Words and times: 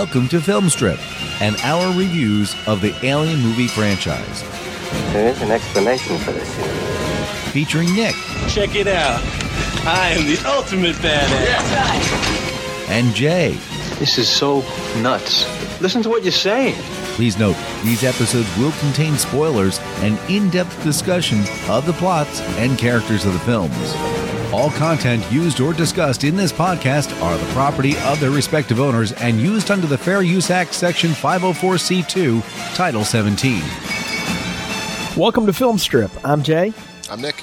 Welcome 0.00 0.28
to 0.28 0.38
Filmstrip 0.38 0.98
and 1.42 1.56
our 1.56 1.94
reviews 1.94 2.56
of 2.66 2.80
the 2.80 2.94
Alien 3.04 3.38
movie 3.40 3.66
franchise. 3.66 4.42
There 5.12 5.28
is 5.28 5.42
an 5.42 5.50
explanation 5.50 6.16
for 6.16 6.32
this. 6.32 7.52
Featuring 7.52 7.94
Nick. 7.94 8.14
Check 8.48 8.76
it 8.76 8.86
out. 8.86 9.20
I 9.86 10.14
am 10.16 10.24
the 10.24 10.42
ultimate 10.48 10.96
badass. 10.96 12.88
And 12.88 13.14
Jay. 13.14 13.58
This 13.98 14.16
is 14.16 14.26
so 14.26 14.60
nuts. 15.02 15.44
Listen 15.82 16.02
to 16.04 16.08
what 16.08 16.22
you're 16.22 16.32
saying. 16.32 16.76
Please 17.16 17.38
note, 17.38 17.56
these 17.84 18.02
episodes 18.02 18.48
will 18.56 18.72
contain 18.80 19.18
spoilers 19.18 19.80
and 19.98 20.18
in 20.30 20.48
depth 20.48 20.82
discussion 20.82 21.40
of 21.68 21.84
the 21.84 21.92
plots 21.92 22.40
and 22.56 22.78
characters 22.78 23.26
of 23.26 23.34
the 23.34 23.38
films. 23.40 24.19
All 24.52 24.70
content 24.72 25.24
used 25.30 25.60
or 25.60 25.72
discussed 25.72 26.24
in 26.24 26.34
this 26.34 26.52
podcast 26.52 27.16
are 27.22 27.38
the 27.38 27.52
property 27.52 27.96
of 27.98 28.18
their 28.18 28.32
respective 28.32 28.80
owners 28.80 29.12
and 29.12 29.40
used 29.40 29.70
under 29.70 29.86
the 29.86 29.96
Fair 29.96 30.22
Use 30.22 30.50
Act, 30.50 30.74
Section 30.74 31.10
504C2, 31.10 32.74
Title 32.74 33.04
17. 33.04 33.62
Welcome 35.16 35.46
to 35.46 35.52
Film 35.52 35.78
Strip. 35.78 36.10
I'm 36.24 36.42
Jay. 36.42 36.72
I'm 37.08 37.20
Nick. 37.20 37.40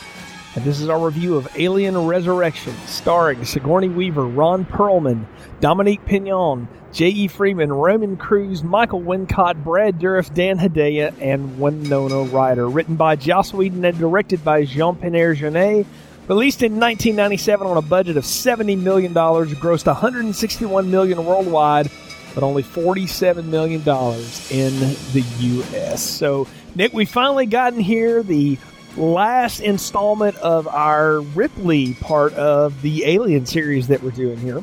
And 0.57 0.65
this 0.65 0.81
is 0.81 0.89
our 0.89 0.99
review 0.99 1.37
of 1.37 1.47
Alien 1.57 1.97
Resurrection, 1.97 2.75
starring 2.87 3.45
Sigourney 3.45 3.87
Weaver, 3.87 4.25
Ron 4.25 4.65
Perlman, 4.65 5.25
Dominique 5.61 6.03
Pignon, 6.03 6.67
J.E. 6.91 7.29
Freeman, 7.29 7.71
Raymond 7.71 8.19
Cruz, 8.19 8.63
Michael 8.63 9.01
Wincott, 9.01 9.63
Brad 9.63 9.97
Dourif, 9.97 10.33
Dan 10.33 10.59
Hedaya, 10.59 11.13
and 11.21 11.57
Winona 11.57 12.23
Ryder. 12.23 12.67
Written 12.67 12.97
by 12.97 13.15
Joss 13.15 13.53
Whedon 13.53 13.85
and 13.85 13.97
directed 13.97 14.43
by 14.43 14.65
Jean-Pierre 14.65 15.35
Jeunet. 15.35 15.85
Released 16.27 16.61
in 16.61 16.73
1997 16.73 17.65
on 17.65 17.77
a 17.77 17.81
budget 17.81 18.17
of 18.17 18.25
$70 18.25 18.77
million, 18.77 19.13
grossed 19.13 19.85
161 19.85 20.91
million 20.91 21.25
worldwide, 21.25 21.89
but 22.35 22.43
only 22.43 22.63
$47 22.63 23.45
million 23.45 23.79
in 23.79 24.79
the 25.13 25.23
U.S. 25.39 26.03
So, 26.03 26.45
Nick, 26.75 26.91
we 26.91 27.05
finally 27.05 27.45
gotten 27.45 27.79
here. 27.79 28.23
The 28.23 28.57
last 28.97 29.61
installment 29.61 30.35
of 30.37 30.67
our 30.67 31.21
Ripley 31.21 31.93
part 31.93 32.33
of 32.33 32.81
the 32.81 33.05
Alien 33.05 33.45
series 33.45 33.87
that 33.87 34.03
we're 34.03 34.11
doing 34.11 34.37
here. 34.37 34.59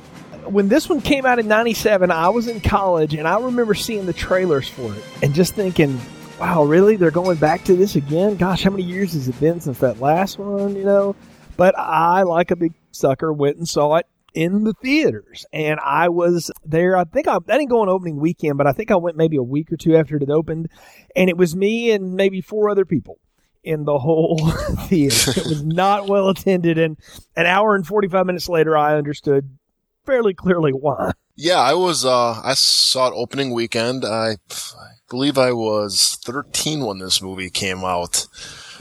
When 0.47 0.69
this 0.69 0.87
one 0.87 1.01
came 1.01 1.25
out 1.25 1.39
in 1.39 1.49
97, 1.49 2.11
I 2.11 2.29
was 2.29 2.47
in 2.47 2.61
college 2.61 3.15
and 3.15 3.27
I 3.27 3.41
remember 3.41 3.73
seeing 3.73 4.05
the 4.05 4.13
trailers 4.13 4.69
for 4.69 4.95
it 4.95 5.03
and 5.23 5.35
just 5.35 5.55
thinking, 5.55 5.99
wow, 6.39 6.65
really? 6.65 6.97
They're 6.97 7.11
going 7.11 7.39
back 7.39 7.65
to 7.65 7.75
this 7.75 7.97
again? 7.97 8.37
Gosh, 8.37 8.65
how 8.65 8.71
many 8.71 8.83
years 8.83 9.15
has 9.15 9.29
it 9.29 9.41
been 9.41 9.61
since 9.61 9.79
that 9.79 10.01
last 10.01 10.39
one, 10.39 10.77
you 10.77 10.85
know? 10.85 11.17
But 11.57 11.79
I, 11.79 12.23
like 12.23 12.51
a 12.51 12.57
big 12.57 12.75
sucker, 12.91 13.33
went 13.33 13.57
and 13.57 13.69
saw 13.69 13.97
it 13.97 14.07
in 14.35 14.65
the 14.65 14.75
theaters. 14.75 15.47
And 15.53 15.79
I 15.81 16.09
was 16.09 16.51
there, 16.65 16.97
I 16.97 17.05
think 17.05 17.29
I, 17.29 17.37
I 17.37 17.39
didn't 17.59 17.71
go 17.71 17.81
on 17.81 17.89
opening 17.89 18.17
weekend, 18.17 18.59
but 18.59 18.67
I 18.67 18.73
think 18.73 18.91
I 18.91 18.97
went 18.97 19.17
maybe 19.17 19.37
a 19.37 19.43
week 19.43 19.73
or 19.73 19.77
two 19.77 19.97
after 19.97 20.17
it 20.17 20.29
opened. 20.29 20.69
And 21.15 21.31
it 21.31 21.37
was 21.37 21.55
me 21.55 21.93
and 21.93 22.15
maybe 22.15 22.41
four 22.41 22.69
other 22.69 22.85
people 22.85 23.19
in 23.63 23.85
the 23.85 23.99
whole 23.99 24.39
theater. 24.87 25.31
It 25.31 25.47
was 25.47 25.65
not 25.65 26.09
well 26.09 26.29
attended. 26.29 26.79
And 26.79 26.99
an 27.37 27.47
hour 27.47 27.75
and 27.75 27.87
45 27.87 28.27
minutes 28.27 28.49
later, 28.49 28.77
I 28.77 28.97
understood 28.97 29.57
fairly 30.05 30.35
clearly 30.35 30.73
why. 30.73 31.13
Yeah, 31.37 31.59
I 31.59 31.75
was, 31.75 32.05
uh, 32.05 32.41
I 32.45 32.55
saw 32.55 33.09
it 33.09 33.15
opening 33.17 33.53
weekend. 33.53 34.05
I, 34.05 34.37
I 34.51 34.93
believe 35.09 35.39
I 35.39 35.53
was 35.53 36.19
13 36.25 36.85
when 36.85 36.99
this 36.99 37.23
movie 37.23 37.51
came 37.51 37.79
out. 37.79 38.27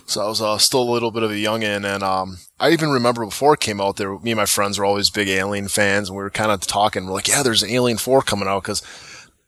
So 0.05 0.21
I 0.21 0.27
was 0.27 0.41
uh, 0.41 0.57
still 0.57 0.81
a 0.81 0.91
little 0.91 1.11
bit 1.11 1.23
of 1.23 1.31
a 1.31 1.35
youngin', 1.35 1.85
and 1.85 2.03
um, 2.03 2.37
I 2.59 2.71
even 2.71 2.89
remember 2.89 3.25
before 3.25 3.53
it 3.53 3.61
came 3.61 3.79
out, 3.79 3.95
there 3.95 4.17
me 4.19 4.31
and 4.31 4.37
my 4.37 4.45
friends 4.45 4.77
were 4.77 4.85
always 4.85 5.09
big 5.09 5.29
Alien 5.29 5.67
fans, 5.69 6.09
and 6.09 6.17
we 6.17 6.23
were 6.23 6.29
kind 6.29 6.51
of 6.51 6.61
talking. 6.61 7.05
We're 7.05 7.13
like, 7.13 7.27
"Yeah, 7.27 7.43
there's 7.43 7.63
Alien 7.63 7.97
Four 7.97 8.21
coming 8.21 8.47
out," 8.47 8.63
because 8.63 8.81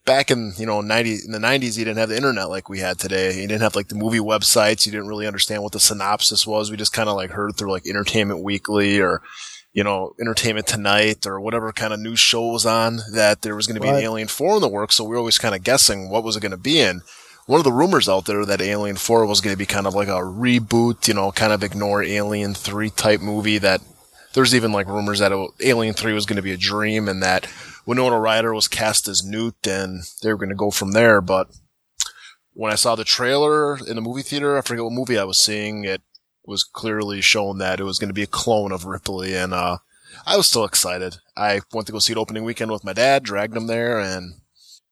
back 0.06 0.32
in 0.32 0.54
you 0.58 0.66
know 0.66 0.82
90 0.82 1.20
in 1.26 1.32
the 1.32 1.40
90s, 1.40 1.78
you 1.78 1.84
didn't 1.84 1.98
have 1.98 2.10
the 2.10 2.16
internet 2.16 2.50
like 2.50 2.70
we 2.70 2.80
had 2.80 2.98
today. 2.98 3.36
You 3.36 3.48
didn't 3.48 3.64
have 3.64 3.76
like 3.76 3.90
the 3.90 3.96
movie 3.96 4.20
websites. 4.20 4.86
You 4.86 4.92
didn't 4.92 5.08
really 5.08 5.28
understand 5.28 5.62
what 5.62 5.74
the 5.74 5.80
synopsis 5.80 6.48
was. 6.48 6.72
We 6.72 6.78
just 6.78 6.94
kind 6.94 7.10
of 7.10 7.16
like 7.16 7.32
heard 7.32 7.58
through 7.58 7.72
like 7.72 7.86
Entertainment 7.86 8.42
Weekly 8.42 9.02
or 9.02 9.22
you 9.74 9.84
know, 9.84 10.16
Entertainment 10.22 10.68
Tonight 10.68 11.28
or 11.28 11.42
whatever 11.42 11.74
kind 11.74 11.92
of 11.92 12.00
news 12.00 12.20
show 12.20 12.48
was 12.48 12.66
on 12.66 13.02
that 13.12 13.42
there 13.42 13.58
was 13.58 13.68
going 13.68 13.76
to 13.76 13.82
be 13.82 13.90
right. 13.90 13.98
an 13.98 14.04
Alien 14.04 14.30
4 14.30 14.56
in 14.56 14.62
the 14.62 14.70
works. 14.70 14.96
So 14.96 15.04
we 15.04 15.10
were 15.10 15.18
always 15.18 15.38
kind 15.38 15.54
of 15.54 15.64
guessing 15.64 16.10
what 16.10 16.24
was 16.24 16.38
it 16.38 16.40
going 16.40 16.52
to 16.52 16.58
be 16.58 16.80
in 16.80 17.02
one 17.46 17.60
of 17.60 17.64
the 17.64 17.72
rumors 17.72 18.10
out 18.10 18.26
there 18.26 18.46
that 18.46 18.62
Alien 18.62 18.96
4 18.96 19.26
was 19.26 19.42
going 19.42 19.54
to 19.54 19.58
be 19.58 19.66
kind 19.66 19.86
of 19.86 19.94
like 19.94 20.08
a 20.08 20.22
reboot, 20.22 21.08
you 21.08 21.14
know, 21.14 21.32
kind 21.32 21.54
of 21.54 21.64
ignore 21.64 22.04
Alien 22.04 22.54
3 22.54 22.90
type 22.90 23.22
movie 23.22 23.60
that 23.60 23.82
there's 24.34 24.56
even 24.56 24.72
like 24.72 24.88
rumors 24.88 25.20
that 25.20 25.32
it, 25.32 25.50
Alien 25.62 25.94
3 25.94 26.14
was 26.14 26.26
going 26.26 26.38
to 26.38 26.42
be 26.42 26.52
a 26.52 26.58
dream 26.58 27.08
and 27.08 27.22
that 27.22 27.48
Winona 27.86 28.20
Ryder 28.20 28.54
was 28.54 28.68
cast 28.68 29.08
as 29.08 29.24
Newt 29.24 29.68
and 29.68 30.04
they 30.24 30.30
were 30.30 30.40
going 30.40 30.50
to 30.50 30.56
go 30.56 30.72
from 30.72 30.94
there. 30.94 31.22
But 31.22 31.48
when 32.54 32.72
I 32.72 32.76
saw 32.76 32.96
the 32.96 33.04
trailer 33.04 33.78
in 33.78 33.96
the 33.96 34.02
movie 34.02 34.24
theater, 34.24 34.58
I 34.58 34.62
forget 34.62 34.84
what 34.84 34.94
movie 34.94 35.18
I 35.20 35.24
was 35.24 35.40
seeing, 35.40 35.84
it 35.84 36.02
was 36.46 36.64
clearly 36.64 37.22
shown 37.22 37.60
that 37.60 37.80
it 37.80 37.84
was 37.84 38.00
going 38.00 38.10
to 38.10 38.14
be 38.14 38.24
a 38.24 38.28
clone 38.28 38.72
of 38.72 38.86
Ripley 38.86 39.36
and, 39.36 39.54
uh, 39.54 39.78
I 40.26 40.38
was 40.38 40.48
still 40.48 40.64
excited. 40.64 41.18
I 41.36 41.62
went 41.74 41.88
to 41.88 41.94
go 41.94 42.00
see 42.00 42.14
it 42.14 42.18
opening 42.18 42.46
weekend 42.46 42.72
with 42.72 42.86
my 42.86 42.94
dad, 42.94 43.24
dragged 43.24 43.58
him 43.58 43.68
there, 43.68 44.00
and 44.00 44.36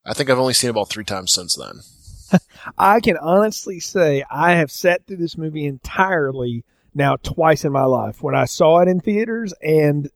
I 0.06 0.14
think 0.14 0.30
I've 0.30 0.40
only 0.40 0.54
seen 0.54 0.68
it 0.68 0.72
about 0.72 0.90
three 0.90 1.06
times 1.06 1.34
since 1.34 1.56
then. 1.56 1.80
I 2.78 3.00
can 3.00 3.18
honestly 3.18 3.80
say 3.80 4.24
I 4.30 4.54
have 4.54 4.72
sat 4.72 5.06
through 5.06 5.18
this 5.18 5.38
movie 5.38 5.66
entirely 5.66 6.64
now 6.96 7.16
twice 7.18 7.66
in 7.66 7.72
my 7.72 7.86
life 7.86 8.22
when 8.22 8.36
I 8.36 8.46
saw 8.46 8.80
it 8.80 8.88
in 8.88 9.00
theaters 9.00 9.54
and 9.62 10.10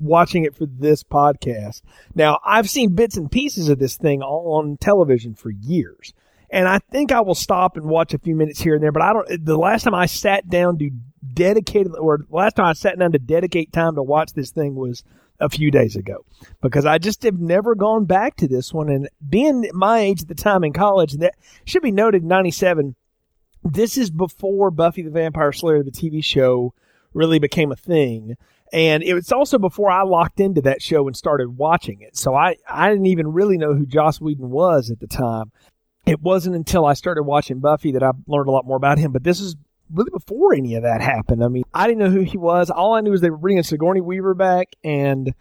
watching 0.00 0.44
it 0.44 0.56
for 0.56 0.66
this 0.66 1.02
podcast. 1.02 1.82
Now, 2.14 2.38
I've 2.44 2.68
seen 2.68 2.94
bits 2.94 3.16
and 3.16 3.30
pieces 3.30 3.68
of 3.68 3.78
this 3.78 3.96
thing 3.96 4.22
on 4.22 4.76
television 4.76 5.34
for 5.34 5.50
years. 5.50 6.12
And 6.50 6.66
I 6.66 6.78
think 6.78 7.12
I 7.12 7.20
will 7.20 7.34
stop 7.34 7.76
and 7.76 7.86
watch 7.86 8.14
a 8.14 8.18
few 8.18 8.34
minutes 8.34 8.60
here 8.60 8.74
and 8.74 8.82
there, 8.82 8.92
but 8.92 9.02
I 9.02 9.12
don't, 9.12 9.44
the 9.44 9.58
last 9.58 9.82
time 9.82 9.94
I 9.94 10.06
sat 10.06 10.48
down 10.48 10.78
to 10.78 10.90
dedicate, 11.34 11.88
or 11.98 12.20
last 12.30 12.56
time 12.56 12.66
I 12.66 12.72
sat 12.72 12.98
down 12.98 13.12
to 13.12 13.18
dedicate 13.18 13.72
time 13.72 13.96
to 13.96 14.02
watch 14.02 14.32
this 14.32 14.50
thing 14.50 14.74
was 14.74 15.04
a 15.40 15.48
few 15.48 15.70
days 15.70 15.96
ago 15.96 16.24
because 16.60 16.84
I 16.84 16.98
just 16.98 17.22
have 17.22 17.38
never 17.38 17.74
gone 17.74 18.04
back 18.04 18.36
to 18.36 18.48
this 18.48 18.72
one. 18.72 18.88
And 18.88 19.08
being 19.28 19.70
my 19.72 20.00
age 20.00 20.22
at 20.22 20.28
the 20.28 20.34
time 20.34 20.64
in 20.64 20.72
college, 20.72 21.14
that 21.14 21.34
should 21.64 21.82
be 21.82 21.92
noted 21.92 22.24
97, 22.24 22.96
this 23.62 23.96
is 23.96 24.10
before 24.10 24.70
Buffy 24.70 25.02
the 25.02 25.10
Vampire 25.10 25.52
Slayer, 25.52 25.82
the 25.82 25.90
TV 25.90 26.24
show, 26.24 26.74
really 27.12 27.38
became 27.38 27.72
a 27.72 27.76
thing. 27.76 28.36
And 28.72 29.02
it 29.02 29.14
was 29.14 29.32
also 29.32 29.58
before 29.58 29.90
I 29.90 30.02
locked 30.02 30.40
into 30.40 30.60
that 30.62 30.82
show 30.82 31.06
and 31.06 31.16
started 31.16 31.56
watching 31.56 32.02
it. 32.02 32.16
So 32.16 32.34
I, 32.34 32.56
I 32.68 32.90
didn't 32.90 33.06
even 33.06 33.32
really 33.32 33.56
know 33.56 33.74
who 33.74 33.86
Joss 33.86 34.20
Whedon 34.20 34.50
was 34.50 34.90
at 34.90 35.00
the 35.00 35.06
time. 35.06 35.52
It 36.04 36.20
wasn't 36.20 36.56
until 36.56 36.84
I 36.86 36.94
started 36.94 37.22
watching 37.22 37.60
Buffy 37.60 37.92
that 37.92 38.02
I 38.02 38.12
learned 38.26 38.48
a 38.48 38.52
lot 38.52 38.66
more 38.66 38.76
about 38.76 38.98
him. 38.98 39.12
But 39.12 39.24
this 39.24 39.40
is 39.40 39.56
really 39.92 40.10
before 40.10 40.54
any 40.54 40.74
of 40.74 40.82
that 40.82 41.00
happened. 41.00 41.42
I 41.42 41.48
mean, 41.48 41.64
I 41.74 41.86
didn't 41.86 41.98
know 41.98 42.10
who 42.10 42.20
he 42.20 42.38
was. 42.38 42.70
All 42.70 42.94
I 42.94 43.00
knew 43.00 43.10
was 43.10 43.20
they 43.20 43.30
were 43.30 43.36
bringing 43.36 43.62
Sigourney 43.62 44.00
Weaver 44.00 44.34
back, 44.34 44.68
and 44.84 45.34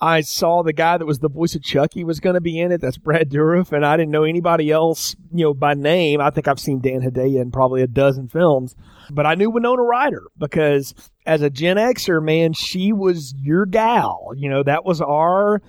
I 0.00 0.22
saw 0.22 0.62
the 0.62 0.72
guy 0.72 0.98
that 0.98 1.06
was 1.06 1.20
the 1.20 1.28
voice 1.28 1.54
of 1.54 1.62
Chucky 1.62 2.02
was 2.02 2.18
going 2.18 2.34
to 2.34 2.40
be 2.40 2.58
in 2.58 2.72
it. 2.72 2.80
That's 2.80 2.98
Brad 2.98 3.30
Dourif, 3.30 3.70
and 3.70 3.86
I 3.86 3.96
didn't 3.96 4.10
know 4.10 4.24
anybody 4.24 4.70
else, 4.72 5.14
you 5.32 5.44
know, 5.44 5.54
by 5.54 5.74
name. 5.74 6.20
I 6.20 6.30
think 6.30 6.48
I've 6.48 6.58
seen 6.58 6.80
Dan 6.80 7.02
Hedaya 7.02 7.40
in 7.40 7.52
probably 7.52 7.82
a 7.82 7.86
dozen 7.86 8.28
films, 8.28 8.74
but 9.10 9.26
I 9.26 9.36
knew 9.36 9.48
Winona 9.50 9.82
Ryder 9.82 10.24
because 10.36 10.92
as 11.24 11.42
a 11.42 11.50
Gen 11.50 11.76
Xer, 11.76 12.20
man, 12.22 12.52
she 12.52 12.92
was 12.92 13.32
your 13.38 13.64
gal. 13.64 14.32
You 14.36 14.50
know, 14.50 14.64
that 14.64 14.84
was 14.84 15.00
our 15.00 15.62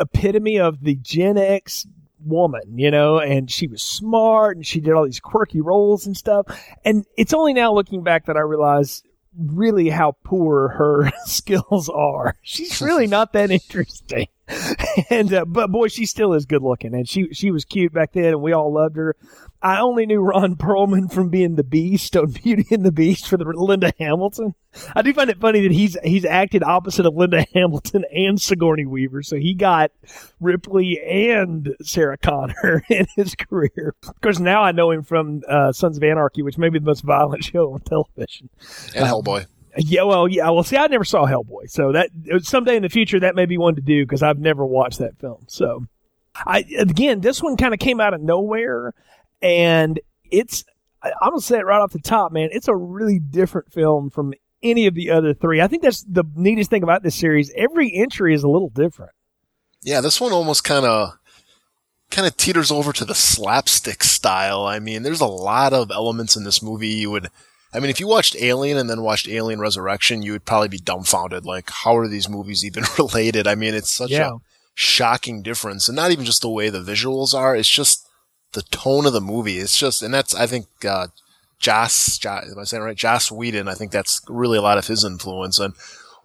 epitome 0.00 0.58
of 0.58 0.82
the 0.82 0.96
Gen 0.96 1.36
X 1.36 1.86
woman, 2.26 2.78
you 2.78 2.90
know, 2.90 3.18
and 3.18 3.50
she 3.50 3.66
was 3.66 3.82
smart 3.82 4.56
and 4.56 4.66
she 4.66 4.80
did 4.80 4.92
all 4.92 5.04
these 5.04 5.20
quirky 5.20 5.60
roles 5.60 6.06
and 6.06 6.16
stuff. 6.16 6.46
And 6.84 7.06
it's 7.16 7.32
only 7.32 7.52
now 7.52 7.72
looking 7.72 8.02
back 8.02 8.26
that 8.26 8.36
I 8.36 8.40
realize 8.40 9.02
really 9.38 9.90
how 9.90 10.16
poor 10.24 10.68
her 10.68 11.12
skills 11.24 11.88
are. 11.88 12.36
She's 12.42 12.80
really 12.80 13.06
not 13.16 13.32
that 13.32 13.50
interesting. 13.50 14.28
and 15.10 15.32
uh, 15.32 15.44
but 15.44 15.70
boy, 15.70 15.88
she 15.88 16.06
still 16.06 16.32
is 16.32 16.46
good 16.46 16.62
looking, 16.62 16.94
and 16.94 17.08
she 17.08 17.32
she 17.32 17.50
was 17.50 17.64
cute 17.64 17.92
back 17.92 18.12
then, 18.12 18.26
and 18.26 18.42
we 18.42 18.52
all 18.52 18.72
loved 18.72 18.96
her. 18.96 19.16
I 19.62 19.80
only 19.80 20.06
knew 20.06 20.20
Ron 20.20 20.56
Perlman 20.56 21.12
from 21.12 21.28
being 21.28 21.56
the 21.56 21.64
Beast 21.64 22.16
on 22.16 22.30
Beauty 22.44 22.66
and 22.70 22.84
the 22.84 22.92
Beast 22.92 23.28
for 23.28 23.36
the 23.36 23.44
Linda 23.44 23.92
Hamilton. 23.98 24.54
I 24.94 25.02
do 25.02 25.12
find 25.14 25.30
it 25.30 25.40
funny 25.40 25.62
that 25.62 25.72
he's 25.72 25.96
he's 26.04 26.24
acted 26.24 26.62
opposite 26.62 27.06
of 27.06 27.14
Linda 27.14 27.44
Hamilton 27.54 28.04
and 28.14 28.40
Sigourney 28.40 28.86
Weaver, 28.86 29.22
so 29.22 29.36
he 29.36 29.54
got 29.54 29.90
Ripley 30.40 31.00
and 31.02 31.74
Sarah 31.82 32.18
Connor 32.18 32.82
in 32.90 33.06
his 33.16 33.34
career. 33.34 33.94
Of 34.06 34.20
course, 34.20 34.38
now 34.38 34.62
I 34.62 34.72
know 34.72 34.90
him 34.90 35.02
from 35.02 35.42
uh, 35.48 35.72
Sons 35.72 35.96
of 35.96 36.02
Anarchy, 36.02 36.42
which 36.42 36.58
may 36.58 36.68
be 36.68 36.78
the 36.78 36.84
most 36.84 37.02
violent 37.02 37.44
show 37.44 37.72
on 37.72 37.80
television, 37.80 38.50
and 38.94 39.06
Hellboy. 39.06 39.46
Yeah, 39.78 40.04
well, 40.04 40.26
yeah. 40.26 40.48
Well, 40.50 40.62
see, 40.62 40.76
I 40.76 40.86
never 40.86 41.04
saw 41.04 41.26
Hellboy, 41.26 41.68
so 41.68 41.92
that 41.92 42.10
someday 42.42 42.76
in 42.76 42.82
the 42.82 42.88
future 42.88 43.20
that 43.20 43.34
may 43.34 43.46
be 43.46 43.58
one 43.58 43.74
to 43.74 43.82
do 43.82 44.04
because 44.04 44.22
I've 44.22 44.38
never 44.38 44.64
watched 44.64 44.98
that 45.00 45.18
film. 45.18 45.44
So, 45.48 45.86
I 46.34 46.64
again, 46.78 47.20
this 47.20 47.42
one 47.42 47.56
kind 47.56 47.74
of 47.74 47.80
came 47.80 48.00
out 48.00 48.14
of 48.14 48.22
nowhere, 48.22 48.94
and 49.42 50.00
it's 50.30 50.64
I'm 51.02 51.30
gonna 51.30 51.40
say 51.40 51.58
it 51.58 51.66
right 51.66 51.80
off 51.80 51.92
the 51.92 51.98
top, 52.00 52.32
man. 52.32 52.48
It's 52.52 52.68
a 52.68 52.74
really 52.74 53.18
different 53.18 53.72
film 53.72 54.10
from 54.10 54.34
any 54.62 54.86
of 54.86 54.94
the 54.94 55.10
other 55.10 55.34
three. 55.34 55.60
I 55.60 55.68
think 55.68 55.82
that's 55.82 56.02
the 56.02 56.24
neatest 56.34 56.70
thing 56.70 56.82
about 56.82 57.02
this 57.02 57.14
series. 57.14 57.52
Every 57.56 57.92
entry 57.94 58.34
is 58.34 58.42
a 58.42 58.48
little 58.48 58.70
different. 58.70 59.12
Yeah, 59.82 60.00
this 60.00 60.20
one 60.20 60.32
almost 60.32 60.64
kind 60.64 60.84
of 60.84 61.10
kind 62.10 62.26
of 62.26 62.36
teeters 62.36 62.70
over 62.70 62.92
to 62.92 63.04
the 63.04 63.14
slapstick 63.14 64.02
style. 64.04 64.64
I 64.64 64.78
mean, 64.78 65.02
there's 65.02 65.20
a 65.20 65.26
lot 65.26 65.72
of 65.72 65.90
elements 65.90 66.36
in 66.36 66.44
this 66.44 66.62
movie 66.62 66.88
you 66.88 67.10
would 67.10 67.28
I 67.74 67.80
mean, 67.80 67.90
if 67.90 68.00
you 68.00 68.06
watched 68.06 68.36
Alien 68.36 68.78
and 68.78 68.88
then 68.88 69.02
watched 69.02 69.28
Alien 69.28 69.60
Resurrection, 69.60 70.22
you 70.22 70.32
would 70.32 70.46
probably 70.46 70.68
be 70.68 70.78
dumbfounded. 70.78 71.44
Like, 71.44 71.68
how 71.68 71.96
are 71.96 72.08
these 72.08 72.28
movies 72.28 72.64
even 72.64 72.84
related? 72.98 73.46
I 73.46 73.54
mean, 73.54 73.74
it's 73.74 73.90
such 73.90 74.12
Yeah. 74.12 74.28
a 74.30 74.38
shocking 74.74 75.42
difference, 75.42 75.86
and 75.88 75.96
not 75.96 76.10
even 76.10 76.24
just 76.24 76.40
the 76.42 76.48
way 76.48 76.70
the 76.70 76.80
visuals 76.80 77.34
are. 77.34 77.54
It's 77.54 77.68
just 77.68 78.05
the 78.56 78.62
tone 78.62 79.06
of 79.06 79.12
the 79.12 79.20
movie. 79.20 79.58
It's 79.58 79.78
just, 79.78 80.02
and 80.02 80.12
that's 80.12 80.34
I 80.34 80.46
think 80.46 80.66
uh, 80.84 81.08
Joss, 81.60 82.18
Joss, 82.18 82.50
am 82.50 82.58
I 82.58 82.64
saying 82.64 82.82
right? 82.82 82.96
Joss 82.96 83.30
Whedon. 83.30 83.68
I 83.68 83.74
think 83.74 83.92
that's 83.92 84.20
really 84.28 84.58
a 84.58 84.62
lot 84.62 84.78
of 84.78 84.86
his 84.86 85.04
influence. 85.04 85.60
And 85.60 85.74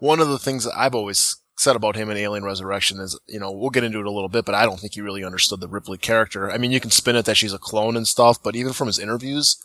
one 0.00 0.18
of 0.18 0.28
the 0.28 0.38
things 0.38 0.64
that 0.64 0.76
I've 0.76 0.94
always 0.94 1.36
said 1.58 1.76
about 1.76 1.94
him 1.94 2.10
in 2.10 2.16
Alien 2.16 2.42
Resurrection 2.42 2.98
is, 2.98 3.18
you 3.28 3.38
know, 3.38 3.52
we'll 3.52 3.70
get 3.70 3.84
into 3.84 4.00
it 4.00 4.06
a 4.06 4.10
little 4.10 4.30
bit, 4.30 4.46
but 4.46 4.54
I 4.54 4.64
don't 4.64 4.80
think 4.80 4.94
he 4.94 5.02
really 5.02 5.22
understood 5.22 5.60
the 5.60 5.68
Ripley 5.68 5.98
character. 5.98 6.50
I 6.50 6.58
mean, 6.58 6.72
you 6.72 6.80
can 6.80 6.90
spin 6.90 7.16
it 7.16 7.26
that 7.26 7.36
she's 7.36 7.52
a 7.52 7.58
clone 7.58 7.96
and 7.96 8.08
stuff, 8.08 8.42
but 8.42 8.56
even 8.56 8.72
from 8.72 8.88
his 8.88 8.98
interviews 8.98 9.62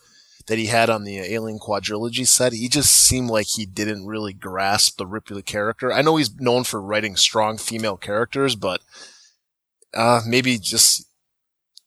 that 0.47 0.57
he 0.57 0.67
had 0.67 0.89
on 0.89 1.05
the 1.05 1.19
Alien 1.19 1.57
Quadrilogy 1.57 2.27
set, 2.27 2.53
he 2.53 2.67
just 2.67 2.91
seemed 2.91 3.29
like 3.29 3.47
he 3.47 3.65
didn't 3.65 4.05
really 4.05 4.33
grasp 4.33 4.97
the 4.97 5.07
Ripley 5.07 5.41
character. 5.41 5.91
I 5.91 6.01
know 6.01 6.17
he's 6.17 6.35
known 6.35 6.65
for 6.65 6.81
writing 6.81 7.15
strong 7.15 7.57
female 7.57 7.97
characters, 7.97 8.55
but 8.55 8.81
uh, 9.93 10.21
maybe 10.27 10.57
just 10.57 11.06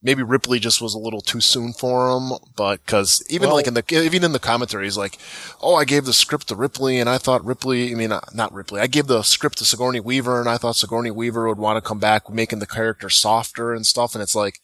maybe 0.02 0.22
Ripley 0.22 0.58
just 0.58 0.80
was 0.80 0.94
a 0.94 0.98
little 0.98 1.20
too 1.20 1.40
soon 1.40 1.72
for 1.72 2.10
him. 2.10 2.32
But 2.56 2.84
because 2.84 3.22
even 3.28 3.48
Well- 3.48 3.56
like 3.56 3.66
in 3.66 3.74
the 3.74 3.84
even 3.90 4.24
in 4.24 4.32
the 4.32 4.38
commentary, 4.38 4.84
he's 4.84 4.96
like, 4.96 5.18
"Oh, 5.60 5.74
I 5.74 5.84
gave 5.84 6.04
the 6.04 6.12
script 6.12 6.48
to 6.48 6.56
Ripley, 6.56 6.98
and 6.98 7.08
I 7.08 7.18
thought 7.18 7.44
Ripley. 7.44 7.92
I 7.92 7.94
mean, 7.94 8.12
not 8.32 8.52
Ripley. 8.52 8.80
I 8.80 8.86
gave 8.86 9.06
the 9.06 9.22
script 9.22 9.58
to 9.58 9.64
Sigourney 9.64 10.00
Weaver, 10.00 10.40
and 10.40 10.48
I 10.48 10.56
thought 10.56 10.76
Sigourney 10.76 11.10
Weaver 11.10 11.48
would 11.48 11.58
want 11.58 11.76
to 11.76 11.86
come 11.88 11.98
back, 11.98 12.30
making 12.30 12.58
the 12.60 12.66
character 12.66 13.10
softer 13.10 13.72
and 13.72 13.86
stuff." 13.86 14.14
And 14.14 14.22
it's 14.22 14.34
like. 14.34 14.60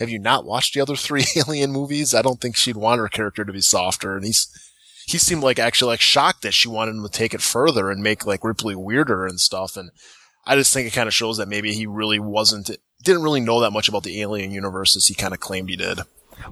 Have 0.00 0.08
you 0.10 0.20
not 0.20 0.44
watched 0.44 0.74
the 0.74 0.80
other 0.80 0.94
three 0.94 1.24
Alien 1.36 1.72
movies? 1.72 2.14
I 2.14 2.22
don't 2.22 2.40
think 2.40 2.54
she'd 2.54 2.76
want 2.76 3.00
her 3.00 3.08
character 3.08 3.44
to 3.44 3.52
be 3.52 3.60
softer. 3.60 4.14
And 4.14 4.24
he's, 4.24 4.46
he 5.08 5.18
seemed 5.18 5.42
like 5.42 5.58
actually 5.58 5.88
like 5.88 6.00
shocked 6.00 6.42
that 6.42 6.54
she 6.54 6.68
wanted 6.68 6.94
him 6.94 7.02
to 7.02 7.08
take 7.08 7.34
it 7.34 7.42
further 7.42 7.90
and 7.90 8.00
make 8.00 8.24
like 8.24 8.44
Ripley 8.44 8.76
weirder 8.76 9.26
and 9.26 9.40
stuff. 9.40 9.76
And 9.76 9.90
I 10.46 10.54
just 10.54 10.72
think 10.72 10.86
it 10.86 10.92
kind 10.92 11.08
of 11.08 11.14
shows 11.14 11.36
that 11.38 11.48
maybe 11.48 11.72
he 11.72 11.84
really 11.84 12.20
wasn't, 12.20 12.70
didn't 13.02 13.22
really 13.22 13.40
know 13.40 13.60
that 13.60 13.70
much 13.70 13.88
about 13.88 14.02
the 14.02 14.20
alien 14.20 14.50
universe 14.50 14.96
as 14.96 15.06
he 15.06 15.14
kind 15.14 15.34
of 15.34 15.40
claimed 15.40 15.70
he 15.70 15.76
did. 15.76 16.00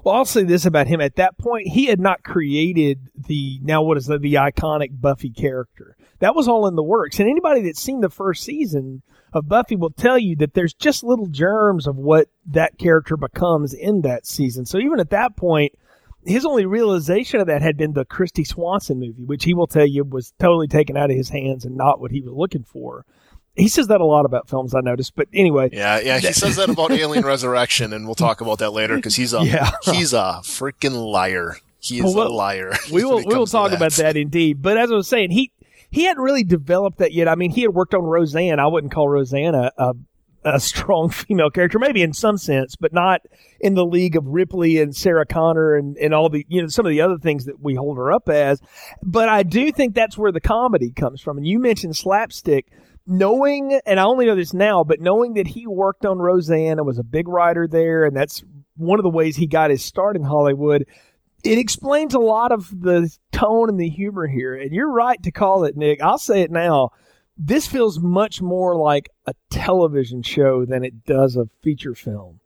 Well, 0.03 0.15
I'll 0.15 0.25
say 0.25 0.43
this 0.43 0.65
about 0.65 0.87
him. 0.87 1.01
At 1.01 1.15
that 1.15 1.37
point, 1.37 1.67
he 1.67 1.85
had 1.85 1.99
not 1.99 2.23
created 2.23 2.99
the 3.15 3.59
now 3.63 3.81
what 3.81 3.97
is 3.97 4.05
the, 4.05 4.17
the 4.17 4.35
iconic 4.35 4.99
Buffy 4.99 5.29
character. 5.29 5.95
That 6.19 6.35
was 6.35 6.47
all 6.47 6.67
in 6.67 6.75
the 6.75 6.83
works. 6.83 7.19
And 7.19 7.29
anybody 7.29 7.61
that's 7.61 7.81
seen 7.81 8.01
the 8.01 8.09
first 8.09 8.43
season 8.43 9.01
of 9.33 9.47
Buffy 9.47 9.75
will 9.75 9.91
tell 9.91 10.17
you 10.17 10.35
that 10.37 10.53
there's 10.53 10.73
just 10.73 11.03
little 11.03 11.27
germs 11.27 11.87
of 11.87 11.95
what 11.95 12.29
that 12.47 12.77
character 12.77 13.15
becomes 13.17 13.73
in 13.73 14.01
that 14.01 14.25
season. 14.25 14.65
So 14.65 14.77
even 14.77 14.99
at 14.99 15.11
that 15.11 15.35
point, 15.35 15.73
his 16.25 16.45
only 16.45 16.65
realization 16.65 17.39
of 17.39 17.47
that 17.47 17.61
had 17.61 17.77
been 17.77 17.93
the 17.93 18.05
Kristy 18.05 18.45
Swanson 18.45 18.99
movie, 18.99 19.23
which 19.23 19.43
he 19.43 19.53
will 19.53 19.67
tell 19.67 19.85
you 19.85 20.03
was 20.03 20.33
totally 20.39 20.67
taken 20.67 20.97
out 20.97 21.11
of 21.11 21.15
his 21.17 21.29
hands 21.29 21.65
and 21.65 21.77
not 21.77 22.01
what 22.01 22.11
he 22.11 22.21
was 22.21 22.33
looking 22.33 22.63
for. 22.63 23.05
He 23.57 23.67
says 23.67 23.87
that 23.87 23.99
a 24.01 24.05
lot 24.05 24.25
about 24.25 24.47
films, 24.47 24.75
I 24.75 24.81
noticed. 24.81 25.15
But 25.15 25.27
anyway, 25.33 25.69
Yeah, 25.73 25.99
yeah, 25.99 26.19
he 26.19 26.31
says 26.31 26.55
that 26.57 26.69
about 26.69 26.91
Alien 26.91 27.25
Resurrection, 27.25 27.91
and 27.91 28.05
we'll 28.05 28.15
talk 28.15 28.39
about 28.39 28.59
that 28.59 28.71
later 28.71 28.95
because 28.95 29.15
he's 29.15 29.33
a 29.33 29.43
Yeah. 29.43 29.71
he's 29.83 30.13
a 30.13 30.39
freaking 30.43 31.11
liar. 31.11 31.57
He 31.79 31.99
is 31.99 32.15
Well, 32.15 32.27
a 32.27 32.29
liar. 32.29 32.73
we 32.91 33.03
will 33.03 33.23
we 33.25 33.35
will 33.35 33.47
talk 33.47 33.71
about 33.71 33.93
that 33.93 34.15
indeed. 34.15 34.61
But 34.61 34.77
as 34.77 34.91
I 34.91 34.95
was 34.95 35.07
saying, 35.07 35.31
he 35.31 35.51
he 35.89 36.03
hadn't 36.03 36.21
really 36.23 36.43
developed 36.43 36.99
that 36.99 37.13
yet. 37.13 37.27
I 37.27 37.35
mean, 37.35 37.51
he 37.51 37.61
had 37.61 37.73
worked 37.73 37.93
on 37.93 38.03
Roseanne. 38.03 38.59
I 38.59 38.67
wouldn't 38.67 38.91
call 38.93 39.07
Roseanne 39.07 39.55
a, 39.55 39.71
a, 39.77 39.93
a 40.43 40.59
strong 40.59 41.09
female 41.11 41.49
character, 41.49 41.79
maybe 41.79 42.01
in 42.01 42.13
some 42.13 42.37
sense, 42.37 42.75
but 42.75 42.93
not 42.93 43.21
in 43.59 43.73
the 43.73 43.85
league 43.85 44.15
of 44.15 44.27
Ripley 44.27 44.79
and 44.81 44.95
Sarah 44.95 45.25
Connor 45.25 45.75
and, 45.75 45.97
and 45.97 46.13
all 46.13 46.29
the 46.29 46.45
you 46.49 46.61
know 46.61 46.67
some 46.67 46.85
of 46.85 46.89
the 46.91 47.01
other 47.01 47.17
things 47.17 47.45
that 47.45 47.59
we 47.61 47.73
hold 47.75 47.97
her 47.97 48.11
up 48.11 48.29
as. 48.29 48.59
But 49.01 49.29
I 49.29 49.43
do 49.43 49.71
think 49.71 49.95
that's 49.95 50.17
where 50.17 50.31
the 50.31 50.41
comedy 50.41 50.91
comes 50.91 51.21
from. 51.21 51.37
And 51.37 51.47
you 51.47 51.57
mentioned 51.59 51.95
slapstick. 51.95 52.67
Knowing, 53.09 53.79
and 53.85 53.99
I 53.99 54.03
only 54.03 54.25
know 54.25 54.35
this 54.35 54.53
now, 54.53 54.83
but 54.83 54.99
knowing 54.99 55.35
that 55.35 55.47
he 55.47 55.65
worked 55.65 56.05
on 56.05 56.19
Roseanne 56.19 56.77
and 56.77 56.85
was 56.85 56.99
a 56.99 57.03
big 57.03 57.27
writer 57.27 57.67
there, 57.67 58.03
and 58.03 58.15
that's 58.15 58.43
one 58.75 58.99
of 58.99 59.03
the 59.03 59.09
ways 59.09 59.37
he 59.37 59.47
got 59.47 59.71
his 59.71 59.83
start 59.83 60.15
in 60.17 60.23
Hollywood 60.23 60.85
it 61.43 61.57
explains 61.57 62.13
a 62.13 62.19
lot 62.19 62.51
of 62.51 62.69
the 62.81 63.15
tone 63.31 63.69
and 63.69 63.79
the 63.79 63.89
humor 63.89 64.27
here. 64.27 64.55
And 64.55 64.71
you're 64.71 64.91
right 64.91 65.21
to 65.23 65.31
call 65.31 65.63
it, 65.63 65.77
Nick. 65.77 66.01
I'll 66.01 66.17
say 66.17 66.41
it 66.41 66.51
now. 66.51 66.89
This 67.37 67.67
feels 67.67 67.99
much 67.99 68.41
more 68.41 68.75
like 68.75 69.09
a 69.27 69.33
television 69.49 70.23
show 70.23 70.65
than 70.65 70.83
it 70.83 71.05
does 71.05 71.35
a 71.35 71.47
feature 71.61 71.93
film. 71.93 72.39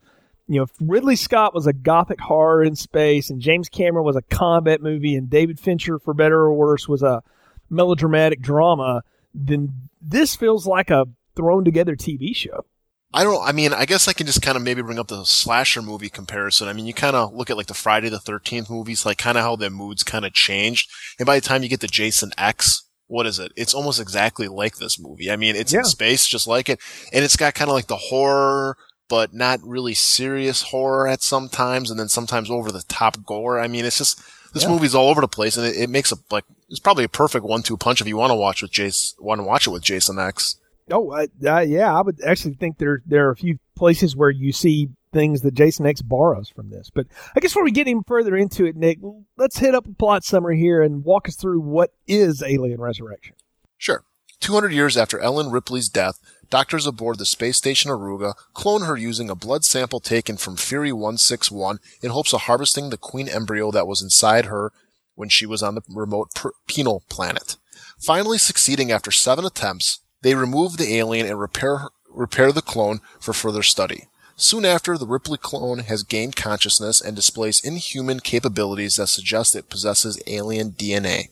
You 0.47 0.57
know, 0.57 0.63
if 0.63 0.71
Ridley 0.81 1.15
Scott 1.15 1.53
was 1.53 1.65
a 1.65 1.73
gothic 1.73 2.19
horror 2.19 2.61
in 2.61 2.75
space, 2.75 3.29
and 3.29 3.39
James 3.39 3.69
Cameron 3.69 4.03
was 4.03 4.17
a 4.17 4.21
combat 4.21 4.81
movie, 4.81 5.15
and 5.15 5.29
David 5.29 5.61
Fincher, 5.61 5.97
for 5.97 6.13
better 6.13 6.41
or 6.41 6.53
worse, 6.53 6.89
was 6.89 7.03
a 7.03 7.23
melodramatic 7.69 8.41
drama, 8.41 9.03
then 9.33 9.89
this 10.01 10.35
feels 10.35 10.65
like 10.65 10.89
a 10.89 11.05
thrown 11.35 11.63
together 11.65 11.95
TV 11.95 12.35
show. 12.35 12.65
I 13.13 13.23
don't. 13.23 13.45
I 13.45 13.51
mean, 13.51 13.73
I 13.73 13.85
guess 13.85 14.07
I 14.07 14.13
can 14.13 14.25
just 14.25 14.41
kind 14.41 14.55
of 14.55 14.63
maybe 14.63 14.81
bring 14.81 14.99
up 14.99 15.09
the 15.09 15.25
slasher 15.25 15.81
movie 15.81 16.07
comparison. 16.09 16.69
I 16.69 16.73
mean, 16.73 16.87
you 16.87 16.93
kind 16.93 17.15
of 17.15 17.33
look 17.33 17.49
at 17.49 17.57
like 17.57 17.67
the 17.67 17.73
Friday 17.73 18.07
the 18.07 18.19
Thirteenth 18.19 18.69
movies, 18.69 19.05
like 19.05 19.17
kind 19.17 19.37
of 19.37 19.43
how 19.43 19.57
their 19.57 19.69
moods 19.69 20.03
kind 20.03 20.23
of 20.25 20.31
changed, 20.33 20.89
and 21.19 21.25
by 21.25 21.35
the 21.39 21.45
time 21.45 21.61
you 21.61 21.67
get 21.69 21.81
to 21.81 21.87
Jason 21.87 22.31
X, 22.37 22.87
what 23.07 23.25
is 23.25 23.37
it? 23.37 23.51
It's 23.57 23.73
almost 23.73 23.99
exactly 23.99 24.47
like 24.47 24.77
this 24.77 24.97
movie. 24.97 25.29
I 25.29 25.35
mean, 25.35 25.57
it's 25.57 25.73
Yeah. 25.73 25.79
in 25.79 25.85
space, 25.85 26.25
just 26.25 26.47
like 26.47 26.69
it, 26.69 26.79
and 27.11 27.25
it's 27.25 27.35
got 27.35 27.53
kind 27.53 27.69
of 27.69 27.75
like 27.75 27.87
the 27.87 27.97
horror, 27.97 28.77
but 29.09 29.33
not 29.33 29.59
really 29.61 29.93
serious 29.93 30.61
horror 30.61 31.05
at 31.09 31.21
some 31.21 31.49
times, 31.49 31.91
and 31.91 31.99
then 31.99 32.07
sometimes 32.07 32.49
over 32.49 32.71
the 32.71 32.83
top 32.87 33.25
gore. 33.25 33.59
I 33.59 33.67
mean, 33.67 33.83
it's 33.83 33.97
just 33.97 34.21
this 34.53 34.63
Yeah. 34.63 34.69
movie's 34.69 34.95
all 34.95 35.09
over 35.09 35.21
the 35.21 35.27
place, 35.27 35.57
and 35.57 35.65
it, 35.65 35.75
it 35.75 35.89
makes 35.89 36.11
a 36.11 36.15
like 36.29 36.45
it's 36.69 36.79
probably 36.79 37.03
a 37.03 37.09
perfect 37.09 37.45
one-two 37.45 37.77
punch 37.77 38.01
if 38.01 38.07
you 38.07 38.17
want 38.17 38.31
to 38.31 38.35
watch 38.35 38.61
with 38.61 38.71
Jason, 38.71 39.17
want 39.23 39.39
to 39.39 39.43
watch 39.43 39.67
it 39.67 39.71
with 39.71 39.83
Jason 39.83 40.19
X. 40.19 40.57
Oh, 40.89 41.11
uh, 41.11 41.27
uh, 41.45 41.59
yeah, 41.59 41.93
I 41.95 42.01
would 42.01 42.21
actually 42.23 42.55
think 42.55 42.77
there 42.77 43.01
there 43.05 43.27
are 43.27 43.31
a 43.31 43.35
few 43.35 43.59
places 43.75 44.15
where 44.15 44.29
you 44.29 44.51
see 44.51 44.89
things 45.13 45.41
that 45.41 45.53
Jason 45.53 45.85
X 45.85 46.01
borrows 46.01 46.49
from 46.49 46.69
this. 46.69 46.89
But 46.93 47.07
I 47.35 47.39
guess 47.41 47.51
before 47.51 47.63
we 47.65 47.71
get 47.71 47.87
even 47.87 48.03
further 48.03 48.35
into 48.37 48.65
it, 48.65 48.75
Nick, 48.77 48.99
let's 49.37 49.57
hit 49.59 49.75
up 49.75 49.85
a 49.85 49.93
plot 49.93 50.23
summary 50.23 50.57
here 50.59 50.81
and 50.81 51.03
walk 51.03 51.27
us 51.27 51.35
through 51.35 51.59
what 51.61 51.91
is 52.07 52.41
Alien 52.41 52.79
Resurrection. 52.79 53.35
Sure. 53.77 54.03
200 54.39 54.71
years 54.71 54.95
after 54.97 55.19
Ellen 55.19 55.51
Ripley's 55.51 55.89
death, 55.89 56.17
doctors 56.51 56.85
aboard 56.85 57.17
the 57.17 57.25
space 57.25 57.57
station 57.57 57.89
Auriga 57.89 58.35
clone 58.53 58.83
her 58.83 58.95
using 58.95 59.29
a 59.29 59.35
blood 59.35 59.65
sample 59.65 59.99
taken 59.99 60.37
from 60.37 60.57
Fury 60.57 60.91
161 60.91 61.79
in 62.03 62.11
hopes 62.11 62.33
of 62.33 62.41
harvesting 62.41 62.91
the 62.91 62.97
queen 62.97 63.27
embryo 63.27 63.71
that 63.71 63.87
was 63.87 64.03
inside 64.03 64.45
her 64.45 64.71
when 65.15 65.29
she 65.29 65.47
was 65.47 65.63
on 65.63 65.75
the 65.75 65.81
remote 65.89 66.29
penal 66.67 67.03
planet. 67.09 67.57
Finally 67.99 68.37
succeeding 68.37 68.91
after 68.91 69.09
seven 69.09 69.45
attempts, 69.45 69.99
they 70.21 70.35
remove 70.35 70.77
the 70.77 70.95
alien 70.95 71.25
and 71.25 71.39
repair 71.39 71.77
her- 71.77 71.89
repair 72.09 72.51
the 72.51 72.61
clone 72.61 72.99
for 73.19 73.33
further 73.33 73.63
study. 73.63 74.07
Soon 74.35 74.65
after, 74.65 74.97
the 74.97 75.07
Ripley 75.07 75.37
clone 75.37 75.79
has 75.79 76.03
gained 76.03 76.35
consciousness 76.35 76.99
and 76.99 77.15
displays 77.15 77.63
inhuman 77.63 78.19
capabilities 78.19 78.95
that 78.95 79.07
suggest 79.07 79.55
it 79.55 79.69
possesses 79.69 80.21
alien 80.25 80.71
DNA. 80.71 81.29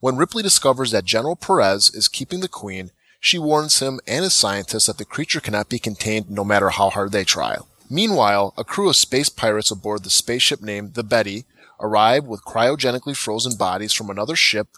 When 0.00 0.16
Ripley 0.16 0.42
discovers 0.42 0.90
that 0.90 1.04
General 1.04 1.36
Perez 1.36 1.94
is 1.94 2.08
keeping 2.08 2.40
the 2.40 2.48
Queen, 2.48 2.90
she 3.20 3.38
warns 3.38 3.80
him 3.80 4.00
and 4.06 4.24
his 4.24 4.32
scientists 4.32 4.86
that 4.86 4.98
the 4.98 5.04
creature 5.04 5.40
cannot 5.40 5.68
be 5.68 5.78
contained 5.78 6.30
no 6.30 6.42
matter 6.42 6.70
how 6.70 6.88
hard 6.90 7.12
they 7.12 7.24
try. 7.24 7.58
Meanwhile, 7.88 8.54
a 8.56 8.64
crew 8.64 8.88
of 8.88 8.96
space 8.96 9.28
pirates 9.28 9.70
aboard 9.70 10.02
the 10.02 10.10
spaceship 10.10 10.62
named 10.62 10.94
the 10.94 11.04
Betty 11.04 11.44
arrive 11.80 12.24
with 12.24 12.44
cryogenically 12.44 13.16
frozen 13.16 13.56
bodies 13.56 13.92
from 13.92 14.10
another 14.10 14.36
ship 14.36 14.68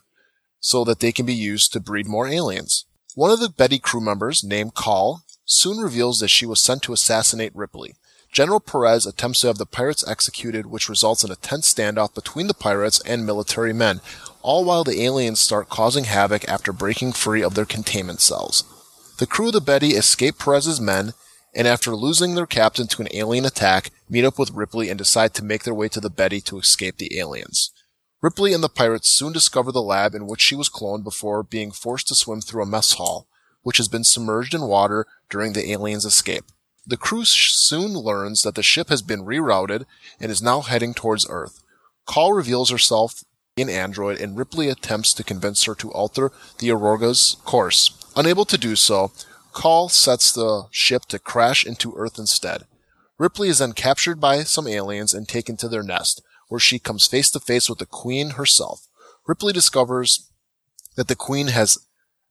so 0.61 0.85
that 0.85 1.01
they 1.01 1.13
can 1.13 1.27
be 1.27 1.35
used 1.35 1.73
to 1.73 1.81
breed 1.81 2.07
more 2.07 2.27
aliens. 2.27 2.85
One 3.15 3.31
of 3.31 3.41
the 3.41 3.49
Betty 3.49 3.79
crew 3.79 4.01
members, 4.01 4.43
named 4.43 4.75
Call, 4.75 5.23
soon 5.45 5.79
reveals 5.79 6.21
that 6.21 6.29
she 6.29 6.47
was 6.47 6.61
sent 6.61 6.83
to 6.83 6.93
assassinate 6.93 7.55
Ripley. 7.55 7.95
General 8.33 8.61
Perez 8.61 9.05
attempts 9.05 9.43
to 9.43 9.49
have 9.49 9.59
the 9.59 9.67
pirates 9.67 10.07
executed, 10.09 10.65
which 10.67 10.89
results 10.89 11.23
in 11.23 11.31
a 11.31 11.37
tense 11.37 11.73
standoff 11.73 12.15
between 12.15 12.47
the 12.47 12.55
pirates 12.55 13.01
and 13.01 13.27
military 13.27 13.75
men, 13.75 14.01
all 14.43 14.65
while 14.65 14.85
the 14.85 15.03
aliens 15.03 15.41
start 15.41 15.69
causing 15.69 16.05
havoc 16.05 16.49
after 16.49 16.73
breaking 16.73 17.13
free 17.13 17.43
of 17.43 17.55
their 17.55 17.65
containment 17.65 18.21
cells. 18.21 18.65
The 19.19 19.27
crew 19.27 19.49
of 19.49 19.53
the 19.53 19.61
Betty 19.61 19.91
escape 19.91 20.39
Perez's 20.39 20.81
men, 20.81 21.13
and 21.55 21.69
after 21.69 21.95
losing 21.95 22.35
their 22.35 22.47
captain 22.47 22.87
to 22.89 23.03
an 23.03 23.09
alien 23.13 23.45
attack, 23.45 23.91
meet 24.09 24.25
up 24.25 24.39
with 24.39 24.53
Ripley 24.53 24.89
and 24.89 24.99
decide 24.99 25.35
to 25.35 25.45
make 25.45 25.65
their 25.65 25.75
way 25.75 25.89
to 25.89 26.01
the 26.01 26.11
Betty 26.11 26.41
to 26.43 26.59
escape 26.59 26.99
the 26.99 27.19
aliens. 27.19 27.73
Ripley 28.21 28.53
and 28.53 28.63
the 28.63 28.69
pirates 28.69 29.09
soon 29.09 29.33
discover 29.33 29.73
the 29.73 29.83
lab 29.83 30.15
in 30.15 30.27
which 30.27 30.41
she 30.41 30.55
was 30.55 30.71
cloned 30.71 31.05
before 31.05 31.43
being 31.43 31.73
forced 31.73 32.09
to 32.09 32.15
swim 32.15 32.41
through 32.41 32.63
a 32.63 32.67
mess 32.67 32.93
hall, 32.93 33.27
which 33.63 33.77
has 33.79 33.89
been 33.89 34.05
submerged 34.05 34.55
in 34.55 34.63
water 34.63 35.07
during 35.29 35.53
the 35.53 35.71
aliens' 35.73 36.05
escape. 36.05 36.45
The 36.87 36.97
crew 36.97 37.25
soon 37.25 37.95
learns 37.95 38.43
that 38.43 38.55
the 38.55 38.63
ship 38.63 38.89
has 38.89 39.03
been 39.03 39.25
rerouted 39.25 39.87
and 40.21 40.31
is 40.33 40.43
now 40.43 40.63
heading 40.63 40.95
towards 40.95 41.27
Earth. 41.29 41.63
Call 42.07 42.33
reveals 42.33 42.71
herself 42.71 43.25
an 43.59 43.69
android 43.69 44.19
and 44.19 44.39
Ripley 44.39 44.71
attempts 44.71 45.13
to 45.13 45.23
convince 45.23 45.65
her 45.65 45.75
to 45.75 45.93
alter 45.93 46.33
the 46.59 46.71
Auriga's 46.71 47.37
course. 47.45 47.99
Unable 48.17 48.47
to 48.47 48.57
do 48.57 48.77
so, 48.77 49.13
Call 49.53 49.91
sets 49.91 50.33
the 50.33 50.69
ship 50.71 51.05
to 51.07 51.19
crash 51.19 51.67
into 51.67 51.95
Earth 51.95 52.19
instead. 52.19 52.63
Ripley 53.19 53.49
is 53.49 53.59
then 53.59 53.75
captured 53.75 54.19
by 54.21 54.43
some 54.45 54.67
aliens 54.67 55.13
and 55.13 55.29
taken 55.29 55.59
to 55.59 55.69
their 55.69 55.83
nest, 55.83 56.23
where 56.49 56.59
she 56.59 56.79
comes 56.79 57.07
face 57.07 57.31
to 57.33 57.41
face 57.41 57.69
with 57.69 57.79
the 57.79 57.85
Queen 57.85 58.31
herself. 58.31 58.87
Ripley 59.27 59.53
discovers 59.53 60.31
that 60.97 61.09
the 61.09 61.15
Queen 61.15 61.49
has 61.49 61.77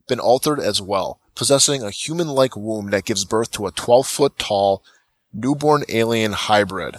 been 0.08 0.20
altered 0.20 0.60
as 0.60 0.82
well, 0.82 1.20
possessing 1.36 1.84
a 1.84 1.92
human-like 1.92 2.56
womb 2.56 2.90
that 2.90 3.06
gives 3.06 3.26
birth 3.26 3.52
to 3.52 3.68
a 3.68 3.72
12 3.72 4.08
foot 4.08 4.40
tall 4.40 4.84
newborn 5.32 5.84
alien 5.88 6.32
hybrid. 6.32 6.98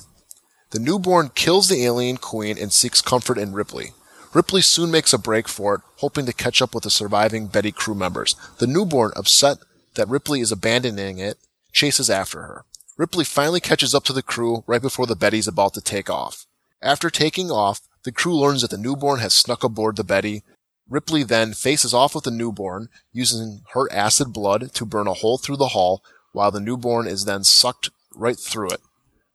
The 0.71 0.79
newborn 0.79 1.31
kills 1.35 1.69
the 1.69 1.85
alien 1.85 2.17
queen 2.17 2.57
and 2.57 2.73
seeks 2.73 3.03
comfort 3.03 3.37
in 3.37 3.53
Ripley. 3.53 3.91
Ripley 4.35 4.63
soon 4.63 4.91
makes 4.91 5.13
a 5.13 5.19
break 5.19 5.47
for 5.47 5.75
it, 5.75 5.81
hoping 5.97 6.27
to 6.27 6.33
catch 6.33 6.63
up 6.63 6.75
with 6.75 6.85
the 6.85 6.91
surviving 6.91 7.49
Betty 7.49 7.71
crew 7.71 7.95
members. 7.95 8.35
The 8.59 8.67
newborn, 8.67 9.13
upset 9.15 9.59
that 9.95 10.09
Ripley 10.09 10.41
is 10.41 10.51
abandoning 10.51 11.19
it, 11.19 11.39
chases 11.73 12.09
after 12.09 12.43
her. 12.43 12.65
Ripley 12.97 13.25
finally 13.25 13.61
catches 13.61 13.95
up 13.95 14.05
to 14.05 14.13
the 14.13 14.23
crew 14.23 14.65
right 14.67 14.81
before 14.81 15.07
the 15.07 15.17
Betty's 15.17 15.49
about 15.49 15.75
to 15.75 15.81
take 15.81 16.09
off. 16.09 16.47
After 16.81 17.11
taking 17.11 17.51
off, 17.51 17.81
the 18.05 18.13
crew 18.13 18.35
learns 18.35 18.63
that 18.63 18.71
the 18.71 18.79
newborn 18.79 19.21
has 19.21 19.35
snuck 19.35 19.63
aboard 19.63 19.97
the 19.97 20.05
Betty. 20.05 20.43
Ripley 20.89 21.23
then 21.23 21.53
faces 21.53 21.95
off 21.95 22.15
with 22.15 22.25
the 22.25 22.31
newborn, 22.31 22.89
using 23.13 23.63
her 23.75 23.91
acid 23.93 24.33
blood 24.33 24.73
to 24.75 24.85
burn 24.87 25.07
a 25.07 25.15
hole 25.15 25.39
through 25.39 25.57
the 25.57 25.69
hull, 25.69 26.03
while 26.33 26.51
the 26.51 26.61
newborn 26.61 27.07
is 27.07 27.25
then 27.25 27.45
sucked 27.45 27.91
right 28.15 28.39
through 28.39 28.71
it. 28.71 28.81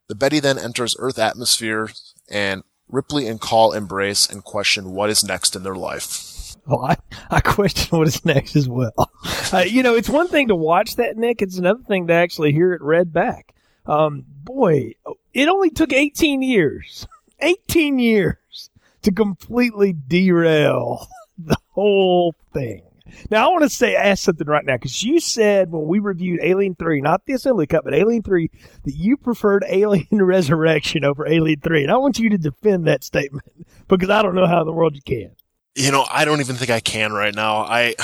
The 0.08 0.16
Betty 0.16 0.39
then 0.39 0.58
enters 0.58 0.96
Earth 1.00 1.20
atmosphere, 1.20 1.92
and 2.30 2.63
Ripley 2.89 3.27
and 3.27 3.39
Call 3.39 3.74
embrace 3.74 4.27
and 4.29 4.44
question 4.44 4.91
what 4.91 5.10
is 5.10 5.24
next 5.24 5.56
in 5.56 5.63
their 5.63 5.75
life. 5.75 6.56
Well, 6.65 6.84
I, 6.84 6.98
I 7.29 7.39
question 7.39 7.98
what 7.98 8.08
is 8.08 8.25
next 8.25 8.56
as 8.56 8.67
well. 8.67 8.94
Uh, 9.53 9.60
you 9.60 9.82
know, 9.82 9.96
it's 9.96 10.10
one 10.10 10.27
thing 10.27 10.50
to 10.50 10.56
watch 10.58 10.98
that, 10.98 11.15
Nick. 11.15 11.41
It's 11.41 11.58
another 11.58 11.82
thing 11.84 12.08
to 12.08 12.13
actually 12.13 12.51
hear 12.51 12.74
it 12.74 12.82
read 12.82 13.13
back. 13.13 13.53
Um, 13.86 14.25
boy, 14.27 14.96
it 15.34 15.48
only 15.48 15.70
took 15.70 15.94
18 15.94 16.41
years, 16.41 17.08
18 17.39 17.98
years 17.98 18.70
to 19.03 19.12
completely 19.13 19.94
derail 19.94 21.08
the 21.38 21.56
whole 21.72 22.36
thing. 22.51 22.82
Now, 23.30 23.48
I 23.48 23.52
want 23.52 23.64
to 23.64 23.70
say, 23.70 23.96
ask 23.96 24.24
something 24.24 24.48
right 24.48 24.66
now, 24.66 24.76
because 24.76 25.04
you 25.04 25.20
said 25.20 25.72
when 25.72 25.88
we 25.88 26.00
reviewed 26.00 26.40
Alien 26.42 26.76
3, 26.76 27.02
not 27.02 27.26
the 27.26 27.34
Assembly 27.34 27.68
Cut, 27.68 27.84
but 27.84 27.94
Alien 27.94 28.24
3, 28.24 28.50
that 28.84 28.96
you 28.96 29.18
preferred 29.18 29.64
Alien 29.70 30.24
Resurrection 30.24 31.04
over 31.04 31.28
Alien 31.28 31.60
3. 31.60 31.84
And 31.84 31.92
I 31.92 31.98
want 31.98 32.20
you 32.20 32.30
to 32.30 32.38
defend 32.38 32.86
that 32.86 33.04
statement, 33.04 33.46
because 33.88 34.10
I 34.10 34.22
don't 34.22 34.36
know 34.36 34.48
how 34.48 34.62
in 34.62 34.68
the 34.68 34.74
world 34.74 34.96
you 34.96 35.02
can. 35.02 35.32
You 35.76 35.92
know, 35.92 36.06
I 36.12 36.26
don't 36.26 36.40
even 36.40 36.56
think 36.56 36.72
I 36.72 36.80
can 36.80 37.14
right 37.14 37.36
now. 37.36 37.58
I, 37.58 37.96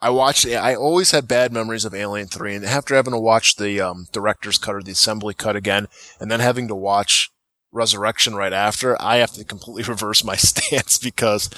I 0.00 0.10
watched, 0.10 0.46
I 0.46 0.74
always 0.74 1.10
had 1.10 1.26
bad 1.26 1.52
memories 1.52 1.84
of 1.84 1.94
Alien 1.94 2.28
3, 2.28 2.56
and 2.56 2.64
after 2.64 2.94
having 2.94 3.12
to 3.12 3.18
watch 3.18 3.56
the, 3.56 3.80
um, 3.80 4.06
director's 4.12 4.58
cut 4.58 4.74
or 4.74 4.82
the 4.82 4.92
assembly 4.92 5.34
cut 5.34 5.56
again, 5.56 5.88
and 6.20 6.30
then 6.30 6.40
having 6.40 6.68
to 6.68 6.74
watch 6.74 7.30
Resurrection 7.70 8.34
right 8.34 8.52
after, 8.52 9.00
I 9.00 9.16
have 9.16 9.32
to 9.32 9.44
completely 9.44 9.82
reverse 9.88 10.24
my 10.24 10.36
stance 10.36 10.98
because 10.98 11.50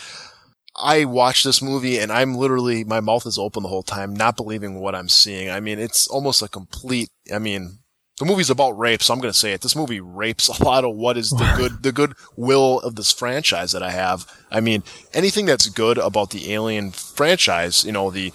I 0.77 1.05
watch 1.05 1.43
this 1.43 1.61
movie 1.61 1.99
and 1.99 2.13
I'm 2.13 2.35
literally, 2.35 2.85
my 2.85 3.01
mouth 3.01 3.27
is 3.27 3.39
open 3.39 3.63
the 3.63 3.69
whole 3.69 3.83
time, 3.83 4.15
not 4.15 4.37
believing 4.37 4.81
what 4.81 4.95
I'm 4.95 5.09
seeing. 5.09 5.51
I 5.51 5.61
mean, 5.61 5.79
it's 5.79 6.07
almost 6.09 6.43
a 6.43 6.49
complete, 6.49 7.09
I 7.33 7.39
mean, 7.39 7.79
the 8.19 8.27
movie's 8.27 8.51
about 8.51 8.79
rape, 8.79 9.03
so 9.03 9.15
I'm 9.15 9.21
going 9.21 9.33
to 9.33 9.39
say 9.39 9.53
it. 9.53 9.63
This 9.63 9.75
movie 9.75 10.01
rapes 10.01 10.49
a 10.49 10.63
lot 10.63 10.85
of 10.85 10.95
what 10.95 11.17
is 11.17 11.31
the 11.31 11.55
good, 11.57 11.83
the 11.83 11.93
good 11.93 12.13
will 12.37 12.79
of 12.81 12.95
this 12.97 13.13
franchise 13.13 13.73
that 13.73 13.83
I 13.83 13.91
have. 13.91 14.31
I 14.51 14.61
mean, 14.61 14.83
anything 15.15 15.47
that's 15.47 15.69
good 15.69 15.97
about 15.97 16.31
the 16.31 16.53
Alien 16.53 16.91
franchise, 16.91 17.85
you 17.85 17.93
know, 17.93 18.11
the, 18.11 18.33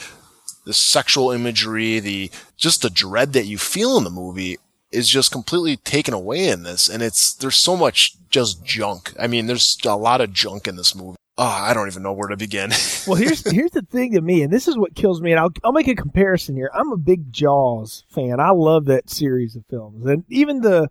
the 0.65 0.73
sexual 0.73 1.31
imagery, 1.31 1.99
the, 1.99 2.31
just 2.57 2.81
the 2.81 2.89
dread 2.89 3.33
that 3.33 3.45
you 3.45 3.59
feel 3.59 3.97
in 3.97 4.03
the 4.03 4.09
movie 4.09 4.57
is 4.91 5.07
just 5.07 5.31
completely 5.31 5.77
taken 5.77 6.15
away 6.15 6.47
in 6.47 6.63
this. 6.63 6.89
And 6.89 7.03
it's, 7.03 7.33
there's 7.35 7.57
so 7.57 7.77
much 7.77 8.15
just 8.29 8.65
junk. 8.65 9.13
I 9.19 9.27
mean, 9.27 9.45
there's 9.45 9.77
a 9.85 9.95
lot 9.95 10.19
of 10.19 10.33
junk 10.33 10.67
in 10.67 10.77
this 10.77 10.95
movie 10.95 11.17
oh, 11.37 11.43
I 11.43 11.73
don't 11.73 11.87
even 11.87 12.03
know 12.03 12.13
where 12.13 12.29
to 12.29 12.37
begin. 12.37 12.71
well, 13.07 13.15
here's 13.15 13.49
here's 13.49 13.71
the 13.71 13.81
thing 13.81 14.13
to 14.13 14.21
me, 14.21 14.41
and 14.41 14.51
this 14.51 14.67
is 14.67 14.77
what 14.77 14.95
kills 14.95 15.21
me. 15.21 15.31
And 15.31 15.39
I'll 15.39 15.51
I'll 15.63 15.71
make 15.71 15.87
a 15.87 15.95
comparison 15.95 16.55
here. 16.55 16.69
I'm 16.73 16.91
a 16.91 16.97
big 16.97 17.31
Jaws 17.31 18.05
fan. 18.09 18.39
I 18.39 18.51
love 18.51 18.85
that 18.85 19.09
series 19.09 19.55
of 19.55 19.65
films, 19.69 20.05
and 20.05 20.23
even 20.29 20.61
the 20.61 20.89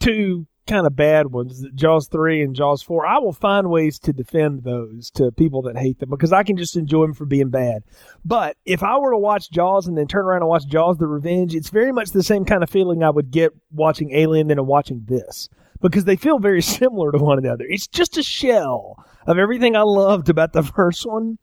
two 0.00 0.46
kind 0.66 0.86
of 0.86 0.96
bad 0.96 1.26
ones, 1.26 1.62
Jaws 1.74 2.08
three 2.08 2.42
and 2.42 2.54
Jaws 2.54 2.82
four. 2.82 3.06
I 3.06 3.18
will 3.18 3.32
find 3.32 3.68
ways 3.68 3.98
to 4.00 4.12
defend 4.12 4.64
those 4.64 5.10
to 5.12 5.30
people 5.32 5.62
that 5.62 5.76
hate 5.76 5.98
them 5.98 6.10
because 6.10 6.32
I 6.32 6.42
can 6.42 6.56
just 6.56 6.76
enjoy 6.76 7.02
them 7.02 7.14
for 7.14 7.26
being 7.26 7.50
bad. 7.50 7.82
But 8.24 8.56
if 8.64 8.82
I 8.82 8.96
were 8.98 9.10
to 9.10 9.18
watch 9.18 9.50
Jaws 9.50 9.86
and 9.86 9.98
then 9.98 10.06
turn 10.06 10.24
around 10.24 10.42
and 10.42 10.48
watch 10.48 10.66
Jaws: 10.66 10.98
The 10.98 11.06
Revenge, 11.06 11.54
it's 11.54 11.70
very 11.70 11.92
much 11.92 12.10
the 12.10 12.22
same 12.22 12.44
kind 12.44 12.62
of 12.62 12.70
feeling 12.70 13.02
I 13.02 13.10
would 13.10 13.30
get 13.30 13.52
watching 13.70 14.12
Alien 14.12 14.48
than 14.48 14.64
watching 14.66 15.04
this 15.06 15.48
because 15.82 16.04
they 16.04 16.16
feel 16.16 16.38
very 16.38 16.62
similar 16.62 17.12
to 17.12 17.18
one 17.18 17.38
another. 17.38 17.66
It's 17.68 17.86
just 17.86 18.16
a 18.16 18.22
shell 18.22 19.04
of 19.26 19.38
everything 19.38 19.76
I 19.76 19.82
loved 19.82 20.28
about 20.28 20.52
the 20.52 20.62
first 20.76 21.06
one, 21.06 21.38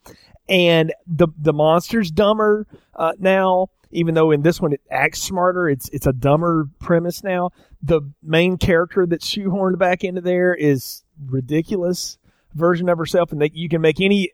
and 0.48 0.94
the 1.08 1.28
the 1.38 1.54
monster's 1.54 2.12
dumber 2.12 2.68
uh, 2.96 3.14
now. 3.20 3.68
Even 3.94 4.16
though 4.16 4.32
in 4.32 4.42
this 4.42 4.62
one 4.62 4.72
it 4.72 4.80
acts 4.90 5.22
smarter, 5.22 5.68
it's 5.68 5.90
it's 5.90 6.08
a 6.08 6.14
dumber 6.14 6.70
premise 6.80 7.24
now. 7.24 7.52
The 7.84 8.02
main 8.24 8.58
character 8.58 9.06
that's 9.06 9.30
shoehorned 9.30 9.78
back 9.78 10.06
into 10.06 10.22
there 10.22 10.56
is 10.56 11.04
ridiculous 11.26 12.18
version 12.54 12.88
of 12.88 12.98
herself, 12.98 13.34
and 13.34 13.50
you 13.54 13.68
can 13.68 13.82
make 13.82 14.00
any 14.00 14.32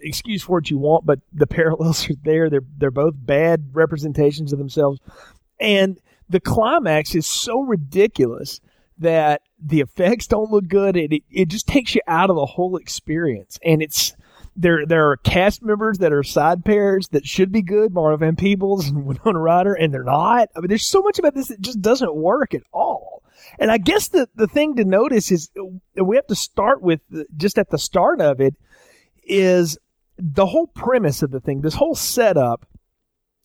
excuse 0.00 0.42
for 0.42 0.58
it 0.58 0.70
you 0.70 0.78
want, 0.78 1.06
but 1.06 1.20
the 1.32 1.46
parallels 1.48 2.08
are 2.08 2.14
there. 2.22 2.48
They're 2.48 2.60
they're 2.78 2.90
both 2.92 3.14
bad 3.16 3.70
representations 3.72 4.52
of 4.52 4.60
themselves, 4.60 5.00
and 5.58 5.98
the 6.28 6.40
climax 6.40 7.14
is 7.14 7.26
so 7.26 7.62
ridiculous 7.62 8.60
that 9.00 9.42
the 9.62 9.80
effects 9.80 10.26
don't 10.26 10.50
look 10.50 10.68
good. 10.68 10.96
It, 10.96 11.22
it, 11.30 11.48
just 11.48 11.66
takes 11.66 11.94
you 11.94 12.00
out 12.06 12.30
of 12.30 12.36
the 12.36 12.46
whole 12.46 12.76
experience. 12.76 13.58
And 13.64 13.82
it's, 13.82 14.14
there, 14.56 14.86
there 14.86 15.10
are 15.10 15.16
cast 15.16 15.62
members 15.62 15.98
that 15.98 16.12
are 16.12 16.22
side 16.22 16.64
pairs 16.64 17.08
that 17.08 17.26
should 17.26 17.50
be 17.50 17.62
good, 17.62 17.92
Mario 17.92 18.18
Van 18.18 18.36
Peebles 18.36 18.88
and 18.88 19.06
Winona 19.06 19.38
Ryder, 19.38 19.74
and 19.74 19.92
they're 19.92 20.04
not. 20.04 20.48
I 20.56 20.60
mean, 20.60 20.68
there's 20.68 20.86
so 20.86 21.02
much 21.02 21.18
about 21.18 21.34
this 21.34 21.48
that 21.48 21.60
just 21.60 21.80
doesn't 21.80 22.14
work 22.14 22.54
at 22.54 22.62
all. 22.72 23.22
And 23.58 23.70
I 23.70 23.78
guess 23.78 24.08
the, 24.08 24.28
the 24.34 24.46
thing 24.46 24.76
to 24.76 24.84
notice 24.84 25.30
is 25.32 25.50
we 25.96 26.16
have 26.16 26.26
to 26.28 26.34
start 26.34 26.82
with 26.82 27.00
just 27.36 27.58
at 27.58 27.70
the 27.70 27.78
start 27.78 28.20
of 28.20 28.40
it 28.40 28.54
is 29.24 29.78
the 30.18 30.46
whole 30.46 30.66
premise 30.66 31.22
of 31.22 31.30
the 31.30 31.40
thing, 31.40 31.62
this 31.62 31.74
whole 31.74 31.94
setup 31.94 32.66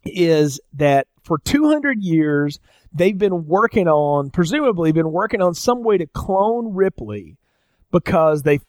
is 0.04 0.60
that 0.74 1.08
for 1.24 1.40
200 1.40 2.02
years, 2.02 2.60
they've 2.96 3.18
been 3.18 3.46
working 3.46 3.88
on, 3.88 4.32
presumably 4.32 4.92
been 4.92 5.12
working 5.12 5.42
on 5.42 5.54
some 5.54 5.84
way 5.84 5.98
to 5.98 6.08
clone 6.08 6.74
Ripley 6.74 7.38
because 7.92 8.44
they, 8.44 8.60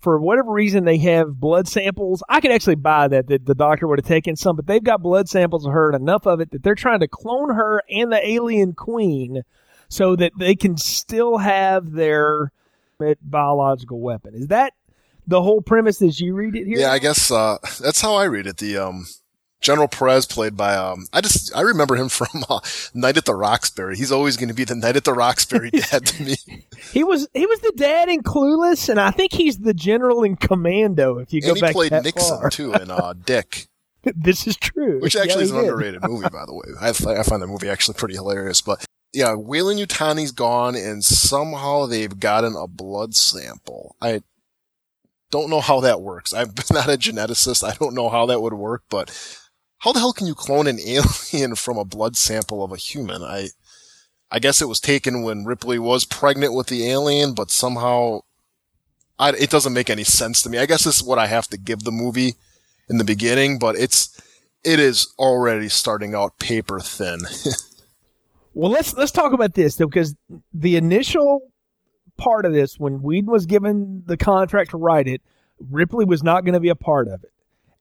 for 0.00 0.18
whatever 0.18 0.50
reason, 0.50 0.84
they 0.84 0.98
have 0.98 1.38
blood 1.38 1.68
samples. 1.68 2.22
I 2.28 2.40
could 2.40 2.50
actually 2.50 2.76
buy 2.76 3.08
that, 3.08 3.26
that 3.28 3.46
the 3.46 3.54
doctor 3.54 3.86
would 3.86 3.98
have 3.98 4.06
taken 4.06 4.36
some, 4.36 4.56
but 4.56 4.66
they've 4.66 4.82
got 4.82 5.02
blood 5.02 5.28
samples 5.28 5.66
of 5.66 5.72
her 5.72 5.90
and 5.90 6.00
enough 6.00 6.26
of 6.26 6.40
it 6.40 6.50
that 6.52 6.62
they're 6.62 6.74
trying 6.74 7.00
to 7.00 7.08
clone 7.08 7.54
her 7.54 7.82
and 7.90 8.10
the 8.10 8.26
alien 8.26 8.72
queen 8.72 9.42
so 9.88 10.16
that 10.16 10.32
they 10.38 10.54
can 10.54 10.76
still 10.76 11.38
have 11.38 11.92
their 11.92 12.52
biological 13.22 14.00
weapon. 14.00 14.34
Is 14.34 14.48
that 14.48 14.72
the 15.26 15.42
whole 15.42 15.60
premise 15.60 16.02
as 16.02 16.20
you 16.20 16.34
read 16.34 16.56
it 16.56 16.66
here? 16.66 16.80
Yeah, 16.80 16.92
I 16.92 16.98
guess 16.98 17.30
uh, 17.30 17.58
that's 17.80 18.00
how 18.00 18.14
I 18.14 18.24
read 18.24 18.46
it. 18.46 18.56
The 18.56 18.76
um, 18.78 19.06
General 19.64 19.88
Perez 19.88 20.26
played 20.26 20.56
by 20.58 20.74
um 20.76 21.06
I 21.12 21.20
just 21.22 21.56
I 21.56 21.62
remember 21.62 21.96
him 21.96 22.08
from 22.10 22.44
uh, 22.50 22.60
Night 22.92 23.16
at 23.16 23.24
the 23.24 23.34
Roxbury. 23.34 23.96
He's 23.96 24.12
always 24.12 24.36
going 24.36 24.48
to 24.50 24.54
be 24.54 24.64
the 24.64 24.74
Night 24.74 24.94
at 24.96 25.04
the 25.04 25.14
Roxbury 25.14 25.70
dad 25.90 26.04
to 26.06 26.22
me. 26.22 26.36
he 26.92 27.02
was 27.02 27.26
he 27.32 27.46
was 27.46 27.60
the 27.60 27.72
dad 27.74 28.08
in 28.10 28.22
Clueless, 28.22 28.88
and 28.90 29.00
I 29.00 29.10
think 29.10 29.32
he's 29.32 29.58
the 29.58 29.72
general 29.74 30.22
in 30.22 30.36
Commando. 30.36 31.18
If 31.18 31.32
you 31.32 31.40
go 31.40 31.48
and 31.48 31.56
he 31.56 31.60
back, 31.62 31.72
played 31.72 31.92
that 31.92 32.04
Nixon 32.04 32.38
far. 32.38 32.50
too 32.50 32.74
in 32.74 32.90
uh, 32.90 33.14
Dick, 33.24 33.66
this 34.04 34.46
is 34.46 34.56
true. 34.56 35.00
which 35.00 35.16
actually 35.16 35.36
Yeah, 35.36 35.44
is 35.44 35.50
an 35.52 35.56
did. 35.56 35.64
underrated 35.64 36.02
movie, 36.04 36.28
by 36.30 36.44
the 36.44 36.52
way. 36.54 36.66
I, 36.80 36.90
I 37.18 37.22
find 37.22 37.40
that 37.42 37.46
movie 37.46 37.70
actually 37.70 37.94
pretty 37.94 38.14
hilarious. 38.16 38.60
But 38.60 38.84
yeah, 39.14 39.34
Weyland-Yutani's 39.34 40.32
gone, 40.32 40.74
and 40.76 41.02
somehow 41.02 41.86
they've 41.86 42.20
gotten 42.20 42.54
a 42.54 42.66
blood 42.66 43.14
sample. 43.14 43.96
I 44.02 44.20
don't 45.30 45.48
know 45.48 45.60
how 45.60 45.80
that 45.80 46.02
works. 46.02 46.34
I'm 46.34 46.52
not 46.70 46.88
a 46.90 46.98
geneticist. 46.98 47.66
I 47.66 47.74
don't 47.76 47.94
know 47.94 48.10
how 48.10 48.26
that 48.26 48.42
would 48.42 48.52
work, 48.54 48.82
but 48.90 49.10
how 49.78 49.92
the 49.92 49.98
hell 49.98 50.12
can 50.12 50.26
you 50.26 50.34
clone 50.34 50.66
an 50.66 50.78
alien 50.80 51.54
from 51.56 51.78
a 51.78 51.84
blood 51.84 52.16
sample 52.16 52.62
of 52.64 52.72
a 52.72 52.76
human? 52.76 53.22
I, 53.22 53.48
I 54.30 54.38
guess 54.38 54.60
it 54.60 54.68
was 54.68 54.80
taken 54.80 55.22
when 55.22 55.44
Ripley 55.44 55.78
was 55.78 56.04
pregnant 56.04 56.54
with 56.54 56.68
the 56.68 56.88
alien, 56.88 57.34
but 57.34 57.50
somehow, 57.50 58.20
I, 59.18 59.30
it 59.30 59.50
doesn't 59.50 59.72
make 59.72 59.90
any 59.90 60.04
sense 60.04 60.42
to 60.42 60.50
me. 60.50 60.58
I 60.58 60.66
guess 60.66 60.84
this 60.84 60.96
is 60.96 61.06
what 61.06 61.18
I 61.18 61.26
have 61.26 61.48
to 61.48 61.58
give 61.58 61.84
the 61.84 61.92
movie 61.92 62.34
in 62.88 62.98
the 62.98 63.04
beginning, 63.04 63.58
but 63.58 63.76
it's, 63.76 64.20
it 64.64 64.80
is 64.80 65.12
already 65.18 65.68
starting 65.68 66.14
out 66.14 66.38
paper 66.38 66.80
thin. 66.80 67.20
Well, 68.54 68.70
let's 68.70 68.94
let's 68.94 69.10
talk 69.10 69.32
about 69.32 69.54
this 69.54 69.76
though, 69.76 69.88
because 69.88 70.14
the 70.52 70.76
initial 70.76 71.52
part 72.16 72.46
of 72.46 72.52
this, 72.52 72.78
when 72.78 73.02
Whedon 73.02 73.30
was 73.30 73.46
given 73.46 74.04
the 74.06 74.16
contract 74.16 74.70
to 74.70 74.76
write 74.76 75.08
it, 75.08 75.20
Ripley 75.58 76.04
was 76.04 76.22
not 76.22 76.44
going 76.44 76.54
to 76.54 76.60
be 76.60 76.68
a 76.68 76.76
part 76.76 77.08
of 77.08 77.24
it, 77.24 77.32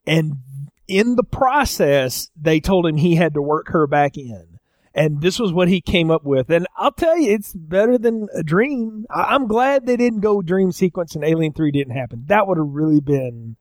and 0.08 0.38
in 0.88 1.16
the 1.16 1.24
process, 1.24 2.30
they 2.40 2.60
told 2.60 2.86
him 2.86 2.98
he 2.98 3.16
had 3.16 3.34
to 3.34 3.42
work 3.42 3.70
her 3.70 3.88
back 3.88 4.18
in. 4.18 4.60
And 4.96 5.22
this 5.22 5.40
was 5.40 5.52
what 5.52 5.70
he 5.70 5.82
came 5.82 6.12
up 6.12 6.24
with. 6.24 6.52
And 6.52 6.68
I'll 6.78 6.92
tell 6.92 7.18
you, 7.18 7.32
it's 7.32 7.54
better 7.54 7.98
than 7.98 8.28
a 8.36 8.44
dream. 8.44 9.06
I- 9.10 9.34
I'm 9.34 9.48
glad 9.48 9.86
they 9.86 9.98
didn't 9.98 10.20
go 10.20 10.42
dream 10.42 10.72
sequence 10.72 11.16
and 11.16 11.24
Alien 11.24 11.54
3 11.54 11.72
didn't 11.72 11.96
happen. 11.96 12.24
That 12.28 12.48
would 12.48 12.58
have 12.58 12.68
really 12.68 13.00
been. 13.00 13.56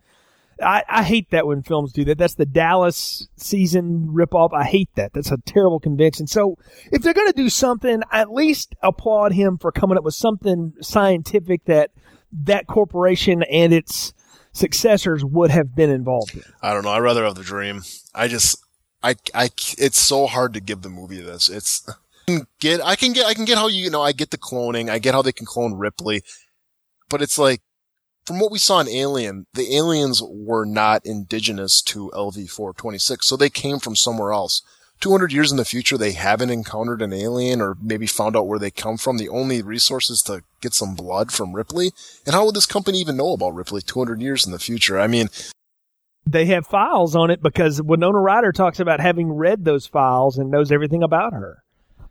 I, 0.62 0.84
I 0.88 1.02
hate 1.02 1.30
that 1.30 1.46
when 1.46 1.62
films 1.62 1.92
do 1.92 2.04
that. 2.04 2.18
That's 2.18 2.34
the 2.34 2.44
Dallas 2.44 3.26
season 3.36 4.08
ripoff. 4.12 4.52
I 4.52 4.64
hate 4.64 4.90
that. 4.96 5.14
That's 5.14 5.32
a 5.32 5.38
terrible 5.38 5.80
convention. 5.80 6.26
So 6.26 6.58
if 6.92 7.02
they're 7.02 7.14
going 7.14 7.32
to 7.32 7.32
do 7.32 7.48
something, 7.48 8.02
at 8.12 8.30
least 8.30 8.74
applaud 8.82 9.32
him 9.32 9.56
for 9.56 9.72
coming 9.72 9.96
up 9.96 10.04
with 10.04 10.14
something 10.14 10.74
scientific 10.82 11.64
that 11.64 11.90
that 12.44 12.66
corporation 12.66 13.42
and 13.44 13.72
its 13.72 14.12
successors 14.52 15.24
would 15.24 15.50
have 15.50 15.74
been 15.74 15.90
involved 15.90 16.34
in. 16.34 16.42
I 16.62 16.72
don't 16.72 16.84
know. 16.84 16.90
I'd 16.90 17.00
rather 17.00 17.24
have 17.24 17.34
the 17.34 17.42
dream. 17.42 17.82
I 18.14 18.28
just, 18.28 18.62
I, 19.02 19.16
I, 19.34 19.50
it's 19.78 20.00
so 20.00 20.26
hard 20.26 20.54
to 20.54 20.60
give 20.60 20.82
the 20.82 20.90
movie 20.90 21.20
this. 21.20 21.48
It's, 21.48 21.88
I 22.28 22.42
get, 22.60 22.80
I 22.84 22.96
can 22.96 23.12
get, 23.12 23.26
I 23.26 23.34
can 23.34 23.44
get 23.44 23.58
how 23.58 23.68
you, 23.68 23.84
you 23.84 23.90
know, 23.90 24.02
I 24.02 24.12
get 24.12 24.30
the 24.30 24.38
cloning. 24.38 24.88
I 24.90 24.98
get 24.98 25.14
how 25.14 25.22
they 25.22 25.32
can 25.32 25.46
clone 25.46 25.74
Ripley, 25.74 26.22
but 27.08 27.22
it's 27.22 27.38
like, 27.38 27.62
from 28.24 28.38
what 28.38 28.52
we 28.52 28.58
saw 28.58 28.78
in 28.78 28.88
Alien, 28.88 29.46
the 29.52 29.76
aliens 29.76 30.22
were 30.22 30.64
not 30.64 31.04
indigenous 31.04 31.82
to 31.82 32.08
LV-426, 32.14 33.24
so 33.24 33.36
they 33.36 33.50
came 33.50 33.80
from 33.80 33.96
somewhere 33.96 34.32
else. 34.32 34.62
200 35.02 35.32
years 35.32 35.50
in 35.50 35.58
the 35.58 35.64
future, 35.64 35.98
they 35.98 36.12
haven't 36.12 36.50
encountered 36.50 37.02
an 37.02 37.12
alien 37.12 37.60
or 37.60 37.76
maybe 37.82 38.06
found 38.06 38.36
out 38.36 38.46
where 38.46 38.58
they 38.58 38.70
come 38.70 38.96
from. 38.96 39.18
The 39.18 39.28
only 39.28 39.60
resources 39.60 40.22
to 40.22 40.44
get 40.60 40.74
some 40.74 40.94
blood 40.94 41.32
from 41.32 41.52
Ripley. 41.52 41.90
And 42.24 42.34
how 42.34 42.46
would 42.46 42.54
this 42.54 42.66
company 42.66 43.00
even 43.00 43.16
know 43.16 43.32
about 43.32 43.54
Ripley 43.54 43.82
200 43.82 44.22
years 44.22 44.46
in 44.46 44.52
the 44.52 44.60
future? 44.60 44.98
I 44.98 45.08
mean, 45.08 45.28
They 46.24 46.46
have 46.46 46.66
files 46.66 47.16
on 47.16 47.30
it 47.30 47.42
because 47.42 47.82
Winona 47.82 48.20
Ryder 48.20 48.52
talks 48.52 48.78
about 48.78 49.00
having 49.00 49.32
read 49.32 49.64
those 49.64 49.88
files 49.88 50.38
and 50.38 50.52
knows 50.52 50.70
everything 50.70 51.02
about 51.02 51.32
her. 51.32 51.64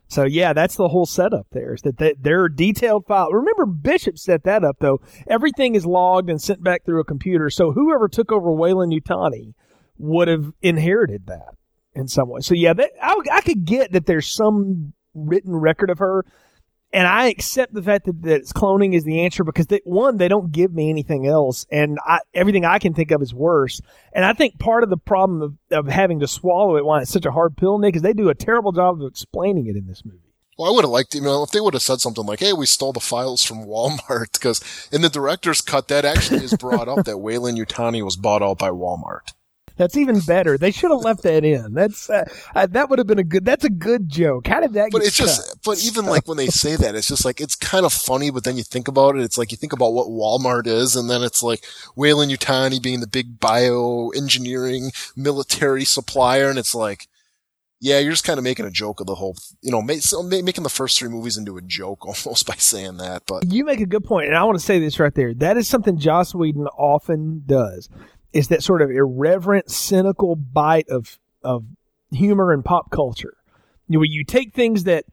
So 0.10 0.26
yeah, 0.26 0.52
that's 0.52 0.76
the 0.76 0.90
whole 0.90 1.06
setup 1.06 1.48
there 1.52 1.74
is 1.74 1.84
that 1.84 1.98
they, 1.98 2.16
they're 2.20 2.50
detailed 2.50 3.06
file. 3.06 3.32
Remember 3.32 3.66
Bishop 3.66 4.18
set 4.18 4.44
that 4.44 4.66
up 4.66 4.76
though. 4.80 5.00
Everything 5.30 5.76
is 5.76 5.86
logged 5.86 6.30
and 6.30 6.42
sent 6.42 6.62
back 6.62 6.84
through 6.84 7.00
a 7.00 7.06
computer. 7.06 7.50
So 7.50 7.72
whoever 7.72 8.10
took 8.10 8.34
over 8.34 8.52
Weyland-Yutani 8.52 9.54
would 9.98 10.28
have 10.28 10.52
inherited 10.62 11.28
that 11.28 11.56
in 11.94 12.08
some 12.08 12.30
way. 12.30 12.42
So 12.42 12.54
yeah, 12.54 12.74
I, 13.02 13.16
I 13.32 13.42
could 13.42 13.66
get 13.66 13.92
that 13.92 14.06
there's 14.06 14.32
some 14.32 14.94
written 15.14 15.56
record 15.56 15.90
of 15.90 16.00
her. 16.00 16.26
And 16.94 17.08
I 17.08 17.28
accept 17.28 17.74
the 17.74 17.82
fact 17.82 18.06
that, 18.06 18.22
that 18.24 18.42
cloning 18.48 18.94
is 18.94 19.06
the 19.06 19.22
answer 19.22 19.46
because 19.46 19.68
they, 19.68 19.80
one, 19.86 20.18
they 20.18 20.28
don't 20.28 20.52
give 20.52 20.74
me 20.74 20.90
anything 20.90 21.26
else, 21.26 21.66
and 21.72 21.98
I, 22.06 22.20
everything 22.34 22.66
I 22.66 22.80
can 22.80 22.94
think 22.94 23.12
of 23.12 23.22
is 23.22 23.34
worse. 23.34 23.80
And 24.12 24.26
I 24.26 24.34
think 24.34 24.60
part 24.60 24.84
of 24.84 24.90
the 24.90 24.98
problem 24.98 25.42
of, 25.42 25.56
of 25.72 25.88
having 25.88 26.20
to 26.20 26.28
swallow 26.28 26.76
it, 26.76 26.84
why 26.84 27.02
it's 27.02 27.10
such 27.10 27.26
a 27.26 27.32
hard 27.32 27.56
pill, 27.56 27.78
Nick, 27.78 27.96
is 27.96 28.02
they 28.02 28.12
do 28.12 28.28
a 28.28 28.36
terrible 28.36 28.74
job 28.74 29.02
of 29.02 29.08
explaining 29.08 29.68
it 29.68 29.78
in 29.78 29.88
this 29.88 30.04
movie. 30.04 30.18
Well, 30.58 30.70
I 30.70 30.76
would 30.76 30.84
have 30.84 30.92
liked, 30.92 31.16
you 31.16 31.22
know, 31.22 31.44
if 31.44 31.52
they 31.52 31.62
would 31.62 31.76
have 31.76 31.82
said 31.82 32.02
something 32.02 32.26
like, 32.26 32.42
"Hey, 32.42 32.52
we 32.52 32.66
stole 32.66 32.92
the 32.92 33.00
files 33.00 33.42
from 33.42 33.66
Walmart," 33.66 34.34
because 34.34 34.62
in 34.92 35.02
the 35.02 35.08
director's 35.08 35.62
cut, 35.62 35.88
that 35.88 36.04
actually 36.04 36.44
is 36.44 36.58
brought 36.58 36.90
up 36.90 37.06
that 37.06 37.20
Weyland-Yutani 37.20 38.04
was 38.04 38.18
bought 38.18 38.44
out 38.44 38.58
by 38.58 38.70
Walmart. 38.70 39.32
That's 39.82 39.98
even 39.98 40.20
better. 40.20 40.60
They 40.60 40.70
should 40.70 40.92
have 40.92 41.00
left 41.00 41.24
that 41.24 41.44
in. 41.44 41.74
That's 41.74 42.08
uh, 42.08 42.24
uh, 42.54 42.68
that 42.68 42.92
would 42.92 43.00
have 43.00 43.08
been 43.08 43.18
a 43.18 43.24
good. 43.24 43.44
That's 43.44 43.66
a 43.66 43.70
good 43.70 44.10
joke. 44.10 44.46
How 44.46 44.60
did 44.60 44.74
that? 44.74 44.92
But 44.92 45.00
get 45.00 45.08
it's 45.08 45.18
just, 45.18 45.64
but 45.64 45.84
even 45.84 46.06
like 46.06 46.28
when 46.28 46.38
they 46.38 46.48
say 46.50 46.76
that, 46.76 46.94
it's 46.94 47.08
just 47.08 47.26
like 47.26 47.42
it's 47.42 47.56
kind 47.56 47.84
of 47.84 47.92
funny. 47.92 48.30
But 48.30 48.44
then 48.44 48.58
you 48.58 48.64
think 48.64 48.88
about 48.88 49.16
it, 49.16 49.24
it's 49.24 49.40
like 49.40 49.50
you 49.50 49.58
think 49.58 49.74
about 49.74 49.94
what 49.94 50.08
Walmart 50.08 50.68
is, 50.68 50.96
and 50.96 51.10
then 51.10 51.24
it's 51.24 51.42
like 51.42 51.64
Weyland-Yutani 51.96 52.80
being 52.80 53.00
the 53.00 53.08
big 53.08 53.40
bioengineering 53.40 54.92
military 55.18 55.84
supplier, 55.84 56.48
and 56.48 56.60
it's 56.60 56.76
like. 56.76 57.08
Yeah, 57.84 57.98
you're 57.98 58.12
just 58.12 58.26
kind 58.26 58.38
of 58.38 58.44
making 58.44 58.68
a 58.68 58.70
joke 58.70 59.00
of 59.00 59.08
the 59.08 59.16
whole, 59.16 59.36
you 59.64 59.72
know, 59.72 59.82
make, 59.82 60.04
so 60.04 60.22
ma- 60.22 60.44
making 60.44 60.62
the 60.64 60.70
first 60.70 61.00
three 61.00 61.10
movies 61.10 61.36
into 61.36 61.58
a 61.58 61.64
joke 61.64 62.06
almost 62.26 62.46
by 62.46 62.54
saying 62.54 62.98
that. 62.98 63.24
But 63.26 63.52
You 63.52 63.66
make 63.66 63.80
a 63.80 63.88
good 63.88 64.04
point, 64.04 64.28
and 64.28 64.38
I 64.38 64.44
want 64.44 64.60
to 64.60 64.64
say 64.64 64.78
this 64.78 65.00
right 65.00 65.16
there. 65.16 65.34
That 65.34 65.58
is 65.58 65.68
something 65.68 65.98
Joss 65.98 66.36
Whedon 66.36 66.68
often 66.68 67.42
does. 67.48 67.90
Is 68.34 68.48
that 68.48 68.64
sort 68.64 68.82
of 68.82 68.90
irreverent, 68.90 69.70
cynical 69.70 70.36
bite 70.36 70.90
of 70.90 71.20
of 71.44 71.66
humor 72.12 72.52
and 72.52 72.64
pop 72.64 72.92
culture, 72.92 73.36
you 73.88 73.94
know, 73.94 74.00
where 74.00 74.06
you 74.06 74.24
take 74.24 74.54
things 74.54 74.86
that 74.86 75.06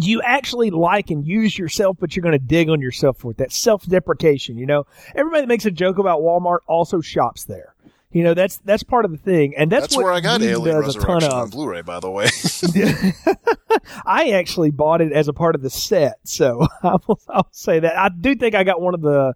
you 0.00 0.22
actually 0.22 0.70
like 0.70 1.10
and 1.10 1.26
use 1.26 1.58
yourself, 1.58 1.96
but 2.00 2.16
you're 2.16 2.22
going 2.22 2.32
to 2.32 2.44
dig 2.44 2.68
on 2.68 2.80
yourself 2.80 3.18
for 3.18 3.30
it. 3.30 3.36
That 3.38 3.52
self 3.52 3.86
deprecation, 3.86 4.56
you 4.56 4.66
know. 4.66 4.86
Everybody 5.14 5.42
that 5.42 5.48
makes 5.48 5.66
a 5.66 5.70
joke 5.70 5.98
about 5.98 6.20
Walmart 6.20 6.58
also 6.66 7.00
shops 7.00 7.44
there. 7.44 7.74
You 8.10 8.22
know, 8.24 8.34
that's 8.34 8.58
that's 8.58 8.82
part 8.82 9.06
of 9.06 9.10
the 9.10 9.16
thing, 9.16 9.54
and 9.56 9.72
that's, 9.72 9.84
that's, 9.84 9.96
where 9.96 10.12
I 10.12 10.20
got 10.20 10.42
Alien 10.42 10.82
does 10.82 10.96
a 10.96 11.00
ton 11.00 11.14
Resurrection 11.14 11.32
on 11.32 11.48
Blu-ray, 11.48 11.80
by 11.80 11.98
the 11.98 12.10
way. 12.10 12.28
I 14.06 14.32
actually 14.32 14.70
bought 14.70 15.00
it 15.00 15.12
as 15.12 15.28
a 15.28 15.32
part 15.32 15.54
of 15.54 15.62
the 15.62 15.70
set, 15.70 16.18
so 16.24 16.66
I 16.82 16.98
will, 17.06 17.18
I'll 17.30 17.48
say 17.52 17.80
that. 17.80 17.98
I 17.98 18.10
do 18.10 18.34
think 18.34 18.54
I 18.54 18.64
got 18.64 18.82
one 18.82 18.92
of 18.92 19.00
the 19.00 19.32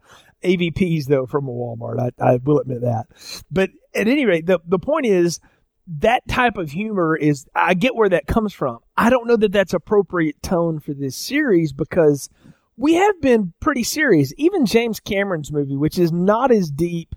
AVPs 0.46 1.06
though 1.06 1.26
from 1.26 1.48
a 1.48 1.52
Walmart. 1.52 1.98
I, 2.00 2.32
I 2.32 2.36
will 2.36 2.58
admit 2.58 2.82
that. 2.82 3.06
But 3.50 3.70
at 3.94 4.08
any 4.08 4.24
rate, 4.26 4.46
the 4.46 4.60
the 4.66 4.78
point 4.78 5.06
is 5.06 5.40
that 5.86 6.26
type 6.28 6.56
of 6.56 6.70
humor 6.70 7.16
is 7.16 7.46
I 7.54 7.74
get 7.74 7.94
where 7.94 8.08
that 8.08 8.26
comes 8.26 8.52
from. 8.52 8.78
I 8.96 9.10
don't 9.10 9.26
know 9.26 9.36
that 9.36 9.52
that's 9.52 9.74
appropriate 9.74 10.42
tone 10.42 10.80
for 10.80 10.94
this 10.94 11.16
series 11.16 11.72
because 11.72 12.28
we 12.76 12.94
have 12.94 13.20
been 13.20 13.52
pretty 13.60 13.84
serious. 13.84 14.32
Even 14.36 14.66
James 14.66 15.00
Cameron's 15.00 15.52
movie, 15.52 15.76
which 15.76 15.98
is 15.98 16.12
not 16.12 16.50
as 16.50 16.70
deep 16.70 17.14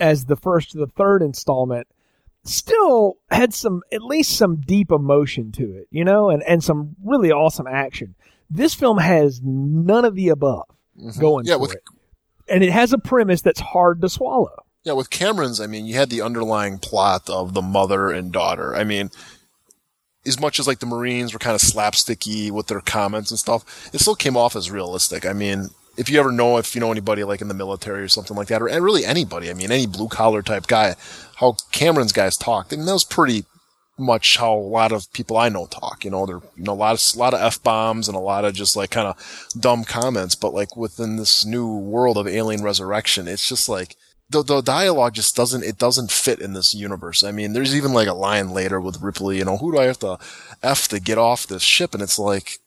as 0.00 0.24
the 0.24 0.36
first 0.36 0.74
or 0.74 0.78
the 0.78 0.86
third 0.86 1.22
installment, 1.22 1.86
still 2.44 3.14
had 3.30 3.52
some 3.52 3.82
at 3.92 4.02
least 4.02 4.36
some 4.36 4.60
deep 4.60 4.90
emotion 4.90 5.52
to 5.52 5.64
it, 5.76 5.86
you 5.90 6.04
know, 6.04 6.30
and 6.30 6.42
and 6.44 6.62
some 6.62 6.96
really 7.04 7.30
awesome 7.30 7.66
action. 7.66 8.14
This 8.48 8.74
film 8.74 8.98
has 8.98 9.40
none 9.42 10.04
of 10.04 10.14
the 10.14 10.28
above 10.28 10.66
mm-hmm. 10.98 11.20
going 11.20 11.46
Yeah, 11.46 11.54
for 11.54 11.60
with- 11.60 11.74
it, 11.74 11.82
and 12.48 12.62
it 12.62 12.72
has 12.72 12.92
a 12.92 12.98
premise 12.98 13.42
that's 13.42 13.60
hard 13.60 14.00
to 14.02 14.08
swallow. 14.08 14.64
Yeah, 14.84 14.92
with 14.92 15.10
Cameron's, 15.10 15.60
I 15.60 15.66
mean, 15.66 15.86
you 15.86 15.94
had 15.94 16.10
the 16.10 16.22
underlying 16.22 16.78
plot 16.78 17.28
of 17.28 17.54
the 17.54 17.62
mother 17.62 18.10
and 18.10 18.30
daughter. 18.30 18.74
I 18.74 18.84
mean, 18.84 19.10
as 20.24 20.38
much 20.38 20.60
as 20.60 20.66
like 20.66 20.78
the 20.78 20.86
Marines 20.86 21.32
were 21.32 21.40
kind 21.40 21.54
of 21.54 21.60
slapsticky 21.60 22.50
with 22.50 22.68
their 22.68 22.80
comments 22.80 23.30
and 23.30 23.38
stuff, 23.38 23.90
it 23.92 24.00
still 24.00 24.14
came 24.14 24.36
off 24.36 24.54
as 24.54 24.70
realistic. 24.70 25.26
I 25.26 25.32
mean, 25.32 25.70
if 25.96 26.08
you 26.08 26.20
ever 26.20 26.30
know, 26.30 26.58
if 26.58 26.74
you 26.74 26.80
know 26.80 26.92
anybody 26.92 27.24
like 27.24 27.40
in 27.40 27.48
the 27.48 27.54
military 27.54 28.02
or 28.02 28.08
something 28.08 28.36
like 28.36 28.48
that, 28.48 28.62
or 28.62 28.66
really 28.66 29.04
anybody, 29.04 29.50
I 29.50 29.54
mean, 29.54 29.72
any 29.72 29.86
blue 29.86 30.08
collar 30.08 30.42
type 30.42 30.66
guy, 30.66 30.94
how 31.36 31.56
Cameron's 31.72 32.12
guys 32.12 32.36
talked, 32.36 32.72
I 32.72 32.76
mean, 32.76 32.86
that 32.86 32.92
was 32.92 33.04
pretty 33.04 33.44
much 33.98 34.36
how 34.36 34.54
a 34.54 34.58
lot 34.58 34.92
of 34.92 35.10
people 35.12 35.36
I 35.36 35.48
know 35.48 35.66
talk. 35.66 36.04
You 36.04 36.10
know, 36.10 36.26
there, 36.26 36.40
you 36.56 36.64
know, 36.64 36.72
a 36.72 36.74
lot 36.74 36.94
of, 36.94 37.16
a 37.16 37.18
lot 37.18 37.34
of 37.34 37.40
F 37.40 37.62
bombs 37.62 38.08
and 38.08 38.16
a 38.16 38.20
lot 38.20 38.44
of 38.44 38.54
just 38.54 38.76
like 38.76 38.90
kind 38.90 39.08
of 39.08 39.52
dumb 39.58 39.84
comments, 39.84 40.34
but 40.34 40.54
like 40.54 40.76
within 40.76 41.16
this 41.16 41.44
new 41.44 41.76
world 41.76 42.18
of 42.18 42.28
alien 42.28 42.62
resurrection, 42.62 43.28
it's 43.28 43.48
just 43.48 43.68
like, 43.68 43.96
the, 44.28 44.42
the 44.42 44.60
dialogue 44.60 45.14
just 45.14 45.36
doesn't 45.36 45.62
it 45.62 45.78
doesn't 45.78 46.10
fit 46.10 46.40
in 46.40 46.52
this 46.52 46.74
universe. 46.74 47.22
I 47.22 47.30
mean, 47.30 47.52
there's 47.52 47.76
even 47.76 47.92
like 47.92 48.08
a 48.08 48.14
line 48.14 48.50
later 48.50 48.80
with 48.80 49.00
Ripley, 49.00 49.38
you 49.38 49.44
know, 49.44 49.56
who 49.56 49.72
do 49.72 49.78
I 49.78 49.84
have 49.84 50.00
to 50.00 50.18
f 50.62 50.88
to 50.88 51.00
get 51.00 51.18
off 51.18 51.46
this 51.46 51.62
ship? 51.62 51.94
And 51.94 52.02
it's 52.02 52.18
like, 52.18 52.58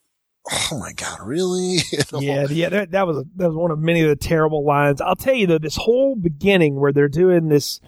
oh 0.50 0.78
my 0.80 0.92
god, 0.92 1.18
really? 1.22 1.78
You 1.92 1.98
know? 2.12 2.20
Yeah, 2.20 2.46
yeah, 2.48 2.68
that, 2.70 2.90
that 2.92 3.06
was 3.06 3.18
a, 3.18 3.24
that 3.36 3.48
was 3.48 3.56
one 3.56 3.70
of 3.70 3.78
many 3.78 4.02
of 4.02 4.08
the 4.08 4.16
terrible 4.16 4.64
lines. 4.64 5.00
I'll 5.00 5.16
tell 5.16 5.34
you 5.34 5.46
though, 5.46 5.58
this 5.58 5.76
whole 5.76 6.16
beginning 6.16 6.80
where 6.80 6.92
they're 6.92 7.08
doing 7.08 7.48
this 7.48 7.80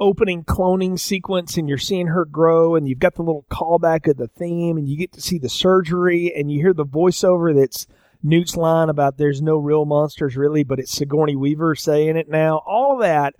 opening 0.00 0.44
cloning 0.44 0.98
sequence 0.98 1.56
and 1.56 1.68
you're 1.68 1.78
seeing 1.78 2.06
her 2.08 2.24
grow 2.24 2.76
and 2.76 2.88
you've 2.88 2.98
got 2.98 3.14
the 3.16 3.22
little 3.22 3.44
callback 3.50 4.08
of 4.08 4.16
the 4.16 4.28
theme 4.28 4.76
and 4.76 4.88
you 4.88 4.96
get 4.96 5.12
to 5.12 5.20
see 5.20 5.38
the 5.38 5.48
surgery 5.48 6.32
and 6.34 6.50
you 6.50 6.60
hear 6.60 6.72
the 6.72 6.86
voiceover 6.86 7.54
that's 7.54 7.86
Newt's 8.22 8.56
line 8.56 8.88
about 8.88 9.16
there's 9.16 9.42
no 9.42 9.56
real 9.56 9.84
monsters 9.84 10.36
really, 10.36 10.64
but 10.64 10.78
it's 10.78 10.92
Sigourney 10.92 11.36
Weaver 11.36 11.74
saying 11.74 12.16
it 12.16 12.28
now. 12.28 12.62
All 12.66 12.98
that 12.98 13.34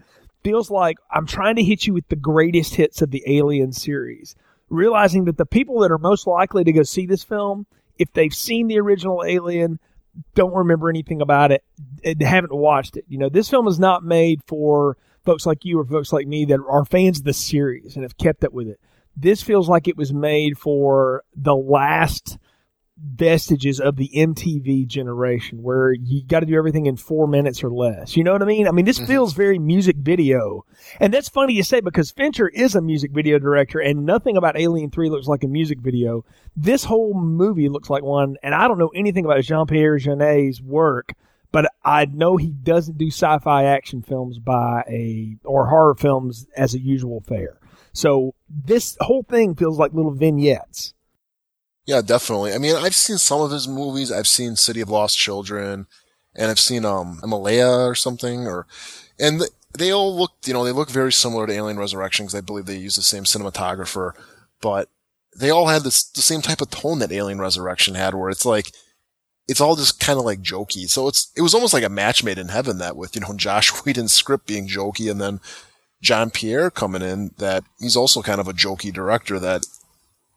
feels 0.44 0.70
like 0.70 0.98
I'm 1.10 1.26
trying 1.26 1.56
to 1.56 1.64
hit 1.64 1.86
you 1.86 1.94
with 1.94 2.08
the 2.08 2.16
greatest 2.16 2.76
hits 2.76 3.02
of 3.02 3.10
the 3.10 3.22
Alien 3.26 3.72
series, 3.72 4.36
realizing 4.68 5.24
that 5.24 5.36
the 5.36 5.46
people 5.46 5.80
that 5.80 5.90
are 5.90 5.98
most 5.98 6.26
likely 6.26 6.64
to 6.64 6.72
go 6.72 6.82
see 6.82 7.06
this 7.06 7.24
film, 7.24 7.66
if 7.98 8.12
they've 8.12 8.34
seen 8.34 8.68
the 8.68 8.78
original 8.78 9.24
Alien, 9.26 9.80
don't 10.34 10.54
remember 10.54 10.88
anything 10.88 11.20
about 11.20 11.52
it, 11.52 11.64
haven't 12.20 12.54
watched 12.54 12.96
it. 12.96 13.04
You 13.08 13.18
know, 13.18 13.28
this 13.28 13.48
film 13.48 13.68
is 13.68 13.78
not 13.78 14.04
made 14.04 14.40
for 14.46 14.96
folks 15.28 15.44
like 15.44 15.62
you 15.62 15.78
or 15.78 15.84
folks 15.84 16.10
like 16.10 16.26
me 16.26 16.46
that 16.46 16.58
are 16.66 16.86
fans 16.86 17.18
of 17.18 17.24
the 17.24 17.34
series 17.34 17.96
and 17.96 18.02
have 18.02 18.16
kept 18.16 18.42
up 18.44 18.52
with 18.54 18.66
it. 18.66 18.80
This 19.14 19.42
feels 19.42 19.68
like 19.68 19.86
it 19.86 19.94
was 19.94 20.10
made 20.10 20.56
for 20.56 21.22
the 21.36 21.54
last 21.54 22.38
vestiges 22.96 23.78
of 23.78 23.96
the 23.96 24.10
MTV 24.16 24.86
generation 24.86 25.62
where 25.62 25.92
you 25.92 26.24
got 26.24 26.40
to 26.40 26.46
do 26.46 26.56
everything 26.56 26.86
in 26.86 26.96
four 26.96 27.28
minutes 27.28 27.62
or 27.62 27.70
less. 27.70 28.16
You 28.16 28.24
know 28.24 28.32
what 28.32 28.40
I 28.40 28.46
mean? 28.46 28.66
I 28.66 28.70
mean, 28.70 28.86
this 28.86 28.96
mm-hmm. 28.96 29.06
feels 29.06 29.34
very 29.34 29.58
music 29.58 29.96
video. 29.98 30.64
And 30.98 31.12
that's 31.12 31.28
funny 31.28 31.56
to 31.56 31.62
say 31.62 31.82
because 31.82 32.10
Fincher 32.10 32.48
is 32.48 32.74
a 32.74 32.80
music 32.80 33.12
video 33.12 33.38
director 33.38 33.80
and 33.80 34.06
nothing 34.06 34.38
about 34.38 34.58
Alien 34.58 34.90
3 34.90 35.10
looks 35.10 35.26
like 35.26 35.44
a 35.44 35.48
music 35.48 35.80
video. 35.80 36.24
This 36.56 36.84
whole 36.84 37.12
movie 37.12 37.68
looks 37.68 37.90
like 37.90 38.02
one. 38.02 38.36
And 38.42 38.54
I 38.54 38.66
don't 38.66 38.78
know 38.78 38.92
anything 38.94 39.26
about 39.26 39.44
Jean 39.44 39.66
Pierre 39.66 39.98
Jeunet's 39.98 40.62
work, 40.62 41.12
but 41.50 41.70
I 41.84 42.04
know 42.06 42.36
he 42.36 42.50
doesn't 42.50 42.98
do 42.98 43.08
sci 43.08 43.38
fi 43.38 43.64
action 43.64 44.02
films 44.02 44.38
by 44.38 44.82
a, 44.88 45.36
or 45.44 45.68
horror 45.68 45.94
films 45.94 46.46
as 46.56 46.74
a 46.74 46.78
usual 46.78 47.20
fare. 47.20 47.58
So 47.92 48.34
this 48.48 48.96
whole 49.00 49.22
thing 49.22 49.54
feels 49.54 49.78
like 49.78 49.92
little 49.92 50.12
vignettes. 50.12 50.94
Yeah, 51.86 52.02
definitely. 52.02 52.52
I 52.52 52.58
mean, 52.58 52.76
I've 52.76 52.94
seen 52.94 53.16
some 53.16 53.40
of 53.40 53.50
his 53.50 53.66
movies. 53.66 54.12
I've 54.12 54.26
seen 54.26 54.56
City 54.56 54.82
of 54.82 54.90
Lost 54.90 55.16
Children, 55.16 55.86
and 56.34 56.50
I've 56.50 56.60
seen 56.60 56.84
um 56.84 57.18
Himalaya 57.22 57.86
or 57.86 57.94
something, 57.94 58.46
or 58.46 58.66
and 59.18 59.42
they 59.76 59.90
all 59.90 60.14
look, 60.14 60.32
you 60.44 60.52
know, 60.52 60.64
they 60.64 60.72
look 60.72 60.90
very 60.90 61.12
similar 61.12 61.46
to 61.46 61.52
Alien 61.52 61.78
Resurrection 61.78 62.26
because 62.26 62.34
I 62.34 62.40
believe 62.42 62.66
they 62.66 62.76
use 62.76 62.96
the 62.96 63.02
same 63.02 63.24
cinematographer, 63.24 64.12
but 64.60 64.90
they 65.36 65.50
all 65.50 65.68
had 65.68 65.82
this 65.82 66.04
the 66.04 66.22
same 66.22 66.42
type 66.42 66.60
of 66.60 66.70
tone 66.70 66.98
that 66.98 67.12
Alien 67.12 67.40
Resurrection 67.40 67.94
had, 67.94 68.14
where 68.14 68.30
it's 68.30 68.44
like 68.44 68.72
it's 69.48 69.60
all 69.60 69.74
just 69.74 69.98
kind 69.98 70.18
of 70.18 70.24
like 70.24 70.42
jokey. 70.42 70.88
So 70.88 71.08
it's 71.08 71.32
it 71.36 71.40
was 71.40 71.54
almost 71.54 71.74
like 71.74 71.84
a 71.84 71.88
match 71.88 72.22
made 72.22 72.38
in 72.38 72.48
heaven 72.48 72.78
that 72.78 72.96
with 72.96 73.14
you 73.14 73.22
know 73.22 73.32
Josh 73.36 73.70
Whedon's 73.84 74.12
script 74.12 74.46
being 74.46 74.68
jokey 74.68 75.10
and 75.10 75.20
then 75.20 75.40
John 76.00 76.30
Pierre 76.30 76.70
coming 76.70 77.02
in 77.02 77.32
that 77.38 77.64
he's 77.80 77.96
also 77.96 78.22
kind 78.22 78.40
of 78.40 78.46
a 78.46 78.52
jokey 78.52 78.92
director 78.92 79.38
that 79.40 79.66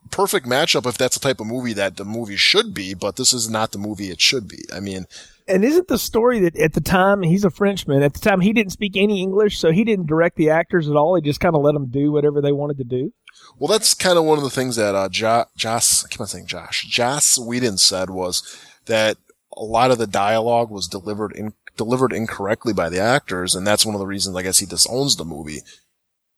perfect 0.10 0.48
matchup 0.48 0.88
if 0.88 0.98
that's 0.98 1.18
the 1.18 1.26
type 1.26 1.40
of 1.40 1.48
movie 1.48 1.74
that 1.74 1.98
the 1.98 2.06
movie 2.06 2.36
should 2.36 2.74
be, 2.74 2.94
but 2.94 3.18
this 3.18 3.34
is 3.34 3.50
not 3.50 3.72
the 3.72 3.78
movie 3.78 4.10
it 4.10 4.20
should 4.20 4.48
be. 4.48 4.64
I 4.74 4.80
mean, 4.80 5.06
and 5.48 5.64
isn't 5.64 5.88
the 5.88 6.00
story 6.00 6.40
that 6.40 6.56
at 6.58 6.74
the 6.74 6.82
time 6.82 7.22
he's 7.24 7.44
a 7.44 7.50
Frenchman? 7.50 8.02
At 8.02 8.14
the 8.14 8.20
time 8.20 8.42
he 8.42 8.54
didn't 8.54 8.72
speak 8.72 8.96
any 8.96 9.22
English, 9.22 9.60
so 9.60 9.72
he 9.72 9.84
didn't 9.84 10.08
direct 10.08 10.38
the 10.38 10.50
actors 10.50 10.90
at 10.90 10.96
all. 10.96 11.16
He 11.16 11.22
just 11.22 11.40
kind 11.40 11.56
of 11.56 11.62
let 11.62 11.74
them 11.74 11.88
do 11.88 12.12
whatever 12.12 12.42
they 12.42 12.52
wanted 12.52 12.78
to 12.78 12.84
do. 12.84 13.14
Well, 13.58 13.68
that's 13.68 13.94
kind 13.94 14.18
of 14.18 14.26
one 14.26 14.38
of 14.38 14.44
the 14.44 14.50
things 14.50 14.76
that 14.76 14.96
uh, 14.96 15.10
jo- 15.10 15.46
Joss, 15.56 16.06
I 16.06 16.10
keep 16.10 16.22
on 16.22 16.28
saying 16.28 16.48
Josh, 16.48 16.86
Joss 16.86 17.38
Whedon 17.38 17.78
said 17.78 18.10
was 18.10 18.44
that 18.86 19.18
a 19.56 19.64
lot 19.64 19.92
of 19.92 19.98
the 19.98 20.08
dialogue 20.08 20.72
was 20.72 20.88
delivered 20.88 21.34
in 21.34 21.54
delivered 21.78 22.14
incorrectly 22.14 22.74
by 22.74 22.90
the 22.90 23.00
actors, 23.00 23.56
and 23.56 23.66
that's 23.66 23.86
one 23.86 23.96
of 23.96 24.00
the 24.00 24.08
reasons 24.08 24.36
I 24.36 24.44
guess 24.44 24.60
he 24.60 24.66
disowns 24.66 25.16
the 25.16 25.26
movie, 25.26 25.62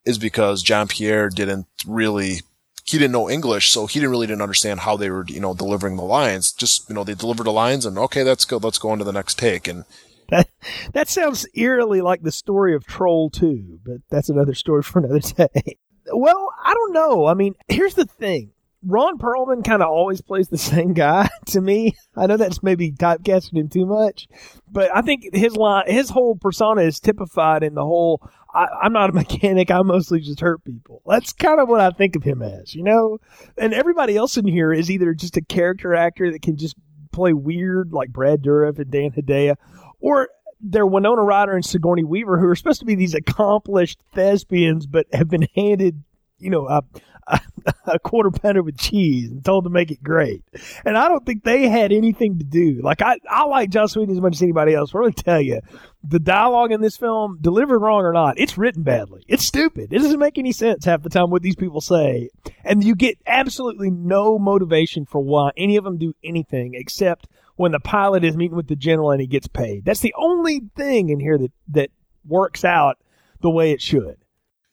is 0.06 0.17
because 0.17 0.63
Jean 0.63 0.88
Pierre 0.88 1.29
didn't 1.29 1.67
really 1.86 2.41
he 2.86 2.97
didn't 2.97 3.13
know 3.13 3.29
English, 3.29 3.69
so 3.69 3.88
he 3.88 3.99
didn't 3.99 4.12
really 4.12 4.27
didn't 4.27 4.41
understand 4.41 4.82
how 4.82 4.97
they 4.97 5.10
were, 5.10 5.25
you 5.27 5.39
know, 5.39 5.53
delivering 5.53 5.95
the 5.95 6.03
lines. 6.03 6.51
Just, 6.51 6.89
you 6.89 6.95
know, 6.95 7.03
they 7.03 7.15
delivered 7.15 7.45
the 7.45 7.51
lines 7.51 7.86
and 7.86 7.97
okay, 7.97 8.23
that's 8.23 8.45
good. 8.45 8.63
Let's 8.63 8.77
go 8.77 8.89
on 8.89 8.97
to 8.97 9.06
the 9.06 9.13
next 9.13 9.38
take. 9.38 9.67
And 9.67 9.86
that, 10.29 10.49
that 10.93 11.08
sounds 11.08 11.47
eerily 11.53 12.01
like 12.01 12.23
the 12.23 12.32
story 12.32 12.75
of 12.75 12.86
Troll 12.86 13.29
2, 13.29 13.79
but 13.86 13.97
that's 14.10 14.29
another 14.29 14.53
story 14.53 14.84
for 14.84 14.99
another 14.99 15.19
day. 15.38 15.77
Well, 16.12 16.49
I 16.63 16.73
don't 16.73 16.93
know. 16.93 17.25
I 17.25 17.34
mean, 17.34 17.56
here's 17.69 17.95
the 17.95 18.06
thing. 18.06 18.51
Ron 18.86 19.17
Perlman 19.17 19.63
kind 19.63 19.82
of 19.82 19.89
always 19.89 20.22
plays 20.22 20.50
the 20.50 20.58
same 20.58 20.93
guy 20.93 21.30
to 21.48 21.62
me. 21.62 21.96
I 22.15 22.26
know 22.26 22.38
that's 22.38 22.63
maybe 22.63 22.91
typecasting 22.91 23.58
him 23.58 23.69
too 23.69 23.86
much, 23.86 24.28
but 24.72 24.96
I 24.96 25.02
think 25.02 25.34
his 25.34 25.56
line, 25.56 25.86
his 25.88 26.10
whole 26.10 26.36
persona 26.36 26.82
is 26.82 27.00
typified 27.00 27.63
in 27.63 27.76
the 27.76 27.84
whole 27.84 28.22
I, 28.54 28.67
I'm 28.84 28.93
not 28.93 29.10
a 29.10 29.13
mechanic. 29.13 29.72
I 29.72 29.82
mostly 29.82 30.19
just 30.19 30.39
hurt 30.39 30.63
people. 30.63 31.02
That's 31.06 31.34
kind 31.34 31.60
of 31.60 31.67
what 31.67 31.82
I 31.82 31.89
think 31.91 32.15
of 32.15 32.24
him 32.24 32.41
as, 32.41 32.76
you 32.76 32.84
know? 32.84 33.17
And 33.58 33.74
everybody 33.74 34.15
else 34.15 34.38
in 34.38 34.46
here 34.46 34.72
is 34.72 34.91
either 34.91 35.13
just 35.13 35.38
a 35.38 35.41
character 35.41 35.96
actor 35.96 36.32
that 36.32 36.41
can 36.41 36.58
just 36.58 36.76
play 37.12 37.34
weird, 37.34 37.93
like 37.93 38.10
Brad 38.10 38.41
Dourif 38.43 38.80
and 38.80 38.91
Dan 38.91 39.12
Hedaya, 39.12 39.56
or 40.00 40.30
they're 40.62 40.86
Winona 40.88 41.24
Ryder 41.24 41.54
and 41.54 41.65
Sigourney 41.65 42.04
Weaver, 42.04 42.39
who 42.39 42.48
are 42.48 42.56
supposed 42.56 42.80
to 42.80 42.86
be 42.86 42.96
these 42.96 43.13
accomplished 43.13 44.00
thespians, 44.13 44.88
but 44.88 45.08
have 45.13 45.30
been 45.30 45.48
handed, 45.56 46.04
you 46.38 46.50
know, 46.50 46.67
a, 46.67 46.84
a, 47.86 47.99
quarter 47.99 48.31
pounder 48.31 48.63
with 48.63 48.77
cheese 48.77 49.29
and 49.29 49.43
told 49.43 49.63
to 49.63 49.69
make 49.69 49.91
it 49.91 50.03
great. 50.03 50.43
And 50.86 50.97
I 50.97 51.07
don't 51.07 51.25
think 51.25 51.43
they 51.43 51.67
had 51.67 51.91
anything 51.91 52.39
to 52.39 52.43
do. 52.43 52.81
Like 52.81 53.01
I, 53.01 53.17
I 53.29 53.45
like 53.45 53.69
Joss 53.69 53.95
Whedon 53.95 54.13
as 54.13 54.21
much 54.21 54.36
as 54.36 54.41
anybody 54.41 54.73
else. 54.73 54.91
But 54.91 55.03
I'm 55.03 55.13
to 55.13 55.23
tell 55.23 55.41
you, 55.41 55.62
the 56.03 56.19
dialogue 56.19 56.71
in 56.71 56.81
this 56.81 56.97
film, 56.97 57.38
delivered 57.39 57.79
wrong 57.79 58.03
or 58.03 58.13
not, 58.13 58.38
it's 58.38 58.57
written 58.57 58.83
badly. 58.83 59.23
It's 59.27 59.45
stupid. 59.45 59.93
It 59.93 59.99
doesn't 59.99 60.19
make 60.19 60.38
any 60.38 60.51
sense 60.51 60.86
half 60.86 61.01
the 61.01 61.09
time 61.09 61.29
what 61.29 61.41
these 61.41 61.55
people 61.55 61.81
say. 61.81 62.29
And 62.63 62.83
you 62.83 62.95
get 62.95 63.17
absolutely 63.25 63.89
no 63.89 64.38
motivation 64.38 65.05
for 65.05 65.21
why 65.21 65.51
any 65.55 65.77
of 65.77 65.83
them 65.83 65.97
do 65.97 66.13
anything 66.23 66.73
except 66.75 67.27
when 67.55 67.71
the 67.71 67.79
pilot 67.79 68.23
is 68.23 68.36
meeting 68.36 68.57
with 68.57 68.67
the 68.67 68.75
general 68.75 69.12
and 69.12 69.21
he 69.21 69.27
gets 69.27 69.47
paid. 69.47 69.86
That's 69.86 69.99
the 69.99 70.15
only 70.17 70.62
thing 70.75 71.09
in 71.09 71.19
here 71.19 71.38
that, 71.38 71.51
that 71.69 71.89
works 72.25 72.65
out 72.65 72.97
the 73.41 73.49
way 73.49 73.71
it 73.71 73.81
should. 73.81 74.17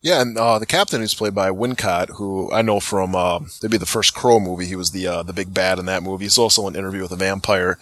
Yeah, 0.03 0.23
and 0.23 0.37
uh, 0.39 0.59
the 0.59 0.67
captain 0.67 1.03
is 1.03 1.15
played 1.15 1.35
by 1.35 1.51
Wincott, 1.51 2.17
who 2.17 2.51
I 2.53 2.63
know 2.63 2.81
from 2.81 3.15
uh, 3.15 3.41
maybe 3.63 3.77
the 3.77 3.85
first 3.85 4.15
Crow 4.15 4.41
movie. 4.41 4.65
He 4.65 4.77
was 4.77 4.93
the 4.93 5.07
uh, 5.07 5.23
the 5.23 5.35
big 5.35 5.53
bad 5.53 5.79
in 5.79 5.85
that 5.87 6.03
movie. 6.03 6.25
He's 6.25 6.39
also 6.39 6.67
in 6.67 6.77
Interview 6.77 7.03
with 7.03 7.13
a 7.13 7.17
Vampire. 7.17 7.79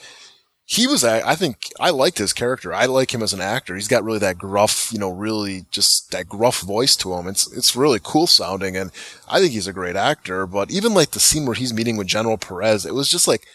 He 0.64 0.86
was, 0.86 1.02
I 1.02 1.34
think, 1.34 1.70
I 1.80 1.88
liked 1.88 2.18
his 2.18 2.34
character. 2.34 2.74
I 2.74 2.84
like 2.84 3.14
him 3.14 3.22
as 3.22 3.32
an 3.32 3.40
actor. 3.40 3.74
He's 3.74 3.88
got 3.88 4.04
really 4.04 4.18
that 4.18 4.36
gruff, 4.36 4.90
you 4.92 4.98
know, 4.98 5.08
really 5.10 5.64
just 5.70 6.10
that 6.10 6.28
gruff 6.28 6.60
voice 6.60 6.94
to 6.96 7.14
him. 7.14 7.26
It's 7.26 7.50
it's 7.56 7.74
really 7.74 8.00
cool 8.02 8.26
sounding, 8.26 8.76
and 8.76 8.90
I 9.30 9.40
think 9.40 9.52
he's 9.52 9.66
a 9.66 9.72
great 9.72 9.96
actor. 9.96 10.46
But 10.46 10.70
even 10.70 10.92
like 10.92 11.12
the 11.12 11.20
scene 11.20 11.46
where 11.46 11.54
he's 11.54 11.72
meeting 11.72 11.96
with 11.96 12.08
General 12.08 12.36
Perez, 12.36 12.84
it 12.84 12.94
was 12.94 13.10
just 13.10 13.26
like 13.26 13.46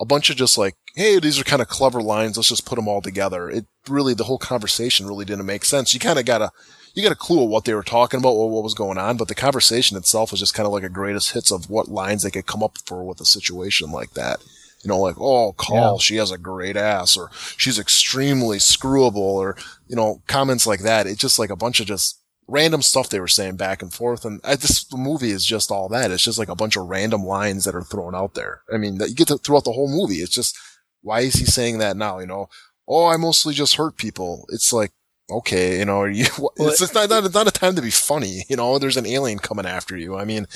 a 0.00 0.06
bunch 0.06 0.30
of 0.30 0.36
just 0.36 0.56
like, 0.56 0.74
hey, 0.94 1.18
these 1.18 1.38
are 1.38 1.44
kind 1.44 1.60
of 1.60 1.68
clever 1.68 2.00
lines. 2.00 2.36
Let's 2.36 2.48
just 2.48 2.64
put 2.64 2.76
them 2.76 2.88
all 2.88 3.02
together. 3.02 3.50
It 3.50 3.66
really, 3.86 4.14
the 4.14 4.24
whole 4.24 4.38
conversation 4.38 5.06
really 5.06 5.26
didn't 5.26 5.44
make 5.44 5.66
sense. 5.66 5.92
You 5.92 6.00
kind 6.00 6.18
of 6.18 6.24
gotta 6.24 6.50
you 6.98 7.04
got 7.04 7.12
a 7.12 7.16
clue 7.16 7.44
of 7.44 7.48
what 7.48 7.64
they 7.64 7.74
were 7.74 7.84
talking 7.84 8.18
about 8.18 8.32
or 8.32 8.50
what 8.50 8.64
was 8.64 8.74
going 8.74 8.98
on, 8.98 9.16
but 9.16 9.28
the 9.28 9.34
conversation 9.34 9.96
itself 9.96 10.32
was 10.32 10.40
just 10.40 10.52
kind 10.52 10.66
of 10.66 10.72
like 10.72 10.82
a 10.82 10.88
greatest 10.88 11.32
hits 11.32 11.52
of 11.52 11.70
what 11.70 11.86
lines 11.86 12.24
they 12.24 12.30
could 12.30 12.46
come 12.46 12.60
up 12.60 12.76
for 12.86 13.04
with 13.04 13.20
a 13.20 13.24
situation 13.24 13.92
like 13.92 14.14
that. 14.14 14.40
You 14.82 14.88
know, 14.88 14.98
like, 14.98 15.14
oh, 15.20 15.52
call, 15.52 15.94
yeah. 15.94 15.98
she 16.00 16.16
has 16.16 16.32
a 16.32 16.38
great 16.38 16.76
ass, 16.76 17.16
or 17.16 17.30
she's 17.56 17.78
extremely 17.78 18.58
screwable, 18.58 19.16
or, 19.16 19.56
you 19.86 19.94
know, 19.94 20.22
comments 20.26 20.66
like 20.66 20.80
that. 20.80 21.06
It's 21.06 21.20
just 21.20 21.38
like 21.38 21.50
a 21.50 21.56
bunch 21.56 21.78
of 21.78 21.86
just 21.86 22.20
random 22.48 22.82
stuff 22.82 23.08
they 23.08 23.20
were 23.20 23.28
saying 23.28 23.56
back 23.56 23.80
and 23.80 23.92
forth. 23.92 24.24
And 24.24 24.40
I, 24.42 24.56
this 24.56 24.84
movie 24.92 25.30
is 25.30 25.44
just 25.44 25.70
all 25.70 25.88
that. 25.90 26.10
It's 26.10 26.24
just 26.24 26.38
like 26.38 26.48
a 26.48 26.56
bunch 26.56 26.76
of 26.76 26.86
random 26.86 27.22
lines 27.22 27.64
that 27.64 27.76
are 27.76 27.82
thrown 27.82 28.16
out 28.16 28.34
there. 28.34 28.62
I 28.72 28.76
mean, 28.76 28.98
that 28.98 29.08
you 29.08 29.14
get 29.14 29.28
to, 29.28 29.38
throughout 29.38 29.62
the 29.62 29.72
whole 29.72 29.88
movie. 29.88 30.20
It's 30.20 30.34
just, 30.34 30.58
why 31.02 31.20
is 31.20 31.34
he 31.34 31.44
saying 31.44 31.78
that 31.78 31.96
now? 31.96 32.18
You 32.18 32.26
know, 32.26 32.48
oh, 32.88 33.06
I 33.06 33.16
mostly 33.16 33.54
just 33.54 33.76
hurt 33.76 33.96
people. 33.96 34.46
It's 34.48 34.72
like, 34.72 34.90
okay, 35.30 35.78
you 35.78 35.84
know, 35.84 36.04
you, 36.04 36.24
it's, 36.56 36.82
it's 36.82 36.94
not, 36.94 37.08
not, 37.08 37.24
it's 37.24 37.34
not 37.34 37.48
a 37.48 37.52
time 37.52 37.74
to 37.76 37.82
be 37.82 37.90
funny. 37.90 38.44
You 38.48 38.56
know, 38.56 38.78
there's 38.78 38.96
an 38.96 39.06
alien 39.06 39.38
coming 39.38 39.66
after 39.66 39.96
you. 39.96 40.16
I 40.16 40.24
mean, 40.24 40.46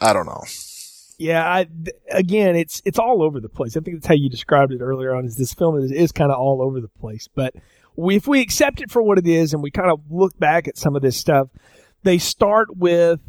I 0.00 0.12
don't 0.12 0.26
know. 0.26 0.44
Yeah, 1.18 1.48
I, 1.48 1.66
again, 2.10 2.56
it's 2.56 2.82
it's 2.84 2.98
all 2.98 3.22
over 3.22 3.40
the 3.40 3.48
place. 3.48 3.74
I 3.74 3.80
think 3.80 3.96
that's 3.96 4.06
how 4.06 4.14
you 4.14 4.28
described 4.28 4.72
it 4.72 4.82
earlier 4.82 5.14
on. 5.14 5.24
Is 5.24 5.36
this 5.36 5.54
film 5.54 5.78
is, 5.78 5.90
is 5.90 6.12
kind 6.12 6.30
of 6.30 6.38
all 6.38 6.60
over 6.60 6.78
the 6.78 6.88
place, 6.88 7.26
but 7.34 7.54
we, 7.96 8.16
if 8.16 8.26
we 8.26 8.42
accept 8.42 8.82
it 8.82 8.90
for 8.90 9.00
what 9.00 9.16
it 9.16 9.26
is 9.26 9.54
and 9.54 9.62
we 9.62 9.70
kind 9.70 9.90
of 9.90 10.00
look 10.10 10.38
back 10.38 10.68
at 10.68 10.76
some 10.76 10.94
of 10.94 11.00
this 11.00 11.16
stuff, 11.16 11.48
they 12.02 12.18
start 12.18 12.76
with 12.76 13.20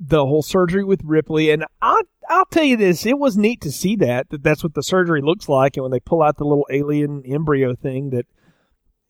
the 0.00 0.26
whole 0.26 0.42
surgery 0.42 0.82
with 0.82 1.00
Ripley, 1.04 1.50
and 1.50 1.64
I 1.80 2.00
I'll 2.28 2.46
tell 2.46 2.64
you 2.64 2.76
this, 2.76 3.06
it 3.06 3.18
was 3.18 3.38
neat 3.38 3.60
to 3.60 3.70
see 3.70 3.94
that 3.96 4.30
that 4.30 4.42
that's 4.42 4.64
what 4.64 4.74
the 4.74 4.82
surgery 4.82 5.22
looks 5.22 5.48
like, 5.48 5.76
and 5.76 5.84
when 5.84 5.92
they 5.92 6.00
pull 6.00 6.22
out 6.22 6.38
the 6.38 6.44
little 6.44 6.66
alien 6.70 7.22
embryo 7.24 7.76
thing 7.76 8.10
that 8.10 8.26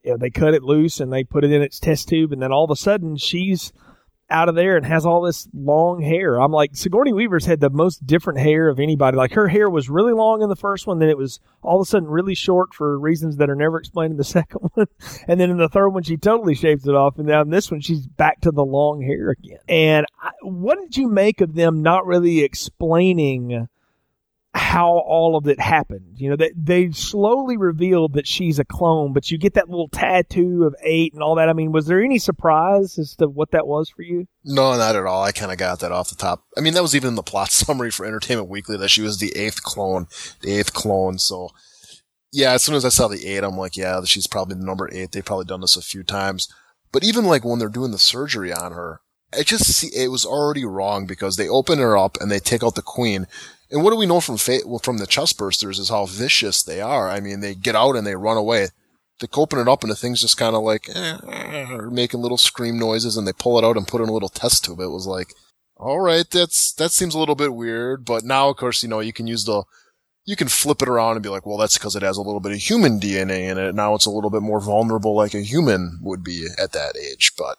you 0.02 0.12
know, 0.12 0.16
they 0.16 0.30
cut 0.30 0.54
it 0.54 0.62
loose 0.62 1.00
and 1.00 1.12
they 1.12 1.24
put 1.24 1.44
it 1.44 1.52
in 1.52 1.62
its 1.62 1.80
test 1.80 2.08
tube, 2.08 2.32
and 2.32 2.42
then 2.42 2.52
all 2.52 2.64
of 2.64 2.70
a 2.70 2.76
sudden 2.76 3.16
she's 3.16 3.72
out 4.30 4.48
of 4.48 4.54
there 4.54 4.76
and 4.76 4.84
has 4.84 5.06
all 5.06 5.22
this 5.22 5.48
long 5.54 6.02
hair. 6.02 6.40
I'm 6.40 6.52
like, 6.52 6.76
Sigourney 6.76 7.12
Weaver's 7.12 7.46
had 7.46 7.60
the 7.60 7.70
most 7.70 8.06
different 8.06 8.38
hair 8.38 8.68
of 8.68 8.78
anybody. 8.78 9.16
Like 9.16 9.32
her 9.32 9.48
hair 9.48 9.70
was 9.70 9.88
really 9.88 10.12
long 10.12 10.42
in 10.42 10.48
the 10.48 10.56
first 10.56 10.86
one, 10.86 10.98
then 10.98 11.08
it 11.08 11.16
was 11.16 11.40
all 11.62 11.80
of 11.80 11.86
a 11.86 11.88
sudden 11.88 12.08
really 12.08 12.34
short 12.34 12.74
for 12.74 12.98
reasons 12.98 13.36
that 13.36 13.48
are 13.48 13.54
never 13.54 13.78
explained 13.78 14.12
in 14.12 14.16
the 14.16 14.24
second 14.24 14.68
one. 14.74 14.86
and 15.26 15.40
then 15.40 15.50
in 15.50 15.56
the 15.56 15.68
third 15.68 15.88
one, 15.90 16.02
she 16.02 16.16
totally 16.16 16.54
shaves 16.54 16.86
it 16.86 16.94
off. 16.94 17.18
And 17.18 17.26
now 17.26 17.40
in 17.40 17.50
this 17.50 17.70
one, 17.70 17.80
she's 17.80 18.06
back 18.06 18.40
to 18.42 18.50
the 18.50 18.64
long 18.64 19.00
hair 19.00 19.30
again. 19.30 19.58
And 19.68 20.06
I, 20.20 20.30
what 20.42 20.78
did 20.78 20.96
you 20.96 21.08
make 21.08 21.40
of 21.40 21.54
them 21.54 21.82
not 21.82 22.06
really 22.06 22.40
explaining 22.40 23.68
how 24.58 24.98
all 24.98 25.36
of 25.36 25.46
it 25.46 25.60
happened. 25.60 26.16
You 26.16 26.30
know, 26.30 26.36
they, 26.36 26.52
they 26.56 26.90
slowly 26.90 27.56
revealed 27.56 28.14
that 28.14 28.26
she's 28.26 28.58
a 28.58 28.64
clone, 28.64 29.12
but 29.12 29.30
you 29.30 29.38
get 29.38 29.54
that 29.54 29.70
little 29.70 29.88
tattoo 29.88 30.64
of 30.64 30.74
eight 30.82 31.14
and 31.14 31.22
all 31.22 31.36
that. 31.36 31.48
I 31.48 31.52
mean, 31.52 31.70
was 31.70 31.86
there 31.86 32.02
any 32.02 32.18
surprise 32.18 32.98
as 32.98 33.14
to 33.16 33.28
what 33.28 33.52
that 33.52 33.66
was 33.66 33.88
for 33.88 34.02
you? 34.02 34.26
No, 34.44 34.76
not 34.76 34.96
at 34.96 35.06
all. 35.06 35.22
I 35.22 35.32
kind 35.32 35.52
of 35.52 35.58
got 35.58 35.80
that 35.80 35.92
off 35.92 36.10
the 36.10 36.16
top. 36.16 36.44
I 36.56 36.60
mean, 36.60 36.74
that 36.74 36.82
was 36.82 36.96
even 36.96 37.08
in 37.08 37.14
the 37.14 37.22
plot 37.22 37.50
summary 37.52 37.90
for 37.90 38.04
Entertainment 38.04 38.48
Weekly 38.48 38.76
that 38.76 38.90
she 38.90 39.00
was 39.00 39.18
the 39.18 39.34
eighth 39.36 39.62
clone, 39.62 40.08
the 40.42 40.58
eighth 40.58 40.74
clone. 40.74 41.18
So, 41.18 41.50
yeah, 42.32 42.52
as 42.52 42.62
soon 42.62 42.74
as 42.74 42.84
I 42.84 42.90
saw 42.90 43.06
the 43.08 43.26
eight, 43.26 43.44
I'm 43.44 43.56
like, 43.56 43.76
yeah, 43.76 44.02
she's 44.04 44.26
probably 44.26 44.56
the 44.56 44.66
number 44.66 44.90
eight. 44.92 45.12
They've 45.12 45.24
probably 45.24 45.46
done 45.46 45.60
this 45.60 45.76
a 45.76 45.82
few 45.82 46.02
times. 46.02 46.52
But 46.90 47.04
even 47.04 47.24
like 47.24 47.44
when 47.44 47.60
they're 47.60 47.68
doing 47.68 47.92
the 47.92 47.98
surgery 47.98 48.52
on 48.52 48.72
her, 48.72 49.00
I 49.32 49.44
just 49.44 49.64
see 49.64 49.88
it 49.94 50.10
was 50.10 50.24
already 50.24 50.64
wrong 50.64 51.06
because 51.06 51.36
they 51.36 51.48
open 51.48 51.78
her 51.78 51.96
up 51.96 52.16
and 52.20 52.30
they 52.30 52.38
take 52.40 52.64
out 52.64 52.74
the 52.74 52.82
queen 52.82 53.26
and 53.70 53.82
what 53.82 53.90
do 53.90 53.96
we 53.96 54.06
know 54.06 54.20
from 54.20 54.38
well, 54.66 54.78
from 54.78 54.98
the 54.98 55.06
chestbursters 55.06 55.78
is 55.78 55.90
how 55.90 56.06
vicious 56.06 56.62
they 56.62 56.80
are. 56.80 57.08
I 57.08 57.20
mean, 57.20 57.40
they 57.40 57.54
get 57.54 57.76
out 57.76 57.96
and 57.96 58.06
they 58.06 58.16
run 58.16 58.36
away. 58.36 58.68
They 59.20 59.28
open 59.34 59.58
it 59.58 59.68
up 59.68 59.82
and 59.82 59.90
the 59.90 59.96
thing's 59.96 60.20
just 60.20 60.38
kind 60.38 60.54
of 60.54 60.62
like 60.62 60.88
eh, 60.94 61.18
eh, 61.28 61.76
making 61.90 62.20
little 62.20 62.38
scream 62.38 62.78
noises, 62.78 63.16
and 63.16 63.26
they 63.26 63.32
pull 63.32 63.58
it 63.58 63.64
out 63.64 63.76
and 63.76 63.86
put 63.86 64.00
in 64.00 64.08
a 64.08 64.12
little 64.12 64.28
test 64.28 64.64
tube. 64.64 64.80
It 64.80 64.88
was 64.88 65.06
like, 65.06 65.34
all 65.76 66.00
right, 66.00 66.28
that's 66.30 66.72
that 66.74 66.92
seems 66.92 67.14
a 67.14 67.18
little 67.18 67.34
bit 67.34 67.54
weird. 67.54 68.04
But 68.04 68.24
now, 68.24 68.48
of 68.48 68.56
course, 68.56 68.82
you 68.82 68.88
know 68.88 69.00
you 69.00 69.12
can 69.12 69.26
use 69.26 69.44
the 69.44 69.64
you 70.24 70.36
can 70.36 70.48
flip 70.48 70.82
it 70.82 70.88
around 70.88 71.14
and 71.14 71.22
be 71.22 71.30
like, 71.30 71.46
well, 71.46 71.56
that's 71.56 71.78
because 71.78 71.96
it 71.96 72.02
has 72.02 72.18
a 72.18 72.22
little 72.22 72.40
bit 72.40 72.52
of 72.52 72.58
human 72.58 73.00
DNA 73.00 73.50
in 73.50 73.56
it. 73.56 73.74
Now 73.74 73.94
it's 73.94 74.04
a 74.04 74.10
little 74.10 74.30
bit 74.30 74.42
more 74.42 74.60
vulnerable, 74.60 75.14
like 75.14 75.34
a 75.34 75.40
human 75.40 75.98
would 76.02 76.22
be 76.22 76.46
at 76.58 76.72
that 76.72 76.96
age. 76.96 77.32
But 77.36 77.56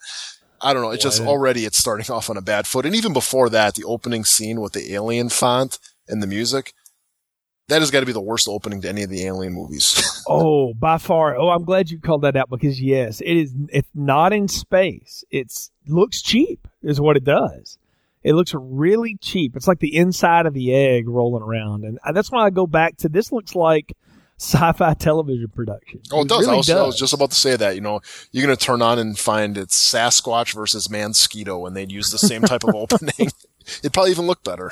I 0.62 0.74
don't 0.74 0.84
know. 0.84 0.92
It's 0.92 1.04
just 1.04 1.22
already 1.22 1.66
it's 1.66 1.78
starting 1.78 2.12
off 2.14 2.30
on 2.30 2.38
a 2.38 2.42
bad 2.42 2.68
foot. 2.68 2.86
And 2.86 2.96
even 2.96 3.12
before 3.12 3.50
that, 3.50 3.76
the 3.76 3.84
opening 3.86 4.24
scene 4.24 4.62
with 4.62 4.74
the 4.74 4.94
alien 4.94 5.30
font 5.30 5.80
and 6.10 6.22
the 6.22 6.28
music, 6.28 6.74
that 7.70 7.82
has 7.82 7.92
got 7.92 8.02
to 8.02 8.06
be 8.06 8.12
the 8.12 8.22
worst 8.22 8.48
opening 8.48 8.82
to 8.82 8.90
any 8.90 9.04
of 9.04 9.10
the 9.10 9.26
Alien 9.26 9.54
movies. 9.54 10.24
oh, 10.28 10.74
by 10.74 10.98
far. 10.98 11.38
Oh, 11.38 11.50
I'm 11.50 11.64
glad 11.64 11.90
you 11.90 12.00
called 12.00 12.24
that 12.24 12.36
out 12.36 12.50
because 12.50 12.82
yes, 12.82 13.22
it 13.22 13.32
is. 13.32 13.54
It's 13.70 13.90
not 13.94 14.34
in 14.34 14.48
space. 14.48 15.24
It's 15.30 15.72
looks 15.88 16.22
cheap, 16.22 16.68
is 16.84 17.00
what 17.00 17.16
it 17.16 17.24
does. 17.24 17.78
It 18.24 18.34
looks 18.34 18.54
really 18.54 19.18
cheap. 19.22 19.56
It's 19.56 19.68
like 19.68 19.80
the 19.80 19.96
inside 19.96 20.46
of 20.46 20.54
the 20.54 20.74
egg 20.74 21.08
rolling 21.08 21.44
around, 21.44 21.86
and 21.86 22.00
uh, 22.04 22.12
that's 22.12 22.32
why 22.32 22.46
I 22.46 22.50
go 22.50 22.68
back 22.68 22.98
to 22.98 23.10
this. 23.10 23.32
Looks 23.32 23.56
like 23.56 23.96
sci-fi 24.38 24.94
television 24.96 25.50
production. 25.50 26.02
Oh, 26.12 26.20
it, 26.20 26.24
it 26.24 26.28
does. 26.28 26.42
Really 26.42 26.54
I, 26.54 26.58
was, 26.58 26.68
does. 26.68 26.78
I 26.78 26.86
was 26.86 27.00
just 27.00 27.14
about 27.14 27.30
to 27.30 27.38
say 27.38 27.56
that. 27.56 27.76
You 27.76 27.82
know, 27.82 28.02
you're 28.32 28.46
going 28.46 28.58
to 28.58 28.66
turn 28.66 28.82
on 28.82 29.00
and 29.00 29.18
find 29.18 29.58
it's 29.58 29.78
Sasquatch 29.78 30.54
versus 30.54 30.88
Mansquito, 30.88 31.68
and 31.68 31.78
they'd 31.78 31.92
use 31.92 32.12
the 32.12 32.18
same 32.18 32.42
type 32.42 32.64
of 32.64 32.76
opening. 32.76 33.32
It'd 33.68 33.94
probably 33.94 34.12
even 34.12 34.28
look 34.28 34.44
better. 34.44 34.72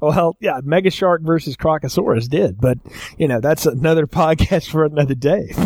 Well, 0.00 0.36
yeah, 0.40 0.60
Mega 0.62 0.90
Shark 0.90 1.22
versus 1.22 1.56
Crocosaurus 1.56 2.28
did, 2.28 2.60
but 2.60 2.78
you 3.18 3.28
know 3.28 3.40
that's 3.40 3.66
another 3.66 4.06
podcast 4.08 4.70
for 4.70 4.84
another 4.84 5.14
day. 5.14 5.52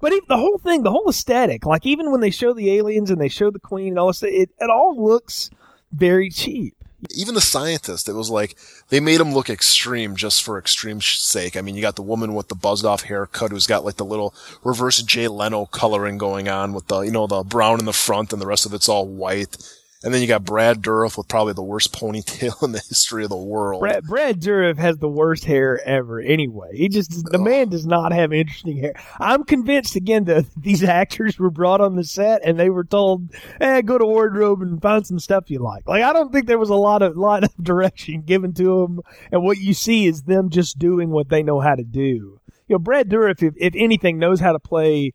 but 0.00 0.12
even 0.12 0.26
the 0.28 0.36
whole 0.36 0.58
thing, 0.58 0.82
the 0.82 0.90
whole 0.90 1.08
aesthetic, 1.08 1.66
like 1.66 1.84
even 1.84 2.10
when 2.10 2.20
they 2.20 2.30
show 2.30 2.52
the 2.52 2.72
aliens 2.72 3.10
and 3.10 3.20
they 3.20 3.28
show 3.28 3.50
the 3.50 3.58
Queen 3.58 3.88
and 3.88 3.98
all 3.98 4.08
this, 4.08 4.22
it 4.22 4.50
it 4.58 4.70
all 4.70 5.02
looks 5.02 5.50
very 5.92 6.30
cheap. 6.30 6.74
Even 7.10 7.34
the 7.34 7.40
scientist, 7.40 8.08
it 8.08 8.12
was 8.12 8.30
like 8.30 8.56
they 8.90 9.00
made 9.00 9.20
him 9.20 9.34
look 9.34 9.50
extreme 9.50 10.14
just 10.14 10.44
for 10.44 10.56
extreme's 10.56 11.04
sake. 11.04 11.56
I 11.56 11.60
mean, 11.60 11.74
you 11.74 11.82
got 11.82 11.96
the 11.96 12.02
woman 12.02 12.32
with 12.32 12.46
the 12.46 12.54
buzzed 12.54 12.84
off 12.84 13.02
haircut 13.02 13.50
who's 13.50 13.66
got 13.66 13.84
like 13.84 13.96
the 13.96 14.04
little 14.04 14.32
reverse 14.62 15.02
Jay 15.02 15.26
Leno 15.26 15.66
coloring 15.66 16.16
going 16.16 16.48
on 16.48 16.72
with 16.72 16.86
the 16.86 17.00
you 17.00 17.10
know 17.10 17.26
the 17.26 17.42
brown 17.42 17.80
in 17.80 17.86
the 17.86 17.92
front 17.92 18.32
and 18.32 18.40
the 18.40 18.46
rest 18.46 18.66
of 18.66 18.72
it's 18.72 18.88
all 18.88 19.08
white 19.08 19.56
and 20.04 20.12
then 20.12 20.20
you 20.20 20.26
got 20.26 20.44
Brad 20.44 20.82
Dourif 20.82 21.16
with 21.16 21.28
probably 21.28 21.52
the 21.52 21.62
worst 21.62 21.92
ponytail 21.92 22.62
in 22.62 22.72
the 22.72 22.78
history 22.78 23.24
of 23.24 23.30
the 23.30 23.36
world. 23.36 23.80
Brad, 23.80 24.04
Brad 24.04 24.40
Dourif 24.40 24.78
has 24.78 24.98
the 24.98 25.08
worst 25.08 25.44
hair 25.44 25.80
ever. 25.86 26.20
Anyway, 26.20 26.70
he 26.74 26.88
just 26.88 27.24
the 27.30 27.38
man 27.38 27.68
does 27.68 27.86
not 27.86 28.12
have 28.12 28.32
interesting 28.32 28.78
hair. 28.78 28.94
I'm 29.20 29.44
convinced 29.44 29.96
again 29.96 30.24
that 30.24 30.46
these 30.56 30.82
actors 30.82 31.38
were 31.38 31.50
brought 31.50 31.80
on 31.80 31.96
the 31.96 32.04
set 32.04 32.42
and 32.44 32.58
they 32.58 32.70
were 32.70 32.84
told, 32.84 33.30
"Eh, 33.60 33.82
go 33.82 33.98
to 33.98 34.04
wardrobe 34.04 34.62
and 34.62 34.80
find 34.82 35.06
some 35.06 35.18
stuff 35.18 35.50
you 35.50 35.60
like." 35.60 35.86
Like 35.86 36.02
I 36.02 36.12
don't 36.12 36.32
think 36.32 36.46
there 36.46 36.58
was 36.58 36.70
a 36.70 36.74
lot 36.74 37.02
of 37.02 37.16
lot 37.22 37.44
of 37.44 37.54
direction 37.62 38.22
given 38.22 38.52
to 38.54 38.82
them, 38.82 39.00
and 39.30 39.42
what 39.42 39.58
you 39.58 39.74
see 39.74 40.06
is 40.06 40.22
them 40.22 40.50
just 40.50 40.78
doing 40.78 41.10
what 41.10 41.28
they 41.28 41.42
know 41.42 41.60
how 41.60 41.74
to 41.74 41.84
do. 41.84 42.40
You 42.68 42.76
know, 42.76 42.78
Brad 42.78 43.08
Dourif, 43.08 43.42
if, 43.42 43.54
if 43.56 43.74
anything, 43.76 44.18
knows 44.18 44.40
how 44.40 44.52
to 44.52 44.58
play 44.58 45.12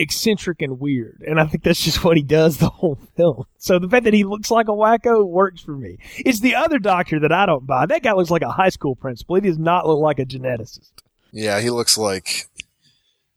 eccentric 0.00 0.62
and 0.62 0.80
weird. 0.80 1.22
And 1.26 1.38
I 1.38 1.46
think 1.46 1.62
that's 1.62 1.82
just 1.82 2.02
what 2.04 2.16
he 2.16 2.22
does 2.22 2.56
the 2.56 2.70
whole 2.70 2.98
film. 3.16 3.44
So 3.58 3.78
the 3.78 3.88
fact 3.88 4.04
that 4.04 4.14
he 4.14 4.24
looks 4.24 4.50
like 4.50 4.68
a 4.68 4.72
wacko 4.72 5.26
works 5.26 5.60
for 5.60 5.76
me. 5.76 5.98
It's 6.16 6.40
the 6.40 6.54
other 6.54 6.78
doctor 6.78 7.20
that 7.20 7.32
I 7.32 7.46
don't 7.46 7.66
buy. 7.66 7.86
That 7.86 8.02
guy 8.02 8.12
looks 8.12 8.30
like 8.30 8.42
a 8.42 8.50
high 8.50 8.70
school 8.70 8.96
principal. 8.96 9.36
He 9.36 9.42
does 9.42 9.58
not 9.58 9.86
look 9.86 10.00
like 10.00 10.18
a 10.18 10.24
geneticist. 10.24 10.90
Yeah, 11.32 11.60
he 11.60 11.70
looks 11.70 11.96
like 11.96 12.48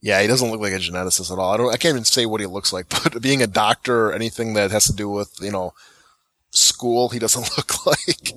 yeah, 0.04 0.20
he 0.20 0.28
doesn't 0.28 0.50
look 0.50 0.60
like 0.60 0.74
a 0.74 0.78
geneticist 0.78 1.32
at 1.32 1.38
all. 1.38 1.54
I 1.54 1.56
don't 1.56 1.72
I 1.72 1.78
can't 1.78 1.94
even 1.94 2.04
say 2.04 2.26
what 2.26 2.42
he 2.42 2.46
looks 2.46 2.72
like, 2.72 2.88
but 2.90 3.22
being 3.22 3.42
a 3.42 3.46
doctor 3.46 4.08
or 4.08 4.12
anything 4.12 4.54
that 4.54 4.70
has 4.70 4.84
to 4.86 4.92
do 4.92 5.08
with, 5.08 5.38
you 5.40 5.50
know, 5.50 5.72
school, 6.50 7.08
he 7.08 7.18
doesn't 7.18 7.56
look 7.56 7.86
like. 7.86 8.32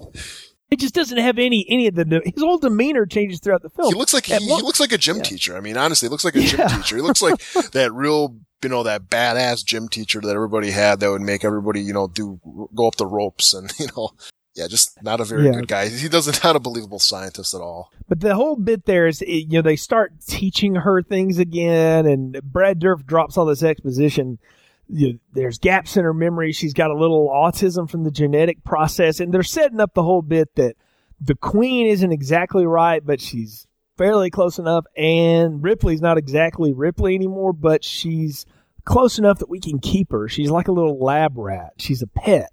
He 0.70 0.76
just 0.76 0.94
doesn't 0.94 1.18
have 1.18 1.38
any 1.40 1.66
any 1.70 1.88
of 1.88 1.96
the 1.96 2.22
his 2.26 2.44
whole 2.44 2.58
demeanor 2.58 3.06
changes 3.06 3.40
throughout 3.40 3.62
the 3.62 3.70
film. 3.70 3.94
He 3.94 3.98
looks 3.98 4.14
like 4.14 4.26
he, 4.26 4.36
he 4.36 4.62
looks 4.62 4.80
like 4.80 4.92
a 4.92 4.98
gym 4.98 5.18
yeah. 5.18 5.24
teacher. 5.24 5.58
I 5.58 5.62
mean, 5.62 5.78
honestly, 5.78 6.08
he 6.08 6.10
looks 6.10 6.26
like 6.26 6.36
a 6.36 6.42
gym 6.42 6.68
teacher. 6.68 6.98
He 6.98 7.02
looks 7.02 7.22
like 7.22 7.40
that 7.72 7.94
real, 7.94 8.36
you 8.62 8.70
know, 8.70 8.84
that 8.84 9.04
badass 9.10 9.64
gym 9.64 9.88
teacher 9.88 10.20
that 10.20 10.36
everybody 10.36 10.72
had 10.72 11.00
that 11.00 11.10
would 11.10 11.22
make 11.22 11.46
everybody, 11.46 11.82
you 11.82 11.94
know, 11.94 12.08
do 12.08 12.42
go 12.76 12.88
up 12.88 12.98
the 12.98 13.06
ropes 13.06 13.54
and 13.54 13.72
you 13.80 13.88
know, 13.96 14.10
yeah, 14.56 14.68
just 14.68 15.02
not 15.02 15.22
a 15.22 15.24
very 15.24 15.46
yeah. 15.46 15.54
good 15.54 15.70
guy. 15.70 15.88
He 15.88 16.10
doesn't 16.10 16.44
not 16.44 16.58
a 16.58 16.60
believable 16.60 17.00
scientist 17.00 17.54
at 17.54 17.62
all. 17.62 17.92
But 18.10 18.20
the 18.20 18.36
whole 18.36 18.58
bit 18.58 18.86
there 18.86 19.08
is, 19.08 19.22
you 19.22 19.48
know, 19.50 19.62
they 19.62 19.76
start 19.78 20.14
teaching 20.28 20.76
her 20.76 21.02
things 21.02 21.38
again, 21.38 22.06
and 22.06 22.42
Brad 22.44 22.82
Dourif 22.82 23.06
drops 23.06 23.38
all 23.38 23.46
this 23.46 23.64
exposition 23.64 24.40
you 24.90 25.14
know, 25.14 25.20
there's 25.34 25.58
gaps 25.60 25.98
in 25.98 26.04
her 26.04 26.14
memory. 26.14 26.52
She's 26.52 26.74
got 26.74 26.92
a 26.92 26.98
little 26.98 27.30
autism 27.30 27.90
from 27.90 28.04
the 28.04 28.12
genetic 28.12 28.64
process, 28.64 29.20
and 29.20 29.34
they're 29.34 29.44
setting 29.44 29.80
up 29.80 29.94
the 29.94 30.04
whole 30.04 30.22
bit 30.22 30.56
that 30.56 30.76
the 31.20 31.36
queen 31.36 31.88
isn't 31.88 32.12
exactly 32.12 32.66
right, 32.66 33.06
but 33.06 33.20
she's 33.20 33.68
fairly 33.98 34.30
close 34.30 34.60
enough, 34.60 34.86
and 34.96 35.64
Ripley's 35.64 36.02
not 36.02 36.18
exactly 36.18 36.72
Ripley 36.74 37.16
anymore, 37.16 37.54
but 37.54 37.84
she's 37.84 38.46
close 38.86 39.18
enough 39.18 39.40
that 39.40 39.50
we 39.50 39.60
can 39.60 39.80
keep 39.80 40.12
her. 40.12 40.28
She's 40.28 40.52
like 40.52 40.68
a 40.68 40.72
little 40.72 41.04
lab 41.04 41.38
rat. 41.38 41.74
She's 41.78 42.02
a 42.02 42.08
pet 42.08 42.52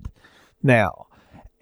now. 0.62 1.06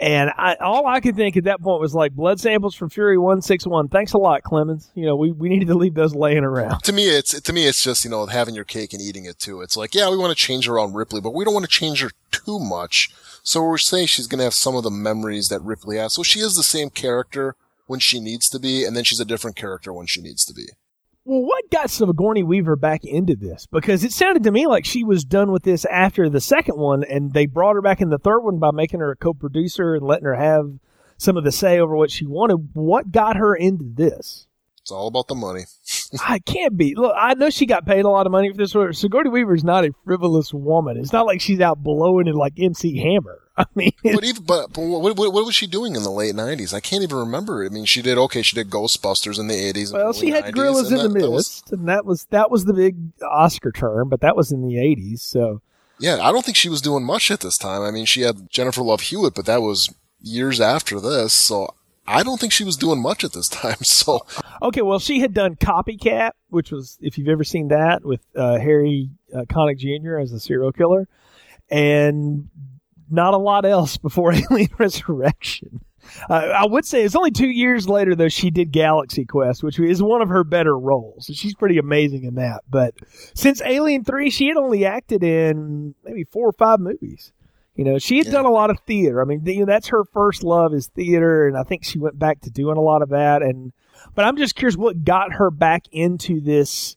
And 0.03 0.33
I, 0.37 0.57
all 0.57 0.85
I 0.88 0.99
could 0.99 1.15
think 1.15 1.37
at 1.37 1.45
that 1.45 1.61
point 1.61 1.81
was 1.81 1.95
like 1.95 2.11
blood 2.12 2.41
samples 2.41 2.75
from 2.75 2.91
Fury 2.91 3.17
One 3.17 3.41
Six 3.41 3.65
One. 3.69 3.87
Thanks 3.87 4.12
a 4.15 4.19
lot, 4.19 4.43
Clemens. 4.43 4.91
You 4.97 5.07
know, 5.07 5.15
we, 5.15 5.31
we 5.31 5.49
needed 5.49 5.69
to 5.69 5.75
leave 5.75 5.95
those 5.95 6.12
laying 6.12 6.43
around. 6.43 6.83
To 6.83 6.93
me, 6.93 7.05
it's 7.05 7.41
to 7.41 7.53
me, 7.53 7.69
it's 7.69 7.85
just 7.85 8.05
you 8.05 8.11
know 8.11 8.27
having 8.27 8.57
your 8.57 8.65
cake 8.65 8.93
and 8.93 9.01
eating 9.01 9.27
it 9.27 9.38
too. 9.38 9.61
It's 9.61 9.77
like, 9.77 9.95
yeah, 9.95 10.11
we 10.11 10.17
want 10.17 10.37
to 10.37 10.45
change 10.45 10.67
her 10.67 10.77
on 10.77 10.93
Ripley, 10.93 11.21
but 11.21 11.35
we 11.35 11.45
don't 11.45 11.55
want 11.55 11.67
to 11.67 11.71
change 11.71 12.03
her 12.03 12.11
too 12.33 12.59
much. 12.59 13.11
So 13.45 13.62
we're 13.62 13.79
saying 13.79 14.09
she's 14.09 14.27
going 14.27 14.38
to 14.38 14.45
have 14.45 14.55
some 14.55 14.75
of 14.75 14.83
the 14.83 14.91
memories 14.91 15.51
that 15.51 15.62
Ripley 15.62 15.99
has. 15.99 16.15
So 16.15 16.25
she 16.25 16.41
is 16.41 16.57
the 16.57 16.65
same 16.65 16.91
character 16.91 17.55
when 17.87 18.01
she 18.01 18.19
needs 18.19 18.49
to 18.49 18.59
be, 18.59 18.85
and 18.85 18.97
then 18.97 19.05
she's 19.05 19.21
a 19.21 19.25
different 19.25 19.55
character 19.55 19.93
when 19.93 20.07
she 20.07 20.21
needs 20.21 20.45
to 20.47 20.53
be. 20.53 20.67
Well, 21.24 21.42
what 21.42 21.70
got 21.70 21.88
Sigourney 21.90 22.42
Weaver 22.42 22.74
back 22.74 23.04
into 23.04 23.37
this? 23.37 23.66
Because 23.66 24.02
it 24.02 24.12
sounded 24.12 24.42
to 24.42 24.50
me 24.50 24.66
like 24.66 24.85
she 24.85 25.04
was 25.04 25.24
done 25.24 25.52
with 25.52 25.62
this 25.62 25.85
after 25.85 26.28
the 26.28 26.40
second 26.40 26.78
one, 26.78 27.04
and 27.04 27.32
they 27.32 27.46
brought 27.46 27.74
her 27.74 27.82
back 27.82 28.00
in 28.00 28.11
the 28.11 28.18
third 28.18 28.40
one 28.40 28.58
by 28.58 28.72
making 28.72 29.00
her 29.00 29.12
a 29.12 29.16
co-producer 29.16 29.94
and 29.94 30.04
letting 30.04 30.24
her 30.24 30.35
have 30.35 30.78
some 31.18 31.37
of 31.37 31.44
the 31.44 31.52
say 31.52 31.78
over 31.78 31.96
what 31.96 32.11
she 32.11 32.26
wanted. 32.26 32.70
What 32.72 33.12
got 33.12 33.37
her 33.37 33.54
into 33.54 33.85
this? 33.94 34.48
It's 34.80 34.90
all 34.90 35.06
about 35.06 35.28
the 35.28 35.37
money. 35.37 35.62
I 36.26 36.40
can't 36.40 36.76
be. 36.76 36.96
Look, 36.96 37.14
I 37.16 37.35
know 37.35 37.50
she 37.50 37.66
got 37.66 37.87
paid 37.87 38.04
a 38.04 38.08
lot 38.08 38.26
of 38.26 38.32
money 38.32 38.50
for 38.50 38.56
this. 38.56 38.72
Sigourney 38.98 39.30
Weaver 39.30 39.54
is 39.54 39.62
not 39.62 39.85
a 39.85 39.92
frivolous 40.04 40.52
woman. 40.52 40.96
It's 40.96 41.12
not 41.12 41.26
like 41.26 41.40
she's 41.40 41.61
out 41.61 41.85
blowing 41.85 42.26
it 42.26 42.35
like 42.35 42.54
MC 42.58 42.98
Hammer. 42.98 43.41
I 43.57 43.67
mean, 43.75 43.93
but 44.03 44.25
even 44.25 44.45
but, 44.45 44.73
but 44.73 44.81
what, 44.81 45.17
what, 45.17 45.33
what 45.33 45.45
was 45.45 45.55
she 45.55 45.67
doing 45.67 45.95
in 45.95 46.03
the 46.03 46.11
late 46.11 46.35
nineties? 46.35 46.73
I 46.73 46.81
can't 46.81 47.03
even 47.03 47.19
remember. 47.19 47.65
I 47.65 47.69
mean, 47.69 47.85
she 47.85 48.01
did 48.01 48.17
okay. 48.17 48.41
She 48.41 48.57
did 48.57 48.71
Ghostbusters 48.71 49.38
in 49.38 49.47
the 49.47 49.55
eighties. 49.55 49.93
Well, 49.93 50.15
she 50.15 50.31
had 50.31 50.55
Gorillas 50.55 50.91
in 50.91 50.99
that, 50.99 51.09
the 51.09 51.09
Mist, 51.11 51.31
was, 51.31 51.62
and 51.73 51.88
that 51.88 52.07
was 52.07 52.25
that 52.31 52.51
was 52.51 52.65
the 52.65 52.73
big 52.73 52.97
Oscar 53.23 53.71
term, 53.71 54.09
but 54.09 54.21
that 54.23 54.37
was 54.37 54.53
in 54.53 54.67
the 54.67 54.79
eighties. 54.79 55.23
So 55.23 55.61
yeah, 55.99 56.19
I 56.23 56.33
don't 56.33 56.45
think 56.45 56.57
she 56.57 56.71
was 56.71 56.81
doing 56.81 57.05
much 57.05 57.31
at 57.31 57.41
this 57.41 57.59
time. 57.59 57.83
I 57.83 57.91
mean, 57.91 58.07
she 58.07 58.23
had 58.23 58.49
Jennifer 58.51 58.83
Love 58.83 59.03
Hewitt, 59.03 59.35
but 59.35 59.45
that 59.47 59.61
was 59.61 59.95
years 60.21 60.61
after 60.61 60.99
this. 60.99 61.35
So 61.35 61.75
I 62.07 62.23
don't 62.23 62.41
think 62.41 62.53
she 62.53 62.65
was 62.65 62.77
doing 62.77 63.03
much 63.03 63.23
at 63.25 63.33
this 63.33 63.49
time. 63.49 63.77
So 63.85 64.27
okay, 64.62 64.83
well, 64.83 64.99
she 64.99 65.21
had 65.21 65.35
done 65.35 65.57
Copycat, 65.57 66.33
which 66.49 66.73
was 66.73 66.99
if 67.01 67.19
you've 67.19 67.29
ever 67.29 67.45
seen 67.45 67.69
that 67.69 68.05
with 68.05 68.21
uh, 68.35 68.59
Harry 68.59 69.11
uh, 69.35 69.43
Connick 69.43 69.79
Jr. 69.79 70.19
as 70.19 70.33
a 70.33 70.41
serial 70.41 70.73
killer, 70.73 71.07
and 71.71 72.49
not 73.12 73.35
a 73.35 73.38
lot 73.38 73.64
else 73.64 73.96
before 73.96 74.33
Alien 74.51 74.70
Resurrection. 74.79 75.85
Uh, 76.29 76.35
I 76.35 76.66
would 76.66 76.85
say 76.85 77.05
it's 77.05 77.14
only 77.14 77.31
two 77.31 77.48
years 77.48 77.88
later 77.88 78.16
though 78.16 78.29
she 78.29 78.51
did 78.51 78.72
Galaxy 78.72 79.25
Quest, 79.25 79.62
which 79.62 79.79
is 79.79 80.03
one 80.03 80.20
of 80.20 80.29
her 80.29 80.42
better 80.42 80.77
roles. 80.77 81.31
She's 81.33 81.55
pretty 81.55 81.79
amazing 81.79 82.25
in 82.25 82.35
that. 82.35 82.62
But 82.68 82.94
since 83.35 83.62
Alien 83.62 84.05
Three, 84.05 84.31
she 84.31 84.48
had 84.48 84.57
only 84.57 84.85
acted 84.85 85.22
in 85.22 85.94
maybe 86.05 86.25
four 86.25 86.48
or 86.48 86.53
five 86.53 86.81
movies. 86.81 87.33
You 87.77 87.85
know, 87.85 87.98
she 87.98 88.18
had 88.18 88.27
yeah. 88.27 88.33
done 88.33 88.44
a 88.44 88.51
lot 88.51 88.70
of 88.70 88.81
theater. 88.81 89.22
I 89.22 89.25
mean, 89.25 89.46
you 89.46 89.61
know, 89.61 89.66
that's 89.66 89.88
her 89.88 90.05
first 90.05 90.42
love 90.44 90.75
is 90.75 90.88
theater, 90.88 91.46
and 91.46 91.57
I 91.57 91.62
think 91.62 91.85
she 91.85 91.98
went 91.98 92.18
back 92.18 92.40
to 92.42 92.51
doing 92.51 92.77
a 92.77 92.83
lot 92.83 93.01
of 93.01 93.11
that. 93.11 93.42
And 93.42 93.72
but 94.14 94.25
I'm 94.25 94.37
just 94.37 94.57
curious 94.57 94.77
what 94.77 95.05
got 95.05 95.35
her 95.35 95.51
back 95.51 95.85
into 95.92 96.40
this 96.40 96.96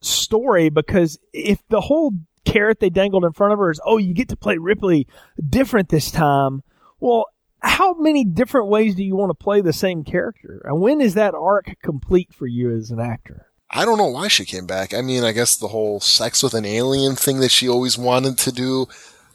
story 0.00 0.68
because 0.68 1.18
if 1.32 1.60
the 1.68 1.80
whole 1.80 2.12
carrot 2.52 2.80
they 2.80 2.90
dangled 2.90 3.24
in 3.24 3.32
front 3.32 3.52
of 3.52 3.58
her 3.58 3.70
is, 3.70 3.80
oh, 3.84 3.98
you 3.98 4.14
get 4.14 4.28
to 4.28 4.36
play 4.36 4.58
Ripley 4.58 5.06
different 5.48 5.88
this 5.88 6.10
time. 6.10 6.62
Well, 7.00 7.26
how 7.60 7.94
many 7.94 8.24
different 8.24 8.68
ways 8.68 8.94
do 8.94 9.02
you 9.02 9.16
want 9.16 9.30
to 9.30 9.42
play 9.42 9.60
the 9.60 9.72
same 9.72 10.04
character? 10.04 10.60
And 10.64 10.80
when 10.80 11.00
is 11.00 11.14
that 11.14 11.34
arc 11.34 11.74
complete 11.82 12.32
for 12.32 12.46
you 12.46 12.74
as 12.74 12.90
an 12.90 13.00
actor? 13.00 13.46
I 13.70 13.84
don't 13.84 13.98
know 13.98 14.08
why 14.08 14.28
she 14.28 14.44
came 14.44 14.66
back. 14.66 14.92
I 14.92 15.00
mean, 15.00 15.24
I 15.24 15.32
guess 15.32 15.56
the 15.56 15.68
whole 15.68 15.98
sex 16.00 16.42
with 16.42 16.54
an 16.54 16.66
alien 16.66 17.16
thing 17.16 17.40
that 17.40 17.50
she 17.50 17.68
always 17.68 17.96
wanted 17.96 18.36
to 18.38 18.52
do. 18.52 18.86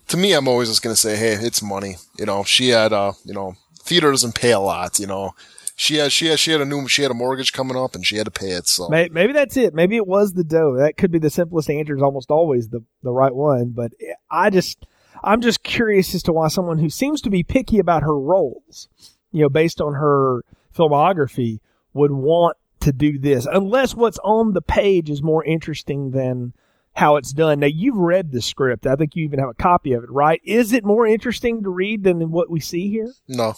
To 0.10 0.18
me, 0.18 0.34
I'm 0.34 0.48
always 0.48 0.70
just 0.70 0.84
going 0.84 0.94
to 0.94 1.02
say, 1.02 1.16
hey, 1.16 1.34
it's 1.34 1.62
money. 1.62 1.96
You 2.20 2.26
know, 2.26 2.44
she 2.44 2.70
had, 2.70 2.94
uh, 2.94 3.14
you 3.26 3.34
know, 3.34 3.56
theater 3.80 4.12
doesn't 4.12 4.36
pay 4.36 4.52
a 4.52 4.60
lot, 4.60 5.00
you 5.00 5.08
know 5.08 5.34
she 5.80 5.98
had 5.98 6.12
she 6.12 6.26
had 6.26 6.40
she 6.40 6.52
had 6.52 6.60
a 6.60 6.66
new 6.66 6.88
she 6.88 7.04
had 7.04 7.12
a 7.12 7.14
mortgage 7.14 7.54
coming 7.54 7.78
up 7.78 7.94
and 7.94 8.06
she 8.06 8.18
had 8.18 8.26
to 8.26 8.32
pay 8.32 8.50
it. 8.50 8.68
So 8.68 8.90
maybe, 8.90 9.14
maybe 9.14 9.32
that's 9.32 9.56
it. 9.56 9.76
Maybe 9.76 9.96
it 9.96 10.08
was 10.08 10.34
the 10.34 10.44
dough. 10.44 10.76
That 10.76 10.98
could 10.98 11.12
be 11.12 11.20
the 11.20 11.30
simplest 11.30 11.70
answer. 11.70 11.96
Is 11.96 12.02
almost 12.02 12.32
always 12.32 12.70
the 12.70 12.84
the 13.04 13.14
right 13.14 13.34
one. 13.34 13.70
But 13.70 13.92
I 14.30 14.50
just 14.50 14.88
I'm 15.24 15.40
just 15.40 15.62
curious 15.62 16.16
as 16.16 16.24
to 16.24 16.34
why 16.34 16.48
someone 16.48 16.80
who 16.80 16.90
seems 16.90 17.22
to 17.22 17.30
be 17.30 17.44
picky 17.44 17.78
about 17.78 18.02
her 18.02 18.18
roles, 18.18 18.90
you 19.32 19.44
know, 19.44 19.50
based 19.50 19.80
on 19.80 19.94
her 19.94 20.44
filmography, 20.76 21.60
would 21.94 22.12
want 22.12 22.58
to 22.80 22.92
do 22.92 23.20
this 23.20 23.46
unless 23.46 23.94
what's 23.94 24.20
on 24.24 24.54
the 24.54 24.62
page 24.64 25.12
is 25.12 25.22
more 25.22 25.44
interesting 25.44 26.10
than 26.10 26.54
how 26.94 27.18
it's 27.18 27.34
done. 27.34 27.60
Now 27.60 27.68
you've 27.68 27.98
read 27.98 28.32
the 28.32 28.42
script. 28.42 28.88
I 28.88 28.96
think 28.96 29.16
you 29.16 29.24
even 29.26 29.38
have 29.38 29.50
a 29.50 29.54
copy 29.54 29.94
of 29.94 30.04
it, 30.04 30.10
right? 30.10 30.42
Is 30.44 30.74
it 30.74 30.84
more 30.84 31.06
interesting 31.06 31.62
to 31.62 31.70
read 31.70 32.04
than 32.04 32.32
what 32.32 32.50
we 32.50 32.60
see 32.60 32.90
here? 32.90 33.14
No. 33.28 33.54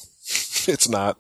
it's 0.74 0.90
not. 0.90 1.18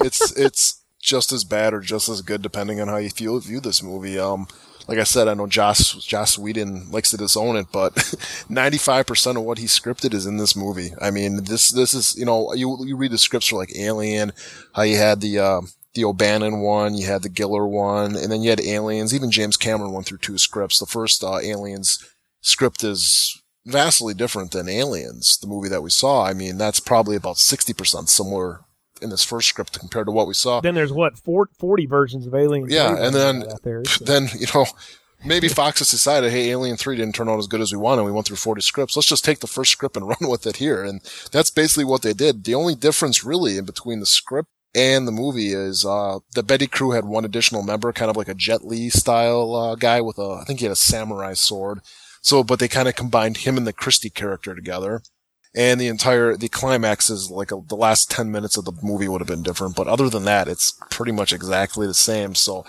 It's 0.00 0.36
it's 0.36 0.82
just 1.00 1.32
as 1.32 1.44
bad 1.44 1.72
or 1.72 1.80
just 1.80 2.08
as 2.08 2.22
good 2.22 2.42
depending 2.42 2.80
on 2.80 2.88
how 2.88 2.96
you 2.96 3.10
feel 3.10 3.38
view 3.38 3.60
this 3.60 3.82
movie. 3.82 4.18
Um, 4.18 4.48
like 4.88 4.98
I 4.98 5.04
said, 5.04 5.28
I 5.28 5.34
know 5.34 5.46
Joss 5.46 5.94
Joss 6.04 6.38
Whedon 6.38 6.90
likes 6.90 7.10
to 7.10 7.16
disown 7.16 7.56
it, 7.56 7.66
but 7.72 7.94
95% 8.50 9.36
of 9.36 9.42
what 9.42 9.58
he 9.58 9.66
scripted 9.66 10.14
is 10.14 10.26
in 10.26 10.38
this 10.38 10.56
movie. 10.56 10.92
I 11.00 11.10
mean, 11.10 11.44
this 11.44 11.70
this 11.70 11.94
is 11.94 12.16
you 12.16 12.24
know 12.24 12.52
you 12.54 12.84
you 12.84 12.96
read 12.96 13.12
the 13.12 13.18
scripts 13.18 13.48
for 13.48 13.56
like 13.56 13.76
Alien, 13.76 14.32
how 14.74 14.82
you 14.82 14.96
had 14.96 15.20
the 15.20 15.38
uh, 15.38 15.60
the 15.94 16.04
O'Bannon 16.04 16.60
one, 16.60 16.94
you 16.94 17.06
had 17.06 17.22
the 17.22 17.28
Giler 17.28 17.66
one, 17.66 18.16
and 18.16 18.32
then 18.32 18.42
you 18.42 18.50
had 18.50 18.60
Aliens. 18.60 19.14
Even 19.14 19.30
James 19.30 19.56
Cameron 19.56 19.92
went 19.92 20.06
through 20.06 20.18
two 20.18 20.38
scripts. 20.38 20.78
The 20.78 20.86
first 20.86 21.22
uh, 21.22 21.38
Aliens 21.38 22.04
script 22.40 22.82
is 22.82 23.40
vastly 23.66 24.14
different 24.14 24.52
than 24.52 24.68
Aliens, 24.68 25.36
the 25.38 25.46
movie 25.46 25.68
that 25.68 25.82
we 25.82 25.90
saw. 25.90 26.24
I 26.24 26.32
mean, 26.32 26.56
that's 26.56 26.80
probably 26.80 27.16
about 27.16 27.36
60% 27.36 28.08
similar 28.08 28.64
in 29.02 29.10
this 29.10 29.24
first 29.24 29.48
script 29.48 29.78
compared 29.78 30.06
to 30.06 30.12
what 30.12 30.26
we 30.26 30.34
saw. 30.34 30.60
Then 30.60 30.74
there's 30.74 30.92
what 30.92 31.18
40 31.18 31.86
versions 31.86 32.26
of 32.26 32.34
Alien. 32.34 32.70
Yeah, 32.70 32.96
and 32.98 33.14
then 33.14 33.44
there, 33.62 33.84
so. 33.84 34.04
then 34.04 34.28
you 34.38 34.46
know 34.54 34.66
maybe 35.24 35.48
Fox 35.48 35.80
has 35.80 35.90
decided, 35.90 36.30
hey, 36.30 36.50
Alien 36.50 36.76
Three 36.76 36.96
didn't 36.96 37.14
turn 37.14 37.28
out 37.28 37.38
as 37.38 37.46
good 37.46 37.60
as 37.60 37.72
we 37.72 37.78
wanted. 37.78 38.04
We 38.04 38.12
went 38.12 38.26
through 38.26 38.36
40 38.36 38.60
scripts. 38.60 38.96
Let's 38.96 39.08
just 39.08 39.24
take 39.24 39.40
the 39.40 39.46
first 39.46 39.72
script 39.72 39.96
and 39.96 40.08
run 40.08 40.28
with 40.28 40.46
it 40.46 40.56
here, 40.56 40.82
and 40.82 41.00
that's 41.32 41.50
basically 41.50 41.84
what 41.84 42.02
they 42.02 42.12
did. 42.12 42.44
The 42.44 42.54
only 42.54 42.74
difference 42.74 43.24
really 43.24 43.58
in 43.58 43.64
between 43.64 44.00
the 44.00 44.06
script 44.06 44.48
and 44.74 45.08
the 45.08 45.12
movie 45.12 45.52
is 45.52 45.84
uh, 45.84 46.18
the 46.34 46.42
Betty 46.42 46.66
crew 46.66 46.92
had 46.92 47.04
one 47.04 47.24
additional 47.24 47.62
member, 47.62 47.92
kind 47.92 48.10
of 48.10 48.16
like 48.16 48.28
a 48.28 48.34
Jet 48.34 48.64
Li 48.64 48.90
style 48.90 49.54
uh, 49.54 49.74
guy 49.74 50.00
with 50.00 50.18
a, 50.18 50.40
I 50.42 50.44
think 50.44 50.60
he 50.60 50.66
had 50.66 50.72
a 50.72 50.76
samurai 50.76 51.34
sword. 51.34 51.80
So, 52.20 52.42
but 52.44 52.58
they 52.58 52.68
kind 52.68 52.88
of 52.88 52.94
combined 52.94 53.38
him 53.38 53.56
and 53.56 53.66
the 53.66 53.72
Christie 53.72 54.10
character 54.10 54.54
together 54.54 55.02
and 55.54 55.80
the 55.80 55.88
entire 55.88 56.36
the 56.36 56.48
climax 56.48 57.10
is 57.10 57.30
like 57.30 57.50
a, 57.50 57.60
the 57.68 57.76
last 57.76 58.10
10 58.10 58.30
minutes 58.30 58.56
of 58.56 58.64
the 58.64 58.72
movie 58.82 59.08
would 59.08 59.20
have 59.20 59.28
been 59.28 59.42
different 59.42 59.76
but 59.76 59.88
other 59.88 60.08
than 60.08 60.24
that 60.24 60.48
it's 60.48 60.78
pretty 60.90 61.12
much 61.12 61.32
exactly 61.32 61.86
the 61.86 61.94
same. 61.94 62.34
So 62.34 62.64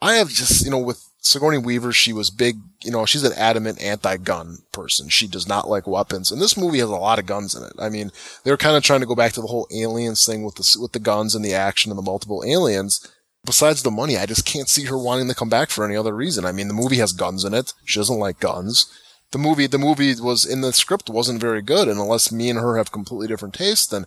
i 0.00 0.14
have 0.14 0.28
just 0.28 0.64
you 0.64 0.70
know 0.70 0.78
with 0.78 1.04
sigourney 1.20 1.58
weaver 1.58 1.92
she 1.92 2.12
was 2.12 2.30
big 2.30 2.58
you 2.84 2.90
know 2.90 3.04
she's 3.04 3.24
an 3.24 3.32
adamant 3.36 3.80
anti-gun 3.82 4.58
person. 4.72 5.08
She 5.08 5.26
does 5.26 5.48
not 5.48 5.68
like 5.68 5.86
weapons 5.86 6.30
and 6.30 6.40
this 6.40 6.56
movie 6.56 6.78
has 6.78 6.88
a 6.88 6.96
lot 6.96 7.18
of 7.18 7.26
guns 7.26 7.54
in 7.54 7.62
it. 7.64 7.72
I 7.78 7.88
mean 7.88 8.10
they're 8.44 8.56
kind 8.56 8.76
of 8.76 8.82
trying 8.82 9.00
to 9.00 9.06
go 9.06 9.16
back 9.16 9.32
to 9.32 9.40
the 9.40 9.48
whole 9.48 9.68
aliens 9.74 10.24
thing 10.24 10.44
with 10.44 10.54
the 10.56 10.76
with 10.80 10.92
the 10.92 10.98
guns 10.98 11.34
and 11.34 11.44
the 11.44 11.54
action 11.54 11.90
and 11.90 11.98
the 11.98 12.02
multiple 12.02 12.44
aliens. 12.46 13.06
Besides 13.44 13.82
the 13.82 13.90
money 13.90 14.16
i 14.16 14.26
just 14.26 14.44
can't 14.44 14.68
see 14.68 14.84
her 14.84 14.98
wanting 14.98 15.28
to 15.28 15.34
come 15.34 15.48
back 15.48 15.70
for 15.70 15.84
any 15.84 15.96
other 15.96 16.14
reason. 16.14 16.44
I 16.44 16.52
mean 16.52 16.68
the 16.68 16.74
movie 16.74 16.98
has 16.98 17.12
guns 17.12 17.44
in 17.44 17.54
it. 17.54 17.72
She 17.84 17.98
doesn't 17.98 18.18
like 18.18 18.40
guns 18.40 18.86
the 19.32 19.38
movie 19.38 19.66
the 19.66 19.78
movie 19.78 20.14
was 20.20 20.44
in 20.44 20.60
the 20.60 20.72
script 20.72 21.10
wasn't 21.10 21.40
very 21.40 21.62
good 21.62 21.88
and 21.88 21.98
unless 21.98 22.32
me 22.32 22.48
and 22.50 22.58
her 22.58 22.76
have 22.76 22.92
completely 22.92 23.26
different 23.26 23.54
tastes 23.54 23.86
then 23.86 24.04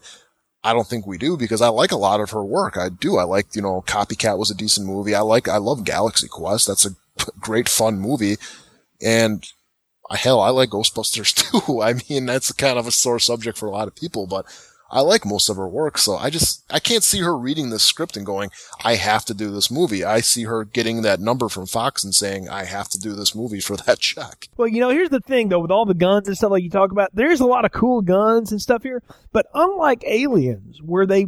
I 0.64 0.74
don't 0.74 0.88
think 0.88 1.08
we 1.08 1.18
do 1.18 1.38
because 1.38 1.62
I 1.62 1.70
like 1.70 1.92
a 1.92 1.98
lot 1.98 2.20
of 2.20 2.30
her 2.32 2.44
work. 2.44 2.78
I 2.78 2.90
do. 2.90 3.18
I 3.18 3.24
like, 3.24 3.56
you 3.56 3.64
know, 3.64 3.84
Copycat 3.88 4.38
was 4.38 4.52
a 4.52 4.56
decent 4.56 4.86
movie. 4.86 5.16
I 5.16 5.22
like, 5.22 5.48
I 5.48 5.58
love 5.58 5.86
Galaxy 5.86 6.28
Quest. 6.28 6.68
That's 6.68 6.86
a 6.86 6.96
great 7.40 7.68
fun 7.68 8.00
movie. 8.00 8.38
And 9.02 9.44
hell, 10.12 10.40
I 10.40 10.50
like 10.50 10.70
Ghostbusters 10.70 11.34
too. 11.66 11.82
I 11.82 11.94
mean, 12.08 12.26
that's 12.26 12.52
kind 12.52 12.78
of 12.78 12.88
a 12.88 12.92
sore 12.92 13.20
subject 13.20 13.58
for 13.58 13.66
a 13.68 13.72
lot 13.72 13.88
of 13.88 13.96
people, 13.96 14.28
but 14.28 14.46
I 14.92 15.00
like 15.02 15.26
most 15.26 15.48
of 15.50 15.56
her 15.56 15.68
work, 15.68 15.98
so 15.98 16.18
I 16.18 16.30
just, 16.30 16.64
I 16.70 16.80
can't 16.80 17.04
see 17.04 17.22
her 17.22 17.38
reading 17.38 17.70
this 17.70 17.84
script 17.84 18.18
and 18.18 18.26
going, 18.26 18.52
I 18.84 18.96
have 18.96 19.24
to 19.26 19.34
do 19.34 19.50
this 19.50 19.72
movie. 19.72 20.04
I 20.04 20.20
see 20.20 20.44
her 20.44 20.66
getting 20.66 21.02
that 21.04 21.22
number 21.22 21.48
from 21.48 21.66
Fox 21.66 22.04
and 22.04 22.14
saying, 22.14 22.50
I 22.50 22.66
have 22.66 22.90
to 22.90 23.00
do 23.00 23.14
this 23.14 23.34
movie 23.34 23.62
for 23.62 23.78
that 23.78 24.00
check. 24.00 24.50
Well, 24.58 24.68
you 24.68 24.82
know, 24.82 24.90
here's 24.90 25.10
the 25.10 25.22
thing 25.22 25.48
though, 25.50 25.62
with 25.62 25.72
all 25.72 25.86
the 25.86 25.94
guns 25.94 26.28
and 26.28 26.36
stuff 26.36 26.52
like 26.52 26.64
you 26.64 26.70
talk 26.70 26.92
about, 26.92 27.10
there's 27.14 27.40
a 27.40 27.46
lot 27.46 27.64
of 27.64 27.72
cool 27.72 28.02
guns 28.02 28.52
and 28.52 28.62
stuff 28.62 28.84
here, 28.84 29.02
but 29.32 29.48
unlike 29.54 30.04
Aliens, 30.06 30.82
where 30.84 31.06
they 31.06 31.28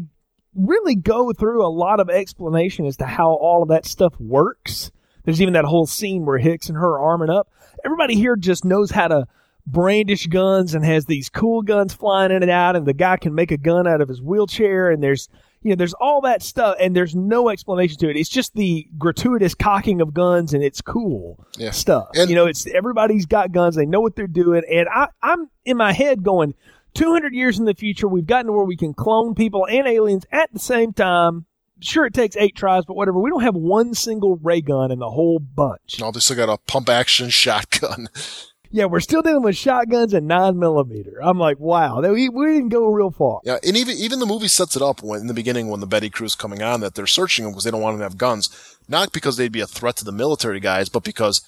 really 0.54 0.96
go 0.96 1.32
through 1.32 1.66
a 1.66 1.70
lot 1.70 2.00
of 2.00 2.10
explanation 2.10 2.86
as 2.86 2.98
to 2.98 3.06
how 3.06 3.34
all 3.34 3.64
of 3.64 3.70
that 3.70 3.86
stuff 3.86 4.14
works, 4.20 4.92
there's 5.24 5.42
even 5.42 5.54
that 5.54 5.66
whole 5.66 5.88
scene 5.88 6.26
where 6.26 6.38
Hicks 6.38 6.68
and 6.68 6.78
her 6.78 6.96
are 6.96 7.12
arming 7.12 7.30
up. 7.30 7.48
Everybody 7.86 8.16
here 8.16 8.36
just 8.36 8.66
knows 8.66 8.92
how 8.92 9.08
to 9.08 9.28
brandish 9.66 10.28
guns 10.28 10.76
and 10.76 10.84
has 10.84 11.06
these 11.06 11.30
cool 11.30 11.62
guns 11.62 11.94
flying 11.94 12.32
in 12.32 12.42
and 12.42 12.52
out 12.52 12.76
and 12.76 12.86
the 12.86 12.94
guy 12.94 13.16
can 13.16 13.34
make 13.34 13.52
a 13.52 13.58
gun 13.58 13.88
out 13.88 14.02
of 14.02 14.10
his 14.10 14.22
wheelchair 14.22 14.92
and 14.92 15.02
there's 15.02 15.30
you 15.62 15.70
know 15.70 15.76
there's 15.76 15.94
all 15.94 16.20
that 16.20 16.44
stuff 16.44 16.76
and 16.82 16.94
there's 16.94 17.16
no 17.16 17.48
explanation 17.48 17.98
to 17.98 18.10
it 18.10 18.18
it's 18.18 18.30
just 18.30 18.54
the 18.56 18.86
gratuitous 18.98 19.56
cocking 19.56 20.02
of 20.02 20.14
guns 20.14 20.54
and 20.54 20.64
it's 20.64 20.82
cool 20.82 21.46
yeah. 21.58 21.72
stuff 21.72 22.10
and, 22.14 22.30
you 22.30 22.36
know 22.36 22.46
it's 22.46 22.68
everybody's 22.68 23.26
got 23.26 23.54
guns 23.54 23.76
they 23.76 23.86
know 23.86 24.02
what 24.02 24.18
they're 24.18 24.28
doing 24.28 24.64
and 24.70 24.88
I, 24.94 25.08
i'm 25.22 25.50
in 25.64 25.78
my 25.78 25.94
head 25.94 26.24
going 26.24 26.54
200 26.96 27.34
years 27.34 27.58
in 27.58 27.64
the 27.64 27.74
future 27.74 28.08
we've 28.08 28.28
gotten 28.28 28.48
to 28.48 28.52
where 28.52 28.66
we 28.66 28.76
can 28.76 28.94
clone 28.94 29.34
people 29.34 29.66
and 29.68 29.88
aliens 29.88 30.26
at 30.32 30.52
the 30.52 30.60
same 30.60 30.92
time 30.92 31.46
sure 31.84 32.06
it 32.06 32.14
takes 32.14 32.36
eight 32.38 32.56
tries, 32.56 32.86
but 32.86 32.96
whatever. 32.96 33.20
We 33.20 33.30
don't 33.30 33.44
have 33.44 33.56
one 33.56 33.94
single 33.94 34.38
ray 34.38 34.62
gun 34.62 34.92
in 34.92 35.00
the 35.00 35.10
whole 35.10 35.40
bunch. 35.40 36.00
No, 36.00 36.12
they 36.12 36.20
still 36.20 36.38
got 36.38 36.50
a 36.50 36.58
pump 36.58 36.90
action 36.90 37.30
shotgun. 37.30 38.08
Yeah, 38.74 38.86
we're 38.86 39.02
still 39.02 39.22
dealing 39.22 39.44
with 39.44 39.56
shotguns 39.56 40.16
and 40.16 40.28
nine 40.28 40.58
millimeter. 40.58 41.22
I'm 41.22 41.38
like, 41.38 41.60
wow, 41.60 42.02
we, 42.02 42.28
we 42.28 42.46
didn't 42.48 42.70
go 42.70 42.88
real 42.88 43.12
far. 43.12 43.40
Yeah, 43.44 43.60
and 43.64 43.78
even 43.78 43.96
even 43.98 44.18
the 44.18 44.26
movie 44.26 44.48
sets 44.48 44.76
it 44.76 44.82
up 44.82 45.04
when 45.04 45.22
in 45.22 45.28
the 45.28 45.34
beginning 45.36 45.70
when 45.70 45.80
the 45.80 45.86
Betty 45.86 46.10
crew's 46.10 46.34
coming 46.34 46.64
on 46.64 46.80
that 46.82 46.96
they're 46.96 47.06
searching 47.06 47.46
them 47.46 47.52
because 47.54 47.66
they 47.66 47.72
don't 47.72 47.82
want 47.82 47.94
them 47.94 48.00
to 48.00 48.06
have 48.06 48.18
guns, 48.18 48.50
not 48.90 49.14
because 49.14 49.38
they'd 49.38 49.52
be 49.52 49.62
a 49.62 49.68
threat 49.68 49.96
to 49.98 50.04
the 50.04 50.12
military 50.12 50.60
guys, 50.60 50.90
but 50.90 51.04
because 51.04 51.48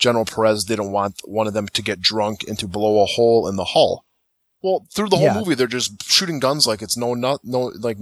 General 0.00 0.24
Perez 0.24 0.64
didn't 0.64 0.90
want 0.90 1.20
one 1.24 1.46
of 1.46 1.54
them 1.54 1.68
to 1.68 1.80
get 1.80 2.00
drunk 2.00 2.42
and 2.48 2.58
to 2.58 2.66
blow 2.66 3.04
a 3.04 3.06
hole 3.06 3.46
in 3.48 3.54
the 3.54 3.66
hull. 3.66 4.04
Well, 4.60 4.84
through 4.92 5.10
the 5.10 5.16
whole 5.16 5.26
yeah. 5.26 5.38
movie, 5.38 5.54
they're 5.54 5.68
just 5.68 6.02
shooting 6.02 6.40
guns 6.40 6.66
like 6.66 6.82
it's 6.82 6.96
no 6.96 7.14
not 7.14 7.44
no 7.44 7.70
like 7.78 7.98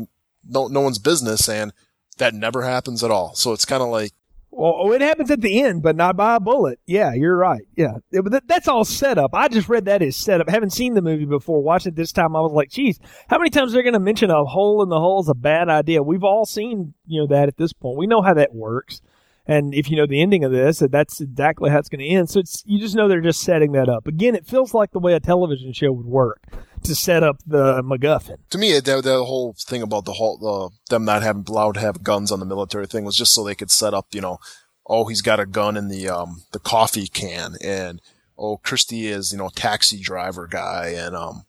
no 0.48 0.68
no 0.68 0.80
one's 0.80 0.98
business, 0.98 1.46
and 1.46 1.74
that 2.16 2.32
never 2.32 2.62
happens 2.62 3.04
at 3.04 3.10
all. 3.10 3.34
So 3.34 3.52
it's 3.52 3.66
kind 3.66 3.82
of 3.82 3.90
like 3.90 4.12
well, 4.54 4.74
oh, 4.76 4.92
it 4.92 5.00
happens 5.00 5.30
at 5.30 5.40
the 5.40 5.62
end, 5.62 5.82
but 5.82 5.96
not 5.96 6.14
by 6.14 6.36
a 6.36 6.40
bullet. 6.40 6.78
Yeah, 6.86 7.14
you're 7.14 7.36
right. 7.36 7.62
Yeah, 7.74 7.96
it, 8.10 8.46
that's 8.46 8.68
all 8.68 8.84
set 8.84 9.16
up. 9.16 9.30
I 9.32 9.48
just 9.48 9.70
read 9.70 9.86
that 9.86 10.02
as 10.02 10.14
set 10.14 10.42
up. 10.42 10.48
Haven't 10.50 10.74
seen 10.74 10.92
the 10.92 11.00
movie 11.00 11.24
before. 11.24 11.62
Watched 11.62 11.86
it 11.86 11.96
this 11.96 12.12
time. 12.12 12.36
I 12.36 12.40
was 12.40 12.52
like, 12.52 12.68
geez, 12.68 13.00
how 13.28 13.38
many 13.38 13.48
times 13.48 13.72
they're 13.72 13.82
going 13.82 13.94
to 13.94 13.98
mention 13.98 14.30
a 14.30 14.44
hole 14.44 14.82
in 14.82 14.90
the 14.90 15.00
hull 15.00 15.20
is 15.20 15.28
a 15.30 15.34
bad 15.34 15.70
idea? 15.70 16.02
We've 16.02 16.22
all 16.22 16.44
seen, 16.44 16.92
you 17.06 17.22
know, 17.22 17.26
that 17.28 17.48
at 17.48 17.56
this 17.56 17.72
point. 17.72 17.96
We 17.96 18.06
know 18.06 18.20
how 18.20 18.34
that 18.34 18.54
works. 18.54 19.00
And 19.46 19.74
if 19.74 19.90
you 19.90 19.96
know 19.96 20.06
the 20.06 20.22
ending 20.22 20.44
of 20.44 20.52
this, 20.52 20.82
that's 20.90 21.20
exactly 21.20 21.70
how 21.70 21.78
it's 21.78 21.88
going 21.88 22.00
to 22.00 22.06
end. 22.06 22.30
So 22.30 22.40
it's, 22.40 22.62
you 22.64 22.78
just 22.78 22.94
know 22.94 23.08
they're 23.08 23.20
just 23.20 23.40
setting 23.42 23.72
that 23.72 23.88
up. 23.88 24.06
Again, 24.06 24.34
it 24.34 24.46
feels 24.46 24.72
like 24.72 24.92
the 24.92 25.00
way 25.00 25.14
a 25.14 25.20
television 25.20 25.72
show 25.72 25.90
would 25.90 26.06
work 26.06 26.42
to 26.84 26.94
set 26.94 27.22
up 27.22 27.38
the 27.46 27.82
MacGuffin. 27.82 28.36
To 28.50 28.58
me, 28.58 28.78
the, 28.78 29.00
the 29.00 29.24
whole 29.24 29.54
thing 29.58 29.82
about 29.82 30.04
the 30.04 30.12
whole, 30.12 30.38
the, 30.38 30.94
them 30.94 31.04
not 31.04 31.22
having 31.22 31.44
allowed 31.48 31.74
to 31.74 31.80
have 31.80 32.04
guns 32.04 32.30
on 32.30 32.38
the 32.38 32.46
military 32.46 32.86
thing 32.86 33.04
was 33.04 33.16
just 33.16 33.34
so 33.34 33.42
they 33.42 33.54
could 33.54 33.70
set 33.70 33.94
up, 33.94 34.06
you 34.12 34.20
know, 34.20 34.38
oh, 34.86 35.06
he's 35.06 35.22
got 35.22 35.40
a 35.40 35.46
gun 35.46 35.76
in 35.76 35.88
the, 35.88 36.08
um, 36.08 36.42
the 36.52 36.58
coffee 36.58 37.08
can 37.08 37.54
and, 37.62 38.00
oh, 38.38 38.58
Christie 38.58 39.06
is, 39.08 39.32
you 39.32 39.38
know, 39.38 39.48
taxi 39.48 40.00
driver 40.00 40.46
guy 40.46 40.94
and, 40.96 41.16
um, 41.16 41.44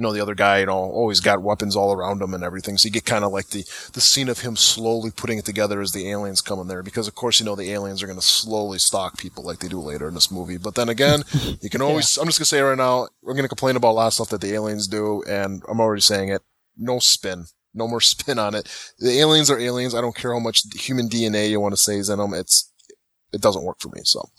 you 0.00 0.04
know, 0.04 0.14
the 0.14 0.22
other 0.22 0.34
guy, 0.34 0.60
you 0.60 0.66
know, 0.66 0.78
always 0.78 1.20
got 1.20 1.42
weapons 1.42 1.76
all 1.76 1.92
around 1.92 2.22
him 2.22 2.32
and 2.32 2.42
everything. 2.42 2.78
So 2.78 2.86
you 2.86 2.90
get 2.90 3.04
kind 3.04 3.22
of 3.22 3.32
like 3.32 3.48
the, 3.48 3.66
the 3.92 4.00
scene 4.00 4.30
of 4.30 4.38
him 4.38 4.56
slowly 4.56 5.10
putting 5.10 5.36
it 5.36 5.44
together 5.44 5.82
as 5.82 5.92
the 5.92 6.08
aliens 6.08 6.40
come 6.40 6.58
in 6.58 6.68
there. 6.68 6.82
Because 6.82 7.06
of 7.06 7.14
course, 7.14 7.38
you 7.38 7.44
know, 7.44 7.54
the 7.54 7.70
aliens 7.70 8.02
are 8.02 8.06
going 8.06 8.18
to 8.18 8.24
slowly 8.24 8.78
stalk 8.78 9.18
people 9.18 9.44
like 9.44 9.58
they 9.58 9.68
do 9.68 9.78
later 9.78 10.08
in 10.08 10.14
this 10.14 10.30
movie. 10.30 10.56
But 10.56 10.74
then 10.74 10.88
again, 10.88 11.24
you 11.60 11.68
can 11.68 11.82
always, 11.82 12.16
yeah. 12.16 12.22
I'm 12.22 12.28
just 12.28 12.38
going 12.38 12.44
to 12.44 12.48
say 12.48 12.60
right 12.62 12.78
now, 12.78 13.08
we're 13.20 13.34
going 13.34 13.44
to 13.44 13.48
complain 13.48 13.76
about 13.76 13.90
a 13.90 13.92
lot 13.92 14.06
of 14.06 14.14
stuff 14.14 14.30
that 14.30 14.40
the 14.40 14.54
aliens 14.54 14.88
do. 14.88 15.22
And 15.28 15.62
I'm 15.68 15.80
already 15.80 16.00
saying 16.00 16.30
it. 16.30 16.40
No 16.78 16.98
spin. 16.98 17.44
No 17.74 17.86
more 17.86 18.00
spin 18.00 18.38
on 18.38 18.54
it. 18.54 18.74
The 19.00 19.20
aliens 19.20 19.50
are 19.50 19.60
aliens. 19.60 19.94
I 19.94 20.00
don't 20.00 20.16
care 20.16 20.32
how 20.32 20.40
much 20.40 20.62
human 20.74 21.10
DNA 21.10 21.50
you 21.50 21.60
want 21.60 21.74
to 21.74 21.76
say 21.76 21.98
is 21.98 22.08
in 22.08 22.18
them. 22.20 22.32
It's, 22.32 22.72
it 23.34 23.42
doesn't 23.42 23.64
work 23.64 23.80
for 23.80 23.90
me. 23.90 24.00
So. 24.04 24.30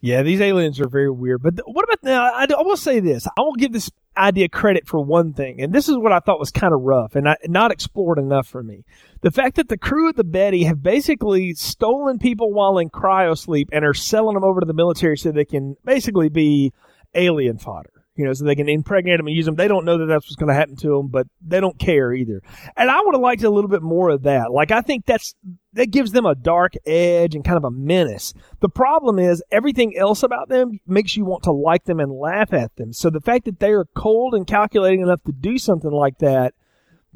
Yeah, 0.00 0.22
these 0.22 0.40
aliens 0.40 0.80
are 0.80 0.88
very 0.88 1.10
weird. 1.10 1.42
But 1.42 1.60
what 1.66 1.84
about 1.84 2.02
now? 2.02 2.32
I, 2.32 2.46
I 2.50 2.62
will 2.62 2.78
say 2.78 3.00
this. 3.00 3.26
I 3.26 3.42
will 3.42 3.56
give 3.56 3.74
this 3.74 3.90
idea 4.16 4.48
credit 4.48 4.86
for 4.86 5.00
one 5.00 5.32
thing, 5.32 5.60
and 5.60 5.72
this 5.72 5.88
is 5.88 5.96
what 5.96 6.12
I 6.12 6.20
thought 6.20 6.38
was 6.38 6.50
kind 6.50 6.72
of 6.74 6.80
rough 6.82 7.14
and 7.16 7.28
I, 7.28 7.36
not 7.46 7.70
explored 7.70 8.18
enough 8.18 8.46
for 8.46 8.62
me. 8.62 8.84
The 9.22 9.30
fact 9.30 9.56
that 9.56 9.68
the 9.68 9.78
crew 9.78 10.10
of 10.10 10.16
the 10.16 10.24
Betty 10.24 10.64
have 10.64 10.82
basically 10.82 11.54
stolen 11.54 12.18
people 12.18 12.52
while 12.52 12.78
in 12.78 12.90
cryosleep 12.90 13.66
and 13.72 13.84
are 13.84 13.94
selling 13.94 14.34
them 14.34 14.44
over 14.44 14.60
to 14.60 14.66
the 14.66 14.74
military 14.74 15.16
so 15.16 15.32
they 15.32 15.44
can 15.44 15.76
basically 15.84 16.28
be 16.28 16.72
alien 17.14 17.58
fodder 17.58 17.90
you 18.16 18.24
know, 18.24 18.32
so 18.32 18.44
they 18.44 18.54
can 18.54 18.68
impregnate 18.68 19.18
them 19.18 19.26
and 19.26 19.36
use 19.36 19.44
them. 19.44 19.56
They 19.56 19.68
don't 19.68 19.84
know 19.84 19.98
that 19.98 20.06
that's 20.06 20.26
what's 20.26 20.36
going 20.36 20.48
to 20.48 20.54
happen 20.54 20.76
to 20.76 20.88
them, 20.88 21.08
but 21.08 21.26
they 21.46 21.60
don't 21.60 21.78
care 21.78 22.12
either. 22.12 22.40
And 22.76 22.90
I 22.90 23.00
would 23.02 23.14
have 23.14 23.22
liked 23.22 23.42
a 23.42 23.50
little 23.50 23.68
bit 23.68 23.82
more 23.82 24.08
of 24.08 24.22
that. 24.22 24.50
Like, 24.50 24.70
I 24.70 24.80
think 24.80 25.04
that's, 25.04 25.34
that 25.76 25.90
gives 25.90 26.12
them 26.12 26.26
a 26.26 26.34
dark 26.34 26.72
edge 26.86 27.34
and 27.34 27.44
kind 27.44 27.58
of 27.58 27.64
a 27.64 27.70
menace. 27.70 28.34
The 28.60 28.68
problem 28.68 29.18
is 29.18 29.42
everything 29.52 29.96
else 29.96 30.22
about 30.22 30.48
them 30.48 30.80
makes 30.86 31.16
you 31.16 31.24
want 31.24 31.44
to 31.44 31.52
like 31.52 31.84
them 31.84 32.00
and 32.00 32.10
laugh 32.10 32.52
at 32.52 32.74
them. 32.76 32.92
So 32.92 33.10
the 33.10 33.20
fact 33.20 33.44
that 33.44 33.60
they 33.60 33.72
are 33.72 33.86
cold 33.94 34.34
and 34.34 34.46
calculating 34.46 35.02
enough 35.02 35.22
to 35.24 35.32
do 35.32 35.58
something 35.58 35.90
like 35.90 36.18
that 36.18 36.54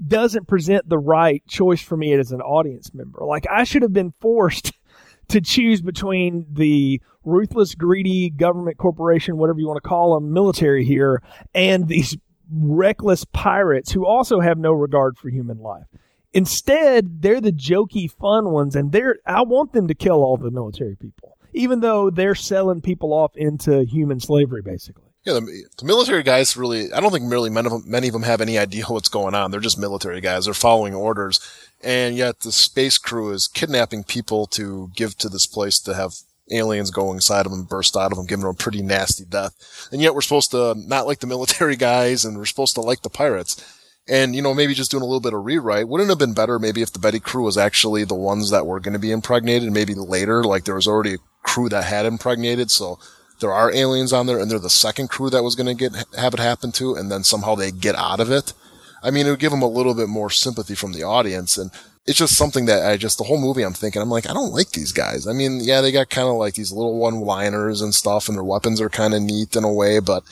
doesn't 0.07 0.47
present 0.47 0.89
the 0.89 0.99
right 0.99 1.43
choice 1.47 1.81
for 1.81 1.97
me 1.97 2.13
as 2.13 2.33
an 2.33 2.41
audience 2.41 2.93
member. 2.95 3.25
Like, 3.25 3.47
I 3.51 3.65
should 3.65 3.83
have 3.83 3.93
been 3.93 4.13
forced 4.21 4.73
to 5.29 5.41
choose 5.41 5.81
between 5.81 6.47
the 6.51 7.01
ruthless, 7.25 7.75
greedy 7.75 8.31
government 8.31 8.79
corporation, 8.79 9.37
whatever 9.37 9.59
you 9.59 9.69
want 9.69 9.83
to 9.83 9.89
call 9.89 10.15
them, 10.15 10.33
military 10.33 10.85
here, 10.85 11.23
and 11.55 11.89
these 11.89 12.17
reckless 12.53 13.25
pirates 13.25 13.93
who 13.93 14.05
also 14.05 14.41
have 14.41 14.59
no 14.59 14.73
regard 14.73 15.17
for 15.17 15.29
human 15.29 15.59
life. 15.59 15.87
Instead, 16.33 17.23
they're 17.23 17.41
the 17.41 17.53
jokey, 17.53 18.11
fun 18.11 18.51
ones, 18.51 18.77
and 18.77 18.93
they're. 18.93 19.19
I 19.27 19.43
want 19.43 19.73
them 19.73 19.89
to 19.89 19.95
kill 19.95 20.23
all 20.23 20.37
the 20.37 20.51
military 20.51 20.97
people, 20.97 21.37
even 21.53 21.81
though 21.81 22.11
they're 22.11 22.35
selling 22.35 22.81
people 22.81 23.13
off 23.13 23.37
into 23.37 23.85
human 23.85 24.21
slavery, 24.21 24.63
basically. 24.63 25.05
Yeah, 25.25 25.35
the, 25.35 25.65
the 25.77 25.85
military 25.85 26.23
guys 26.23 26.57
really, 26.57 26.91
I 26.93 27.01
don't 27.01 27.13
think 27.13 27.31
really 27.31 27.51
many 27.51 27.67
of, 27.67 27.73
them, 27.73 27.83
many 27.87 28.07
of 28.07 28.15
them 28.15 28.23
have 28.23 28.41
any 28.41 28.57
idea 28.59 28.85
what's 28.87 29.11
going 29.11 29.35
on. 29.35 29.51
They're 29.51 29.61
just 29.61 29.79
military 29.79 30.21
guys. 30.21 30.47
They're 30.47 30.55
following 30.55 30.95
orders. 30.95 31.41
And 31.83 32.17
yet 32.17 32.41
the 32.41 32.53
space 32.53 32.97
crew 32.97 33.31
is 33.31 33.47
kidnapping 33.47 34.05
people 34.05 34.47
to 34.49 34.91
give 34.97 35.19
to 35.19 35.29
this 35.29 35.47
place 35.47 35.79
to 35.81 35.95
have 35.95 36.15
aliens 36.51 36.91
go 36.91 37.13
inside 37.13 37.45
of 37.45 37.53
them, 37.53 37.65
burst 37.65 37.97
out 37.97 38.13
of 38.13 38.17
them, 38.17 38.27
giving 38.27 38.45
them 38.45 38.53
a 38.53 38.55
pretty 38.55 38.81
nasty 38.83 39.25
death. 39.25 39.89
And 39.93 40.01
yet 40.01 40.15
we're 40.15 40.23
supposed 40.23 40.53
to 40.53 40.75
not 40.75 41.07
like 41.07 41.21
the 41.21 41.27
military 41.27 41.77
guys 41.91 42.25
and 42.25 42.39
we're 42.39 42.47
supposed 42.47 42.75
to 42.77 42.81
like 42.81 43.03
the 43.03 43.11
pirates. 43.11 43.77
And, 44.11 44.35
you 44.35 44.43
know, 44.43 44.53
maybe 44.53 44.75
just 44.75 44.91
doing 44.91 45.05
a 45.05 45.07
little 45.07 45.21
bit 45.21 45.35
of 45.35 45.45
rewrite. 45.45 45.89
Wouldn't 45.89 46.11
have 46.11 46.19
been 46.19 46.35
better 46.35 46.59
maybe 46.59 46.83
if 46.83 46.93
the 46.93 46.99
Betty 46.99 47.21
crew 47.21 47.45
was 47.45 47.57
actually 47.57 48.03
the 48.03 48.17
ones 48.17 48.51
that 48.51 48.67
were 48.67 48.81
going 48.81 48.93
to 48.93 48.99
be 48.99 49.13
impregnated? 49.13 49.73
Maybe 49.73 49.95
later, 49.95 50.43
like 50.43 50.65
there 50.65 50.75
was 50.75 50.89
already 50.89 51.15
a 51.15 51.19
crew 51.43 51.69
that 51.69 51.85
had 51.85 52.07
impregnated. 52.07 52.73
So 52.73 52.99
there 53.39 53.53
are 53.53 53.73
aliens 53.73 54.13
on 54.13 54.27
there 54.27 54.41
and 54.41 54.51
they're 54.51 54.59
the 54.59 54.69
second 54.69 55.11
crew 55.11 55.31
that 55.31 55.45
was 55.45 55.55
going 55.55 55.69
to 55.69 55.75
get, 55.75 55.93
have 56.19 56.35
it 56.35 56.41
happen 56.41 56.73
to. 56.73 56.95
And 56.95 57.11
then 57.11 57.23
somehow 57.23 57.55
they 57.55 57.71
get 57.71 57.95
out 57.95 58.19
of 58.19 58.33
it. 58.33 58.53
I 59.01 59.13
mean, 59.13 59.29
it 59.29 59.31
would 59.31 59.39
give 59.39 59.53
them 59.53 59.63
a 59.63 59.69
little 59.69 59.95
bit 59.95 60.09
more 60.09 60.29
sympathy 60.29 60.75
from 60.75 60.93
the 60.93 61.05
audience. 61.05 61.57
And 61.57 61.71
it's 62.05 62.19
just 62.19 62.37
something 62.37 62.67
that 62.67 62.85
I 62.85 62.97
just, 62.97 63.17
the 63.17 63.25
whole 63.25 63.41
movie 63.41 63.63
I'm 63.63 63.75
thinking, 63.75 64.03
I'm 64.03 64.11
like, 64.11 64.29
I 64.29 64.35
don't 64.35 64.53
like 64.53 64.71
these 64.71 64.91
guys. 64.91 65.29
I 65.29 65.33
mean, 65.33 65.61
yeah, 65.63 65.81
they 65.81 65.93
got 65.93 66.11
kind 66.11 66.29
of 66.29 66.35
like 66.35 66.55
these 66.55 66.73
little 66.73 66.99
one 66.99 67.21
liners 67.21 67.81
and 67.81 67.95
stuff 67.95 68.29
and 68.29 68.37
their 68.37 68.45
weapons 68.45 68.81
are 68.81 68.91
kind 68.91 69.15
of 69.15 69.23
neat 69.23 69.55
in 69.55 69.63
a 69.63 69.73
way, 69.73 70.01
but 70.01 70.25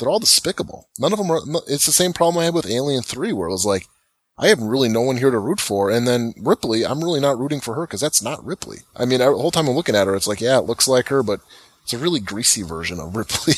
they're 0.00 0.10
all 0.10 0.18
despicable. 0.18 0.88
None 0.98 1.12
of 1.12 1.18
them 1.18 1.30
are, 1.30 1.40
it's 1.68 1.86
the 1.86 1.92
same 1.92 2.12
problem 2.12 2.40
I 2.40 2.46
had 2.46 2.54
with 2.54 2.68
Alien 2.68 3.02
3 3.02 3.32
where 3.32 3.48
it 3.48 3.52
was 3.52 3.66
like, 3.66 3.86
I 4.36 4.48
have 4.48 4.60
really 4.60 4.88
no 4.88 5.02
one 5.02 5.18
here 5.18 5.30
to 5.30 5.38
root 5.38 5.60
for. 5.60 5.90
And 5.90 6.08
then 6.08 6.32
Ripley, 6.38 6.84
I'm 6.84 7.04
really 7.04 7.20
not 7.20 7.38
rooting 7.38 7.60
for 7.60 7.74
her 7.74 7.82
because 7.86 8.00
that's 8.00 8.22
not 8.22 8.44
Ripley. 8.44 8.78
I 8.96 9.04
mean, 9.04 9.18
the 9.18 9.26
whole 9.26 9.50
time 9.50 9.68
I'm 9.68 9.74
looking 9.74 9.94
at 9.94 10.06
her, 10.06 10.14
it's 10.16 10.26
like, 10.26 10.40
yeah, 10.40 10.58
it 10.58 10.64
looks 10.64 10.88
like 10.88 11.08
her, 11.08 11.22
but 11.22 11.40
it's 11.82 11.92
a 11.92 11.98
really 11.98 12.20
greasy 12.20 12.62
version 12.62 12.98
of 12.98 13.14
Ripley. 13.16 13.54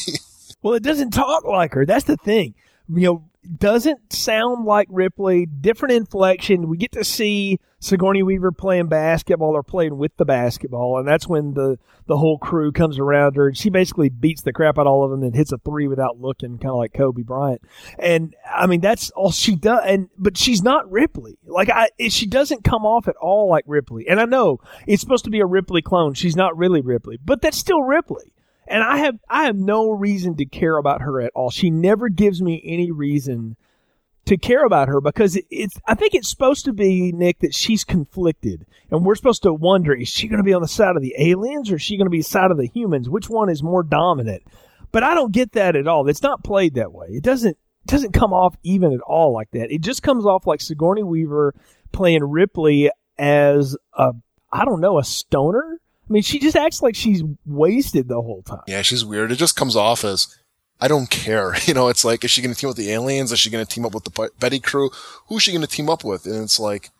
well, 0.60 0.74
it 0.74 0.82
doesn't 0.82 1.12
talk 1.12 1.44
like 1.44 1.72
her. 1.74 1.86
That's 1.86 2.04
the 2.04 2.16
thing. 2.16 2.54
You 2.88 3.00
know, 3.00 3.24
doesn't 3.58 4.12
sound 4.12 4.64
like 4.64 4.86
Ripley, 4.90 5.46
different 5.46 5.94
inflection. 5.94 6.68
We 6.68 6.76
get 6.76 6.92
to 6.92 7.04
see 7.04 7.58
Sigourney 7.80 8.22
Weaver 8.22 8.52
playing 8.52 8.86
basketball 8.86 9.56
or 9.56 9.64
playing 9.64 9.98
with 9.98 10.16
the 10.16 10.24
basketball, 10.24 10.98
and 10.98 11.08
that's 11.08 11.26
when 11.26 11.54
the, 11.54 11.78
the 12.06 12.16
whole 12.16 12.38
crew 12.38 12.70
comes 12.70 12.98
around 12.98 13.36
her 13.36 13.48
and 13.48 13.56
she 13.56 13.70
basically 13.70 14.08
beats 14.08 14.42
the 14.42 14.52
crap 14.52 14.78
out 14.78 14.82
of 14.82 14.92
all 14.92 15.04
of 15.04 15.10
them 15.10 15.22
and 15.22 15.34
hits 15.34 15.50
a 15.50 15.58
three 15.58 15.88
without 15.88 16.20
looking, 16.20 16.58
kind 16.58 16.70
of 16.70 16.76
like 16.76 16.92
Kobe 16.92 17.22
Bryant. 17.22 17.62
And 17.98 18.36
I 18.48 18.66
mean, 18.66 18.80
that's 18.80 19.10
all 19.10 19.32
she 19.32 19.56
does. 19.56 19.80
And, 19.84 20.08
but 20.16 20.36
she's 20.36 20.62
not 20.62 20.90
Ripley. 20.90 21.38
Like 21.44 21.68
I, 21.68 21.88
she 22.08 22.26
doesn't 22.26 22.64
come 22.64 22.86
off 22.86 23.08
at 23.08 23.16
all 23.16 23.48
like 23.48 23.64
Ripley. 23.66 24.06
And 24.08 24.20
I 24.20 24.24
know 24.24 24.60
it's 24.86 25.00
supposed 25.00 25.24
to 25.24 25.30
be 25.30 25.40
a 25.40 25.46
Ripley 25.46 25.82
clone. 25.82 26.14
She's 26.14 26.36
not 26.36 26.56
really 26.56 26.80
Ripley, 26.80 27.18
but 27.24 27.42
that's 27.42 27.58
still 27.58 27.82
Ripley 27.82 28.32
and 28.66 28.82
I 28.82 28.98
have 28.98 29.18
I 29.28 29.44
have 29.44 29.56
no 29.56 29.90
reason 29.90 30.36
to 30.36 30.44
care 30.44 30.76
about 30.76 31.02
her 31.02 31.20
at 31.20 31.32
all. 31.34 31.50
She 31.50 31.70
never 31.70 32.08
gives 32.08 32.40
me 32.40 32.62
any 32.64 32.90
reason 32.90 33.56
to 34.24 34.36
care 34.36 34.64
about 34.64 34.88
her 34.88 35.00
because 35.00 35.38
it's 35.50 35.76
I 35.86 35.94
think 35.94 36.14
it's 36.14 36.28
supposed 36.28 36.64
to 36.66 36.72
be 36.72 37.12
Nick 37.12 37.40
that 37.40 37.54
she's 37.54 37.84
conflicted. 37.84 38.66
And 38.90 39.04
we're 39.04 39.14
supposed 39.14 39.42
to 39.42 39.52
wonder 39.52 39.92
is 39.92 40.08
she 40.08 40.28
going 40.28 40.38
to 40.38 40.44
be 40.44 40.54
on 40.54 40.62
the 40.62 40.68
side 40.68 40.96
of 40.96 41.02
the 41.02 41.14
aliens 41.18 41.70
or 41.70 41.76
is 41.76 41.82
she 41.82 41.96
going 41.96 42.06
to 42.06 42.10
be 42.10 42.22
side 42.22 42.50
of 42.50 42.56
the 42.56 42.66
humans? 42.66 43.08
Which 43.08 43.28
one 43.28 43.48
is 43.48 43.62
more 43.62 43.82
dominant? 43.82 44.42
But 44.92 45.02
I 45.02 45.14
don't 45.14 45.32
get 45.32 45.52
that 45.52 45.74
at 45.74 45.88
all. 45.88 46.08
It's 46.08 46.22
not 46.22 46.44
played 46.44 46.74
that 46.74 46.92
way. 46.92 47.08
It 47.08 47.22
doesn't 47.22 47.56
it 47.84 47.90
doesn't 47.90 48.12
come 48.12 48.32
off 48.32 48.56
even 48.62 48.92
at 48.92 49.00
all 49.00 49.32
like 49.32 49.50
that. 49.52 49.72
It 49.72 49.80
just 49.80 50.02
comes 50.02 50.24
off 50.24 50.46
like 50.46 50.60
Sigourney 50.60 51.02
Weaver 51.02 51.54
playing 51.90 52.22
Ripley 52.22 52.90
as 53.18 53.76
a 53.94 54.12
I 54.52 54.64
don't 54.64 54.80
know 54.80 54.98
a 54.98 55.04
stoner 55.04 55.80
mean, 56.12 56.22
she 56.22 56.38
just 56.38 56.56
acts 56.56 56.82
like 56.82 56.94
she's 56.94 57.22
wasted 57.46 58.08
the 58.08 58.20
whole 58.20 58.42
time. 58.42 58.62
Yeah, 58.66 58.82
she's 58.82 59.04
weird. 59.04 59.32
It 59.32 59.36
just 59.36 59.56
comes 59.56 59.76
off 59.76 60.04
as, 60.04 60.36
I 60.80 60.88
don't 60.88 61.10
care. 61.10 61.54
You 61.66 61.74
know, 61.74 61.88
it's 61.88 62.04
like, 62.04 62.24
is 62.24 62.30
she 62.30 62.42
going 62.42 62.54
to 62.54 62.60
team 62.60 62.68
up 62.68 62.76
with 62.76 62.84
the 62.84 62.92
aliens? 62.92 63.32
Is 63.32 63.38
she 63.40 63.50
going 63.50 63.64
to 63.64 63.70
team 63.72 63.84
up 63.86 63.94
with 63.94 64.04
the 64.04 64.30
Betty 64.38 64.60
crew? 64.60 64.90
Who's 65.28 65.42
she 65.42 65.52
going 65.52 65.62
to 65.62 65.68
team 65.68 65.88
up 65.88 66.04
with? 66.04 66.26
And 66.26 66.42
it's 66.42 66.60
like, 66.60 66.90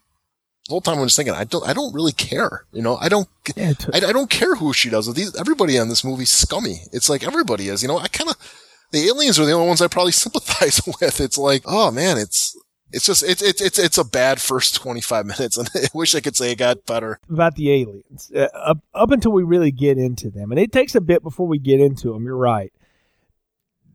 the 0.69 0.71
whole 0.75 0.81
time 0.81 0.99
I'm 0.99 1.07
just 1.07 1.17
thinking, 1.17 1.35
I 1.35 1.45
don't, 1.45 1.69
I 1.69 1.73
don't 1.73 1.93
really 1.93 2.13
care. 2.13 2.65
You 2.73 2.83
know, 2.83 2.97
I 2.97 3.09
don't, 3.09 3.29
yeah, 3.57 3.73
I, 3.93 3.99
I 3.99 4.13
don't 4.13 4.31
care 4.31 4.55
who 4.55 4.73
she 4.73 4.91
does 4.91 5.09
with 5.09 5.17
these. 5.17 5.35
Everybody 5.35 5.79
on 5.79 5.89
this 5.89 6.05
movie 6.05 6.25
scummy. 6.25 6.83
It's 6.93 7.11
like 7.11 7.27
everybody 7.27 7.69
is, 7.69 7.83
you 7.83 7.89
know, 7.89 7.99
I 7.99 8.07
kind 8.07 8.31
of, 8.31 8.37
the 8.93 9.09
aliens 9.09 9.41
are 9.41 9.45
the 9.45 9.53
only 9.53 9.67
ones 9.67 9.83
I 9.83 9.89
probably 9.89 10.13
sympathize 10.13 10.81
with. 11.01 11.21
It's 11.21 11.39
like, 11.39 11.65
oh 11.67 11.91
man, 11.91 12.17
it's, 12.17 12.57
it's 12.93 13.07
just 13.07 13.23
it's 13.23 13.43
it's 13.43 13.61
it's 13.61 13.79
it's 13.79 13.99
a 13.99 14.05
bad 14.05 14.41
first 14.41 14.75
25 14.83 15.27
minutes 15.27 15.57
and 15.57 15.69
I 15.75 15.89
wish 15.95 16.15
I 16.15 16.21
could 16.21 16.37
say 16.37 16.53
it 16.53 16.59
got 16.59 16.87
better. 16.87 17.19
About 17.31 17.57
the 17.57 17.73
aliens. 17.73 18.31
Uh, 18.35 18.49
up, 18.55 18.79
up 18.95 19.11
until 19.11 19.33
we 19.33 19.43
really 19.43 19.73
get 19.73 19.99
into 19.99 20.31
them 20.31 20.51
and 20.51 20.61
it 20.61 20.73
takes 20.73 20.95
a 20.95 21.01
bit 21.01 21.23
before 21.23 21.47
we 21.47 21.59
get 21.59 21.81
into 21.81 22.13
them, 22.13 22.25
you're 22.25 22.37
right. 22.37 22.73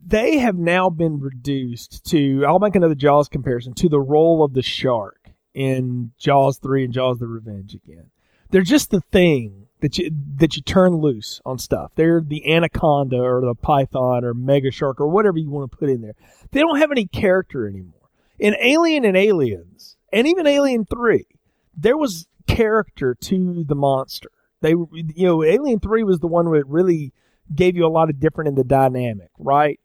They 0.05 0.37
have 0.37 0.55
now 0.55 0.89
been 0.89 1.19
reduced 1.19 2.05
to 2.11 2.45
I'll 2.45 2.59
make 2.59 2.75
another 2.75 2.95
Jaws 2.95 3.29
comparison 3.29 3.73
to 3.75 3.89
the 3.89 3.99
role 3.99 4.43
of 4.43 4.53
the 4.53 4.61
shark 4.61 5.29
in 5.53 6.11
Jaws 6.17 6.59
3 6.59 6.85
and 6.85 6.93
Jaws 6.93 7.19
the 7.19 7.27
Revenge 7.27 7.73
again. 7.73 8.09
They're 8.49 8.61
just 8.61 8.91
the 8.91 9.01
thing 9.11 9.67
that 9.81 9.97
you 9.97 10.09
that 10.37 10.55
you 10.55 10.61
turn 10.61 10.95
loose 10.95 11.41
on 11.45 11.59
stuff. 11.59 11.91
They're 11.95 12.21
the 12.21 12.51
anaconda 12.51 13.17
or 13.17 13.41
the 13.41 13.53
python 13.53 14.23
or 14.23 14.33
mega 14.33 14.71
shark 14.71 14.99
or 14.99 15.07
whatever 15.07 15.37
you 15.37 15.49
want 15.49 15.69
to 15.69 15.77
put 15.77 15.89
in 15.89 16.01
there. 16.01 16.15
They 16.51 16.61
don't 16.61 16.79
have 16.79 16.91
any 16.91 17.05
character 17.05 17.67
anymore 17.67 17.96
in 18.39 18.55
Alien 18.59 19.05
and 19.05 19.17
Aliens, 19.17 19.97
and 20.11 20.27
even 20.27 20.47
Alien 20.47 20.85
3, 20.85 21.25
there 21.75 21.97
was 21.97 22.27
character 22.47 23.15
to 23.15 23.63
the 23.63 23.75
monster. 23.75 24.29
They, 24.61 24.71
you 24.71 25.25
know, 25.25 25.43
Alien 25.43 25.79
3 25.79 26.03
was 26.03 26.19
the 26.19 26.27
one 26.27 26.45
that 26.51 26.67
really 26.67 27.13
gave 27.53 27.75
you 27.75 27.85
a 27.85 27.89
lot 27.89 28.09
of 28.09 28.19
different 28.19 28.49
in 28.49 28.55
the 28.55 28.63
dynamic, 28.63 29.29
right? 29.37 29.79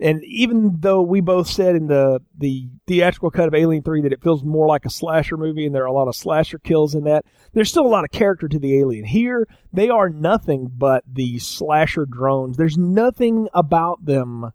And 0.00 0.22
even 0.24 0.76
though 0.78 1.02
we 1.02 1.20
both 1.20 1.48
said 1.48 1.74
in 1.74 1.88
the, 1.88 2.20
the 2.36 2.68
theatrical 2.86 3.32
cut 3.32 3.48
of 3.48 3.54
Alien 3.54 3.82
3 3.82 4.02
that 4.02 4.12
it 4.12 4.22
feels 4.22 4.44
more 4.44 4.68
like 4.68 4.84
a 4.84 4.90
slasher 4.90 5.36
movie 5.36 5.66
and 5.66 5.74
there 5.74 5.82
are 5.82 5.86
a 5.86 5.92
lot 5.92 6.06
of 6.06 6.14
slasher 6.14 6.58
kills 6.58 6.94
in 6.94 7.04
that, 7.04 7.24
there's 7.52 7.70
still 7.70 7.86
a 7.86 7.88
lot 7.88 8.04
of 8.04 8.12
character 8.12 8.46
to 8.46 8.58
the 8.60 8.78
alien. 8.78 9.04
Here, 9.04 9.48
they 9.72 9.88
are 9.88 10.08
nothing 10.08 10.70
but 10.72 11.02
the 11.10 11.40
slasher 11.40 12.06
drones. 12.06 12.56
There's 12.56 12.78
nothing 12.78 13.48
about 13.52 14.04
them 14.04 14.52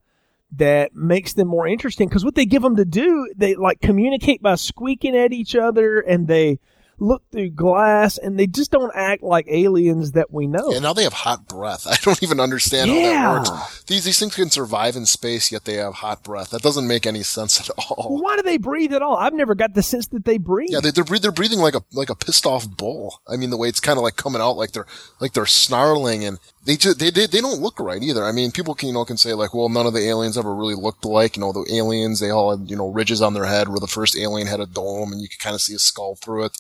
that 0.58 0.96
makes 0.96 1.34
them 1.34 1.48
more 1.48 1.68
interesting 1.68 2.08
because 2.08 2.24
what 2.24 2.36
they 2.36 2.46
give 2.46 2.62
them 2.62 2.76
to 2.76 2.86
do, 2.86 3.32
they 3.36 3.56
like 3.56 3.82
communicate 3.82 4.42
by 4.42 4.56
squeaking 4.56 5.16
at 5.16 5.34
each 5.34 5.56
other 5.56 6.00
and 6.00 6.28
they 6.28 6.60
look 7.00 7.24
through 7.32 7.50
glass 7.50 8.18
and 8.18 8.40
they 8.40 8.48
just 8.48 8.72
don't 8.72 8.92
act 8.96 9.24
like 9.24 9.46
aliens 9.50 10.12
that 10.12 10.32
we 10.32 10.48
know. 10.48 10.72
And 10.72 10.84
now 10.84 10.94
they 10.94 11.04
have 11.04 11.14
hot 11.14 11.48
breath. 11.48 11.88
I 11.90 11.96
don't 12.02 12.22
even 12.24 12.40
understand 12.40 12.92
yeah. 12.92 13.22
how 13.22 13.44
that 13.44 13.52
works. 13.52 13.84
These 13.86 14.04
these 14.06 14.20
things 14.20 14.36
can 14.36 14.50
survive 14.50 14.96
in 14.96 15.06
space, 15.06 15.52
yet 15.52 15.66
they 15.66 15.76
have 15.76 15.96
hot 15.96 16.24
breath. 16.24 16.52
That 16.52 16.62
doesn't 16.62 16.88
make 16.88 17.06
any 17.06 17.24
sense 17.24 17.60
at 17.60 17.70
all. 17.78 18.22
Why 18.22 18.36
do 18.36 18.42
they 18.44 18.58
breathe 18.58 18.94
at 18.94 19.02
all? 19.02 19.18
I've 19.18 19.34
never 19.34 19.56
got 19.56 19.74
the 19.74 19.84
sense 19.84 20.08
that 20.08 20.26
they 20.26 20.38
breathe. 20.38 20.70
Yeah, 20.72 20.80
they, 20.80 20.90
are 20.90 21.20
they're 21.20 21.32
breathing 21.32 21.60
like 21.60 21.76
a 21.76 21.82
like 21.92 22.10
a 22.10 22.16
pissed 22.16 22.46
off 22.46 22.70
bull. 22.70 23.22
I 23.28 23.38
mean, 23.38 23.50
the 23.50 23.58
way 23.58 23.70
it's 23.70 23.80
kind 23.80 23.98
of 23.98 24.04
like 24.04 24.16
coming 24.16 24.42
out, 24.42 24.54
like 24.58 24.72
they're 24.72 24.88
like 25.20 25.34
they're 25.34 25.46
snarling 25.46 26.24
and 26.24 26.40
they 26.66 26.78
just 26.78 27.00
they, 27.00 27.10
they 27.10 27.26
they 27.28 27.42
don't 27.42 27.62
look 27.62 27.80
right 27.80 28.02
either. 28.02 28.24
I 28.24 28.32
mean, 28.32 28.52
people 28.52 28.74
can 28.74 28.88
you 28.88 28.94
know 28.94 29.06
can 29.06 29.18
say 29.18 29.34
like, 29.34 29.54
well, 29.54 29.70
none 29.70 29.86
of 29.86 29.94
the 29.94 30.08
aliens 30.08 30.38
ever 30.38 30.56
really 30.56 30.76
looked 30.76 31.04
alike. 31.04 31.36
You 31.36 31.42
know, 31.42 31.52
the 31.52 31.66
aliens 31.74 32.20
they 32.20 32.30
all 32.30 32.58
had 32.58 32.70
you 32.70 32.78
know 32.78 32.90
ridges 32.90 33.22
on 33.22 33.34
their 33.34 33.46
head, 33.46 33.68
where 33.68 33.80
the 33.80 33.88
first 33.88 34.18
alien 34.18 34.48
had 34.48 34.62
a 34.62 34.66
dome, 34.66 35.12
and 35.12 35.22
you 35.22 35.28
could 35.28 35.40
kind 35.40 35.56
of 35.56 35.62
see 35.62 35.76
a 35.76 35.80
skull 35.80 36.16
through 36.16 36.46
it. 36.46 36.58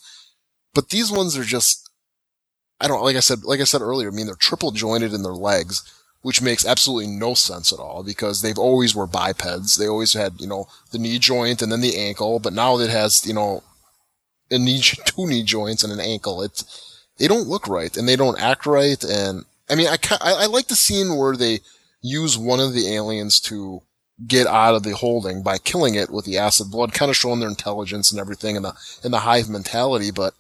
But 0.73 0.89
these 0.89 1.11
ones 1.11 1.37
are 1.37 1.43
just 1.43 1.89
I 2.81 2.87
don't 2.87 3.03
like 3.03 3.15
I 3.15 3.21
said 3.21 3.43
like 3.43 3.61
I 3.61 3.65
said 3.65 3.81
earlier. 3.81 4.09
I 4.09 4.11
mean, 4.11 4.25
they're 4.25 4.35
triple 4.35 4.71
jointed 4.71 5.13
in 5.13 5.23
their 5.23 5.33
legs, 5.33 5.81
which 6.21 6.41
makes 6.41 6.65
absolutely 6.65 7.07
no 7.07 7.33
sense 7.33 7.71
at 7.71 7.79
all 7.79 8.03
because 8.03 8.41
they've 8.41 8.59
always 8.59 8.93
were 8.93 9.07
bipeds. 9.07 9.77
They 9.77 9.87
always 9.87 10.13
had 10.13 10.33
you 10.41 10.47
know 10.47 10.67
the 10.91 10.99
knee 10.99 11.17
joint 11.17 11.61
and 11.61 11.71
then 11.71 11.81
the 11.81 11.97
ankle, 11.97 12.39
but 12.39 12.51
now 12.51 12.77
it 12.79 12.89
has 12.89 13.25
you 13.25 13.33
know 13.33 13.63
a 14.51 14.59
knee 14.59 14.81
two 15.05 15.27
knee 15.27 15.43
joints 15.43 15.81
and 15.81 15.93
an 15.93 16.01
ankle. 16.01 16.41
It's 16.41 16.99
they 17.19 17.27
don't 17.29 17.47
look 17.47 17.69
right 17.69 17.95
and 17.95 18.09
they 18.09 18.17
don't 18.17 18.41
act 18.41 18.65
right 18.65 19.01
and 19.03 19.45
I 19.69 19.75
mean, 19.75 19.87
I, 19.87 19.97
I, 20.21 20.33
I 20.43 20.45
like 20.47 20.67
the 20.67 20.75
scene 20.75 21.15
where 21.15 21.35
they 21.35 21.59
use 22.01 22.37
one 22.37 22.59
of 22.59 22.73
the 22.73 22.93
aliens 22.93 23.39
to 23.41 23.81
get 24.27 24.45
out 24.47 24.75
of 24.75 24.83
the 24.83 24.95
holding 24.95 25.41
by 25.41 25.57
killing 25.57 25.95
it 25.95 26.09
with 26.09 26.25
the 26.25 26.37
acid 26.37 26.69
blood, 26.69 26.93
kind 26.93 27.09
of 27.09 27.15
showing 27.15 27.39
their 27.39 27.49
intelligence 27.49 28.11
and 28.11 28.19
everything 28.19 28.55
and 28.55 28.65
the, 28.65 28.73
and 29.03 29.13
the 29.13 29.19
hive 29.19 29.49
mentality. 29.49 30.11
But 30.11 30.33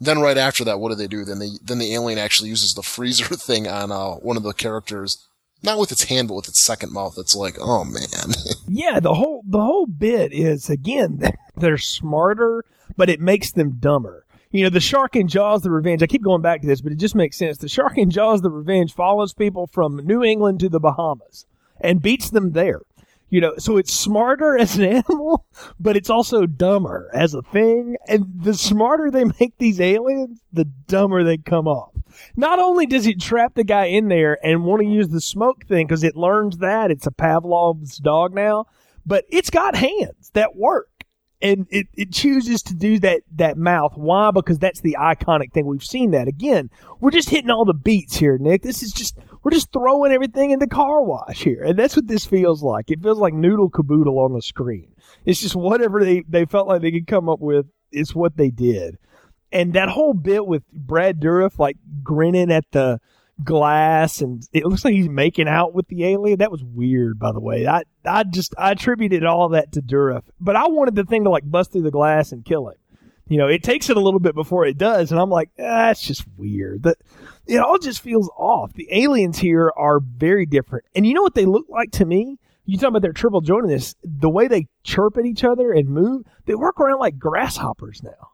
then 0.00 0.20
right 0.20 0.36
after 0.36 0.64
that, 0.64 0.80
what 0.80 0.90
do 0.90 0.94
they 0.94 1.06
do? 1.06 1.24
Then 1.24 1.38
they, 1.38 1.50
then 1.62 1.78
the 1.78 1.94
alien 1.94 2.18
actually 2.18 2.50
uses 2.50 2.74
the 2.74 2.82
freezer 2.82 3.24
thing 3.36 3.66
on, 3.66 3.90
uh, 3.92 4.14
one 4.14 4.36
of 4.36 4.42
the 4.42 4.52
characters. 4.52 5.26
Not 5.62 5.78
with 5.78 5.90
its 5.90 6.04
hand, 6.04 6.28
but 6.28 6.34
with 6.34 6.48
its 6.48 6.60
second 6.60 6.92
mouth. 6.92 7.16
It's 7.16 7.34
like, 7.34 7.56
oh 7.58 7.84
man. 7.84 8.34
yeah, 8.68 9.00
the 9.00 9.14
whole, 9.14 9.42
the 9.46 9.60
whole 9.60 9.86
bit 9.86 10.32
is 10.32 10.68
again, 10.68 11.22
they're 11.56 11.78
smarter, 11.78 12.64
but 12.96 13.08
it 13.08 13.20
makes 13.20 13.52
them 13.52 13.78
dumber 13.78 14.25
you 14.58 14.64
know, 14.64 14.70
the 14.70 14.80
shark 14.80 15.16
in 15.16 15.28
Jaws 15.28 15.62
the 15.62 15.70
Revenge, 15.70 16.02
I 16.02 16.06
keep 16.06 16.22
going 16.22 16.42
back 16.42 16.60
to 16.60 16.66
this, 16.66 16.80
but 16.80 16.92
it 16.92 16.98
just 16.98 17.14
makes 17.14 17.36
sense. 17.36 17.58
The 17.58 17.68
shark 17.68 17.98
in 17.98 18.10
Jaws 18.10 18.42
the 18.42 18.50
Revenge 18.50 18.94
follows 18.94 19.34
people 19.34 19.66
from 19.66 19.96
New 20.04 20.22
England 20.22 20.60
to 20.60 20.68
the 20.68 20.80
Bahamas 20.80 21.46
and 21.80 22.02
beats 22.02 22.30
them 22.30 22.52
there. 22.52 22.80
You 23.28 23.40
know, 23.40 23.54
so 23.58 23.76
it's 23.76 23.92
smarter 23.92 24.56
as 24.56 24.76
an 24.76 24.84
animal, 24.84 25.46
but 25.80 25.96
it's 25.96 26.10
also 26.10 26.46
dumber 26.46 27.10
as 27.12 27.34
a 27.34 27.42
thing. 27.42 27.96
And 28.06 28.26
the 28.40 28.54
smarter 28.54 29.10
they 29.10 29.24
make 29.24 29.58
these 29.58 29.80
aliens, 29.80 30.40
the 30.52 30.64
dumber 30.64 31.24
they 31.24 31.38
come 31.38 31.66
off. 31.66 31.92
Not 32.36 32.58
only 32.58 32.86
does 32.86 33.06
it 33.06 33.20
trap 33.20 33.54
the 33.54 33.64
guy 33.64 33.86
in 33.86 34.08
there 34.08 34.38
and 34.44 34.64
want 34.64 34.80
to 34.80 34.88
use 34.88 35.08
the 35.08 35.20
smoke 35.20 35.66
thing 35.66 35.86
because 35.86 36.04
it 36.04 36.16
learns 36.16 36.58
that 36.58 36.90
it's 36.90 37.06
a 37.06 37.10
Pavlov's 37.10 37.98
dog 37.98 38.32
now, 38.32 38.66
but 39.04 39.24
it's 39.28 39.50
got 39.50 39.76
hands 39.76 40.30
that 40.34 40.56
work. 40.56 40.95
And 41.42 41.66
it, 41.70 41.86
it 41.92 42.12
chooses 42.12 42.62
to 42.62 42.74
do 42.74 42.98
that, 43.00 43.20
that 43.34 43.58
mouth. 43.58 43.92
Why? 43.94 44.30
Because 44.30 44.58
that's 44.58 44.80
the 44.80 44.96
iconic 44.98 45.52
thing. 45.52 45.66
We've 45.66 45.84
seen 45.84 46.12
that. 46.12 46.28
Again, 46.28 46.70
we're 46.98 47.10
just 47.10 47.28
hitting 47.28 47.50
all 47.50 47.66
the 47.66 47.74
beats 47.74 48.16
here, 48.16 48.38
Nick. 48.38 48.62
This 48.62 48.82
is 48.82 48.90
just, 48.90 49.18
we're 49.42 49.50
just 49.50 49.70
throwing 49.70 50.12
everything 50.12 50.50
in 50.50 50.60
the 50.60 50.66
car 50.66 51.02
wash 51.02 51.42
here. 51.42 51.62
And 51.62 51.78
that's 51.78 51.94
what 51.94 52.06
this 52.06 52.24
feels 52.24 52.62
like. 52.62 52.90
It 52.90 53.02
feels 53.02 53.18
like 53.18 53.34
noodle 53.34 53.68
caboodle 53.68 54.18
on 54.18 54.32
the 54.32 54.40
screen. 54.40 54.94
It's 55.26 55.40
just 55.40 55.54
whatever 55.54 56.02
they, 56.02 56.24
they 56.26 56.46
felt 56.46 56.68
like 56.68 56.80
they 56.80 56.90
could 56.90 57.06
come 57.06 57.28
up 57.28 57.40
with 57.40 57.66
It's 57.92 58.14
what 58.14 58.38
they 58.38 58.48
did. 58.50 58.96
And 59.52 59.74
that 59.74 59.90
whole 59.90 60.14
bit 60.14 60.46
with 60.46 60.62
Brad 60.72 61.20
Dourif 61.20 61.58
like 61.58 61.76
grinning 62.02 62.50
at 62.50 62.64
the 62.72 62.98
glass 63.44 64.20
and 64.20 64.46
it 64.52 64.64
looks 64.64 64.84
like 64.84 64.94
he's 64.94 65.08
making 65.08 65.48
out 65.48 65.74
with 65.74 65.88
the 65.88 66.04
alien. 66.04 66.38
That 66.38 66.50
was 66.50 66.64
weird, 66.64 67.18
by 67.18 67.32
the 67.32 67.40
way. 67.40 67.66
I 67.66 67.82
I 68.04 68.24
just 68.24 68.54
I 68.56 68.72
attributed 68.72 69.24
all 69.24 69.50
that 69.50 69.72
to 69.72 69.82
Dourif, 69.82 70.22
but 70.40 70.56
I 70.56 70.68
wanted 70.68 70.94
the 70.94 71.04
thing 71.04 71.24
to 71.24 71.30
like 71.30 71.48
bust 71.50 71.72
through 71.72 71.82
the 71.82 71.90
glass 71.90 72.32
and 72.32 72.44
kill 72.44 72.68
him. 72.68 72.76
You 73.28 73.38
know, 73.38 73.48
it 73.48 73.64
takes 73.64 73.90
it 73.90 73.96
a 73.96 74.00
little 74.00 74.20
bit 74.20 74.36
before 74.36 74.66
it 74.66 74.78
does, 74.78 75.10
and 75.10 75.20
I'm 75.20 75.30
like, 75.30 75.50
ah, 75.58 75.88
that's 75.88 76.00
just 76.00 76.24
weird. 76.36 76.84
That 76.84 76.98
it 77.46 77.58
all 77.58 77.78
just 77.78 78.00
feels 78.00 78.30
off. 78.36 78.72
The 78.72 78.88
aliens 78.92 79.38
here 79.38 79.72
are 79.76 80.00
very 80.00 80.46
different, 80.46 80.84
and 80.94 81.06
you 81.06 81.12
know 81.14 81.22
what 81.22 81.34
they 81.34 81.46
look 81.46 81.66
like 81.68 81.90
to 81.92 82.04
me? 82.04 82.38
You 82.64 82.78
talk 82.78 82.88
about 82.88 83.02
their 83.02 83.12
triple 83.12 83.42
jointedness, 83.42 83.94
the 84.02 84.30
way 84.30 84.48
they 84.48 84.66
chirp 84.82 85.16
at 85.18 85.24
each 85.24 85.44
other 85.44 85.72
and 85.72 85.88
move, 85.88 86.24
they 86.46 86.56
work 86.56 86.80
around 86.80 86.98
like 86.98 87.16
grasshoppers 87.16 88.02
now. 88.02 88.30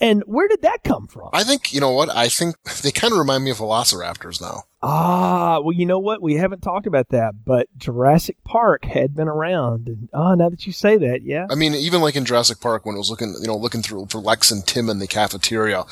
And 0.00 0.22
where 0.26 0.48
did 0.48 0.62
that 0.62 0.82
come 0.82 1.06
from? 1.06 1.28
I 1.32 1.44
think, 1.44 1.74
you 1.74 1.80
know 1.80 1.90
what? 1.90 2.08
I 2.08 2.28
think 2.28 2.56
they 2.82 2.90
kind 2.90 3.12
of 3.12 3.18
remind 3.18 3.44
me 3.44 3.50
of 3.50 3.58
velociraptors 3.58 4.40
now. 4.40 4.64
Ah, 4.82 5.60
well, 5.60 5.74
you 5.74 5.84
know 5.84 5.98
what? 5.98 6.22
We 6.22 6.34
haven't 6.34 6.62
talked 6.62 6.86
about 6.86 7.10
that, 7.10 7.44
but 7.44 7.68
Jurassic 7.76 8.36
Park 8.44 8.86
had 8.86 9.14
been 9.14 9.28
around. 9.28 9.88
And 9.88 10.08
ah, 10.14 10.30
oh, 10.30 10.34
now 10.34 10.48
that 10.48 10.66
you 10.66 10.72
say 10.72 10.96
that, 10.96 11.22
yeah. 11.22 11.46
I 11.50 11.54
mean, 11.54 11.74
even 11.74 12.00
like 12.00 12.16
in 12.16 12.24
Jurassic 12.24 12.60
Park 12.60 12.86
when 12.86 12.94
it 12.94 12.98
was 12.98 13.10
looking, 13.10 13.36
you 13.40 13.46
know, 13.46 13.56
looking 13.56 13.82
through 13.82 14.06
for 14.06 14.18
Lex 14.18 14.50
and 14.50 14.66
Tim 14.66 14.88
in 14.88 14.98
the 14.98 15.06
cafeteria, 15.06 15.84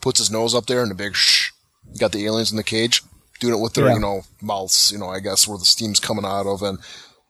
puts 0.00 0.18
his 0.18 0.32
nose 0.32 0.54
up 0.54 0.66
there 0.66 0.82
and 0.82 0.90
a 0.90 0.96
big 0.96 1.14
shh. 1.14 1.52
got 1.98 2.12
the 2.12 2.26
aliens 2.26 2.50
in 2.50 2.56
the 2.56 2.64
cage 2.64 3.02
doing 3.40 3.54
it 3.54 3.62
with 3.62 3.74
their, 3.74 3.86
yeah. 3.86 3.94
you 3.94 4.00
know, 4.00 4.22
mouths, 4.42 4.90
you 4.92 4.98
know, 4.98 5.08
I 5.08 5.20
guess 5.20 5.46
where 5.46 5.58
the 5.58 5.64
steam's 5.64 6.00
coming 6.00 6.24
out 6.24 6.46
of. 6.46 6.62
And 6.62 6.78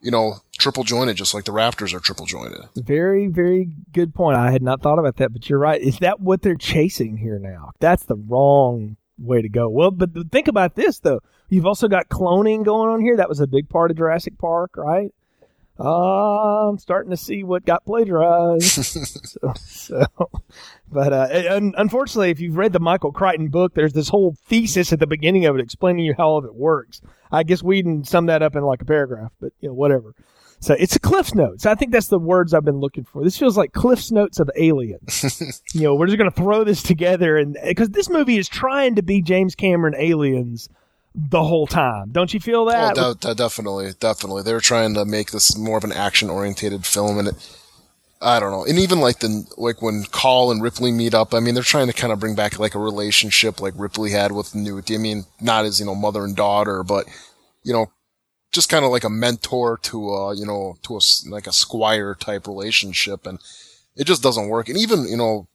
you 0.05 0.11
know, 0.11 0.35
triple 0.59 0.83
jointed, 0.83 1.17
just 1.17 1.33
like 1.33 1.45
the 1.45 1.51
Raptors 1.51 1.91
are 1.95 1.99
triple 1.99 2.27
jointed. 2.27 2.61
Very, 2.75 3.25
very 3.25 3.67
good 3.91 4.13
point. 4.13 4.37
I 4.37 4.51
had 4.51 4.61
not 4.61 4.81
thought 4.81 4.99
about 4.99 5.17
that, 5.17 5.33
but 5.33 5.49
you're 5.49 5.57
right. 5.57 5.81
Is 5.81 5.97
that 5.99 6.19
what 6.19 6.43
they're 6.43 6.55
chasing 6.55 7.17
here 7.17 7.39
now? 7.39 7.71
That's 7.79 8.05
the 8.05 8.15
wrong 8.15 8.97
way 9.17 9.41
to 9.41 9.49
go. 9.49 9.67
Well, 9.67 9.89
but 9.89 10.11
think 10.31 10.47
about 10.47 10.75
this 10.75 10.99
though. 10.99 11.21
You've 11.49 11.65
also 11.65 11.87
got 11.87 12.07
cloning 12.07 12.63
going 12.63 12.91
on 12.91 13.01
here. 13.01 13.17
That 13.17 13.29
was 13.29 13.39
a 13.39 13.47
big 13.47 13.67
part 13.67 13.89
of 13.89 13.97
Jurassic 13.97 14.37
Park, 14.37 14.77
right? 14.77 15.11
Uh, 15.77 16.69
I'm 16.69 16.77
starting 16.77 17.11
to 17.11 17.17
see 17.17 17.43
what 17.43 17.65
got 17.65 17.85
plagiarized. 17.85 18.65
so, 18.85 19.53
so, 19.57 20.05
but 20.89 21.11
uh, 21.11 21.55
un- 21.55 21.73
unfortunately, 21.77 22.29
if 22.29 22.39
you've 22.39 22.57
read 22.57 22.71
the 22.71 22.79
Michael 22.79 23.11
Crichton 23.11 23.49
book, 23.49 23.73
there's 23.73 23.93
this 23.93 24.09
whole 24.09 24.35
thesis 24.47 24.93
at 24.93 24.99
the 24.99 25.07
beginning 25.07 25.45
of 25.45 25.55
it 25.55 25.61
explaining 25.61 26.05
you 26.05 26.13
how 26.17 26.27
all 26.27 26.37
of 26.37 26.45
it 26.45 26.55
works. 26.55 27.01
I 27.31 27.43
guess 27.43 27.61
we 27.61 27.81
didn't 27.81 28.07
sum 28.07 28.27
that 28.27 28.41
up 28.41 28.55
in 28.55 28.63
like 28.63 28.81
a 28.81 28.85
paragraph, 28.85 29.33
but 29.41 29.51
you 29.59 29.67
know, 29.67 29.75
whatever. 29.75 30.13
So 30.61 30.73
it's 30.79 30.95
a 30.95 30.99
Cliff's 30.99 31.35
Notes. 31.35 31.65
I 31.65 31.75
think 31.75 31.91
that's 31.91 32.07
the 32.07 32.19
words 32.19 32.53
I've 32.53 32.63
been 32.63 32.79
looking 32.79 33.03
for. 33.03 33.23
This 33.23 33.37
feels 33.37 33.57
like 33.57 33.73
Cliff's 33.73 34.11
Notes 34.11 34.39
of 34.39 34.49
Aliens. 34.55 35.61
you 35.73 35.81
know, 35.81 35.95
we're 35.95 36.07
just 36.07 36.17
going 36.17 36.31
to 36.31 36.35
throw 36.35 36.63
this 36.63 36.81
together, 36.81 37.37
and 37.37 37.57
because 37.65 37.89
this 37.89 38.09
movie 38.09 38.37
is 38.37 38.47
trying 38.47 38.95
to 38.95 39.03
be 39.03 39.21
James 39.21 39.55
Cameron 39.55 39.95
Aliens 39.97 40.69
the 41.15 41.43
whole 41.43 41.67
time. 41.67 42.09
Don't 42.11 42.33
you 42.33 42.39
feel 42.39 42.65
that? 42.65 42.97
Oh, 42.97 43.13
de- 43.13 43.35
definitely, 43.35 43.93
definitely. 43.99 44.43
They're 44.43 44.59
trying 44.59 44.93
to 44.95 45.05
make 45.05 45.31
this 45.31 45.57
more 45.57 45.77
of 45.77 45.83
an 45.83 45.93
action 45.93 46.29
orientated 46.29 46.85
film, 46.85 47.17
and 47.17 47.29
it, 47.29 47.57
I 48.21 48.39
don't 48.39 48.51
know. 48.51 48.65
And 48.65 48.77
even 48.77 48.99
like 48.99 49.19
the 49.19 49.45
like 49.57 49.81
when 49.81 50.03
Call 50.03 50.51
and 50.51 50.61
Ripley 50.61 50.91
meet 50.91 51.13
up, 51.13 51.33
I 51.33 51.39
mean, 51.39 51.53
they're 51.53 51.63
trying 51.63 51.87
to 51.87 51.93
kind 51.93 52.11
of 52.11 52.19
bring 52.19 52.35
back 52.35 52.59
like 52.59 52.75
a 52.75 52.79
relationship 52.79 53.61
like 53.61 53.73
Ripley 53.77 54.11
had 54.11 54.33
with 54.33 54.53
Newt. 54.53 54.91
I 54.91 54.97
mean, 54.97 55.25
not 55.39 55.65
as 55.65 55.79
you 55.79 55.85
know 55.85 55.95
mother 55.95 56.23
and 56.23 56.35
daughter, 56.35 56.83
but 56.83 57.05
you 57.63 57.71
know, 57.71 57.87
just 58.51 58.69
kind 58.69 58.83
of 58.83 58.91
like 58.91 59.03
a 59.03 59.09
mentor 59.09 59.77
to 59.83 60.09
a 60.09 60.35
you 60.35 60.45
know 60.45 60.75
to 60.83 60.97
a 60.97 60.99
like 61.29 61.47
a 61.47 61.53
squire 61.53 62.13
type 62.13 62.47
relationship, 62.47 63.25
and 63.25 63.39
it 63.95 64.05
just 64.05 64.21
doesn't 64.21 64.49
work. 64.49 64.67
And 64.67 64.77
even 64.77 65.07
you 65.07 65.17
know 65.17 65.47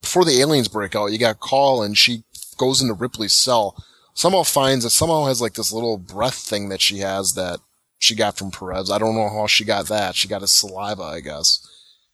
before 0.00 0.24
the 0.24 0.40
aliens 0.40 0.68
break 0.68 0.94
out, 0.94 1.12
you 1.12 1.18
got 1.18 1.40
Call 1.40 1.82
and 1.82 1.98
she 1.98 2.22
goes 2.56 2.80
into 2.80 2.94
Ripley's 2.94 3.32
cell 3.32 3.76
somehow 4.14 4.42
finds 4.42 4.84
it, 4.84 4.90
somehow 4.90 5.26
has 5.26 5.40
like 5.40 5.54
this 5.54 5.72
little 5.72 5.98
breath 5.98 6.36
thing 6.36 6.68
that 6.68 6.80
she 6.80 6.98
has 6.98 7.34
that 7.34 7.60
she 7.98 8.14
got 8.14 8.36
from 8.36 8.50
Perez. 8.50 8.90
I 8.90 8.98
don't 8.98 9.14
know 9.14 9.28
how 9.28 9.46
she 9.46 9.64
got 9.64 9.86
that. 9.88 10.16
She 10.16 10.28
got 10.28 10.40
his 10.40 10.52
saliva, 10.52 11.02
I 11.02 11.20
guess. 11.20 11.66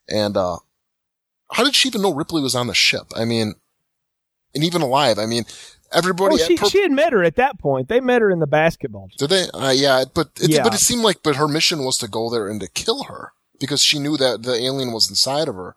And, 0.08 0.36
uh, 0.36 0.58
how 1.52 1.64
did 1.64 1.74
she 1.74 1.88
even 1.88 2.02
know 2.02 2.12
Ripley 2.12 2.42
was 2.42 2.54
on 2.54 2.66
the 2.66 2.74
ship? 2.74 3.06
I 3.14 3.24
mean, 3.24 3.54
and 4.54 4.64
even 4.64 4.82
alive. 4.82 5.18
I 5.18 5.26
mean, 5.26 5.44
everybody. 5.92 6.36
Well, 6.36 6.46
she, 6.46 6.56
per- 6.56 6.68
she 6.68 6.82
had 6.82 6.90
met 6.90 7.12
her 7.12 7.22
at 7.22 7.36
that 7.36 7.58
point. 7.58 7.88
They 7.88 8.00
met 8.00 8.22
her 8.22 8.30
in 8.30 8.40
the 8.40 8.46
basketball. 8.46 9.08
Did 9.16 9.30
they? 9.30 9.48
Uh, 9.50 9.70
yeah, 9.70 10.04
but 10.12 10.30
it, 10.40 10.50
yeah. 10.50 10.62
but 10.62 10.74
it 10.74 10.78
seemed 10.78 11.02
like, 11.02 11.22
but 11.22 11.36
her 11.36 11.46
mission 11.46 11.84
was 11.84 11.98
to 11.98 12.08
go 12.08 12.30
there 12.30 12.48
and 12.48 12.60
to 12.60 12.68
kill 12.68 13.04
her 13.04 13.32
because 13.60 13.82
she 13.82 13.98
knew 13.98 14.16
that 14.16 14.42
the 14.42 14.54
alien 14.54 14.92
was 14.92 15.08
inside 15.08 15.48
of 15.48 15.54
her. 15.54 15.76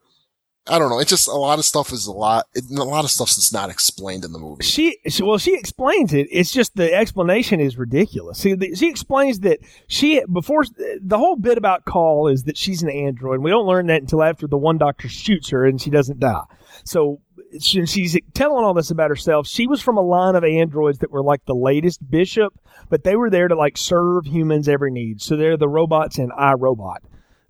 I 0.70 0.78
don't 0.78 0.90
know. 0.90 1.00
It's 1.00 1.10
just 1.10 1.28
a 1.28 1.34
lot 1.34 1.58
of 1.58 1.66
stuff 1.66 1.92
is 1.92 2.06
a 2.06 2.12
lot. 2.12 2.48
A 2.56 2.84
lot 2.84 3.04
of 3.04 3.10
stuff 3.10 3.30
that's 3.30 3.52
not 3.52 3.70
explained 3.70 4.24
in 4.24 4.32
the 4.32 4.40
movie. 4.40 4.64
She, 4.64 4.98
she, 5.08 5.24
well, 5.24 5.40
she 5.40 5.56
explains 5.56 6.14
it. 6.14 6.28
It's 6.32 6.52
just 6.52 6.76
the 6.76 6.94
explanation 6.94 7.60
is 7.60 7.78
ridiculous. 7.78 8.38
See, 8.38 8.54
the, 8.54 8.76
she 8.76 8.88
explains 8.88 9.40
that 9.42 9.60
she 9.88 10.24
before 10.32 10.66
the 11.02 11.18
whole 11.18 11.36
bit 11.36 11.58
about 11.58 11.86
Call 11.86 12.28
is 12.28 12.44
that 12.44 12.58
she's 12.58 12.84
an 12.84 12.90
android. 12.90 13.40
We 13.40 13.50
don't 13.50 13.66
learn 13.66 13.88
that 13.88 14.02
until 14.02 14.22
after 14.22 14.48
the 14.48 14.58
one 14.58 14.78
doctor 14.78 15.10
shoots 15.10 15.50
her 15.50 15.66
and 15.66 15.82
she 15.82 15.90
doesn't 15.90 16.20
die. 16.20 16.44
So 16.84 17.20
she, 17.60 17.86
she's 17.88 18.16
telling 18.34 18.64
all 18.64 18.76
this 18.76 18.92
about 18.92 19.10
herself. 19.10 19.48
She 19.48 19.66
was 19.66 19.82
from 19.82 19.98
a 19.98 20.02
line 20.02 20.36
of 20.36 20.44
androids 20.44 21.00
that 21.00 21.12
were 21.12 21.24
like 21.24 21.46
the 21.46 21.56
latest 21.56 22.08
bishop, 22.10 22.54
but 22.90 23.04
they 23.04 23.16
were 23.16 23.32
there 23.32 23.48
to 23.48 23.56
like 23.56 23.78
serve 23.78 24.28
humans' 24.28 24.70
every 24.70 24.92
need. 24.92 25.22
So 25.22 25.36
they're 25.36 25.58
the 25.58 25.68
robots 25.68 26.20
in 26.20 26.30
iRobot. 26.30 26.98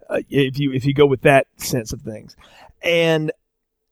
Uh, 0.09 0.21
if 0.29 0.57
you 0.57 0.71
if 0.71 0.85
you 0.85 0.93
go 0.93 1.05
with 1.05 1.21
that 1.21 1.45
sense 1.57 1.93
of 1.93 2.01
things 2.01 2.35
and 2.81 3.31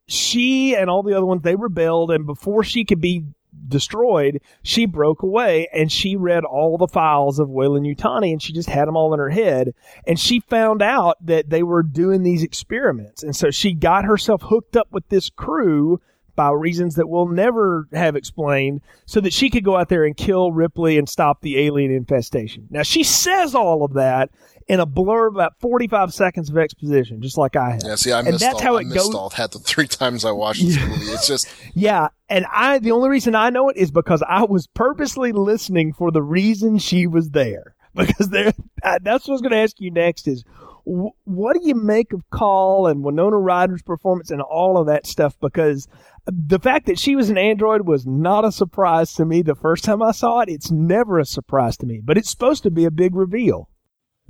she 0.07 0.75
and 0.75 0.89
all 0.89 1.03
the 1.03 1.13
other 1.13 1.25
ones 1.25 1.41
they 1.41 1.55
rebelled 1.55 2.11
and 2.11 2.25
before 2.25 2.63
she 2.63 2.85
could 2.85 3.01
be 3.01 3.25
destroyed 3.67 4.39
she 4.61 4.85
broke 4.85 5.23
away 5.23 5.67
and 5.73 5.91
she 5.91 6.15
read 6.15 6.45
all 6.45 6.77
the 6.77 6.87
files 6.87 7.39
of 7.39 7.49
Weyland-Yutani 7.49 8.31
and 8.31 8.41
she 8.41 8.53
just 8.53 8.69
had 8.69 8.87
them 8.87 8.95
all 8.95 9.13
in 9.13 9.19
her 9.19 9.29
head 9.29 9.73
and 10.05 10.19
she 10.19 10.39
found 10.39 10.81
out 10.81 11.17
that 11.25 11.49
they 11.49 11.63
were 11.63 11.83
doing 11.83 12.23
these 12.23 12.43
experiments 12.43 13.23
and 13.23 13.35
so 13.35 13.51
she 13.51 13.73
got 13.73 14.05
herself 14.05 14.43
hooked 14.43 14.77
up 14.77 14.87
with 14.91 15.07
this 15.09 15.29
crew 15.29 15.99
by 16.37 16.51
reasons 16.51 16.95
that 16.95 17.09
we'll 17.09 17.27
never 17.27 17.89
have 17.91 18.15
explained 18.15 18.79
so 19.05 19.19
that 19.19 19.33
she 19.33 19.49
could 19.49 19.65
go 19.65 19.75
out 19.75 19.89
there 19.89 20.05
and 20.05 20.15
kill 20.15 20.53
Ripley 20.53 20.97
and 20.97 21.09
stop 21.09 21.41
the 21.41 21.57
alien 21.57 21.91
infestation. 21.91 22.67
Now 22.69 22.83
she 22.83 23.03
says 23.03 23.53
all 23.55 23.83
of 23.83 23.93
that 23.95 24.29
in 24.67 24.79
a 24.79 24.85
blur 24.85 25.27
of 25.27 25.35
about 25.35 25.53
45 25.59 26.13
seconds 26.13 26.49
of 26.49 26.57
exposition, 26.57 27.21
just 27.21 27.37
like 27.37 27.55
I 27.55 27.71
have. 27.71 27.81
Yeah, 27.83 27.95
see, 27.95 28.11
I 28.11 28.21
missed, 28.21 28.33
and 28.33 28.39
that's 28.39 28.55
all, 28.55 28.61
how 28.61 28.75
it 28.77 28.81
I 28.81 28.83
missed 28.89 29.05
goes. 29.05 29.15
all 29.15 29.29
that 29.29 29.51
the 29.51 29.59
three 29.59 29.87
times 29.87 30.25
I 30.25 30.31
watched 30.31 30.61
this 30.61 30.77
movie. 30.79 31.05
It's 31.05 31.27
just. 31.27 31.47
yeah. 31.73 32.09
And 32.29 32.45
I, 32.51 32.79
the 32.79 32.91
only 32.91 33.09
reason 33.09 33.35
I 33.35 33.49
know 33.49 33.69
it 33.69 33.77
is 33.77 33.91
because 33.91 34.21
I 34.27 34.43
was 34.43 34.67
purposely 34.67 35.31
listening 35.31 35.93
for 35.93 36.11
the 36.11 36.21
reason 36.21 36.77
she 36.77 37.07
was 37.07 37.31
there. 37.31 37.73
Because 37.97 38.29
there, 38.29 38.53
that's 39.01 39.27
what 39.27 39.29
I 39.29 39.31
was 39.31 39.41
going 39.41 39.53
to 39.53 39.57
ask 39.57 39.79
you 39.79 39.89
next 39.89 40.27
is, 40.27 40.43
what 40.83 41.55
do 41.55 41.67
you 41.67 41.73
make 41.73 42.13
of 42.13 42.29
Call 42.29 42.85
and 42.85 43.03
Winona 43.03 43.39
Ryder's 43.39 43.81
performance 43.81 44.29
and 44.29 44.39
all 44.39 44.77
of 44.77 44.85
that 44.85 45.07
stuff? 45.07 45.35
Because 45.41 45.87
the 46.27 46.59
fact 46.59 46.85
that 46.85 46.99
she 46.99 47.15
was 47.15 47.31
an 47.31 47.39
android 47.39 47.87
was 47.87 48.05
not 48.05 48.45
a 48.45 48.51
surprise 48.51 49.13
to 49.13 49.25
me 49.25 49.41
the 49.41 49.55
first 49.55 49.83
time 49.83 50.03
I 50.03 50.11
saw 50.11 50.41
it. 50.41 50.49
It's 50.49 50.69
never 50.69 51.17
a 51.17 51.25
surprise 51.25 51.75
to 51.77 51.87
me, 51.87 51.99
but 52.03 52.19
it's 52.19 52.29
supposed 52.29 52.61
to 52.63 52.69
be 52.69 52.85
a 52.85 52.91
big 52.91 53.15
reveal. 53.15 53.67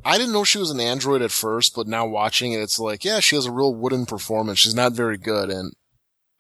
I 0.06 0.18
didn't 0.18 0.34
know 0.34 0.44
she 0.44 0.58
was 0.58 0.72
an 0.72 0.80
android 0.80 1.22
at 1.22 1.32
first, 1.32 1.76
but 1.76 1.88
now 1.88 2.06
watching 2.06 2.52
it, 2.54 2.62
it's 2.62 2.80
like, 2.80 3.04
yeah, 3.04 3.20
she 3.20 3.36
has 3.36 3.46
a 3.46 3.52
real 3.52 3.74
wooden 3.74 4.06
performance. 4.06 4.60
She's 4.60 4.76
not 4.76 4.94
very 4.94 5.18
good, 5.18 5.50
and 5.50 5.74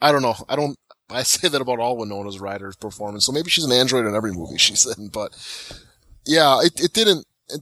I 0.01 0.11
don't 0.11 0.21
know. 0.21 0.35
I 0.47 0.55
don't. 0.55 0.77
I 1.09 1.23
say 1.23 1.47
that 1.47 1.61
about 1.61 1.79
all 1.79 1.97
Winona's 1.97 2.39
Ryder's 2.39 2.75
performance, 2.75 3.25
so 3.25 3.31
maybe 3.31 3.49
she's 3.49 3.65
an 3.65 3.71
android 3.71 4.05
in 4.05 4.15
every 4.15 4.31
movie 4.31 4.57
she's 4.57 4.85
in. 4.97 5.09
But 5.09 5.31
yeah, 6.25 6.59
it 6.61 6.79
it 6.79 6.93
didn't. 6.93 7.25
It, 7.49 7.61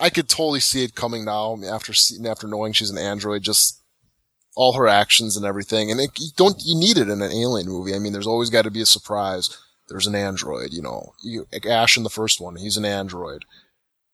I 0.00 0.10
could 0.10 0.28
totally 0.28 0.60
see 0.60 0.84
it 0.84 0.94
coming 0.94 1.24
now 1.24 1.58
after 1.64 1.92
after 2.26 2.46
knowing 2.46 2.72
she's 2.72 2.90
an 2.90 2.98
android. 2.98 3.42
Just 3.42 3.82
all 4.56 4.72
her 4.72 4.88
actions 4.88 5.36
and 5.36 5.46
everything, 5.46 5.90
and 5.90 6.00
it, 6.00 6.10
you 6.18 6.30
don't 6.36 6.60
you 6.64 6.78
need 6.78 6.98
it 6.98 7.08
in 7.08 7.22
an 7.22 7.32
alien 7.32 7.68
movie. 7.68 7.94
I 7.94 7.98
mean, 7.98 8.12
there's 8.12 8.26
always 8.26 8.50
got 8.50 8.62
to 8.62 8.70
be 8.70 8.82
a 8.82 8.86
surprise. 8.86 9.56
There's 9.88 10.06
an 10.06 10.14
android, 10.14 10.72
you 10.72 10.82
know. 10.82 11.14
You, 11.22 11.46
Ash 11.68 11.96
in 11.96 12.04
the 12.04 12.10
first 12.10 12.40
one, 12.40 12.56
he's 12.56 12.76
an 12.76 12.84
android 12.84 13.44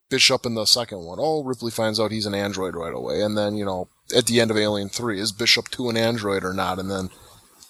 Bishop 0.08 0.46
in 0.46 0.54
the 0.54 0.64
second 0.64 1.04
one. 1.04 1.18
Oh, 1.20 1.42
Ripley 1.42 1.70
finds 1.70 1.98
out 1.98 2.12
he's 2.12 2.26
an 2.26 2.34
android 2.34 2.76
right 2.76 2.94
away. 2.94 3.22
And 3.22 3.36
then, 3.36 3.56
you 3.56 3.64
know, 3.64 3.88
at 4.16 4.26
the 4.26 4.40
end 4.40 4.50
of 4.50 4.56
Alien 4.56 4.88
3, 4.88 5.20
is 5.20 5.32
Bishop 5.32 5.68
2 5.68 5.88
an 5.90 5.96
android 5.96 6.44
or 6.44 6.52
not? 6.52 6.78
And 6.78 6.90
then 6.90 7.10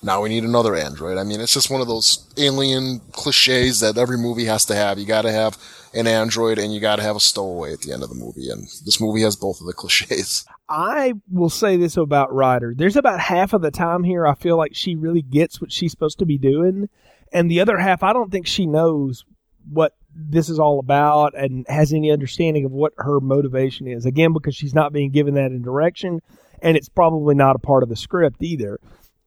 now 0.03 0.23
we 0.23 0.29
need 0.29 0.45
another 0.45 0.75
android. 0.75 1.19
I 1.19 1.25
mean, 1.25 1.41
it's 1.41 1.55
just 1.55 1.71
one 1.71 1.81
of 1.81 1.89
those 1.89 2.33
alien 2.37 3.01
cliches 3.13 3.81
that 3.81 3.97
every 3.97 4.19
movie 4.19 4.45
has 4.45 4.65
to 4.67 4.75
have. 4.75 4.99
You 4.99 5.07
gotta 5.07 5.33
have 5.33 5.59
an 5.95 6.07
android 6.07 6.59
and 6.59 6.75
you 6.75 6.81
gotta 6.81 7.03
have 7.03 7.17
a 7.17 7.21
stowaway 7.21 7.73
at 7.73 7.81
the 7.81 7.93
end 7.93 8.03
of 8.03 8.11
the 8.11 8.15
movie. 8.15 8.51
And 8.51 8.65
this 8.85 9.01
movie 9.01 9.23
has 9.23 9.37
both 9.37 9.61
of 9.61 9.67
the 9.67 9.73
cliches. 9.77 10.45
I 10.69 11.15
will 11.31 11.49
say 11.49 11.77
this 11.77 11.97
about 11.97 12.35
Ryder. 12.35 12.75
There's 12.77 12.97
about 12.97 13.21
half 13.21 13.53
of 13.53 13.63
the 13.63 13.71
time 13.71 14.05
here 14.05 14.27
I 14.27 14.35
feel 14.35 14.57
like 14.57 14.75
she 14.75 14.95
really 14.95 15.23
gets 15.23 15.61
what 15.61 15.73
she's 15.73 15.93
supposed 15.93 16.19
to 16.19 16.27
be 16.27 16.39
doing. 16.39 16.89
And 17.33 17.51
the 17.51 17.61
other 17.61 17.79
half, 17.79 18.03
I 18.03 18.13
don't 18.13 18.31
think 18.31 18.47
she 18.47 18.67
knows 18.67 19.25
what 19.69 19.97
this 20.17 20.49
is 20.49 20.59
all 20.59 20.79
about 20.79 21.39
and 21.39 21.67
has 21.69 21.93
any 21.93 22.11
understanding 22.11 22.65
of 22.65 22.73
what 22.73 22.93
her 22.99 23.21
motivation 23.21 23.87
is. 23.87 24.07
Again, 24.07 24.33
because 24.33 24.57
she's 24.57 24.75
not 24.75 24.93
being 24.93 25.11
given 25.11 25.35
that 25.35 25.53
in 25.53 25.63
direction, 25.63 26.21
and 26.63 26.77
it's 26.77 26.89
probably 26.89 27.35
not 27.35 27.57
a 27.57 27.61
part 27.61 27.83
of 27.83 27.89
the 27.89 27.97
script 27.97 28.43
either. 28.43 28.81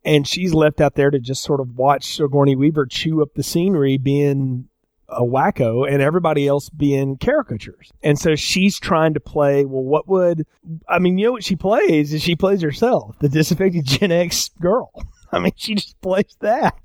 And 0.04 0.28
she's 0.28 0.54
left 0.54 0.82
out 0.82 0.96
there 0.96 1.12
to 1.12 1.20
just 1.20 1.44
sort 1.44 1.60
of 1.60 1.78
watch 1.78 2.16
Sigourney 2.16 2.56
Weaver 2.56 2.86
chew 2.86 3.22
up 3.22 3.34
the 3.36 3.44
scenery, 3.44 3.98
being 3.98 4.68
a 5.10 5.22
wacko, 5.22 5.92
and 5.92 6.02
everybody 6.02 6.48
else 6.48 6.70
being 6.70 7.18
caricatures. 7.18 7.92
And 8.02 8.18
so 8.18 8.36
she's 8.36 8.80
trying 8.80 9.14
to 9.16 9.20
play. 9.20 9.66
Well, 9.66 9.84
what 9.84 10.08
would 10.08 10.46
I 10.88 11.00
mean? 11.00 11.18
You 11.18 11.28
know 11.28 11.32
what 11.34 11.44
she 11.44 11.56
plays 11.56 12.14
is 12.14 12.22
she 12.22 12.36
plays 12.36 12.62
herself, 12.62 13.18
the 13.20 13.30
disaffected 13.30 13.86
Gen 13.86 14.12
X 14.12 14.50
girl. 14.62 14.92
I 15.32 15.40
mean, 15.40 15.52
she 15.56 15.76
just 15.76 16.00
plays 16.02 16.36
that 16.40 16.76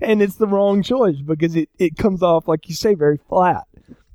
and 0.00 0.22
it's 0.22 0.36
the 0.36 0.46
wrong 0.46 0.82
choice 0.82 1.16
because 1.16 1.56
it, 1.56 1.68
it 1.78 1.96
comes 1.96 2.22
off 2.22 2.48
like 2.48 2.68
you 2.68 2.74
say 2.74 2.94
very 2.94 3.18
flat 3.28 3.64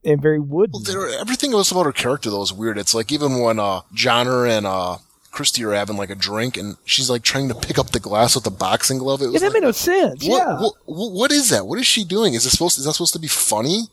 and 0.03 0.21
very 0.21 0.39
wooden. 0.39 0.81
Well, 0.83 1.19
everything 1.19 1.53
else 1.53 1.71
about 1.71 1.85
her 1.85 1.91
character 1.91 2.29
though 2.29 2.41
is 2.41 2.53
weird. 2.53 2.77
It's 2.77 2.93
like 2.93 3.11
even 3.11 3.39
when 3.39 3.59
uh 3.59 3.81
Johner 3.93 4.49
and 4.49 4.65
uh 4.65 4.97
Christie 5.31 5.63
are 5.63 5.73
having 5.73 5.97
like 5.97 6.09
a 6.09 6.15
drink 6.15 6.57
and 6.57 6.75
she's 6.85 7.09
like 7.09 7.23
trying 7.23 7.47
to 7.47 7.55
pick 7.55 7.79
up 7.79 7.91
the 7.91 7.99
glass 7.99 8.35
with 8.35 8.43
the 8.43 8.51
boxing 8.51 8.97
glove. 8.97 9.21
It 9.21 9.27
was 9.27 9.35
yeah, 9.35 9.39
that 9.39 9.45
like, 9.47 9.53
made 9.61 9.63
no 9.63 9.71
sense. 9.71 10.27
What, 10.27 10.37
yeah. 10.37 10.59
What, 10.59 10.73
what 10.85 11.31
is 11.31 11.49
that? 11.49 11.65
What 11.65 11.79
is 11.79 11.87
she 11.87 12.03
doing? 12.03 12.33
Is 12.33 12.45
it 12.45 12.49
supposed? 12.49 12.77
Is 12.77 12.85
that 12.85 12.93
supposed 12.93 13.13
to 13.13 13.19
be 13.19 13.27
funny? 13.27 13.83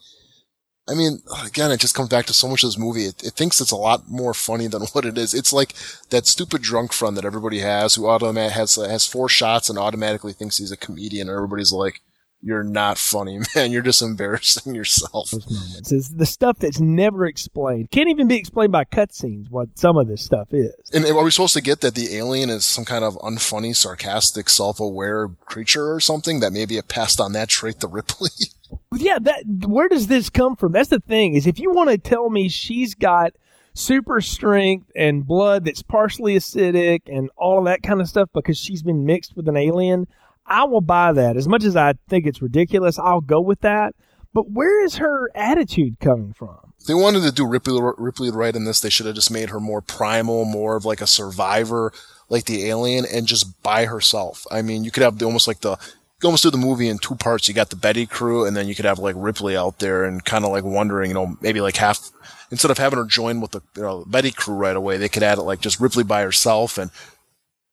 I 0.89 0.95
mean, 0.95 1.21
again, 1.45 1.71
it 1.71 1.81
just 1.81 1.95
comes 1.95 2.09
back 2.09 2.27
to 2.27 2.33
so 2.33 2.49
much 2.49 2.65
of 2.65 2.69
this 2.69 2.79
movie. 2.79 3.05
It, 3.05 3.23
it, 3.23 3.35
thinks 3.35 3.61
it's 3.61 3.71
a 3.71 3.77
lot 3.77 4.09
more 4.09 4.33
funny 4.33 4.67
than 4.69 4.83
what 4.93 5.05
it 5.05 5.19
is. 5.19 5.35
It's 5.35 5.53
like 5.53 5.75
that 6.11 6.27
stupid 6.27 6.63
drunk 6.63 6.93
friend 6.93 7.17
that 7.17 7.25
everybody 7.25 7.61
has 7.61 7.95
who 7.95 8.09
automatic 8.09 8.55
has 8.55 8.77
has 8.77 9.07
four 9.07 9.29
shots 9.29 9.69
and 9.69 9.79
automatically 9.79 10.33
thinks 10.33 10.57
he's 10.57 10.73
a 10.73 10.77
comedian, 10.77 11.29
and 11.29 11.37
everybody's 11.37 11.73
like, 11.73 12.01
"You're 12.43 12.65
not 12.65 12.99
funny, 12.99 13.41
man. 13.55 13.73
You're 13.73 13.83
just 13.83 14.03
embarrassing 14.03 14.75
yourself." 14.75 15.33
It's 15.33 16.09
the 16.09 16.27
stuff 16.27 16.59
that's 16.59 16.81
never 16.81 17.27
explained. 17.27 17.91
Can't 17.91 18.09
even 18.09 18.29
be 18.29 18.37
explained 18.37 18.73
by 18.73 18.85
cutscenes. 18.85 19.51
What 19.51 19.79
some 19.79 19.97
of 19.97 20.09
this 20.09 20.23
stuff 20.23 20.49
is. 20.53 20.75
And 20.93 21.05
are 21.05 21.23
we 21.23 21.31
supposed 21.31 21.55
to 21.55 21.61
get 21.61 21.81
that 21.81 21.95
the 21.95 22.17
alien 22.17 22.51
is 22.51 22.65
some 22.65 22.85
kind 22.85 23.05
of 23.05 23.15
unfunny, 23.17 23.75
sarcastic, 23.75 24.49
self-aware 24.49 25.29
creature 25.47 25.93
or 25.93 26.01
something 26.01 26.41
that 26.41 26.53
maybe 26.53 26.77
it 26.77 26.89
passed 26.89 27.21
on 27.21 27.33
that 27.33 27.49
trait 27.49 27.81
to 27.81 27.87
Ripley? 27.87 28.31
yeah, 28.95 29.19
that 29.21 29.45
where 29.67 29.89
does 29.89 30.07
this 30.07 30.31
come 30.31 30.57
from? 30.57 30.73
That's 30.73 30.91
the 30.91 31.01
thing 31.01 31.35
is 31.35 31.47
if 31.47 31.59
you 31.59 31.71
want 31.71 31.91
to 31.91 31.99
tell 31.99 32.31
me 32.31 32.49
she's 32.49 32.95
got 32.95 33.33
super 33.75 34.21
strength 34.21 34.91
and 34.97 35.27
blood 35.27 35.65
that's 35.65 35.83
partially 35.83 36.35
acidic 36.35 37.03
and 37.07 37.31
all 37.37 37.59
of 37.59 37.65
that 37.67 37.83
kind 37.83 38.01
of 38.01 38.09
stuff 38.09 38.29
because 38.35 38.59
she's 38.59 38.83
been 38.83 39.07
mixed 39.07 39.37
with 39.37 39.49
an 39.49 39.57
alien, 39.57 40.07
I 40.49 40.65
will 40.65 40.81
buy 40.81 41.13
that. 41.13 41.37
As 41.37 41.47
much 41.47 41.65
as 41.65 41.77
I 41.77 41.95
think 42.09 42.27
it's 42.27 42.43
ridiculous, 42.43 42.99
I'll 42.99 43.21
go 43.21 43.41
with 43.41 43.61
that. 43.61 43.95
But 44.35 44.51
where 44.51 44.85
is 44.85 44.97
her 44.97 45.31
attitude 45.35 46.01
coming 46.01 46.33
from? 46.33 46.59
If 46.81 46.87
they 46.87 46.95
wanted 46.95 47.23
to 47.23 47.33
do 47.33 47.47
Ripley, 47.47 47.81
Ripley 47.97 48.31
right 48.31 48.55
in 48.55 48.65
this, 48.65 48.81
they 48.81 48.91
should 48.91 49.07
have 49.07 49.15
just 49.15 49.31
made 49.31 49.51
her 49.51 49.61
more 49.61 49.81
primal, 49.81 50.45
more 50.45 50.77
of 50.77 50.85
like 50.85 51.01
a 51.01 51.07
survivor, 51.07 51.93
like 52.29 52.45
the 52.45 52.67
alien, 52.67 53.05
and 53.05 53.27
just 53.27 53.63
by 53.63 53.87
herself. 53.87 54.47
I 54.51 54.63
mean, 54.63 54.85
you 54.85 54.91
could 54.91 55.03
have 55.03 55.19
the, 55.19 55.25
almost 55.25 55.49
like 55.49 55.61
the 55.61 55.79
you 56.23 56.27
almost 56.27 56.43
do 56.43 56.51
the 56.51 56.59
movie 56.59 56.89
in 56.89 56.99
two 56.99 57.15
parts. 57.15 57.47
You 57.47 57.55
got 57.55 57.71
the 57.71 57.77
Betty 57.77 58.05
crew, 58.05 58.45
and 58.45 58.57
then 58.57 58.67
you 58.67 58.75
could 58.75 58.85
have 58.85 58.99
like 58.99 59.15
Ripley 59.17 59.57
out 59.57 59.79
there 59.79 60.05
and 60.05 60.25
kind 60.25 60.45
of 60.45 60.51
like 60.51 60.65
wondering, 60.65 61.11
you 61.11 61.15
know, 61.15 61.37
maybe 61.41 61.61
like 61.61 61.77
half 61.77 62.11
instead 62.51 62.71
of 62.71 62.79
having 62.79 62.99
her 62.99 63.05
join 63.05 63.41
with 63.41 63.53
the 63.53 63.61
you 63.77 63.83
know, 63.83 64.05
Betty 64.07 64.33
crew 64.33 64.55
right 64.55 64.75
away, 64.77 64.97
they 64.97 65.09
could 65.09 65.23
add 65.23 65.39
it 65.39 65.43
like 65.43 65.61
just 65.61 65.81
Ripley 65.81 66.05
by 66.05 66.23
herself. 66.23 66.77
And 66.77 66.91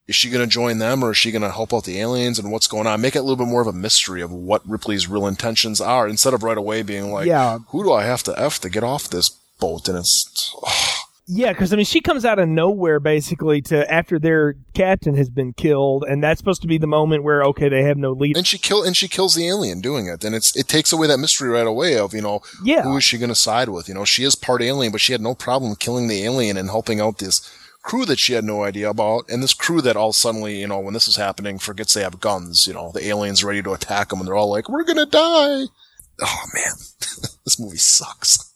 is 0.07 0.15
she 0.15 0.29
going 0.29 0.43
to 0.43 0.51
join 0.51 0.77
them 0.77 1.03
or 1.03 1.11
is 1.11 1.17
she 1.17 1.31
going 1.31 1.41
to 1.41 1.51
help 1.51 1.73
out 1.73 1.85
the 1.85 1.99
aliens 1.99 2.37
and 2.37 2.51
what's 2.51 2.67
going 2.67 2.87
on? 2.87 3.01
Make 3.01 3.15
it 3.15 3.19
a 3.19 3.21
little 3.23 3.43
bit 3.43 3.47
more 3.47 3.61
of 3.61 3.67
a 3.67 3.73
mystery 3.73 4.21
of 4.21 4.31
what 4.31 4.67
Ripley's 4.67 5.07
real 5.07 5.25
intentions 5.25 5.81
are 5.81 6.07
instead 6.07 6.33
of 6.33 6.43
right 6.43 6.57
away 6.57 6.83
being 6.83 7.11
like, 7.11 7.25
yeah. 7.25 7.59
who 7.69 7.83
do 7.83 7.91
I 7.91 8.03
have 8.03 8.23
to 8.23 8.39
F 8.39 8.59
to 8.61 8.69
get 8.69 8.83
off 8.83 9.09
this 9.09 9.29
boat? 9.59 9.87
And 9.87 9.97
it's, 9.97 10.55
oh. 10.63 11.05
Yeah, 11.27 11.53
because 11.53 11.73
I 11.73 11.75
mean, 11.75 11.85
she 11.85 12.01
comes 12.01 12.23
out 12.23 12.37
of 12.37 12.47
nowhere 12.47 12.99
basically 12.99 13.59
to 13.63 13.91
after 13.91 14.19
their 14.19 14.55
captain 14.75 15.15
has 15.15 15.27
been 15.27 15.53
killed, 15.53 16.05
and 16.07 16.23
that's 16.23 16.37
supposed 16.37 16.61
to 16.61 16.67
be 16.67 16.77
the 16.77 16.85
moment 16.85 17.23
where 17.23 17.43
okay, 17.45 17.67
they 17.67 17.81
have 17.81 17.97
no 17.97 18.11
lead. 18.11 18.37
And 18.37 18.45
she 18.45 18.59
kill 18.59 18.83
and 18.83 18.95
she 18.95 19.07
kills 19.07 19.33
the 19.33 19.47
alien 19.47 19.81
doing 19.81 20.05
it, 20.05 20.23
and 20.23 20.35
it's 20.35 20.55
it 20.55 20.67
takes 20.67 20.93
away 20.93 21.07
that 21.07 21.17
mystery 21.17 21.49
right 21.49 21.65
away 21.65 21.97
of 21.97 22.13
you 22.13 22.21
know 22.21 22.41
yeah. 22.63 22.83
who 22.83 22.95
is 22.97 23.03
she 23.03 23.17
going 23.17 23.29
to 23.29 23.35
side 23.35 23.69
with? 23.69 23.87
You 23.87 23.95
know, 23.95 24.05
she 24.05 24.23
is 24.23 24.35
part 24.35 24.61
alien, 24.61 24.91
but 24.91 25.01
she 25.01 25.13
had 25.13 25.21
no 25.21 25.33
problem 25.33 25.75
killing 25.75 26.07
the 26.07 26.23
alien 26.23 26.57
and 26.57 26.69
helping 26.69 26.99
out 26.99 27.17
this 27.17 27.41
crew 27.85 28.03
that 28.05 28.19
she 28.19 28.33
had 28.33 28.43
no 28.43 28.63
idea 28.63 28.89
about, 28.89 29.29
and 29.29 29.41
this 29.41 29.53
crew 29.53 29.79
that 29.81 29.95
all 29.95 30.11
suddenly 30.11 30.59
you 30.59 30.67
know 30.67 30.79
when 30.79 30.93
this 30.93 31.07
is 31.07 31.15
happening 31.15 31.57
forgets 31.57 31.93
they 31.93 32.01
have 32.01 32.19
guns. 32.19 32.67
You 32.67 32.73
know, 32.73 32.91
the 32.91 33.07
aliens 33.07 33.43
ready 33.43 33.61
to 33.63 33.73
attack 33.73 34.09
them, 34.09 34.19
and 34.19 34.27
they're 34.27 34.35
all 34.35 34.49
like, 34.49 34.67
"We're 34.67 34.83
gonna 34.83 35.05
die." 35.05 35.65
Oh 36.21 36.43
man, 36.53 36.73
this 37.45 37.59
movie 37.59 37.77
sucks. 37.77 38.53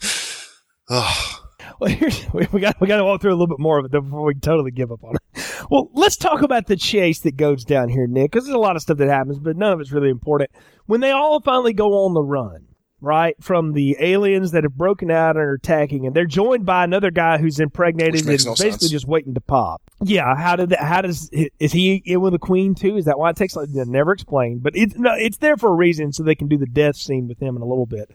oh. 0.90 1.38
Well, 1.80 1.90
here's, 1.90 2.24
we 2.32 2.60
got 2.60 2.80
we 2.80 2.86
got 2.86 2.98
to 2.98 3.04
walk 3.04 3.20
through 3.20 3.32
a 3.32 3.34
little 3.34 3.48
bit 3.48 3.58
more 3.58 3.78
of 3.78 3.84
it 3.86 3.90
before 3.90 4.24
we 4.24 4.34
totally 4.34 4.70
give 4.70 4.92
up 4.92 5.02
on 5.02 5.16
it. 5.16 5.66
Well, 5.68 5.90
let's 5.94 6.16
talk 6.16 6.42
about 6.42 6.66
the 6.66 6.76
chase 6.76 7.20
that 7.20 7.36
goes 7.36 7.64
down 7.64 7.88
here, 7.88 8.06
Nick, 8.06 8.30
because 8.30 8.44
there's 8.44 8.54
a 8.54 8.58
lot 8.58 8.76
of 8.76 8.82
stuff 8.82 8.98
that 8.98 9.08
happens, 9.08 9.38
but 9.38 9.56
none 9.56 9.72
of 9.72 9.80
it's 9.80 9.90
really 9.90 10.10
important. 10.10 10.50
When 10.86 11.00
they 11.00 11.10
all 11.10 11.40
finally 11.40 11.72
go 11.72 12.04
on 12.04 12.14
the 12.14 12.22
run, 12.22 12.66
right, 13.02 13.34
from 13.40 13.72
the 13.72 13.96
aliens 13.98 14.52
that 14.52 14.62
have 14.62 14.76
broken 14.76 15.10
out 15.10 15.36
and 15.36 15.44
are 15.44 15.54
attacking, 15.54 16.06
and 16.06 16.14
they're 16.14 16.24
joined 16.24 16.64
by 16.64 16.84
another 16.84 17.10
guy 17.10 17.38
who's 17.38 17.60
impregnated 17.60 18.26
and 18.26 18.26
no 18.26 18.32
basically 18.32 18.70
sense. 18.70 18.90
just 18.90 19.06
waiting 19.06 19.34
to 19.34 19.40
pop. 19.40 19.82
Yeah, 20.02 20.34
how 20.36 20.56
did 20.56 20.70
that? 20.70 20.80
How 20.80 21.02
does 21.02 21.28
is 21.30 21.72
he 21.72 22.02
in 22.06 22.20
with 22.20 22.32
the 22.32 22.38
queen 22.38 22.74
too? 22.74 22.96
Is 22.96 23.04
that 23.04 23.18
why 23.18 23.30
it 23.30 23.36
takes? 23.36 23.56
Like, 23.56 23.68
never 23.70 24.12
explained, 24.12 24.62
but 24.62 24.74
it's 24.76 24.94
no, 24.96 25.12
it's 25.14 25.38
there 25.38 25.56
for 25.56 25.68
a 25.68 25.74
reason, 25.74 26.12
so 26.12 26.22
they 26.22 26.34
can 26.34 26.48
do 26.48 26.56
the 26.56 26.66
death 26.66 26.96
scene 26.96 27.28
with 27.28 27.40
him 27.40 27.56
in 27.56 27.62
a 27.62 27.66
little 27.66 27.86
bit. 27.86 28.10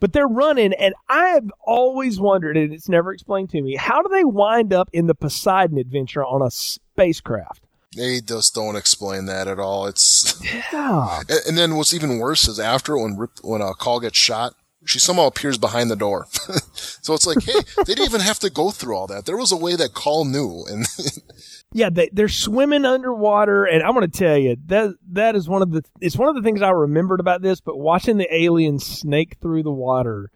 But 0.00 0.12
they're 0.12 0.26
running, 0.26 0.72
and 0.72 0.94
I've 1.08 1.50
always 1.64 2.18
wondered, 2.18 2.56
and 2.56 2.72
it's 2.72 2.88
never 2.88 3.12
explained 3.12 3.50
to 3.50 3.60
me, 3.60 3.76
how 3.76 4.02
do 4.02 4.08
they 4.08 4.24
wind 4.24 4.72
up 4.72 4.88
in 4.92 5.06
the 5.06 5.14
Poseidon 5.14 5.78
adventure 5.78 6.24
on 6.24 6.42
a 6.42 6.50
spacecraft? 6.50 7.66
They 7.96 8.20
just 8.20 8.54
don't 8.54 8.76
explain 8.76 9.26
that 9.26 9.48
at 9.48 9.58
all. 9.58 9.86
It's 9.86 10.40
Yeah. 10.72 11.20
and, 11.28 11.40
and 11.48 11.58
then 11.58 11.76
what's 11.76 11.92
even 11.92 12.18
worse 12.18 12.46
is 12.46 12.60
after 12.60 12.96
when 12.96 13.16
Rip, 13.16 13.32
when 13.42 13.60
a 13.60 13.74
call 13.74 13.98
gets 14.00 14.16
shot, 14.18 14.54
she 14.86 14.98
somehow 14.98 15.26
appears 15.26 15.58
behind 15.58 15.90
the 15.90 15.96
door. 15.96 16.26
so 16.72 17.12
it's 17.14 17.26
like, 17.26 17.42
hey, 17.42 17.60
they 17.78 17.94
didn't 17.94 18.06
even 18.06 18.20
have 18.20 18.38
to 18.38 18.48
go 18.50 18.70
through 18.70 18.96
all 18.96 19.06
that. 19.08 19.26
There 19.26 19.36
was 19.36 19.52
a 19.52 19.56
way 19.56 19.76
that 19.76 19.92
Call 19.92 20.24
knew, 20.24 20.64
and 20.70 20.86
Yeah, 21.72 21.90
they, 21.90 22.08
they're 22.12 22.28
swimming 22.28 22.84
underwater, 22.84 23.64
and 23.64 23.82
I'm 23.82 23.92
going 23.94 24.10
to 24.10 24.18
tell 24.18 24.38
you 24.38 24.56
that 24.66 24.94
that 25.12 25.36
is 25.36 25.48
one 25.48 25.62
of 25.62 25.70
the 25.70 25.84
it's 26.00 26.16
one 26.16 26.28
of 26.28 26.34
the 26.34 26.42
things 26.42 26.62
I 26.62 26.70
remembered 26.70 27.20
about 27.20 27.42
this. 27.42 27.60
But 27.60 27.78
watching 27.78 28.16
the 28.16 28.34
aliens 28.34 28.84
snake 28.86 29.36
through 29.42 29.62
the 29.64 29.70
water, 29.72 30.30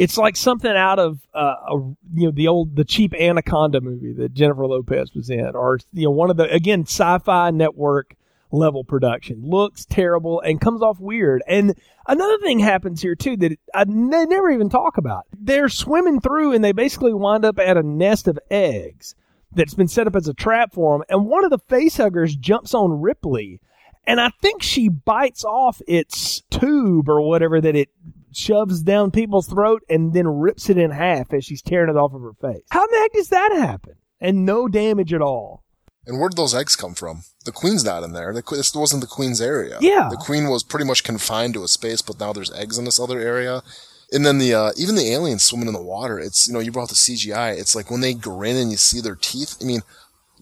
it's 0.00 0.16
like 0.16 0.34
something 0.34 0.70
out 0.70 0.98
of 0.98 1.20
uh, 1.34 1.56
a 1.68 1.74
you 2.14 2.24
know 2.24 2.30
the 2.30 2.48
old 2.48 2.74
the 2.74 2.86
cheap 2.86 3.12
Anaconda 3.12 3.82
movie 3.82 4.14
that 4.14 4.32
Jennifer 4.32 4.66
Lopez 4.66 5.14
was 5.14 5.28
in, 5.28 5.54
or 5.54 5.78
you 5.92 6.04
know 6.04 6.10
one 6.10 6.30
of 6.30 6.38
the 6.38 6.50
again 6.50 6.84
sci-fi 6.84 7.50
network 7.50 8.16
level 8.50 8.82
production. 8.82 9.42
Looks 9.44 9.84
terrible 9.84 10.40
and 10.40 10.58
comes 10.58 10.80
off 10.80 10.98
weird. 10.98 11.42
And 11.46 11.78
another 12.08 12.38
thing 12.38 12.60
happens 12.60 13.02
here 13.02 13.14
too 13.14 13.36
that 13.36 13.58
I 13.74 13.84
they 13.84 14.24
never 14.24 14.50
even 14.50 14.70
talk 14.70 14.96
about. 14.96 15.26
They're 15.38 15.68
swimming 15.68 16.22
through, 16.22 16.54
and 16.54 16.64
they 16.64 16.72
basically 16.72 17.12
wind 17.12 17.44
up 17.44 17.58
at 17.58 17.76
a 17.76 17.82
nest 17.82 18.26
of 18.26 18.38
eggs 18.50 19.14
that's 19.52 19.74
been 19.74 19.88
set 19.88 20.06
up 20.06 20.16
as 20.16 20.28
a 20.28 20.34
trap 20.34 20.72
for 20.72 20.94
them. 20.94 21.04
And 21.10 21.26
one 21.26 21.44
of 21.44 21.50
the 21.50 21.58
facehuggers 21.58 22.40
jumps 22.40 22.72
on 22.72 23.02
Ripley, 23.02 23.60
and 24.06 24.18
I 24.18 24.30
think 24.40 24.62
she 24.62 24.88
bites 24.88 25.44
off 25.44 25.82
its 25.86 26.40
tube 26.50 27.06
or 27.06 27.20
whatever 27.20 27.60
that 27.60 27.76
it 27.76 27.90
shoves 28.32 28.82
down 28.82 29.10
people's 29.10 29.46
throat 29.48 29.82
and 29.88 30.12
then 30.12 30.26
rips 30.26 30.68
it 30.70 30.78
in 30.78 30.90
half 30.90 31.32
as 31.32 31.44
she's 31.44 31.62
tearing 31.62 31.90
it 31.90 31.96
off 31.98 32.12
of 32.14 32.22
her 32.22 32.32
face. 32.40 32.62
How 32.70 32.86
the 32.86 32.96
heck 32.96 33.12
does 33.12 33.28
that 33.28 33.52
happen? 33.52 33.94
And 34.20 34.44
no 34.44 34.68
damage 34.68 35.12
at 35.12 35.22
all. 35.22 35.64
and 36.06 36.18
where 36.18 36.28
did 36.28 36.36
those 36.36 36.54
eggs 36.54 36.76
come 36.76 36.94
from? 36.94 37.22
The 37.44 37.52
queen's 37.52 37.84
not 37.84 38.02
in 38.02 38.12
there. 38.12 38.32
The, 38.34 38.42
this 38.50 38.74
wasn't 38.74 39.00
the 39.00 39.06
queen's 39.06 39.40
area. 39.40 39.78
Yeah. 39.80 40.08
the 40.10 40.16
queen 40.16 40.48
was 40.48 40.62
pretty 40.62 40.84
much 40.84 41.04
confined 41.04 41.54
to 41.54 41.64
a 41.64 41.68
space, 41.68 42.02
but 42.02 42.20
now 42.20 42.32
there's 42.32 42.52
eggs 42.52 42.76
in 42.78 42.84
this 42.84 43.00
other 43.00 43.18
area. 43.18 43.62
And 44.12 44.26
then 44.26 44.38
the 44.38 44.52
uh, 44.52 44.72
even 44.76 44.96
the 44.96 45.12
aliens 45.12 45.44
swimming 45.44 45.68
in 45.68 45.72
the 45.74 45.80
water. 45.82 46.18
It's 46.18 46.48
you 46.48 46.52
know 46.52 46.58
you 46.58 46.72
brought 46.72 46.88
the 46.88 46.96
CGI. 46.96 47.56
It's 47.56 47.76
like 47.76 47.90
when 47.92 48.00
they 48.00 48.12
grin 48.12 48.56
and 48.56 48.70
you 48.70 48.76
see 48.76 49.00
their 49.00 49.14
teeth. 49.14 49.56
I 49.60 49.64
mean, 49.64 49.82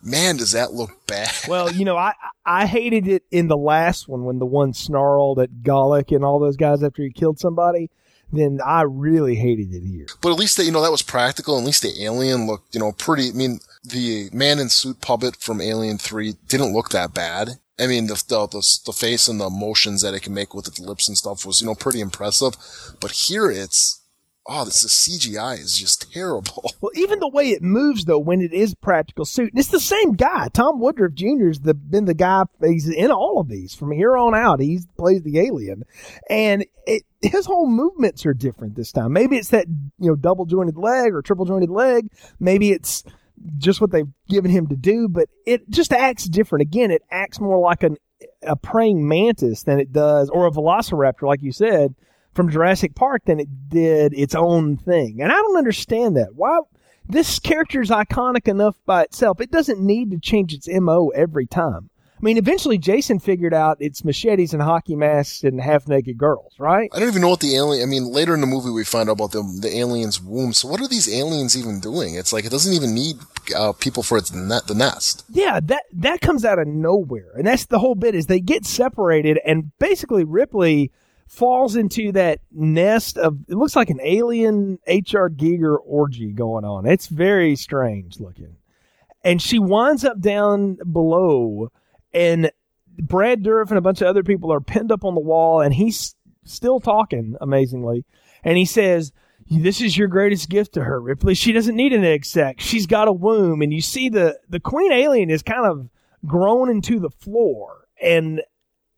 man, 0.03 0.37
does 0.37 0.53
that 0.53 0.73
look 0.73 1.07
bad? 1.07 1.33
Well, 1.49 1.73
you 1.73 1.85
know, 1.85 1.97
I 1.97 2.15
I 2.45 2.67
hated 2.67 3.07
it 3.09 3.25
in 3.31 3.49
the 3.49 3.57
last 3.57 4.09
one 4.09 4.25
when 4.25 4.39
the 4.39 4.47
one 4.47 4.73
snarled 4.73 5.39
at 5.39 5.63
Golic 5.63 6.15
and 6.15 6.25
all 6.25 6.39
those 6.39 6.57
guys 6.57 6.83
after 6.83 7.03
he 7.03 7.11
killed 7.11 7.39
somebody. 7.39 7.91
then 8.33 8.61
I 8.65 8.83
really 8.83 9.37
hated 9.37 9.73
it 9.73 9.83
here. 9.83 10.07
But 10.21 10.33
at 10.33 10.39
least 10.39 10.57
that, 10.57 10.65
you 10.65 10.73
know, 10.73 10.83
that 10.83 10.91
was 10.91 11.03
practical. 11.03 11.59
At 11.59 11.65
least 11.65 11.83
the 11.83 12.05
alien 12.05 12.47
looked, 12.47 12.75
you 12.75 12.81
know, 12.81 12.93
pretty, 12.93 13.31
I 13.31 13.33
mean, 13.33 13.61
the 13.85 14.29
man 14.33 14.59
in 14.59 14.69
suit 14.69 15.01
puppet 15.01 15.37
from 15.37 15.61
Alien 15.61 15.99
3 15.99 16.35
didn't 16.49 16.73
look 16.73 16.91
that 16.91 17.15
bad. 17.15 17.59
I 17.79 17.87
mean, 17.87 18.07
the, 18.09 18.23
the, 18.29 18.47
the, 18.49 18.79
the 18.87 18.93
face 18.93 19.29
and 19.29 19.41
the 19.41 19.49
motions 19.49 20.03
that 20.03 20.15
it 20.15 20.23
can 20.23 20.35
make 20.35 20.53
with 20.53 20.67
its 20.67 20.81
lips 20.81 21.09
and 21.09 21.17
stuff 21.17 21.47
was, 21.47 21.61
you 21.61 21.67
know, 21.67 21.75
pretty 21.75 22.01
impressive. 22.01 22.55
But 23.01 23.13
here 23.13 23.51
it's, 23.51 24.03
oh, 24.49 24.65
this 24.65 24.83
the 24.83 24.89
CGI 24.89 25.61
is 25.61 25.79
just 25.79 26.11
terrible. 26.13 26.73
Well, 26.81 26.93
even 26.95 27.19
the 27.19 27.29
way 27.29 27.51
it 27.51 27.63
moves 27.63 28.05
though, 28.05 28.21
when 28.21 28.41
it 28.41 28.53
is 28.53 28.75
practical 28.75 29.25
suit, 29.25 29.53
and 29.53 29.59
it's 29.59 29.71
the 29.71 29.81
same 29.81 30.13
guy. 30.13 30.47
Tom 30.53 30.79
Woodruff 30.79 31.13
Jr. 31.13 31.49
has 31.49 31.59
been 31.59 32.05
the 32.05 32.15
guy. 32.15 32.45
He's 32.63 32.89
in 32.89 33.11
all 33.11 33.41
of 33.41 33.49
these 33.49 33.75
from 33.75 33.91
here 33.91 34.17
on 34.17 34.35
out. 34.35 34.61
He 34.61 34.79
plays 34.97 35.23
the 35.23 35.41
alien, 35.41 35.83
and 36.31 36.65
it, 36.87 37.03
his 37.21 37.47
whole 37.47 37.69
movements 37.69 38.25
are 38.27 38.35
different 38.35 38.77
this 38.77 38.93
time. 38.93 39.13
Maybe 39.13 39.37
it's 39.37 39.49
that 39.49 39.67
you 39.67 40.09
know 40.09 40.15
double 40.15 40.47
jointed 40.47 40.77
leg 40.77 41.15
or 41.15 41.21
triple 41.21 41.47
jointed 41.47 41.71
leg. 41.71 42.09
Maybe 42.39 42.71
it's 42.71 43.03
just 43.57 43.81
what 43.81 43.91
they've 43.91 44.13
given 44.29 44.53
him 44.53 44.69
to 44.69 44.77
do, 44.77 45.09
but 45.09 45.29
it 45.47 45.69
just 45.69 45.93
acts 45.93 46.25
different. 46.29 46.63
Again, 46.63 46.93
it 46.93 47.03
acts 47.11 47.41
more 47.41 47.59
like 47.59 47.83
an 47.83 47.97
a 48.43 48.55
praying 48.57 49.07
mantis 49.09 49.65
than 49.65 49.81
it 49.81 49.93
does, 49.93 50.31
or 50.31 50.47
a 50.47 50.51
velociraptor, 50.51 51.23
like 51.23 51.43
you 51.43 51.53
said, 51.53 51.95
from 52.39 52.51
Jurassic 52.53 52.95
Park 52.95 53.25
than 53.25 53.41
it 53.41 53.69
did 53.69 54.15
its 54.15 54.33
own 54.33 54.77
thing. 54.77 55.21
And 55.21 55.33
I 55.33 55.35
don't 55.35 55.57
understand 55.57 56.17
that. 56.17 56.37
Why? 56.37 56.61
This 57.05 57.41
character 57.41 57.81
is 57.81 57.91
iconic 57.91 58.47
enough 58.47 58.77
by 58.87 59.03
itself. 59.03 59.41
It 59.41 59.51
doesn't 59.51 59.81
need 59.81 60.13
to 60.13 60.21
change 60.21 60.55
its 60.55 60.69
MO 60.69 61.09
every 61.09 61.47
time. 61.47 61.91
I 62.17 62.21
mean, 62.25 62.37
eventually 62.37 62.79
Jason 62.79 63.19
figured 63.19 63.53
out 63.53 63.79
it's 63.81 64.05
machetes 64.05 64.53
and 64.53 64.63
hockey 64.63 64.95
masks 64.95 65.43
and 65.43 65.61
half 65.61 65.89
naked 65.89 66.17
girls, 66.17 66.55
right? 66.61 66.89
I 66.95 67.01
don't 67.01 67.09
even 67.09 67.23
know 67.23 67.29
what 67.31 67.41
the 67.41 67.57
alien. 67.57 67.83
I 67.83 67.87
mean, 67.91 68.13
later 68.13 68.35
in 68.35 68.41
the 68.41 68.47
movie 68.47 68.71
we 68.71 68.85
find 68.85 69.09
out 69.09 69.15
about 69.15 69.33
the 69.33 69.43
the 69.61 69.77
alien's 69.77 70.21
womb. 70.21 70.53
So 70.53 70.69
what 70.69 70.81
are 70.81 70.87
these 70.87 71.13
aliens 71.13 71.59
even 71.59 71.81
doing? 71.81 72.15
It's 72.15 72.33
like 72.33 72.45
it 72.45 72.51
doesn't 72.53 72.73
even 72.73 72.95
need 72.95 73.17
uh, 73.57 73.73
people 73.73 74.05
for 74.05 74.17
its 74.17 74.33
net 74.33 74.69
the 74.69 74.75
nest. 74.75 75.25
Yeah, 75.29 75.59
that 75.65 75.85
that 75.93 76.21
comes 76.21 76.45
out 76.45 76.61
of 76.61 76.69
nowhere, 76.69 77.33
and 77.37 77.49
that's 77.49 77.67
the 77.67 77.81
whole 77.81 77.97
bit. 77.97 78.15
Is 78.15 78.27
they 78.27 78.41
get 78.41 78.65
separated, 78.65 79.41
and 79.45 79.77
basically 79.81 80.23
Ripley 80.23 80.93
falls 81.29 81.77
into 81.77 82.11
that 82.13 82.41
nest 82.51 83.19
of 83.19 83.39
it 83.49 83.55
looks 83.55 83.77
like 83.77 83.91
an 83.91 84.01
alien 84.03 84.79
HR 84.87 85.29
Giger 85.29 85.77
orgy 85.85 86.33
going 86.33 86.65
on. 86.65 86.87
It's 86.87 87.07
very 87.07 87.55
strange 87.55 88.19
looking. 88.19 88.57
And 89.23 89.43
she 89.43 89.59
winds 89.59 90.05
up 90.05 90.21
down 90.21 90.79
below 90.91 91.71
and 92.13 92.51
Brad 92.99 93.43
Dourif 93.43 93.69
and 93.69 93.79
a 93.79 93.83
bunch 93.83 94.01
of 94.01 94.09
other 94.09 94.23
people 94.23 94.53
are 94.53 94.61
pinned 94.61 94.91
up 94.91 95.05
on 95.05 95.15
the 95.15 95.21
wall 95.21 95.61
and 95.61 95.75
he's 95.75 96.15
still 96.45 96.81
talking 96.81 97.37
amazingly. 97.41 98.05
And 98.43 98.57
he 98.57 98.65
says, 98.65 99.13
this 99.51 99.81
is 99.81 99.97
your 99.97 100.09
greatest 100.09 100.49
gift 100.49 100.75
to 100.75 100.85
her, 100.85 101.01
Ripley. 101.01 101.35
She 101.35 101.53
doesn't 101.53 101.77
need 101.77 101.93
an 101.93 102.05
egg 102.05 102.25
sac. 102.25 102.61
She's 102.61 102.87
got 102.87 103.09
a 103.09 103.13
womb. 103.13 103.63
And 103.63 103.73
you 103.73 103.81
see 103.81 104.09
the, 104.09 104.39
the 104.49 104.61
queen 104.61 104.93
alien 104.93 105.31
is 105.31 105.43
kind 105.43 105.67
of 105.67 105.89
grown 106.27 106.71
into 106.71 106.99
the 106.99 107.11
floor 107.11 107.87
and 108.03 108.43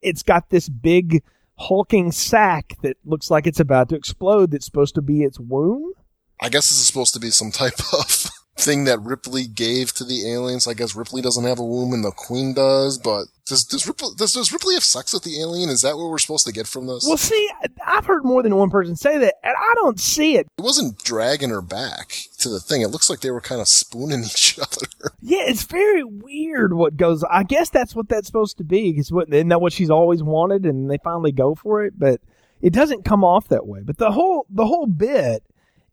it's 0.03 0.23
got 0.23 0.49
this 0.51 0.69
big 0.69 1.23
hulking 1.61 2.11
sack 2.11 2.75
that 2.83 2.97
looks 3.05 3.31
like 3.31 3.47
it's 3.47 3.61
about 3.61 3.89
to 3.91 3.95
explode 3.95 4.51
that's 4.51 4.65
supposed 4.65 4.95
to 4.95 5.03
be 5.03 5.23
its 5.23 5.39
womb. 5.39 5.93
I 6.41 6.49
guess 6.49 6.71
this 6.71 6.81
is 6.81 6.87
supposed 6.87 7.15
to 7.15 7.21
be 7.21 7.31
some 7.31 7.51
type 7.51 7.79
of 7.93 8.31
thing 8.57 8.85
that 8.85 9.01
Ripley 9.01 9.47
gave 9.47 9.93
to 9.95 10.05
the 10.05 10.31
aliens. 10.31 10.67
I 10.67 10.75
guess 10.75 10.97
Ripley 10.97 11.21
doesn't 11.23 11.45
have 11.45 11.59
a 11.59 11.65
womb 11.65 11.93
and 11.93 12.03
the 12.05 12.13
Queen 12.13 12.55
does, 12.55 12.99
but 12.99 13.27
does 13.47 13.65
does 13.65 13.87
Ripley 13.87 14.11
does, 14.17 14.33
does 14.33 14.53
Ripley 14.53 14.75
have 14.75 14.85
sex 14.85 15.13
with 15.13 15.25
the 15.25 15.41
alien? 15.41 15.69
Is 15.69 15.83
that 15.83 15.97
what 15.97 16.09
we're 16.09 16.19
supposed 16.19 16.47
to 16.47 16.53
get 16.53 16.67
from 16.67 16.87
this? 16.87 17.05
Well, 17.07 17.19
see, 17.19 17.51
I've 17.87 18.07
heard 18.07 18.25
more 18.25 18.43
than 18.43 18.57
one 18.57 18.71
person 18.71 18.97
say 18.97 19.19
that, 19.19 19.35
and 19.43 19.55
I 19.57 19.75
don't 19.77 20.01
see 20.01 20.37
it. 20.37 20.47
It 20.59 20.63
wasn't 20.63 21.03
dragging 21.05 21.51
her 21.51 21.63
back 21.63 22.15
to 22.41 22.49
the 22.49 22.61
thing. 22.61 22.83
It 22.83 22.89
looks 22.89 23.09
like 23.09 23.21
they 23.21 23.31
were 23.31 23.41
kind 23.41 23.61
of 23.61 23.69
spooning 23.69 24.25
each 24.25 24.59
other. 24.59 24.87
Yeah, 25.21 25.43
it's 25.47 25.65
very 25.65 26.05
weird 26.05 26.75
what 26.75 26.97
goes. 26.97 27.25
I 27.25 27.43
guess 27.43 27.71
that's 27.71 27.95
what 27.95 28.09
that's 28.09 28.27
supposed 28.27 28.59
to 28.59 28.65
be. 28.65 28.93
Because 28.93 29.13
isn't 29.13 29.49
that 29.49 29.61
what 29.61 29.73
she's 29.73 29.91
always 29.91 30.23
wanted, 30.23 30.67
and 30.67 30.91
they 30.91 30.99
finally 30.99 31.33
go 31.33 31.55
for 31.55 31.85
it, 31.85 31.99
but 31.99 32.21
it 32.61 32.73
doesn't 32.73 33.05
come 33.05 33.25
off 33.25 33.49
that 33.49 33.67
way. 33.67 33.81
But 33.85 33.99
the 33.99 34.13
whole 34.13 34.47
the 34.51 34.67
whole 34.67 34.87
bit 34.87 35.45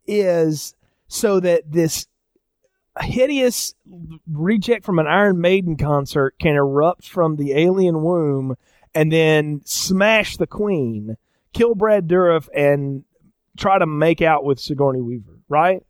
is 0.06 0.76
so 1.08 1.39
that 1.39 1.72
this 1.72 2.08
hideous 3.00 3.76
reject 4.32 4.86
from 4.86 5.00
an 5.00 5.08
Iron 5.08 5.39
Maiden 5.39 5.78
concert 5.78 6.36
can 6.39 6.56
erupt 6.56 7.08
from 7.08 7.36
the 7.36 7.54
alien 7.54 8.02
womb 8.02 8.56
and 8.95 9.12
then 9.12 9.62
smash 9.66 10.38
the 10.38 10.48
queen, 10.48 11.18
kill 11.54 11.76
Brad 11.76 12.08
Dourif, 12.08 12.48
and 12.56 13.04
try 13.58 13.78
to 13.78 13.86
make 13.86 14.22
out 14.22 14.43
with 14.43 14.60
Sigourney 14.60 15.02
Weaver, 15.02 15.39
right? 15.50 15.84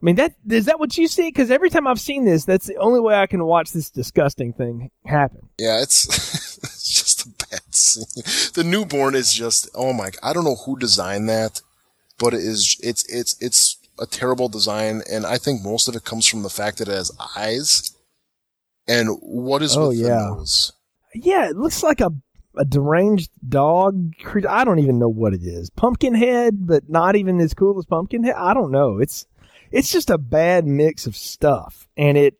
I 0.00 0.04
mean, 0.04 0.14
that 0.16 0.34
is 0.48 0.66
that 0.66 0.78
what 0.78 0.96
you 0.96 1.08
see? 1.08 1.28
Because 1.28 1.50
every 1.50 1.70
time 1.70 1.88
I've 1.88 1.98
seen 1.98 2.24
this, 2.24 2.44
that's 2.44 2.66
the 2.66 2.76
only 2.76 3.00
way 3.00 3.16
I 3.16 3.26
can 3.26 3.44
watch 3.44 3.72
this 3.72 3.90
disgusting 3.90 4.52
thing 4.52 4.90
happen. 5.04 5.48
Yeah, 5.58 5.82
it's 5.82 6.06
it's 6.62 6.88
just 6.88 7.26
a 7.26 7.28
bad 7.50 7.74
scene. 7.74 8.52
The 8.54 8.62
newborn 8.64 9.16
is 9.16 9.34
just 9.34 9.68
oh 9.74 9.92
my! 9.92 10.12
I 10.22 10.32
don't 10.32 10.44
know 10.44 10.54
who 10.54 10.78
designed 10.78 11.28
that, 11.28 11.62
but 12.18 12.32
it 12.32 12.40
is 12.40 12.78
it's 12.80 13.04
it's 13.12 13.36
it's 13.40 13.76
a 13.98 14.06
terrible 14.06 14.48
design, 14.48 15.02
and 15.10 15.26
I 15.26 15.36
think 15.36 15.62
most 15.62 15.88
of 15.88 15.96
it 15.96 16.04
comes 16.04 16.26
from 16.26 16.44
the 16.44 16.50
fact 16.50 16.78
that 16.78 16.88
it 16.88 16.94
has 16.94 17.10
eyes. 17.36 17.92
And 18.86 19.18
what 19.20 19.62
is 19.62 19.76
oh, 19.76 19.88
with 19.88 19.98
yeah. 19.98 20.08
the 20.08 20.34
nose? 20.36 20.72
Yeah, 21.12 21.50
it 21.50 21.56
looks 21.56 21.82
like 21.82 22.00
a 22.00 22.12
a 22.56 22.64
deranged 22.64 23.30
dog 23.48 24.12
creature. 24.22 24.48
I 24.48 24.64
don't 24.64 24.78
even 24.78 24.98
know 24.98 25.08
what 25.08 25.34
it 25.34 25.42
is. 25.42 25.70
Pumpkinhead, 25.70 26.66
but 26.66 26.88
not 26.88 27.16
even 27.16 27.40
as 27.40 27.54
cool 27.54 27.78
as 27.78 27.86
Pumpkinhead. 27.86 28.34
I 28.36 28.54
don't 28.54 28.70
know. 28.70 28.98
It's 28.98 29.26
it's 29.70 29.90
just 29.90 30.10
a 30.10 30.18
bad 30.18 30.66
mix 30.66 31.06
of 31.06 31.16
stuff, 31.16 31.88
and 31.96 32.16
it. 32.16 32.34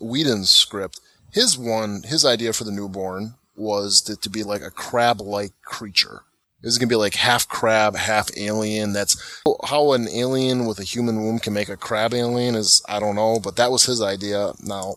Whedon's 0.00 0.50
script, 0.50 1.00
his 1.32 1.58
one, 1.58 2.02
his 2.04 2.24
idea 2.24 2.52
for 2.52 2.64
the 2.64 2.72
newborn 2.72 3.34
was 3.56 4.02
that 4.02 4.22
to 4.22 4.30
be 4.30 4.42
like 4.42 4.62
a 4.62 4.70
crab-like 4.70 5.52
creature. 5.64 6.22
This 6.62 6.72
is 6.72 6.78
gonna 6.78 6.88
be 6.88 6.96
like 6.96 7.14
half 7.14 7.48
crab, 7.48 7.96
half 7.96 8.30
alien. 8.36 8.92
That's 8.92 9.42
how 9.66 9.92
an 9.92 10.08
alien 10.08 10.66
with 10.66 10.80
a 10.80 10.84
human 10.84 11.22
womb 11.22 11.38
can 11.38 11.52
make 11.52 11.68
a 11.68 11.76
crab 11.76 12.14
alien 12.14 12.54
is 12.56 12.82
I 12.88 12.98
don't 12.98 13.14
know, 13.14 13.38
but 13.38 13.56
that 13.56 13.70
was 13.70 13.84
his 13.86 14.02
idea. 14.02 14.52
Now 14.60 14.96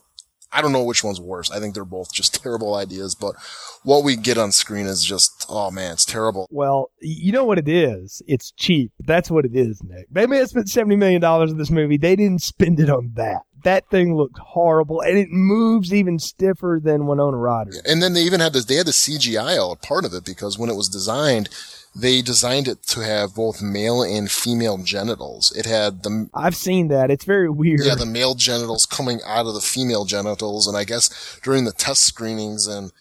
I 0.54 0.62
don't 0.62 0.72
know 0.72 0.84
which 0.84 1.04
one's 1.04 1.22
worse. 1.22 1.50
I 1.52 1.60
think 1.60 1.74
they're 1.74 1.86
both 1.86 2.14
just 2.14 2.34
terrible 2.44 2.76
ideas, 2.76 3.16
but 3.16 3.36
what 3.84 4.04
we 4.04 4.16
get 4.16 4.38
on 4.38 4.52
screen 4.52 4.86
is 4.86 5.04
just 5.04 5.46
oh 5.50 5.72
man, 5.72 5.94
it's 5.94 6.06
terrible. 6.06 6.48
Well, 6.52 6.92
you 7.02 7.32
know 7.32 7.46
what 7.46 7.58
it 7.58 7.68
is? 7.68 8.22
It's 8.28 8.52
cheap. 8.52 8.92
That's 9.00 9.32
what 9.32 9.46
it 9.46 9.56
is, 9.56 9.82
Nick. 9.84 10.08
They 10.12 10.28
may 10.28 10.38
have 10.38 10.50
spent 10.50 10.70
seventy 10.70 10.96
million 10.96 11.22
dollars 11.22 11.52
on 11.52 11.58
this 11.58 11.72
movie. 11.72 11.98
They 11.98 12.16
didn't 12.16 12.42
spend 12.42 12.80
it 12.80 12.90
on 12.90 13.12
that. 13.16 13.42
That 13.64 13.88
thing 13.90 14.16
looked 14.16 14.40
horrible, 14.40 15.02
and 15.02 15.18
it 15.18 15.30
moves 15.30 15.94
even 15.94 16.18
stiffer 16.18 16.80
than 16.84 17.06
Winona 17.06 17.38
Ryder. 17.38 17.74
And 17.86 18.02
then 18.02 18.14
they 18.14 18.22
even 18.24 18.40
had 18.40 18.54
this, 18.54 18.66
they 18.66 18.76
had 18.76 18.88
the 18.88 18.92
CGI 18.92 19.60
all 19.60 19.76
part 19.76 20.04
of 20.04 20.16
it 20.16 20.26
because 20.26 20.58
when 20.58 20.72
it 20.72 20.76
was 20.76 20.90
designed, 20.90 21.48
they 21.94 22.22
designed 22.22 22.68
it 22.68 22.84
to 22.84 23.02
have 23.02 23.36
both 23.36 23.62
male 23.62 24.02
and 24.02 24.32
female 24.32 24.78
genitals. 24.78 25.52
It 25.56 25.66
had 25.66 26.04
the 26.04 26.30
I've 26.34 26.56
seen 26.56 26.88
that. 26.88 27.12
It's 27.12 27.26
very 27.26 27.50
weird. 27.50 27.82
yeah 27.84 27.96
the 27.96 28.06
male 28.06 28.36
genitals 28.36 28.86
coming 28.86 29.20
out 29.26 29.46
of 29.46 29.54
the 29.54 29.62
female 29.62 30.06
genitals, 30.06 30.68
and 30.68 30.78
I 30.78 30.84
guess 30.84 31.40
during 31.44 31.66
the 31.66 31.74
test 31.74 32.04
screenings 32.04 32.68
and 32.68 32.92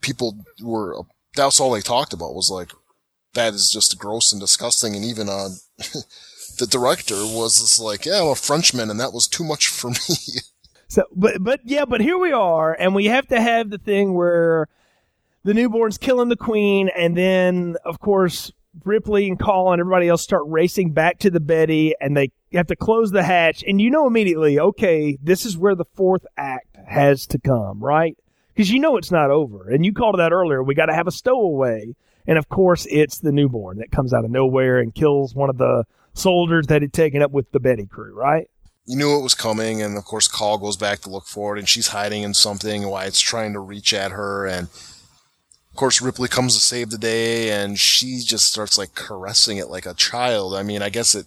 people 0.00 0.44
were 0.62 1.02
that's 1.34 1.60
all 1.60 1.72
they 1.72 1.80
talked 1.80 2.12
about 2.12 2.34
was 2.34 2.50
like 2.50 2.72
that 3.34 3.54
is 3.54 3.70
just 3.70 3.98
gross 3.98 4.32
and 4.32 4.40
disgusting, 4.40 4.94
and 4.94 5.04
even 5.04 5.28
uh, 5.28 5.50
the 6.58 6.66
director 6.68 7.14
was 7.16 7.60
just 7.60 7.78
like, 7.78 8.06
yeah, 8.06 8.20
I'm 8.20 8.28
a 8.28 8.34
Frenchman, 8.34 8.90
and 8.90 8.98
that 9.00 9.12
was 9.12 9.28
too 9.28 9.44
much 9.44 9.68
for 9.68 9.90
me. 9.90 9.96
So, 10.88 11.04
but 11.14 11.40
but 11.40 11.60
yeah, 11.62 11.84
but 11.84 12.00
here 12.00 12.18
we 12.18 12.32
are, 12.32 12.72
and 12.72 12.96
we 12.96 13.04
have 13.04 13.28
to 13.28 13.40
have 13.40 13.70
the 13.70 13.78
thing 13.78 14.12
where 14.12 14.66
the 15.44 15.54
newborn's 15.54 15.98
killing 15.98 16.28
the 16.28 16.36
queen, 16.36 16.90
and 16.96 17.16
then 17.16 17.76
of 17.84 18.00
course 18.00 18.52
Ripley 18.84 19.28
and 19.28 19.38
Call 19.38 19.72
and 19.72 19.80
everybody 19.80 20.08
else 20.08 20.22
start 20.22 20.42
racing 20.46 20.92
back 20.92 21.18
to 21.20 21.30
the 21.30 21.40
Betty, 21.40 21.94
and 22.00 22.16
they 22.16 22.30
have 22.52 22.68
to 22.68 22.76
close 22.76 23.10
the 23.10 23.22
hatch, 23.22 23.64
and 23.66 23.80
you 23.80 23.90
know 23.90 24.06
immediately, 24.06 24.58
okay, 24.58 25.18
this 25.22 25.44
is 25.44 25.58
where 25.58 25.74
the 25.74 25.84
fourth 25.94 26.26
act 26.36 26.76
has 26.86 27.26
to 27.28 27.38
come, 27.38 27.82
right? 27.82 28.16
Because 28.48 28.70
you 28.70 28.78
know 28.78 28.96
it's 28.96 29.10
not 29.10 29.30
over, 29.30 29.70
and 29.70 29.84
you 29.84 29.92
called 29.92 30.20
out 30.20 30.32
earlier. 30.32 30.62
We 30.62 30.74
got 30.74 30.86
to 30.86 30.94
have 30.94 31.06
a 31.06 31.12
stowaway, 31.12 31.94
and 32.26 32.38
of 32.38 32.48
course 32.48 32.86
it's 32.90 33.18
the 33.18 33.32
newborn 33.32 33.78
that 33.78 33.90
comes 33.90 34.12
out 34.12 34.24
of 34.24 34.30
nowhere 34.30 34.78
and 34.78 34.94
kills 34.94 35.34
one 35.34 35.50
of 35.50 35.58
the 35.58 35.84
soldiers 36.12 36.66
that 36.66 36.82
had 36.82 36.92
taken 36.92 37.22
up 37.22 37.30
with 37.30 37.50
the 37.52 37.60
Betty 37.60 37.86
crew, 37.86 38.14
right? 38.14 38.48
you 38.86 38.96
knew 38.96 39.16
it 39.16 39.22
was 39.22 39.34
coming, 39.34 39.80
and 39.80 39.96
of 39.96 40.04
course, 40.04 40.26
Call 40.26 40.58
goes 40.58 40.76
back 40.76 40.98
to 41.00 41.10
look 41.10 41.26
for 41.26 41.54
it, 41.54 41.60
and 41.60 41.68
she's 41.68 41.88
hiding 41.88 42.24
in 42.24 42.34
something. 42.34 42.88
Why 42.88 43.04
it's 43.04 43.20
trying 43.20 43.52
to 43.52 43.60
reach 43.60 43.92
at 43.92 44.10
her, 44.10 44.46
and 44.46 44.66
course, 45.80 46.02
Ripley 46.02 46.28
comes 46.28 46.54
to 46.54 46.60
save 46.60 46.90
the 46.90 46.98
day, 46.98 47.50
and 47.50 47.78
she 47.78 48.20
just 48.20 48.52
starts 48.52 48.76
like 48.76 48.94
caressing 48.94 49.56
it 49.56 49.70
like 49.70 49.86
a 49.86 49.94
child. 49.94 50.54
I 50.54 50.62
mean, 50.62 50.82
I 50.82 50.90
guess 50.90 51.14
it. 51.14 51.26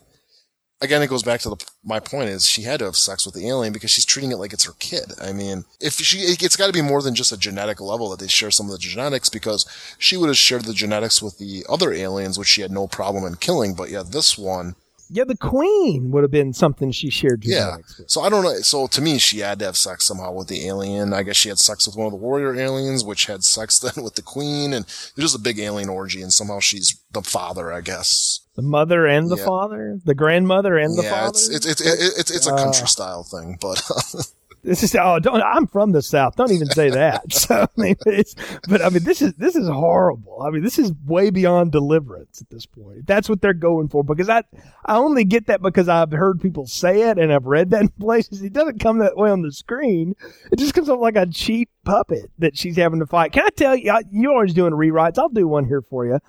again, 0.80 1.02
it 1.02 1.10
goes 1.10 1.24
back 1.24 1.42
to 1.42 1.50
the, 1.50 1.66
my 1.84 2.00
point 2.00 2.30
is 2.30 2.46
she 2.48 2.62
had 2.62 2.78
to 2.80 2.86
have 2.86 2.96
sex 2.96 3.26
with 3.26 3.34
the 3.34 3.48
alien 3.48 3.74
because 3.74 3.90
she's 3.90 4.06
treating 4.06 4.32
it 4.32 4.38
like 4.38 4.54
it's 4.54 4.66
her 4.66 4.76
kid. 4.78 5.12
I 5.20 5.34
mean, 5.34 5.66
if 5.80 5.94
she, 5.96 6.20
it's 6.20 6.56
got 6.56 6.68
to 6.68 6.74
be 6.74 6.84
more 6.84 7.02
than 7.02 7.16
just 7.16 7.32
a 7.32 7.38
genetic 7.38 7.82
level 7.82 8.10
that 8.10 8.20
they 8.20 8.28
share 8.28 8.52
some 8.52 8.68
of 8.68 8.72
the 8.72 8.78
genetics 8.78 9.28
because 9.28 9.66
she 9.98 10.18
would 10.18 10.30
have 10.30 10.38
shared 10.38 10.66
the 10.66 10.74
genetics 10.74 11.20
with 11.20 11.40
the 11.40 11.66
other 11.68 11.92
aliens, 11.92 12.38
which 12.38 12.48
she 12.48 12.62
had 12.62 12.72
no 12.72 12.86
problem 12.86 13.26
in 13.26 13.36
killing. 13.38 13.74
But 13.74 13.90
yeah, 13.90 14.04
this 14.08 14.38
one, 14.38 14.76
yeah, 15.14 15.24
the 15.24 15.38
queen 15.38 16.12
would 16.12 16.24
have 16.24 16.32
been 16.32 16.52
something 16.54 16.92
she 16.92 17.10
shared 17.10 17.44
yeah. 17.46 17.78
with. 17.78 18.10
So 18.10 18.22
I 18.22 18.30
don't 18.30 18.44
know. 18.44 18.56
So 18.62 18.88
to 18.88 19.02
me, 19.02 19.20
she 19.20 19.40
had 19.40 19.60
to 19.60 19.66
have 19.66 19.78
sex 19.78 20.06
somehow 20.06 20.32
with 20.34 20.48
the 20.48 20.66
alien. 20.68 21.14
I 21.14 21.24
guess 21.24 21.36
she 21.38 21.50
had 21.50 21.60
sex 21.60 21.86
with 21.88 21.96
one 21.96 22.08
of 22.08 22.12
the 22.12 22.18
warrior 22.18 22.56
aliens, 22.56 23.04
which 23.04 23.28
had 23.28 23.44
sex 23.44 23.80
then 23.84 24.04
with 24.04 24.16
the 24.16 24.22
queen, 24.22 24.74
and 24.74 24.86
it 24.86 25.14
was 25.16 25.26
just 25.32 25.36
a 25.36 25.40
big 25.40 25.60
alien 25.60 25.90
orgy. 25.90 26.22
And 26.22 26.34
somehow 26.34 26.60
she's 26.60 27.00
the 27.12 27.22
father, 27.22 27.72
I 27.72 27.82
guess. 27.82 28.42
The 28.56 28.62
mother 28.64 29.08
and 29.08 29.30
the 29.30 29.38
Yeah. 29.38 29.46
father, 29.46 30.00
the 30.06 30.14
grandmother 30.16 30.78
and 30.78 30.98
the 30.98 31.04
yeah, 31.04 31.12
father. 31.12 31.30
it's 31.30 31.50
it's 31.50 31.66
it's 31.66 31.82
it's, 31.82 32.32
it's 32.32 32.48
a 32.48 32.54
Uh, 32.54 32.58
country 32.58 32.88
style 32.88 33.24
thing, 33.24 33.58
but 33.62 33.82
This 34.64 34.82
is 34.82 34.96
oh, 34.96 35.20
don't 35.20 35.42
I'm 35.42 35.68
from 35.68 35.92
the 35.92 36.02
south. 36.02 36.38
Don't 36.38 36.52
even 36.52 36.68
say 36.70 36.90
that. 36.90 37.24
So 37.34 37.64
I 37.64 37.82
mean, 37.82 37.96
it's 38.06 38.36
but 38.70 38.82
I 38.82 38.90
mean, 38.90 39.04
this 39.04 39.22
is 39.22 39.34
this 39.34 39.56
is 39.56 39.68
horrible. 39.68 40.42
I 40.42 40.50
mean, 40.50 40.64
this 40.64 40.80
is 40.80 40.94
way 41.06 41.30
beyond 41.30 41.72
deliverance 41.74 42.42
at 42.42 42.50
this 42.50 42.66
point. 42.66 43.06
That's 43.06 43.28
what 43.28 43.42
they're 43.42 43.54
going 43.54 43.90
for 43.90 44.04
because 44.04 44.30
I 44.30 44.44
I 44.86 44.96
only 44.96 45.26
get 45.26 45.48
that 45.48 45.62
because 45.62 45.90
I've 45.90 46.12
heard 46.12 46.40
people 46.40 46.66
say 46.68 47.10
it 47.10 47.18
and 47.18 47.34
I've 47.34 47.46
read 47.46 47.72
that 47.72 47.82
in 47.82 47.90
places. 48.00 48.42
It 48.42 48.54
doesn't 48.54 48.80
come 48.80 49.00
that 49.00 49.18
way 49.18 49.30
on 49.30 49.42
the 49.42 49.52
screen. 49.52 50.16
It 50.52 50.60
just 50.60 50.74
comes 50.74 50.88
off 50.90 51.02
like 51.02 51.18
a 51.18 51.26
cheap 51.26 51.70
puppet 51.84 52.32
that 52.40 52.58
she's 52.58 52.78
having 52.78 53.00
to 53.00 53.06
fight. 53.08 53.34
Can 53.34 53.46
I 53.46 53.50
tell 53.50 53.76
you? 53.76 53.94
You're 54.12 54.32
always 54.32 54.54
doing 54.54 54.74
rewrites. 54.74 55.18
I'll 55.18 55.30
do 55.30 55.48
one 55.48 55.66
here 55.66 55.82
for 55.82 56.06
you. 56.06 56.20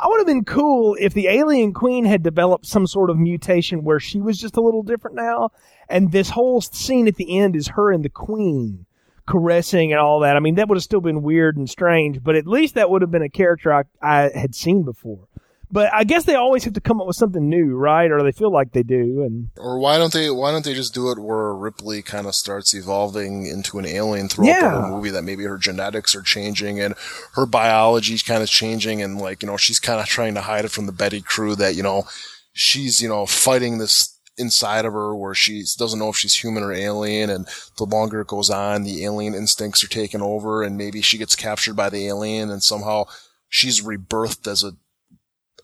I 0.00 0.08
would 0.08 0.18
have 0.18 0.26
been 0.26 0.44
cool 0.44 0.96
if 0.98 1.12
the 1.14 1.28
alien 1.28 1.72
queen 1.72 2.04
had 2.04 2.22
developed 2.22 2.66
some 2.66 2.86
sort 2.86 3.10
of 3.10 3.18
mutation 3.18 3.84
where 3.84 4.00
she 4.00 4.20
was 4.20 4.38
just 4.38 4.56
a 4.56 4.60
little 4.60 4.82
different 4.82 5.16
now. 5.16 5.50
And 5.88 6.12
this 6.12 6.30
whole 6.30 6.60
scene 6.60 7.08
at 7.08 7.16
the 7.16 7.38
end 7.38 7.56
is 7.56 7.68
her 7.68 7.92
and 7.92 8.04
the 8.04 8.08
queen 8.08 8.86
caressing 9.26 9.92
and 9.92 10.00
all 10.00 10.20
that. 10.20 10.36
I 10.36 10.40
mean, 10.40 10.56
that 10.56 10.68
would 10.68 10.76
have 10.76 10.82
still 10.82 11.00
been 11.00 11.22
weird 11.22 11.56
and 11.56 11.68
strange, 11.68 12.22
but 12.22 12.36
at 12.36 12.46
least 12.46 12.74
that 12.74 12.90
would 12.90 13.02
have 13.02 13.10
been 13.10 13.22
a 13.22 13.28
character 13.28 13.72
I, 13.72 13.84
I 14.00 14.30
had 14.34 14.54
seen 14.54 14.82
before. 14.82 15.28
But 15.72 15.88
I 15.94 16.04
guess 16.04 16.24
they 16.24 16.34
always 16.34 16.64
have 16.64 16.74
to 16.74 16.82
come 16.82 17.00
up 17.00 17.06
with 17.06 17.16
something 17.16 17.48
new, 17.48 17.74
right? 17.74 18.10
Or 18.10 18.22
they 18.22 18.30
feel 18.30 18.52
like 18.52 18.72
they 18.72 18.82
do. 18.82 19.22
And 19.22 19.48
or 19.56 19.78
why 19.78 19.96
don't 19.96 20.12
they 20.12 20.30
why 20.30 20.50
don't 20.50 20.64
they 20.66 20.74
just 20.74 20.92
do 20.92 21.10
it 21.10 21.18
where 21.18 21.54
Ripley 21.54 22.02
kind 22.02 22.26
of 22.26 22.34
starts 22.34 22.74
evolving 22.74 23.46
into 23.46 23.78
an 23.78 23.86
alien 23.86 24.28
throughout 24.28 24.60
the 24.60 24.66
Yeah. 24.66 24.82
whole 24.82 24.96
movie? 24.98 25.08
That 25.10 25.22
maybe 25.24 25.44
her 25.44 25.56
genetics 25.56 26.14
are 26.14 26.20
changing 26.20 26.78
and 26.78 26.94
her 27.36 27.46
biology's 27.46 28.22
kind 28.22 28.42
of 28.42 28.50
changing, 28.50 29.00
and 29.00 29.18
like 29.18 29.42
you 29.42 29.48
know 29.48 29.56
she's 29.56 29.80
kind 29.80 29.98
of 29.98 30.04
trying 30.06 30.34
to 30.34 30.42
hide 30.42 30.66
it 30.66 30.70
from 30.70 30.84
the 30.84 30.92
Betty 30.92 31.22
crew 31.22 31.56
that 31.56 31.74
you 31.74 31.82
know 31.82 32.04
she's 32.52 33.00
you 33.00 33.08
know 33.08 33.24
fighting 33.24 33.78
this 33.78 34.18
inside 34.36 34.84
of 34.84 34.92
her 34.92 35.14
where 35.16 35.34
she 35.34 35.62
doesn't 35.78 35.98
know 35.98 36.08
if 36.10 36.16
she's 36.16 36.34
human 36.42 36.62
or 36.62 36.72
alien 36.72 37.28
and 37.30 37.46
the 37.78 37.84
longer 37.84 38.22
it 38.22 38.26
goes 38.26 38.48
on 38.48 38.82
the 38.82 39.04
alien 39.04 39.34
instincts 39.34 39.84
are 39.84 39.88
taking 39.88 40.22
over 40.22 40.62
and 40.62 40.76
maybe 40.78 41.02
she 41.02 41.18
gets 41.18 41.36
captured 41.36 41.74
by 41.76 41.90
the 41.90 42.06
alien 42.06 42.50
and 42.50 42.62
somehow 42.62 43.04
she's 43.50 43.82
rebirthed 43.82 44.46
as 44.50 44.64
a 44.64 44.72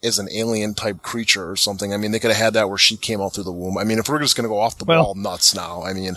as 0.03 0.19
an 0.19 0.29
alien 0.33 0.75
type 0.75 1.03
creature 1.03 1.51
or 1.51 1.57
something. 1.57 1.93
I 1.93 1.97
mean, 1.97 2.11
they 2.13 2.19
could 2.19 2.31
have 2.31 2.41
had 2.43 2.55
that 2.55 2.69
where 2.69 2.79
she 2.79 2.97
came 2.97 3.21
out 3.21 3.35
through 3.35 3.45
the 3.45 3.53
womb. 3.53 3.77
I 3.79 3.85
mean, 3.85 3.99
if 3.99 4.09
we're 4.09 4.19
just 4.21 4.37
going 4.37 4.45
to 4.45 4.49
go 4.49 4.59
off 4.61 4.79
the 4.79 4.85
Well- 4.85 5.05
ball 5.05 5.15
nuts 5.15 5.55
now, 5.55 5.83
I 5.83 5.93
mean, 5.93 6.17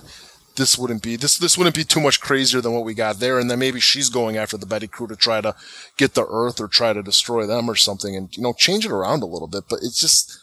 this 0.57 0.77
wouldn't 0.77 1.01
be 1.01 1.15
this 1.15 1.37
this 1.37 1.57
wouldn't 1.57 1.75
be 1.77 1.85
too 1.85 2.01
much 2.01 2.19
crazier 2.19 2.59
than 2.59 2.73
what 2.73 2.83
we 2.83 2.93
got 2.93 3.19
there. 3.19 3.39
And 3.39 3.49
then 3.49 3.57
maybe 3.59 3.79
she's 3.79 4.09
going 4.09 4.35
after 4.37 4.57
the 4.57 4.65
Betty 4.65 4.85
crew 4.87 5.07
to 5.07 5.15
try 5.15 5.39
to 5.41 5.55
get 5.97 6.13
the 6.13 6.25
Earth 6.29 6.59
or 6.59 6.67
try 6.67 6.91
to 6.93 7.01
destroy 7.01 7.45
them 7.47 7.69
or 7.69 7.75
something, 7.75 8.15
and 8.15 8.35
you 8.35 8.43
know, 8.43 8.53
change 8.53 8.85
it 8.85 8.91
around 8.91 9.23
a 9.23 9.27
little 9.27 9.47
bit. 9.47 9.63
But 9.69 9.79
it's 9.81 9.99
just. 9.99 10.37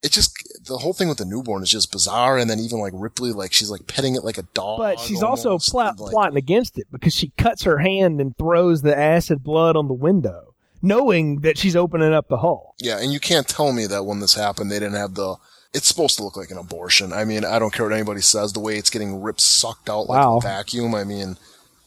It 0.00 0.12
just 0.12 0.32
the 0.64 0.78
whole 0.78 0.92
thing 0.92 1.08
with 1.08 1.18
the 1.18 1.24
newborn 1.24 1.64
is 1.64 1.70
just 1.70 1.90
bizarre, 1.90 2.38
and 2.38 2.48
then 2.48 2.60
even 2.60 2.78
like 2.78 2.92
Ripley, 2.94 3.32
like 3.32 3.52
she's 3.52 3.68
like 3.68 3.88
petting 3.88 4.14
it 4.14 4.22
like 4.22 4.38
a 4.38 4.44
dog. 4.54 4.78
but 4.78 5.00
she's 5.00 5.24
also 5.24 5.48
almost, 5.48 5.70
plot, 5.72 5.98
like- 5.98 6.12
plotting 6.12 6.36
against 6.36 6.78
it 6.78 6.86
because 6.92 7.12
she 7.16 7.32
cuts 7.36 7.64
her 7.64 7.78
hand 7.78 8.20
and 8.20 8.38
throws 8.38 8.82
the 8.82 8.96
acid 8.96 9.42
blood 9.42 9.74
on 9.74 9.88
the 9.88 9.94
window, 9.94 10.47
knowing 10.82 11.40
that 11.40 11.58
she's 11.58 11.76
opening 11.76 12.12
up 12.12 12.28
the 12.28 12.38
hole. 12.38 12.74
Yeah, 12.80 12.98
and 12.98 13.12
you 13.12 13.20
can't 13.20 13.48
tell 13.48 13.72
me 13.72 13.86
that 13.86 14.04
when 14.04 14.20
this 14.20 14.34
happened, 14.34 14.70
they 14.70 14.78
didn't 14.78 14.94
have 14.96 15.14
the. 15.14 15.36
It's 15.74 15.86
supposed 15.88 16.16
to 16.16 16.22
look 16.24 16.36
like 16.36 16.50
an 16.50 16.56
abortion. 16.56 17.12
I 17.12 17.24
mean, 17.24 17.44
I 17.44 17.58
don't 17.58 17.72
care 17.74 17.84
what 17.84 17.94
anybody 17.94 18.22
says. 18.22 18.52
The 18.52 18.60
way 18.60 18.76
it's 18.78 18.88
getting 18.90 19.20
ripped, 19.20 19.40
sucked 19.42 19.90
out 19.90 20.08
like 20.08 20.18
Wow. 20.18 20.38
a 20.38 20.40
vacuum. 20.40 20.94
I 20.94 21.04
mean, 21.04 21.36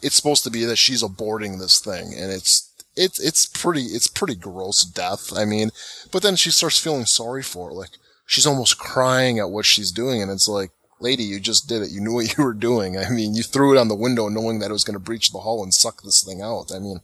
it's 0.04 0.16
supposed 0.16 0.44
to 0.44 0.52
be 0.52 0.66
that 0.66 0.78
she's 0.78 1.02
aborting 1.04 1.58
this 1.60 1.80
thing, 1.80 2.14
and 2.16 2.32
it's 2.32 2.72
it's 2.96 3.20
it's 3.20 3.46
pretty 3.48 3.84
it's 3.86 4.08
pretty 4.08 4.36
gross 4.36 4.84
death. 4.84 5.32
I 5.36 5.46
mean, 5.46 5.72
but 6.12 6.22
then 6.22 6.36
she 6.36 6.52
starts 6.52 6.78
feeling 6.80 7.06
sorry 7.06 7.42
for 7.42 7.70
her. 7.70 7.74
Like 7.74 7.90
she's 8.28 8.46
almost 8.46 8.78
crying 8.78 9.40
at 9.40 9.50
what 9.50 9.66
she's 9.66 9.92
doing, 9.92 10.22
and 10.22 10.30
it's 10.32 10.48
like, 10.48 10.70
lady, 11.00 11.24
you 11.24 11.40
just 11.40 11.68
did 11.68 11.82
it. 11.82 11.90
You 11.90 12.02
knew 12.02 12.14
what 12.14 12.38
you 12.38 12.44
were 12.44 12.54
doing. 12.54 12.98
I 12.98 13.10
mean, 13.10 13.34
you 13.34 13.42
threw 13.42 13.76
it 13.76 13.80
on 13.80 13.88
the 13.88 13.96
window 13.96 14.28
knowing 14.30 14.60
that 14.60 14.70
it 14.70 14.74
was 14.74 14.84
going 14.84 14.94
to 15.00 15.04
breach 15.04 15.32
the 15.32 15.40
hull 15.40 15.64
and 15.64 15.74
suck 15.74 16.04
this 16.04 16.24
thing 16.24 16.42
out. 16.42 16.72
I 16.72 16.78
mean, 16.78 17.00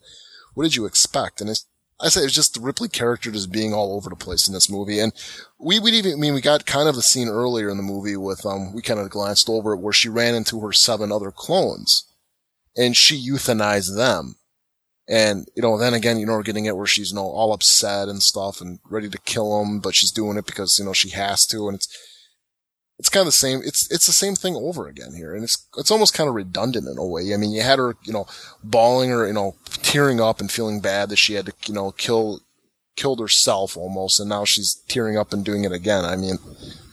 what 0.53 0.63
did 0.63 0.75
you 0.75 0.85
expect? 0.85 1.41
And 1.41 1.49
it's, 1.49 1.65
I 1.99 2.09
say 2.09 2.21
it's 2.21 2.33
just 2.33 2.53
the 2.53 2.61
Ripley 2.61 2.89
character 2.89 3.31
just 3.31 3.51
being 3.51 3.73
all 3.73 3.95
over 3.95 4.09
the 4.09 4.15
place 4.15 4.47
in 4.47 4.53
this 4.53 4.69
movie. 4.69 4.99
And 4.99 5.13
we 5.59 5.79
would 5.79 5.93
even, 5.93 6.13
I 6.13 6.15
mean, 6.15 6.33
we 6.35 6.41
got 6.41 6.65
kind 6.65 6.87
of 6.87 6.95
the 6.95 7.01
scene 7.01 7.27
earlier 7.27 7.69
in 7.69 7.77
the 7.77 7.83
movie 7.83 8.15
with, 8.15 8.45
um, 8.45 8.73
we 8.73 8.81
kind 8.83 8.99
of 8.99 9.09
glanced 9.09 9.49
over 9.49 9.73
it 9.73 9.79
where 9.79 9.93
she 9.93 10.09
ran 10.09 10.35
into 10.35 10.59
her 10.59 10.71
seven 10.71 11.11
other 11.11 11.31
clones 11.31 12.03
and 12.75 12.95
she 12.95 13.17
euthanized 13.17 13.95
them. 13.95 14.35
And, 15.09 15.47
you 15.55 15.63
know, 15.63 15.77
then 15.77 15.93
again, 15.93 16.19
you 16.19 16.25
know, 16.25 16.33
we're 16.33 16.43
getting 16.43 16.65
it 16.65 16.75
where 16.75 16.85
she's, 16.85 17.11
you 17.11 17.15
know, 17.15 17.23
all 17.23 17.53
upset 17.53 18.09
and 18.09 18.21
stuff 18.21 18.61
and 18.61 18.79
ready 18.89 19.09
to 19.09 19.17
kill 19.19 19.57
them, 19.59 19.79
but 19.79 19.95
she's 19.95 20.11
doing 20.11 20.37
it 20.37 20.45
because, 20.45 20.77
you 20.77 20.85
know, 20.85 20.93
she 20.93 21.09
has 21.09 21.47
to. 21.47 21.67
And 21.67 21.75
it's, 21.75 21.87
it's 22.99 23.09
kind 23.09 23.21
of 23.21 23.27
the 23.27 23.31
same. 23.31 23.61
It's 23.63 23.89
it's 23.91 24.07
the 24.07 24.11
same 24.11 24.35
thing 24.35 24.55
over 24.55 24.87
again 24.87 25.13
here, 25.15 25.35
and 25.35 25.43
it's 25.43 25.67
it's 25.77 25.91
almost 25.91 26.13
kind 26.13 26.27
of 26.27 26.35
redundant 26.35 26.87
in 26.87 26.97
a 26.97 27.05
way. 27.05 27.33
I 27.33 27.37
mean, 27.37 27.51
you 27.51 27.61
had 27.61 27.79
her, 27.79 27.95
you 28.03 28.13
know, 28.13 28.27
bawling 28.63 29.11
or 29.11 29.27
you 29.27 29.33
know, 29.33 29.55
tearing 29.83 30.19
up 30.19 30.39
and 30.39 30.51
feeling 30.51 30.79
bad 30.79 31.09
that 31.09 31.17
she 31.17 31.33
had 31.33 31.45
to, 31.45 31.53
you 31.67 31.73
know, 31.73 31.91
kill 31.91 32.41
killed 32.95 33.19
herself 33.19 33.77
almost, 33.77 34.19
and 34.19 34.29
now 34.29 34.45
she's 34.45 34.75
tearing 34.87 35.17
up 35.17 35.31
and 35.31 35.45
doing 35.45 35.63
it 35.63 35.71
again. 35.71 36.05
I 36.05 36.15
mean, 36.15 36.39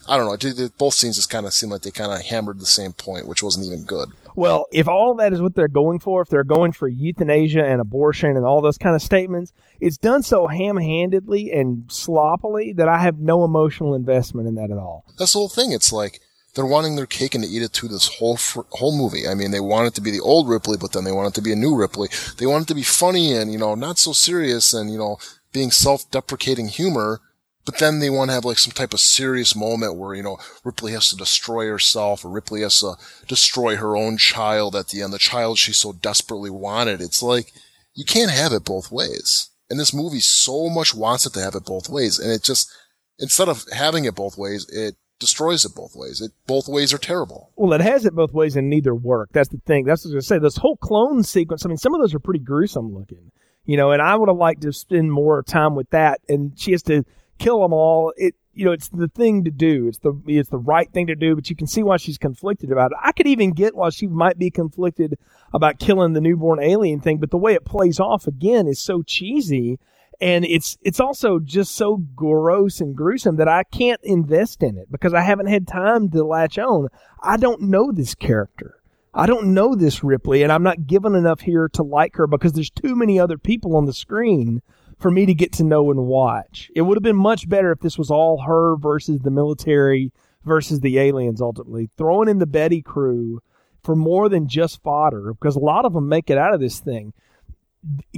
I 0.07 0.19
don't 0.19 0.27
know. 0.27 0.69
Both 0.77 0.95
scenes 0.95 1.17
just 1.17 1.31
kind 1.31 1.47
of 1.47 1.55
seem 1.55 1.71
like 1.71 1.83
they 1.83 1.91
kind 1.91 2.13
of 2.13 2.21
hammered 2.27 2.61
the 2.61 2.67
same 2.67 2.93
point, 2.93 3.27
which 3.27 3.43
wasn't 3.43 3.67
even 3.67 3.85
good. 3.85 4.11
Well, 4.37 4.67
if 4.73 4.89
all 4.89 5.15
that 5.15 5.33
is 5.33 5.41
what 5.41 5.55
they're 5.55 5.69
going 5.69 6.01
for, 6.01 6.23
if 6.23 6.29
they're 6.29 6.45
going 6.45 6.73
for 6.73 6.89
euthanasia 6.89 7.65
and 7.65 7.81
abortion 7.81 8.37
and 8.37 8.45
all 8.45 8.61
those 8.61 8.79
kind 8.79 8.97
of 8.97 9.03
statements, 9.03 9.53
it's 9.81 9.97
done 9.97 10.23
so 10.23 10.47
ham-handedly 10.47 11.53
and 11.53 11.91
sloppily 11.91 12.73
that 12.73 12.89
I 12.89 12.99
have 12.99 13.19
no 13.19 13.45
emotional 13.45 13.95
investment 13.95 14.49
in 14.49 14.57
that 14.57 14.71
at 14.71 14.79
all. 14.79 15.05
That's 15.19 15.33
the 15.33 15.39
whole 15.39 15.49
thing. 15.49 15.73
It's 15.73 15.93
like 15.93 16.21
they're 16.55 16.67
wanting 16.67 16.97
their 16.97 17.07
cake 17.07 17.35
and 17.35 17.45
to 17.45 17.51
eat 17.51 17.63
it 17.63 17.73
too. 17.73 17.89
This 17.89 18.17
whole 18.19 18.37
fr- 18.37 18.63
whole 18.71 18.97
movie. 18.97 19.29
I 19.29 19.35
mean, 19.35 19.51
they 19.51 19.61
want 19.61 19.89
it 19.89 19.95
to 19.95 20.01
be 20.01 20.11
the 20.11 20.21
old 20.21 20.49
Ripley, 20.49 20.77
but 20.77 20.93
then 20.93 21.05
they 21.05 21.13
want 21.13 21.29
it 21.29 21.35
to 21.35 21.43
be 21.43 21.53
a 21.53 21.57
new 21.57 21.77
Ripley. 21.77 22.09
They 22.39 22.47
want 22.47 22.65
it 22.65 22.69
to 22.69 22.75
be 22.75 22.83
funny 22.83 23.33
and 23.33 23.53
you 23.53 23.59
know 23.59 23.75
not 23.75 23.99
so 23.99 24.13
serious 24.13 24.73
and 24.73 24.91
you 24.91 24.99
know 24.99 25.19
being 25.53 25.71
self-deprecating 25.71 26.69
humor. 26.69 27.21
But 27.65 27.79
then 27.79 27.99
they 27.99 28.11
want 28.11 28.29
to 28.29 28.35
have 28.35 28.45
like 28.45 28.59
some 28.59 28.73
type 28.73 28.93
of 28.93 29.01
serious 29.01 29.57
moment 29.57 29.97
where, 29.97 30.15
you 30.15 30.23
know, 30.23 30.39
Ripley 30.65 30.93
has 30.93 31.09
to 31.09 31.17
destroy 31.17 31.67
herself 31.67 32.25
or 32.25 32.29
Ripley 32.29 32.61
has 32.61 32.81
to 32.81 32.97
destroy 33.27 33.77
her 33.77 33.97
own 33.97 34.19
child 34.19 34.77
at 34.77 34.89
the 34.89 35.01
end, 35.01 35.13
the 35.13 35.19
child 35.19 35.59
she 35.59 35.73
so 35.73 35.93
desperately 35.93 36.51
wanted. 36.51 37.01
It's 37.01 37.23
like, 37.23 37.53
you 37.95 38.05
can't 38.05 38.31
have 38.31 38.53
it 38.53 38.65
both 38.65 38.93
ways. 38.93 39.49
And 39.71 39.81
this 39.81 39.95
movie 39.95 40.21
so 40.21 40.69
much 40.69 40.95
wants 40.95 41.25
it 41.25 41.33
to 41.35 41.41
have 41.41 41.55
it 41.55 41.65
both 41.65 41.89
ways. 41.89 42.19
And 42.19 42.31
it 42.31 42.43
just, 42.43 42.71
instead 43.19 43.49
of 43.49 43.65
having 43.73 44.05
it 44.05 44.15
both 44.15 44.37
ways, 44.37 44.69
it 44.69 44.97
destroys 45.19 45.65
it 45.65 45.75
both 45.75 45.97
ways. 45.97 46.21
It, 46.21 46.33
both 46.47 46.69
ways 46.69 46.93
are 46.93 46.99
terrible. 46.99 47.51
Well, 47.57 47.73
it 47.73 47.81
has 47.81 48.05
it 48.05 48.15
both 48.15 48.35
ways 48.35 48.57
and 48.57 48.69
neither 48.69 48.95
work. 48.95 49.31
That's 49.33 49.49
the 49.49 49.61
thing. 49.65 49.85
That's 49.85 50.05
what 50.05 50.13
I 50.13 50.17
was 50.17 50.27
to 50.27 50.35
say. 50.35 50.39
This 50.39 50.59
whole 50.59 50.77
clone 50.77 51.23
sequence, 51.23 51.65
I 51.65 51.69
mean, 51.69 51.79
some 51.79 51.95
of 51.95 52.01
those 52.03 52.15
are 52.15 52.19
pretty 52.19 52.41
gruesome 52.41 52.95
looking, 52.95 53.33
you 53.65 53.79
know, 53.79 53.91
and 53.93 54.03
I 54.03 54.17
would 54.17 54.29
have 54.29 54.37
liked 54.37 54.61
to 54.63 54.73
spend 54.73 55.11
more 55.11 55.43
time 55.43 55.75
with 55.75 55.89
that. 55.91 56.21
And 56.29 56.53
she 56.59 56.73
has 56.73 56.83
to 56.83 57.05
kill 57.39 57.61
them 57.61 57.73
all. 57.73 58.13
It, 58.17 58.35
you 58.53 58.65
know, 58.65 58.73
it's 58.73 58.89
the 58.89 59.09
thing 59.09 59.45
to 59.45 59.51
do. 59.51 59.89
It's 59.89 59.99
the, 59.99 60.21
it's 60.27 60.51
the 60.51 60.59
right 60.59 60.91
thing 60.93 61.09
to 61.09 61.17
do, 61.17 61.35
but 61.35 61.51
you 61.51 61.57
can 61.57 61.67
see 61.67 61.83
why 61.83 61.97
she's 61.97 62.19
conflicted 62.19 62.71
about 62.71 62.93
it. 62.93 62.99
I 63.03 63.13
could 63.13 63.27
even 63.27 63.53
get 63.53 63.75
why 63.75 63.91
she 63.91 64.07
might 64.07 64.39
be 64.39 64.51
conflicted 64.51 65.19
about 65.53 65.79
killing 65.79 66.13
the 66.13 66.21
newborn 66.21 66.63
alien 66.63 67.01
thing, 67.01 67.19
but 67.19 67.31
the 67.31 67.39
way 67.39 67.55
it 67.55 67.65
plays 67.65 67.99
off 67.99 68.27
again 68.27 68.67
is 68.67 68.81
so 68.81 69.03
cheesy. 69.03 69.79
And 70.21 70.45
it's, 70.45 70.79
it's 70.83 71.01
also 71.01 71.41
just 71.41 71.75
so 71.75 71.97
gross 71.97 72.81
and 72.81 72.95
gruesome 72.95 73.37
that 73.37 73.49
I 73.49 73.65
can't 73.65 74.01
invest 74.05 74.63
in 74.63 74.79
it 74.79 74.91
because 74.91 75.13
I 75.13 75.23
haven't 75.23 75.49
had 75.49 75.67
time 75.67 76.09
to 76.11 76.25
latch 76.25 76.57
on. 76.59 76.89
I 77.21 77.37
don't 77.37 77.63
know 77.63 77.91
this 77.91 78.15
character. 78.15 78.77
I 79.17 79.27
don't 79.27 79.55
know 79.55 79.77
this 79.77 80.03
Ripley, 80.03 80.43
and 80.43 80.51
I'm 80.51 80.65
not 80.65 80.89
given 80.89 81.15
enough 81.15 81.41
here 81.41 81.69
to 81.75 81.85
like 81.85 82.17
her 82.17 82.27
because 82.27 82.53
there's 82.53 82.71
too 82.71 82.97
many 82.97 83.19
other 83.19 83.39
people 83.39 83.77
on 83.77 83.85
the 83.87 83.93
screen 83.93 84.61
for 84.99 85.11
me 85.11 85.27
to 85.27 85.35
get 85.35 85.53
to 85.55 85.65
know 85.65 85.91
and 85.91 86.07
watch. 86.07 86.71
It 86.75 86.83
would 86.83 86.97
have 86.97 87.03
been 87.03 87.17
much 87.17 87.49
better 87.49 87.73
if 87.73 87.81
this 87.81 87.99
was 87.99 88.11
all 88.11 88.43
her 88.43 88.77
versus 88.77 89.21
the 89.21 89.31
military 89.31 90.13
versus 90.45 90.81
the 90.81 90.99
aliens 90.99 91.41
ultimately. 91.41 91.91
Throwing 91.97 92.29
in 92.29 92.39
the 92.39 92.47
Betty 92.47 92.83
crew 92.83 93.41
for 93.83 93.95
more 93.95 94.29
than 94.29 94.49
just 94.49 94.83
fodder, 94.83 95.35
because 95.35 95.57
a 95.57 95.61
lot 95.61 95.85
of 95.85 95.93
them 95.93 96.09
make 96.09 96.31
it 96.31 96.39
out 96.39 96.55
of 96.55 96.61
this 96.61 96.81
thing, 96.81 97.13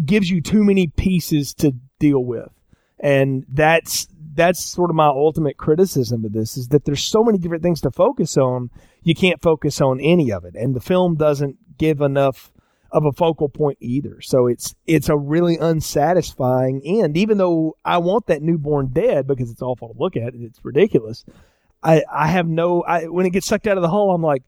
gives 0.04 0.30
you 0.30 0.40
too 0.40 0.64
many 0.64 0.86
pieces 0.86 1.54
to 1.54 1.74
deal 1.98 2.24
with. 2.24 2.50
And 3.00 3.44
that's 3.48 4.08
that's 4.34 4.62
sort 4.62 4.90
of 4.90 4.96
my 4.96 5.06
ultimate 5.06 5.56
criticism 5.56 6.24
of 6.24 6.32
this 6.32 6.58
is 6.58 6.68
that 6.68 6.84
there's 6.84 7.02
so 7.02 7.24
many 7.24 7.38
different 7.38 7.62
things 7.62 7.80
to 7.80 7.90
focus 7.90 8.36
on. 8.36 8.70
You 9.02 9.14
can't 9.14 9.40
focus 9.40 9.80
on 9.80 10.00
any 10.00 10.30
of 10.30 10.44
it, 10.44 10.54
and 10.54 10.74
the 10.74 10.80
film 10.80 11.16
doesn't 11.16 11.78
give 11.78 12.00
enough 12.00 12.52
of 12.92 13.04
a 13.04 13.12
focal 13.12 13.48
point 13.48 13.78
either. 13.80 14.20
So 14.20 14.46
it's 14.46 14.74
it's 14.86 15.08
a 15.08 15.16
really 15.16 15.56
unsatisfying 15.58 16.82
end. 16.84 17.16
Even 17.16 17.38
though 17.38 17.76
I 17.84 17.98
want 17.98 18.26
that 18.26 18.42
newborn 18.42 18.88
dead 18.92 19.26
because 19.26 19.50
it's 19.50 19.62
awful 19.62 19.92
to 19.92 19.98
look 19.98 20.16
at, 20.16 20.34
it's 20.34 20.58
ridiculous. 20.64 21.24
I 21.82 22.02
I 22.12 22.28
have 22.28 22.46
no. 22.48 22.82
I 22.82 23.04
when 23.06 23.26
it 23.26 23.30
gets 23.30 23.46
sucked 23.46 23.66
out 23.66 23.76
of 23.76 23.82
the 23.82 23.88
hull, 23.90 24.12
I'm 24.12 24.22
like, 24.22 24.42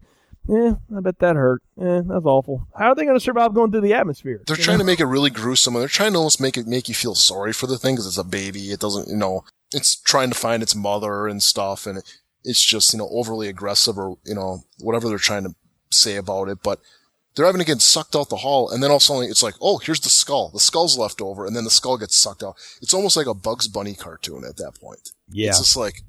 yeah, 0.49 0.75
I 0.97 1.01
bet 1.01 1.19
that 1.19 1.37
hurt. 1.37 1.63
Eh, 1.81 2.03
that's 2.07 2.25
awful. 2.25 2.67
How 2.77 2.87
are 2.89 2.95
they 2.95 3.05
going 3.05 3.17
to 3.17 3.21
survive 3.25 3.55
going 3.55 3.71
through 3.71 3.83
the 3.83 3.95
atmosphere? 3.95 4.43
They're 4.47 4.57
You 4.57 4.63
trying 4.63 4.79
know? 4.79 4.83
to 4.85 4.87
make 4.87 5.01
it 5.01 5.07
really 5.07 5.31
gruesome, 5.31 5.75
and 5.75 5.83
they're 5.83 5.89
trying 5.89 6.13
to 6.13 6.19
almost 6.19 6.41
make 6.41 6.57
it 6.57 6.67
make 6.67 6.89
you 6.89 6.95
feel 6.95 7.15
sorry 7.15 7.53
for 7.53 7.67
the 7.67 7.77
thing 7.79 7.95
because 7.97 8.07
it's 8.07 8.19
a 8.19 8.25
baby. 8.25 8.71
It 8.71 8.81
doesn't, 8.81 9.09
you 9.09 9.17
know, 9.17 9.45
it's 9.75 9.97
trying 9.97 10.31
to 10.31 10.39
find 10.39 10.63
its 10.63 10.75
mother 10.75 11.27
and 11.27 11.43
stuff, 11.43 11.87
and 11.87 12.03
it's 12.45 12.65
just 12.65 12.93
you 12.95 12.99
know 12.99 13.09
overly 13.13 13.49
aggressive 13.49 13.99
or 13.99 14.17
you 14.25 14.35
know 14.35 14.61
whatever 14.79 15.09
they're 15.09 15.19
trying 15.19 15.45
to 15.45 15.55
say 15.91 16.17
about 16.17 16.49
it. 16.49 16.63
But 16.63 16.81
they're 17.39 17.47
having 17.47 17.61
to 17.61 17.65
get 17.65 17.81
sucked 17.81 18.17
out 18.17 18.29
the 18.29 18.37
hall, 18.37 18.69
and 18.69 18.83
then 18.83 18.91
all 18.91 18.97
of 18.97 19.03
a 19.03 19.05
sudden 19.05 19.31
it's 19.31 19.45
like, 19.45 19.55
oh, 19.61 19.79
here's 19.79 20.01
the 20.01 20.09
skull. 20.09 20.51
The 20.51 20.59
skull's 20.59 20.99
left 20.99 21.21
over, 21.21 21.47
and 21.47 21.55
then 21.55 21.63
the 21.63 21.71
skull 21.71 21.97
gets 21.97 22.17
sucked 22.17 22.43
out. 22.43 22.57
It's 22.83 22.93
almost 22.93 23.17
like 23.17 23.29
a 23.29 23.35
Bugs 23.35 23.69
Bunny 23.69 23.95
cartoon 23.95 24.43
at 24.45 24.57
that 24.57 24.73
point. 24.81 25.11
Yeah. 25.31 25.51
It's 25.51 25.59
just 25.61 25.77
like, 25.77 26.03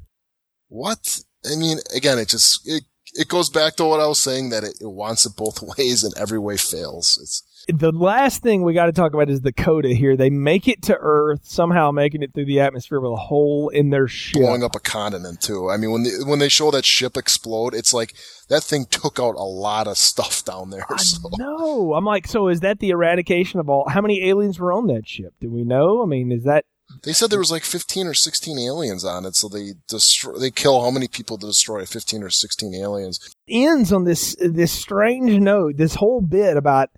what? 0.69 1.21
I 1.45 1.55
mean, 1.55 1.77
again, 1.95 2.17
it 2.17 2.29
just 2.29 2.67
it 2.67 2.83
it 3.13 3.27
goes 3.27 3.49
back 3.49 3.75
to 3.75 3.85
what 3.85 3.99
I 3.99 4.07
was 4.07 4.19
saying 4.19 4.49
that 4.49 4.63
it, 4.63 4.81
it 4.81 4.89
wants 4.89 5.25
it 5.25 5.35
both 5.35 5.61
ways 5.77 6.03
and 6.03 6.17
every 6.17 6.39
way 6.39 6.57
fails. 6.57 7.19
It's 7.21 7.43
the 7.73 7.91
last 7.91 8.41
thing 8.41 8.63
we 8.63 8.73
got 8.73 8.87
to 8.87 8.91
talk 8.91 9.13
about 9.13 9.29
is 9.29 9.41
the 9.41 9.53
coda 9.53 9.89
here. 9.89 10.17
They 10.17 10.29
make 10.29 10.67
it 10.67 10.81
to 10.83 10.97
Earth 10.99 11.41
somehow, 11.43 11.91
making 11.91 12.23
it 12.23 12.33
through 12.33 12.45
the 12.45 12.59
atmosphere 12.59 12.99
with 12.99 13.11
a 13.11 13.15
hole 13.15 13.69
in 13.69 13.89
their 13.89 14.07
ship. 14.07 14.41
blowing 14.41 14.63
up 14.63 14.75
a 14.75 14.79
continent 14.79 15.41
too. 15.41 15.69
I 15.69 15.77
mean, 15.77 15.91
when 15.91 16.03
they, 16.03 16.11
when 16.25 16.39
they 16.39 16.49
show 16.49 16.71
that 16.71 16.85
ship 16.85 17.17
explode, 17.17 17.73
it's 17.73 17.93
like 17.93 18.15
that 18.49 18.63
thing 18.63 18.85
took 18.85 19.19
out 19.19 19.35
a 19.35 19.43
lot 19.43 19.87
of 19.87 19.97
stuff 19.97 20.43
down 20.43 20.69
there. 20.69 20.85
So. 20.97 21.29
No, 21.37 21.93
I'm 21.93 22.05
like, 22.05 22.27
so 22.27 22.47
is 22.47 22.61
that 22.61 22.79
the 22.79 22.89
eradication 22.89 23.59
of 23.59 23.69
all? 23.69 23.87
How 23.87 24.01
many 24.01 24.27
aliens 24.27 24.59
were 24.59 24.73
on 24.73 24.87
that 24.87 25.07
ship? 25.07 25.33
Do 25.39 25.49
we 25.49 25.63
know? 25.63 26.03
I 26.03 26.05
mean, 26.05 26.31
is 26.31 26.43
that 26.43 26.65
They 27.03 27.13
said 27.13 27.29
there 27.29 27.39
was 27.39 27.51
like 27.51 27.63
15 27.63 28.07
or 28.07 28.13
16 28.13 28.57
aliens 28.57 29.05
on 29.05 29.25
it, 29.25 29.35
so 29.35 29.47
they 29.47 29.73
destroy, 29.87 30.37
they 30.37 30.51
kill 30.51 30.81
how 30.81 30.91
many 30.91 31.07
people 31.07 31.37
to 31.37 31.45
destroy 31.47 31.85
15 31.85 32.23
or 32.23 32.29
16 32.29 32.73
aliens. 32.73 33.19
ends 33.47 33.93
on 33.93 34.05
this 34.05 34.35
this 34.39 34.71
strange 34.71 35.39
note? 35.39 35.77
This 35.77 35.95
whole 35.95 36.21
bit 36.21 36.57
about 36.57 36.89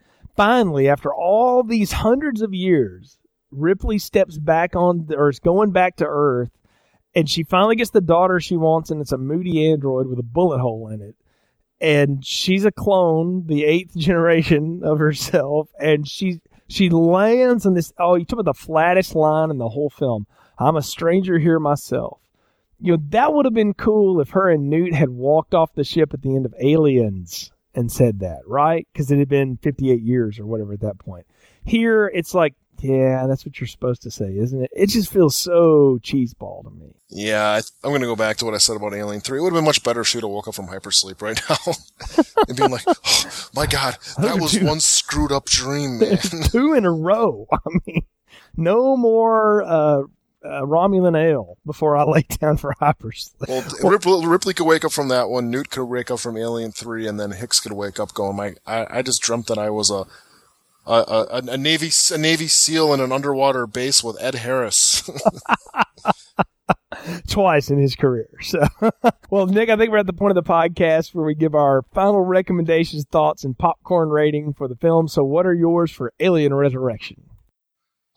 finally, 0.41 0.89
after 0.89 1.13
all 1.13 1.61
these 1.61 1.91
hundreds 1.91 2.41
of 2.41 2.51
years, 2.51 3.19
Ripley 3.51 3.99
steps 3.99 4.39
back 4.39 4.75
on, 4.75 5.07
or 5.15 5.29
is 5.29 5.39
going 5.39 5.71
back 5.71 5.97
to 5.97 6.05
Earth, 6.07 6.49
and 7.13 7.29
she 7.29 7.43
finally 7.43 7.75
gets 7.75 7.91
the 7.91 8.01
daughter 8.01 8.39
she 8.39 8.57
wants, 8.57 8.89
and 8.89 9.01
it's 9.01 9.11
a 9.11 9.19
moody 9.19 9.71
android 9.71 10.07
with 10.07 10.17
a 10.17 10.23
bullet 10.23 10.59
hole 10.59 10.87
in 10.87 10.99
it. 10.99 11.15
And 11.79 12.25
she's 12.25 12.65
a 12.65 12.71
clone, 12.71 13.45
the 13.45 13.65
eighth 13.65 13.95
generation 13.95 14.81
of 14.83 14.97
herself, 14.97 15.69
and 15.79 16.07
she 16.07 16.41
she 16.67 16.89
lands 16.89 17.67
on 17.67 17.75
this. 17.75 17.93
Oh, 17.99 18.15
you 18.15 18.25
talk 18.25 18.39
about 18.39 18.55
the 18.55 18.65
flattest 18.65 19.13
line 19.13 19.51
in 19.51 19.59
the 19.59 19.69
whole 19.69 19.91
film. 19.91 20.25
I'm 20.57 20.75
a 20.75 20.81
stranger 20.81 21.37
here 21.37 21.59
myself. 21.59 22.19
You 22.79 22.93
know 22.93 23.03
that 23.09 23.31
would 23.31 23.45
have 23.45 23.53
been 23.53 23.75
cool 23.75 24.19
if 24.19 24.31
her 24.31 24.49
and 24.49 24.71
Newt 24.71 24.95
had 24.95 25.09
walked 25.09 25.53
off 25.53 25.75
the 25.75 25.83
ship 25.83 26.15
at 26.15 26.23
the 26.23 26.35
end 26.35 26.47
of 26.47 26.55
Aliens 26.59 27.51
and 27.73 27.91
said 27.91 28.19
that, 28.19 28.39
right? 28.45 28.87
Because 28.91 29.11
it 29.11 29.19
had 29.19 29.29
been 29.29 29.57
58 29.57 30.01
years 30.01 30.39
or 30.39 30.45
whatever 30.45 30.73
at 30.73 30.81
that 30.81 30.99
point. 30.99 31.25
Here, 31.63 32.11
it's 32.13 32.33
like, 32.33 32.55
yeah, 32.79 33.27
that's 33.27 33.45
what 33.45 33.59
you're 33.59 33.67
supposed 33.67 34.01
to 34.03 34.11
say, 34.11 34.35
isn't 34.35 34.63
it? 34.63 34.71
It 34.75 34.87
just 34.87 35.11
feels 35.11 35.35
so 35.35 35.99
cheeseball 36.01 36.63
to 36.63 36.71
me. 36.71 36.95
Yeah, 37.09 37.47
I, 37.47 37.57
I'm 37.83 37.91
going 37.91 38.01
to 38.01 38.07
go 38.07 38.15
back 38.15 38.37
to 38.37 38.45
what 38.45 38.55
I 38.55 38.57
said 38.57 38.75
about 38.75 38.95
Alien 38.95 39.21
3. 39.21 39.37
It 39.37 39.41
would 39.41 39.53
have 39.53 39.57
been 39.57 39.65
much 39.65 39.83
better 39.83 40.01
if 40.01 40.07
she 40.07 40.17
would 40.17 40.23
have 40.23 40.31
woke 40.31 40.47
up 40.47 40.55
from 40.55 40.67
hypersleep 40.67 41.21
right 41.21 41.39
now 41.49 41.73
and 42.47 42.57
being 42.57 42.71
like, 42.71 42.83
oh, 42.87 43.49
my 43.53 43.67
God, 43.67 43.97
that 44.19 44.39
was 44.39 44.59
one 44.59 44.79
screwed 44.79 45.31
up 45.31 45.45
dream, 45.45 45.99
man. 45.99 46.17
Two 46.45 46.73
in 46.73 46.85
a 46.85 46.91
row. 46.91 47.45
I 47.51 47.59
mean, 47.85 48.05
no 48.57 48.97
more 48.97 49.63
uh, 49.63 50.03
uh, 50.43 50.61
Romulan 50.61 51.17
ale 51.17 51.57
before 51.65 51.95
I 51.95 52.03
lay 52.11 52.23
down 52.39 52.57
for 52.57 52.73
hypersleep. 52.81 53.47
Well, 53.47 53.63
Ripley, 53.91 54.25
Ripley 54.25 54.53
could 54.53 54.67
wake 54.67 54.85
up 54.85 54.91
from 54.91 55.07
that 55.09 55.29
one. 55.29 55.49
Newt 55.49 55.69
could 55.69 55.85
wake 55.85 56.11
up 56.11 56.19
from 56.19 56.37
Alien 56.37 56.71
Three, 56.71 57.07
and 57.07 57.19
then 57.19 57.31
Hicks 57.31 57.59
could 57.59 57.73
wake 57.73 57.99
up 57.99 58.13
going, 58.13 58.35
"My, 58.35 58.55
I, 58.65 58.99
I 58.99 59.01
just 59.01 59.21
dreamt 59.21 59.47
that 59.47 59.57
I 59.57 59.69
was 59.69 59.89
a, 59.89 60.05
a, 60.85 60.93
a, 60.93 61.41
a 61.49 61.57
navy, 61.57 61.89
a 62.13 62.17
navy 62.17 62.47
SEAL 62.47 62.93
in 62.93 62.99
an 62.99 63.11
underwater 63.11 63.67
base 63.67 64.03
with 64.03 64.21
Ed 64.21 64.35
Harris." 64.35 65.09
twice 67.27 67.69
in 67.69 67.79
his 67.79 67.95
career. 67.95 68.29
So, 68.41 68.61
well, 69.29 69.47
Nick, 69.47 69.69
I 69.69 69.77
think 69.77 69.91
we're 69.91 69.97
at 69.97 70.05
the 70.05 70.13
point 70.13 70.35
of 70.35 70.43
the 70.43 70.49
podcast 70.49 71.13
where 71.13 71.25
we 71.25 71.35
give 71.35 71.55
our 71.55 71.83
final 71.93 72.21
recommendations, 72.21 73.05
thoughts, 73.05 73.43
and 73.43 73.57
popcorn 73.57 74.09
rating 74.09 74.53
for 74.53 74.67
the 74.67 74.75
film. 74.75 75.07
So, 75.07 75.23
what 75.23 75.45
are 75.45 75.53
yours 75.53 75.91
for 75.91 76.13
Alien 76.19 76.53
Resurrection? 76.53 77.23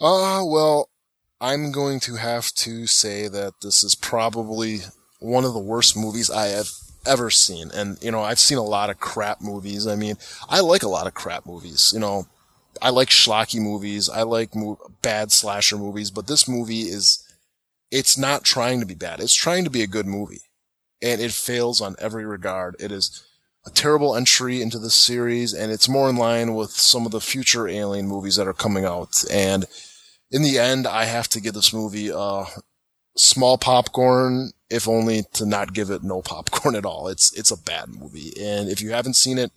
uh, 0.01 0.43
well, 0.45 0.89
I'm 1.45 1.72
going 1.72 2.01
to 2.01 2.14
have 2.14 2.53
to 2.55 2.86
say 2.86 3.28
that 3.28 3.61
this 3.61 3.84
is 3.84 3.95
probably 3.95 4.78
one 5.20 5.45
of 5.45 5.53
the 5.53 5.59
worst 5.59 5.95
movies 5.95 6.30
I 6.30 6.47
have 6.47 6.70
ever 7.05 7.28
seen. 7.28 7.70
And, 7.74 8.03
you 8.03 8.11
know, 8.11 8.22
I've 8.22 8.38
seen 8.38 8.57
a 8.57 8.62
lot 8.62 8.88
of 8.88 8.99
crap 8.99 9.42
movies. 9.42 9.86
I 9.86 9.95
mean, 9.95 10.16
I 10.49 10.61
like 10.61 10.84
a 10.84 10.88
lot 10.88 11.07
of 11.07 11.12
crap 11.12 11.45
movies, 11.45 11.90
you 11.92 12.01
know. 12.01 12.26
I 12.80 12.88
like 12.88 13.11
schlocky 13.11 13.61
movies. 13.61 14.09
I 14.09 14.22
like 14.22 14.57
mo- 14.57 14.80
bad 15.03 15.32
slasher 15.32 15.76
movies, 15.76 16.11
but 16.11 16.28
this 16.28 16.49
movie 16.49 16.84
is, 16.84 17.22
it's 17.90 18.16
not 18.16 18.45
trying 18.45 18.80
to 18.80 18.86
be 18.86 18.95
bad. 18.95 19.20
It's 19.20 19.34
trying 19.34 19.64
to 19.64 19.70
be 19.70 19.82
a 19.82 19.86
good 19.86 20.07
movie. 20.07 20.40
And 21.03 21.20
it 21.20 21.32
fails 21.32 21.78
on 21.82 21.95
every 21.99 22.24
regard. 22.24 22.74
It 22.80 22.90
is 22.90 23.22
a 23.66 23.70
terrible 23.70 24.16
entry 24.16 24.62
into 24.62 24.78
the 24.78 24.88
series, 24.88 25.53
and 25.53 25.70
it's 25.70 25.90
more 25.90 26.09
in 26.09 26.16
line 26.16 26.55
with 26.55 26.70
some 26.70 27.05
of 27.05 27.12
the 27.12 27.20
future 27.20 27.68
Alien 27.68 28.09
movies 28.09 28.36
that 28.36 28.49
are 28.49 28.55
coming 28.55 28.86
out. 28.86 29.22
And 29.30 29.66
in 30.35 30.43
the 30.43 30.59
end, 30.59 30.85
I 30.85 31.05
have 31.05 31.28
to 31.28 31.41
give 31.41 31.55
this 31.55 31.72
movie 31.72 32.11
a 32.12 32.47
small 33.16 33.57
popcorn, 33.57 34.51
if 34.68 34.89
only 34.89 35.22
to 35.35 35.47
not 35.47 35.72
give 35.72 35.91
it 35.91 36.03
no 36.03 36.22
popcorn 36.22 36.74
at 36.74 36.85
all. 36.85 37.07
It's, 37.07 37.32
it's 37.39 37.53
a 37.53 37.57
bad 37.57 37.89
movie. 37.89 38.32
And 38.41 38.68
if 38.68 38.82
you 38.82 38.91
haven't 38.91 39.14
seen 39.14 39.39
it, 39.39 39.53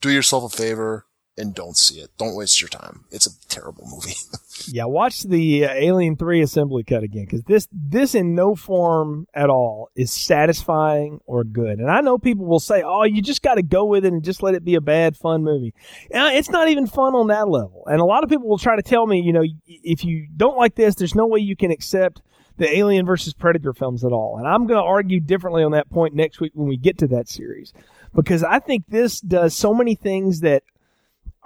do 0.00 0.10
yourself 0.10 0.52
a 0.52 0.56
favor 0.56 1.06
and 1.38 1.54
don't 1.54 1.76
see 1.76 2.00
it. 2.00 2.10
Don't 2.18 2.34
waste 2.34 2.60
your 2.60 2.68
time. 2.68 3.04
It's 3.10 3.26
a 3.26 3.48
terrible 3.48 3.86
movie. 3.90 4.16
Yeah, 4.66 4.86
watch 4.86 5.22
the 5.22 5.66
uh, 5.66 5.72
Alien 5.72 6.16
Three 6.16 6.42
assembly 6.42 6.82
cut 6.82 7.04
again 7.04 7.26
because 7.26 7.42
this 7.44 7.68
this 7.72 8.16
in 8.16 8.34
no 8.34 8.56
form 8.56 9.28
at 9.32 9.48
all 9.48 9.88
is 9.94 10.12
satisfying 10.12 11.20
or 11.26 11.44
good. 11.44 11.78
And 11.78 11.88
I 11.88 12.00
know 12.00 12.18
people 12.18 12.44
will 12.44 12.58
say, 12.58 12.82
"Oh, 12.84 13.04
you 13.04 13.22
just 13.22 13.40
got 13.40 13.54
to 13.54 13.62
go 13.62 13.84
with 13.84 14.04
it 14.04 14.12
and 14.12 14.22
just 14.22 14.42
let 14.42 14.54
it 14.54 14.64
be 14.64 14.74
a 14.74 14.80
bad 14.80 15.16
fun 15.16 15.44
movie." 15.44 15.74
And 16.10 16.36
it's 16.36 16.50
not 16.50 16.68
even 16.68 16.88
fun 16.88 17.14
on 17.14 17.28
that 17.28 17.48
level. 17.48 17.84
And 17.86 18.00
a 18.00 18.04
lot 18.04 18.24
of 18.24 18.30
people 18.30 18.48
will 18.48 18.58
try 18.58 18.74
to 18.74 18.82
tell 18.82 19.06
me, 19.06 19.20
you 19.20 19.32
know, 19.32 19.44
if 19.66 20.04
you 20.04 20.26
don't 20.36 20.58
like 20.58 20.74
this, 20.74 20.96
there's 20.96 21.14
no 21.14 21.28
way 21.28 21.38
you 21.38 21.54
can 21.54 21.70
accept 21.70 22.20
the 22.56 22.68
Alien 22.76 23.06
versus 23.06 23.34
Predator 23.34 23.72
films 23.72 24.04
at 24.04 24.10
all. 24.10 24.38
And 24.38 24.48
I'm 24.48 24.66
going 24.66 24.82
to 24.82 24.86
argue 24.86 25.20
differently 25.20 25.62
on 25.62 25.70
that 25.70 25.88
point 25.88 26.14
next 26.14 26.40
week 26.40 26.50
when 26.54 26.68
we 26.68 26.76
get 26.76 26.98
to 26.98 27.06
that 27.06 27.28
series 27.28 27.72
because 28.14 28.42
I 28.42 28.58
think 28.58 28.84
this 28.88 29.20
does 29.20 29.54
so 29.56 29.72
many 29.72 29.94
things 29.94 30.40
that 30.40 30.64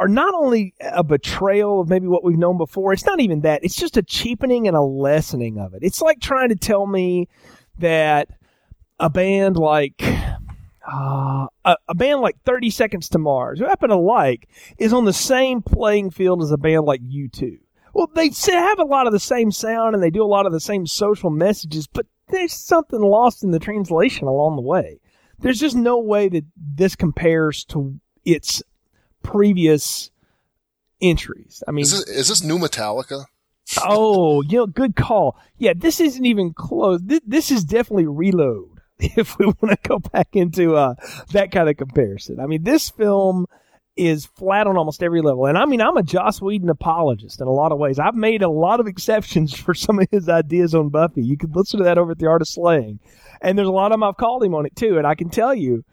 are 0.03 0.09
not 0.09 0.34
only 0.34 0.74
a 0.80 1.05
betrayal 1.05 1.80
of 1.80 1.88
maybe 1.88 2.09
what 2.09 2.24
we've 2.24 2.36
known 2.36 2.59
before, 2.59 2.92
it's 2.92 3.07
not 3.07 3.20
even 3.20 3.42
that. 3.42 3.62
It's 3.62 3.76
just 3.76 3.96
a 3.96 4.03
cheapening 4.03 4.66
and 4.66 4.76
a 4.76 4.82
lessening 4.82 5.61
of 5.61 5.74
it. 5.74 5.84
It's 5.84 6.03
like 6.03 6.18
trying 6.18 6.48
to 6.48 6.57
tell 6.57 6.88
me 6.88 7.28
that 7.78 8.26
a 8.98 9.09
band 9.09 9.57
like 9.57 10.03
uh, 10.92 11.46
a, 11.64 11.76
a 11.86 11.94
band 11.94 12.20
like 12.20 12.36
30 12.44 12.70
Seconds 12.70 13.09
to 13.11 13.20
Mars, 13.20 13.61
who 13.61 13.66
happen 13.66 13.90
to 13.90 13.96
like, 13.96 14.48
is 14.76 14.92
on 14.92 15.05
the 15.05 15.12
same 15.12 15.62
playing 15.62 16.11
field 16.11 16.42
as 16.42 16.50
a 16.50 16.59
band 16.59 16.84
like 16.84 17.00
U2. 17.03 17.59
Well, 17.94 18.11
they 18.12 18.30
have 18.48 18.80
a 18.80 18.84
lot 18.84 19.07
of 19.07 19.12
the 19.12 19.20
same 19.20 19.53
sound 19.53 19.94
and 19.94 20.03
they 20.03 20.11
do 20.11 20.24
a 20.24 20.26
lot 20.26 20.46
of 20.46 20.53
the 20.53 20.59
same 20.59 20.84
social 20.84 21.30
messages, 21.30 21.86
but 21.86 22.07
there's 22.26 22.55
something 22.55 23.00
lost 23.00 23.44
in 23.44 23.53
the 23.53 23.61
translation 23.61 24.26
along 24.26 24.57
the 24.57 24.62
way. 24.62 24.98
There's 25.38 25.61
just 25.61 25.76
no 25.76 26.00
way 26.00 26.28
that 26.28 26.44
this 26.57 26.96
compares 26.96 27.64
to 27.66 28.00
its 28.24 28.64
previous 29.22 30.10
entries. 31.00 31.62
I 31.66 31.72
mean, 31.72 31.82
is 31.82 31.92
this, 31.92 32.08
is 32.08 32.28
this 32.28 32.42
new 32.42 32.58
Metallica? 32.58 33.24
oh, 33.82 34.42
you 34.42 34.58
know, 34.58 34.66
good 34.66 34.96
call. 34.96 35.38
Yeah, 35.58 35.72
this 35.76 36.00
isn't 36.00 36.24
even 36.24 36.52
close. 36.52 37.00
This, 37.02 37.20
this 37.26 37.50
is 37.50 37.64
definitely 37.64 38.06
reload 38.06 38.80
if 38.98 39.38
we 39.38 39.46
want 39.46 39.70
to 39.70 39.88
go 39.88 39.98
back 39.98 40.28
into 40.32 40.76
uh, 40.76 40.94
that 41.32 41.52
kind 41.52 41.68
of 41.68 41.76
comparison. 41.76 42.40
I 42.40 42.46
mean, 42.46 42.62
this 42.62 42.90
film 42.90 43.46
is 43.94 44.24
flat 44.24 44.66
on 44.66 44.76
almost 44.76 45.02
every 45.02 45.20
level. 45.20 45.46
And 45.46 45.58
I 45.58 45.66
mean, 45.66 45.82
I'm 45.82 45.96
a 45.96 46.02
Joss 46.02 46.40
Whedon 46.40 46.70
apologist 46.70 47.40
in 47.40 47.46
a 47.46 47.52
lot 47.52 47.72
of 47.72 47.78
ways. 47.78 47.98
I've 47.98 48.14
made 48.14 48.42
a 48.42 48.48
lot 48.48 48.80
of 48.80 48.86
exceptions 48.86 49.54
for 49.58 49.74
some 49.74 49.98
of 49.98 50.08
his 50.10 50.28
ideas 50.28 50.74
on 50.74 50.88
Buffy. 50.88 51.22
You 51.22 51.36
can 51.36 51.52
listen 51.52 51.78
to 51.78 51.84
that 51.84 51.98
over 51.98 52.12
at 52.12 52.18
The 52.18 52.26
Art 52.26 52.42
of 52.42 52.48
Slaying. 52.48 53.00
And 53.40 53.58
there's 53.58 53.68
a 53.68 53.72
lot 53.72 53.92
of 53.92 53.94
them 53.94 54.04
I've 54.04 54.16
called 54.16 54.44
him 54.44 54.54
on 54.54 54.66
it 54.66 54.76
too. 54.76 54.98
And 54.98 55.06
I 55.06 55.14
can 55.14 55.28
tell 55.28 55.54
you, 55.54 55.84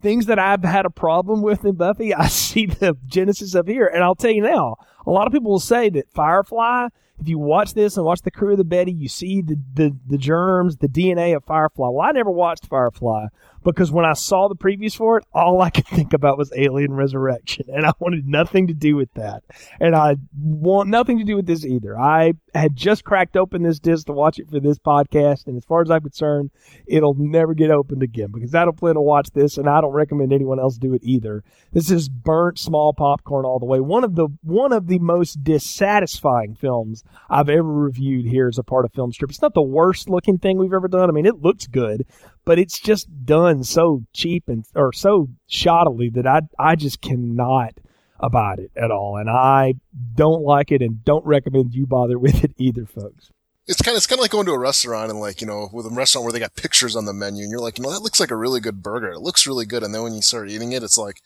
things 0.00 0.26
that 0.26 0.38
I've 0.38 0.64
had 0.64 0.86
a 0.86 0.90
problem 0.90 1.42
with 1.42 1.64
in 1.64 1.74
Buffy, 1.74 2.14
I 2.14 2.28
see 2.28 2.66
the 2.66 2.96
genesis 3.06 3.54
of 3.54 3.66
here. 3.66 3.86
And 3.86 4.02
I'll 4.02 4.14
tell 4.14 4.30
you 4.30 4.42
now, 4.42 4.76
a 5.06 5.10
lot 5.10 5.26
of 5.26 5.32
people 5.32 5.50
will 5.50 5.60
say 5.60 5.88
that 5.90 6.10
Firefly 6.10 6.88
if 7.18 7.28
you 7.28 7.38
watch 7.38 7.74
this 7.74 7.96
and 7.96 8.04
watch 8.04 8.20
the 8.22 8.30
crew 8.30 8.52
of 8.52 8.58
the 8.58 8.64
Betty, 8.64 8.92
you 8.92 9.08
see 9.08 9.40
the, 9.40 9.58
the, 9.74 9.96
the 10.06 10.18
germs, 10.18 10.76
the 10.76 10.88
DNA 10.88 11.34
of 11.34 11.44
Firefly. 11.44 11.88
Well, 11.88 12.06
I 12.06 12.12
never 12.12 12.30
watched 12.30 12.66
Firefly 12.66 13.26
because 13.72 13.90
when 13.90 14.04
I 14.04 14.12
saw 14.12 14.48
the 14.48 14.54
previews 14.54 14.96
for 14.96 15.18
it, 15.18 15.24
all 15.34 15.60
I 15.60 15.70
could 15.70 15.86
think 15.88 16.12
about 16.12 16.38
was 16.38 16.52
Alien 16.56 16.94
Resurrection, 16.94 17.66
and 17.68 17.84
I 17.84 17.92
wanted 17.98 18.26
nothing 18.26 18.68
to 18.68 18.74
do 18.74 18.96
with 18.96 19.12
that. 19.14 19.42
And 19.80 19.94
I 19.94 20.16
want 20.38 20.88
nothing 20.88 21.18
to 21.18 21.24
do 21.24 21.36
with 21.36 21.46
this 21.46 21.64
either. 21.64 21.98
I 21.98 22.34
had 22.54 22.76
just 22.76 23.04
cracked 23.04 23.36
open 23.36 23.62
this 23.62 23.80
disc 23.80 24.06
to 24.06 24.12
watch 24.12 24.38
it 24.38 24.48
for 24.48 24.60
this 24.60 24.78
podcast, 24.78 25.46
and 25.46 25.56
as 25.56 25.64
far 25.64 25.82
as 25.82 25.90
I'm 25.90 26.02
concerned, 26.02 26.50
it'll 26.86 27.14
never 27.14 27.54
get 27.54 27.70
opened 27.70 28.02
again 28.02 28.28
because 28.32 28.54
I 28.54 28.64
don't 28.64 28.76
plan 28.76 28.94
to 28.94 29.00
watch 29.00 29.30
this, 29.34 29.58
and 29.58 29.68
I 29.68 29.80
don't 29.80 29.92
recommend 29.92 30.32
anyone 30.32 30.60
else 30.60 30.78
do 30.78 30.94
it 30.94 31.02
either. 31.02 31.42
This 31.72 31.90
is 31.90 32.08
burnt 32.08 32.58
small 32.58 32.92
popcorn 32.92 33.44
all 33.44 33.58
the 33.58 33.66
way. 33.66 33.80
One 33.80 34.04
of 34.04 34.14
the 34.14 34.28
one 34.42 34.72
of 34.72 34.86
the 34.86 34.98
most 35.00 35.42
dissatisfying 35.42 36.54
films 36.54 37.02
I've 37.28 37.48
ever 37.48 37.62
reviewed 37.62 38.26
here 38.26 38.48
as 38.48 38.58
a 38.58 38.62
part 38.62 38.84
of 38.84 38.92
Film 38.92 39.12
Strip. 39.12 39.30
It's 39.30 39.42
not 39.42 39.54
the 39.54 39.62
worst 39.62 40.08
looking 40.08 40.38
thing 40.38 40.58
we've 40.58 40.72
ever 40.72 40.88
done. 40.88 41.08
I 41.08 41.12
mean, 41.12 41.26
it 41.26 41.42
looks 41.42 41.66
good, 41.66 42.06
but 42.46 42.58
it's 42.58 42.78
just 42.78 43.26
done 43.26 43.62
so 43.64 44.04
cheap 44.14 44.48
and 44.48 44.64
or 44.74 44.94
so 44.94 45.28
shoddily 45.50 46.10
that 46.14 46.26
I 46.26 46.42
I 46.58 46.76
just 46.76 47.02
cannot 47.02 47.74
abide 48.18 48.60
it 48.60 48.70
at 48.74 48.90
all, 48.90 49.18
and 49.18 49.28
I 49.28 49.74
don't 50.14 50.42
like 50.42 50.72
it 50.72 50.80
and 50.80 51.04
don't 51.04 51.26
recommend 51.26 51.74
you 51.74 51.86
bother 51.86 52.18
with 52.18 52.42
it 52.42 52.52
either, 52.56 52.86
folks. 52.86 53.30
It's 53.66 53.82
kind 53.82 53.94
of 53.94 53.98
it's 53.98 54.06
kind 54.06 54.20
of 54.20 54.22
like 54.22 54.30
going 54.30 54.46
to 54.46 54.52
a 54.52 54.58
restaurant 54.58 55.10
and 55.10 55.20
like 55.20 55.40
you 55.42 55.46
know 55.46 55.68
with 55.72 55.86
a 55.86 55.90
restaurant 55.90 56.24
where 56.24 56.32
they 56.32 56.38
got 56.38 56.54
pictures 56.54 56.96
on 56.96 57.04
the 57.04 57.12
menu 57.12 57.42
and 57.42 57.50
you're 57.50 57.60
like 57.60 57.78
you 57.78 57.84
know 57.84 57.90
that 57.90 58.02
looks 58.02 58.20
like 58.20 58.30
a 58.30 58.36
really 58.36 58.60
good 58.60 58.82
burger. 58.82 59.10
It 59.10 59.20
looks 59.20 59.46
really 59.46 59.66
good, 59.66 59.82
and 59.82 59.92
then 59.92 60.02
when 60.02 60.14
you 60.14 60.22
start 60.22 60.48
eating 60.48 60.72
it, 60.72 60.84
it's 60.84 60.96
like 60.96 61.16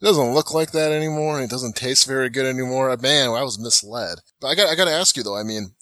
it 0.00 0.04
doesn't 0.06 0.32
look 0.32 0.54
like 0.54 0.72
that 0.72 0.90
anymore. 0.90 1.36
And 1.36 1.44
it 1.44 1.50
doesn't 1.50 1.76
taste 1.76 2.08
very 2.08 2.30
good 2.30 2.46
anymore. 2.46 2.96
Man, 2.96 3.28
I 3.28 3.42
was 3.42 3.58
misled. 3.58 4.20
But 4.40 4.48
I 4.48 4.54
got 4.54 4.68
I 4.70 4.74
got 4.74 4.86
to 4.86 4.92
ask 4.92 5.18
you 5.18 5.22
though. 5.22 5.36
I 5.36 5.42
mean, 5.42 5.74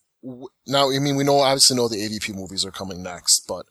now 0.66 0.90
I 0.90 0.98
mean 0.98 1.14
we 1.14 1.22
know 1.22 1.38
obviously 1.38 1.76
know 1.76 1.86
the 1.86 1.96
AVP 2.08 2.34
movies 2.34 2.64
are 2.64 2.72
coming 2.72 3.00
next, 3.00 3.46
but 3.46 3.64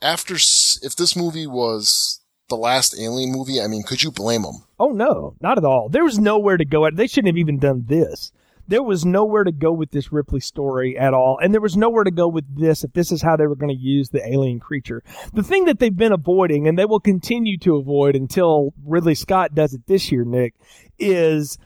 after 0.00 0.34
if 0.34 0.96
this 0.96 1.16
movie 1.16 1.46
was 1.46 2.20
the 2.48 2.56
last 2.56 2.98
Alien 2.98 3.32
movie, 3.32 3.60
I 3.60 3.66
mean, 3.66 3.82
could 3.82 4.02
you 4.02 4.10
blame 4.10 4.42
them? 4.42 4.64
Oh 4.78 4.90
no, 4.90 5.34
not 5.40 5.58
at 5.58 5.64
all. 5.64 5.88
There 5.88 6.04
was 6.04 6.18
nowhere 6.18 6.56
to 6.56 6.64
go. 6.64 6.86
At. 6.86 6.96
They 6.96 7.06
shouldn't 7.06 7.28
have 7.28 7.38
even 7.38 7.58
done 7.58 7.84
this 7.86 8.32
there 8.68 8.82
was 8.82 9.04
nowhere 9.04 9.44
to 9.44 9.52
go 9.52 9.72
with 9.72 9.90
this 9.90 10.12
Ripley 10.12 10.40
story 10.40 10.96
at 10.96 11.14
all. 11.14 11.38
And 11.42 11.52
there 11.52 11.60
was 11.60 11.76
nowhere 11.76 12.04
to 12.04 12.10
go 12.10 12.28
with 12.28 12.44
this 12.54 12.84
if 12.84 12.92
this 12.92 13.10
is 13.10 13.22
how 13.22 13.36
they 13.36 13.46
were 13.46 13.56
going 13.56 13.74
to 13.74 13.82
use 13.82 14.10
the 14.10 14.26
alien 14.26 14.60
creature. 14.60 15.02
The 15.32 15.42
thing 15.42 15.64
that 15.64 15.78
they've 15.78 15.94
been 15.94 16.12
avoiding 16.12 16.68
and 16.68 16.78
they 16.78 16.84
will 16.84 17.00
continue 17.00 17.56
to 17.58 17.76
avoid 17.76 18.14
until 18.14 18.74
Ridley 18.84 19.14
Scott 19.14 19.54
does 19.54 19.72
it 19.72 19.86
this 19.86 20.12
year, 20.12 20.24
Nick, 20.24 20.54
is 20.98 21.58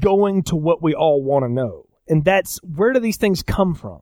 going 0.00 0.42
to 0.44 0.56
what 0.56 0.82
we 0.82 0.94
all 0.94 1.22
want 1.22 1.44
to 1.44 1.48
know. 1.48 1.86
And 2.08 2.24
that's 2.24 2.58
where 2.64 2.92
do 2.92 2.98
these 2.98 3.18
things 3.18 3.42
come 3.42 3.74
from? 3.74 4.00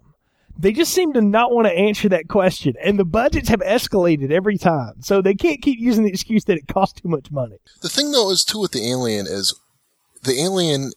They 0.59 0.73
just 0.73 0.93
seem 0.93 1.13
to 1.13 1.21
not 1.21 1.53
want 1.53 1.67
to 1.67 1.73
answer 1.73 2.09
that 2.09 2.29
question. 2.29 2.75
And 2.83 2.99
the 2.99 3.05
budgets 3.05 3.49
have 3.49 3.61
escalated 3.61 4.31
every 4.31 4.57
time. 4.57 5.03
So 5.03 5.21
they 5.21 5.35
can't 5.35 5.61
keep 5.63 5.79
using 5.79 6.05
the 6.05 6.11
excuse 6.11 6.45
that 6.45 6.57
it 6.57 6.69
costs 6.69 7.01
too 7.01 7.09
much 7.09 7.31
money. 7.31 7.59
The 7.83 7.89
thing 7.89 8.13
though 8.13 8.31
is 8.31 8.45
too 8.45 8.61
with 8.61 8.73
the 8.73 8.91
alien 8.91 9.27
is 9.27 9.55
the 10.23 10.41
alien 10.41 10.93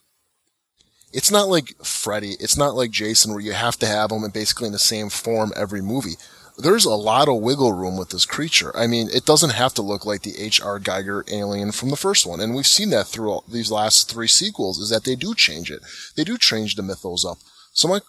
it's 1.12 1.32
not 1.32 1.48
like 1.48 1.76
Freddy. 1.84 2.36
It's 2.40 2.58
not 2.58 2.76
like 2.76 2.92
Jason 2.92 3.32
where 3.32 3.42
you 3.42 3.54
have 3.54 3.78
to 3.78 3.88
have 3.88 4.10
them 4.10 4.24
in 4.24 4.32
basically 4.32 4.68
in 4.68 4.74
the 4.74 4.80
same 4.80 5.10
form 5.10 5.52
every 5.56 5.82
movie. 5.82 6.16
There's 6.58 6.86
a 6.86 6.92
lot 6.92 7.30
of 7.30 7.42
wiggle 7.42 7.72
room 7.74 7.98
with 7.98 8.10
this 8.10 8.26
creature. 8.26 8.76
I 8.76 8.86
mean, 8.86 9.10
it 9.14 9.26
doesn't 9.26 9.52
have 9.52 9.74
to 9.76 9.82
look 9.82 10.06
like 10.06 10.24
the 10.24 10.38
H.R. 10.38 10.80
Giger 10.80 11.24
alien 11.32 11.72
from 11.72 11.90
the 11.90 11.96
first 11.96 12.28
one. 12.28 12.42
And 12.42 12.54
we've 12.54 12.68
seen 12.68 12.90
that 12.90 13.08
through 13.08 13.40
these 13.48 13.72
last 13.72 14.10
three 14.10 14.28
sequels 14.28 14.78
is 14.78 14.90
that 14.90 15.06
they 15.06 15.16
do 15.16 15.34
change 15.34 15.72
it. 15.72 15.82
They 16.16 16.26
do 16.26 16.38
change 16.38 16.76
the 16.76 16.84
mythos 16.84 17.24
up. 17.24 17.38
So 17.72 17.88
my, 17.88 18.02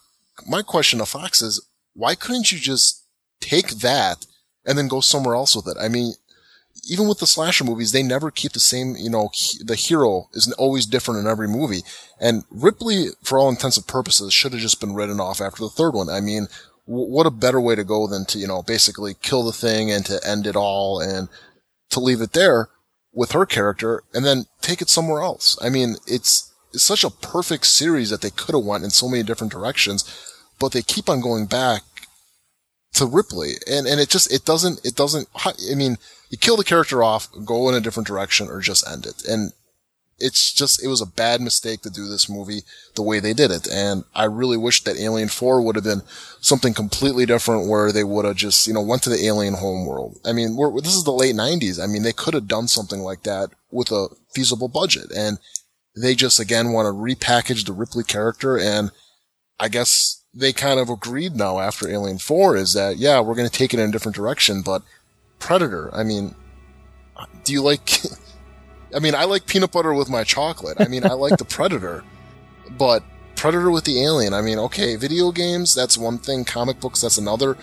my 0.47 0.61
question 0.61 0.99
to 0.99 1.05
Fox 1.05 1.41
is, 1.41 1.65
why 1.93 2.15
couldn't 2.15 2.51
you 2.51 2.59
just 2.59 3.05
take 3.39 3.69
that 3.79 4.25
and 4.65 4.77
then 4.77 4.87
go 4.87 5.01
somewhere 5.01 5.35
else 5.35 5.55
with 5.55 5.67
it? 5.67 5.77
I 5.79 5.87
mean, 5.87 6.13
even 6.89 7.07
with 7.07 7.19
the 7.19 7.27
slasher 7.27 7.63
movies, 7.63 7.91
they 7.91 8.03
never 8.03 8.31
keep 8.31 8.53
the 8.53 8.59
same, 8.59 8.95
you 8.95 9.09
know, 9.09 9.29
the 9.63 9.75
hero 9.75 10.29
is 10.33 10.51
always 10.53 10.85
different 10.85 11.19
in 11.19 11.27
every 11.27 11.47
movie. 11.47 11.81
And 12.19 12.43
Ripley, 12.49 13.07
for 13.23 13.37
all 13.37 13.49
intents 13.49 13.77
and 13.77 13.85
purposes, 13.85 14.33
should 14.33 14.53
have 14.53 14.61
just 14.61 14.79
been 14.79 14.95
written 14.95 15.19
off 15.19 15.41
after 15.41 15.61
the 15.61 15.69
third 15.69 15.93
one. 15.93 16.09
I 16.09 16.21
mean, 16.21 16.47
w- 16.87 17.07
what 17.07 17.27
a 17.27 17.31
better 17.31 17.61
way 17.61 17.75
to 17.75 17.83
go 17.83 18.07
than 18.07 18.25
to, 18.25 18.39
you 18.39 18.47
know, 18.47 18.63
basically 18.63 19.15
kill 19.21 19.43
the 19.43 19.51
thing 19.51 19.91
and 19.91 20.05
to 20.05 20.19
end 20.25 20.47
it 20.47 20.55
all 20.55 20.99
and 20.99 21.29
to 21.91 21.99
leave 21.99 22.21
it 22.21 22.33
there 22.33 22.69
with 23.13 23.33
her 23.33 23.45
character 23.45 24.03
and 24.13 24.25
then 24.25 24.45
take 24.61 24.81
it 24.81 24.89
somewhere 24.89 25.21
else. 25.21 25.57
I 25.61 25.69
mean, 25.69 25.97
it's, 26.07 26.50
it's 26.73 26.83
such 26.83 27.03
a 27.03 27.09
perfect 27.09 27.65
series 27.65 28.09
that 28.09 28.21
they 28.21 28.29
could 28.29 28.55
have 28.55 28.65
went 28.65 28.83
in 28.83 28.89
so 28.89 29.07
many 29.07 29.23
different 29.23 29.51
directions, 29.51 30.05
but 30.59 30.71
they 30.71 30.81
keep 30.81 31.09
on 31.09 31.21
going 31.21 31.45
back 31.45 31.83
to 32.93 33.05
Ripley. 33.05 33.53
And, 33.69 33.87
and 33.87 33.99
it 33.99 34.09
just, 34.09 34.31
it 34.31 34.45
doesn't, 34.45 34.85
it 34.85 34.95
doesn't, 34.95 35.27
I 35.35 35.75
mean, 35.75 35.97
you 36.29 36.37
kill 36.37 36.57
the 36.57 36.63
character 36.63 37.03
off, 37.03 37.27
go 37.45 37.67
in 37.69 37.75
a 37.75 37.81
different 37.81 38.07
direction, 38.07 38.47
or 38.47 38.61
just 38.61 38.87
end 38.89 39.05
it. 39.05 39.23
And 39.27 39.53
it's 40.17 40.53
just, 40.53 40.83
it 40.83 40.87
was 40.87 41.01
a 41.01 41.05
bad 41.05 41.41
mistake 41.41 41.81
to 41.81 41.89
do 41.89 42.07
this 42.07 42.29
movie 42.29 42.61
the 42.95 43.01
way 43.01 43.19
they 43.19 43.33
did 43.33 43.51
it. 43.51 43.67
And 43.69 44.03
I 44.15 44.25
really 44.25 44.57
wish 44.57 44.83
that 44.83 44.97
Alien 44.97 45.29
4 45.29 45.61
would 45.61 45.75
have 45.75 45.83
been 45.83 46.03
something 46.39 46.73
completely 46.73 47.25
different 47.25 47.67
where 47.67 47.91
they 47.91 48.03
would 48.03 48.25
have 48.25 48.35
just, 48.35 48.67
you 48.67 48.73
know, 48.73 48.81
went 48.81 49.03
to 49.03 49.09
the 49.09 49.25
alien 49.25 49.55
home 49.55 49.85
world. 49.85 50.19
I 50.23 50.31
mean, 50.31 50.55
this 50.83 50.95
is 50.95 51.03
the 51.03 51.11
late 51.11 51.35
90s. 51.35 51.83
I 51.83 51.87
mean, 51.87 52.03
they 52.03 52.13
could 52.13 52.33
have 52.33 52.47
done 52.47 52.67
something 52.67 53.01
like 53.01 53.23
that 53.23 53.49
with 53.71 53.91
a 53.91 54.09
feasible 54.33 54.67
budget. 54.67 55.11
And 55.15 55.39
they 55.95 56.15
just, 56.15 56.39
again, 56.39 56.71
want 56.71 56.85
to 56.87 56.93
repackage 56.93 57.65
the 57.65 57.73
Ripley 57.73 58.03
character. 58.03 58.57
And 58.57 58.91
I 59.59 59.67
guess 59.67 60.23
they 60.33 60.53
kind 60.53 60.79
of 60.79 60.89
agreed 60.89 61.35
now 61.35 61.59
after 61.59 61.89
Alien 61.89 62.17
4 62.17 62.55
is 62.55 62.73
that, 62.73 62.97
yeah, 62.97 63.19
we're 63.19 63.35
going 63.35 63.49
to 63.49 63.57
take 63.57 63.73
it 63.73 63.79
in 63.79 63.89
a 63.89 63.91
different 63.91 64.15
direction, 64.15 64.61
but 64.61 64.83
Predator. 65.39 65.93
I 65.93 66.03
mean, 66.03 66.35
do 67.43 67.51
you 67.51 67.61
like? 67.61 67.89
I 68.95 68.99
mean, 68.99 69.15
I 69.15 69.25
like 69.25 69.45
peanut 69.45 69.71
butter 69.71 69.93
with 69.93 70.09
my 70.09 70.23
chocolate. 70.23 70.77
I 70.79 70.87
mean, 70.87 71.05
I 71.05 71.13
like 71.13 71.37
the 71.37 71.45
Predator, 71.45 72.03
but 72.77 73.03
Predator 73.35 73.71
with 73.71 73.85
the 73.85 74.03
alien. 74.03 74.33
I 74.33 74.41
mean, 74.41 74.59
okay, 74.59 74.95
video 74.95 75.31
games 75.31 75.73
that's 75.73 75.97
one 75.97 76.17
thing, 76.17 76.45
comic 76.45 76.79
books 76.79 77.01
that's 77.01 77.17
another, 77.17 77.57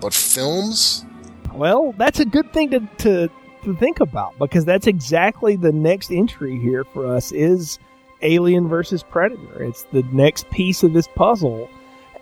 but 0.00 0.12
films. 0.12 1.04
Well, 1.52 1.94
that's 1.96 2.20
a 2.20 2.24
good 2.24 2.52
thing 2.52 2.70
to 2.70 2.80
to 2.98 3.30
to 3.62 3.74
think 3.76 4.00
about 4.00 4.38
because 4.38 4.64
that's 4.64 4.86
exactly 4.86 5.56
the 5.56 5.72
next 5.72 6.10
entry 6.10 6.58
here 6.58 6.84
for 6.84 7.06
us 7.06 7.32
is 7.32 7.78
Alien 8.22 8.68
versus 8.68 9.02
Predator. 9.02 9.62
It's 9.62 9.84
the 9.92 10.02
next 10.12 10.48
piece 10.50 10.82
of 10.82 10.92
this 10.92 11.08
puzzle 11.08 11.68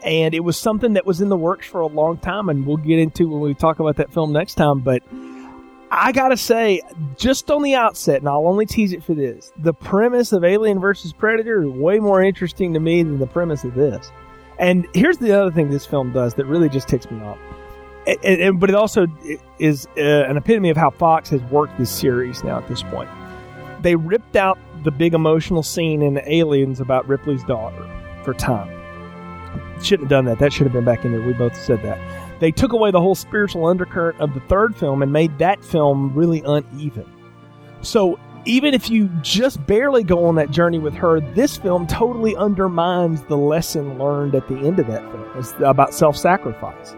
and 0.02 0.34
it 0.34 0.40
was 0.40 0.56
something 0.56 0.94
that 0.94 1.06
was 1.06 1.20
in 1.20 1.28
the 1.28 1.36
works 1.36 1.66
for 1.66 1.80
a 1.80 1.86
long 1.86 2.18
time, 2.18 2.48
and 2.48 2.66
we'll 2.66 2.76
get 2.78 2.98
into 2.98 3.28
when 3.28 3.40
we 3.40 3.54
talk 3.54 3.80
about 3.80 3.96
that 3.96 4.12
film 4.12 4.32
next 4.32 4.54
time. 4.54 4.80
But 4.80 5.02
I 5.90 6.12
gotta 6.12 6.36
say, 6.36 6.80
just 7.16 7.50
on 7.50 7.62
the 7.62 7.74
outset, 7.74 8.20
and 8.20 8.28
I'll 8.28 8.46
only 8.46 8.66
tease 8.66 8.92
it 8.92 9.02
for 9.02 9.14
this: 9.14 9.52
the 9.58 9.74
premise 9.74 10.32
of 10.32 10.44
Alien 10.44 10.80
versus 10.80 11.12
Predator 11.12 11.62
is 11.62 11.68
way 11.68 11.98
more 12.00 12.22
interesting 12.22 12.72
to 12.74 12.80
me 12.80 13.02
than 13.02 13.18
the 13.18 13.26
premise 13.26 13.64
of 13.64 13.74
this. 13.74 14.10
And 14.58 14.86
here's 14.94 15.18
the 15.18 15.32
other 15.32 15.50
thing 15.50 15.70
this 15.70 15.86
film 15.86 16.12
does 16.12 16.34
that 16.34 16.46
really 16.46 16.68
just 16.68 16.88
ticks 16.88 17.10
me 17.10 17.20
off. 17.20 17.38
But 18.06 18.70
it 18.70 18.74
also 18.74 19.06
is 19.58 19.86
uh, 19.96 20.00
an 20.00 20.36
epitome 20.36 20.70
of 20.70 20.76
how 20.76 20.90
Fox 20.90 21.30
has 21.30 21.42
worked 21.44 21.78
this 21.78 21.90
series 21.90 22.42
now 22.42 22.58
at 22.58 22.68
this 22.68 22.82
point. 22.82 23.10
They 23.82 23.96
ripped 23.96 24.36
out 24.36 24.58
the 24.84 24.90
big 24.90 25.14
emotional 25.14 25.62
scene 25.62 26.02
in 26.02 26.20
Aliens 26.26 26.80
about 26.80 27.06
Ripley's 27.06 27.44
daughter 27.44 27.86
for 28.24 28.34
time 28.34 28.80
shouldn't 29.84 30.10
have 30.10 30.10
done 30.10 30.24
that. 30.26 30.38
That 30.38 30.52
should 30.52 30.66
have 30.66 30.72
been 30.72 30.84
back 30.84 31.04
in 31.04 31.12
there. 31.12 31.20
We 31.20 31.32
both 31.32 31.56
said 31.60 31.82
that. 31.82 31.98
They 32.40 32.50
took 32.50 32.72
away 32.72 32.90
the 32.90 33.00
whole 33.00 33.14
spiritual 33.14 33.66
undercurrent 33.66 34.20
of 34.20 34.34
the 34.34 34.40
third 34.40 34.76
film 34.76 35.02
and 35.02 35.12
made 35.12 35.38
that 35.38 35.62
film 35.64 36.14
really 36.14 36.42
uneven. 36.44 37.10
So 37.82 38.18
even 38.44 38.74
if 38.74 38.88
you 38.88 39.08
just 39.22 39.64
barely 39.66 40.02
go 40.02 40.24
on 40.24 40.34
that 40.36 40.50
journey 40.50 40.78
with 40.78 40.94
her, 40.94 41.20
this 41.20 41.56
film 41.56 41.86
totally 41.86 42.34
undermines 42.36 43.22
the 43.22 43.36
lesson 43.36 43.98
learned 43.98 44.34
at 44.34 44.48
the 44.48 44.56
end 44.56 44.78
of 44.78 44.86
that 44.86 45.02
film. 45.10 45.26
It's 45.36 45.52
about 45.60 45.94
self 45.94 46.16
sacrifice. 46.16 46.94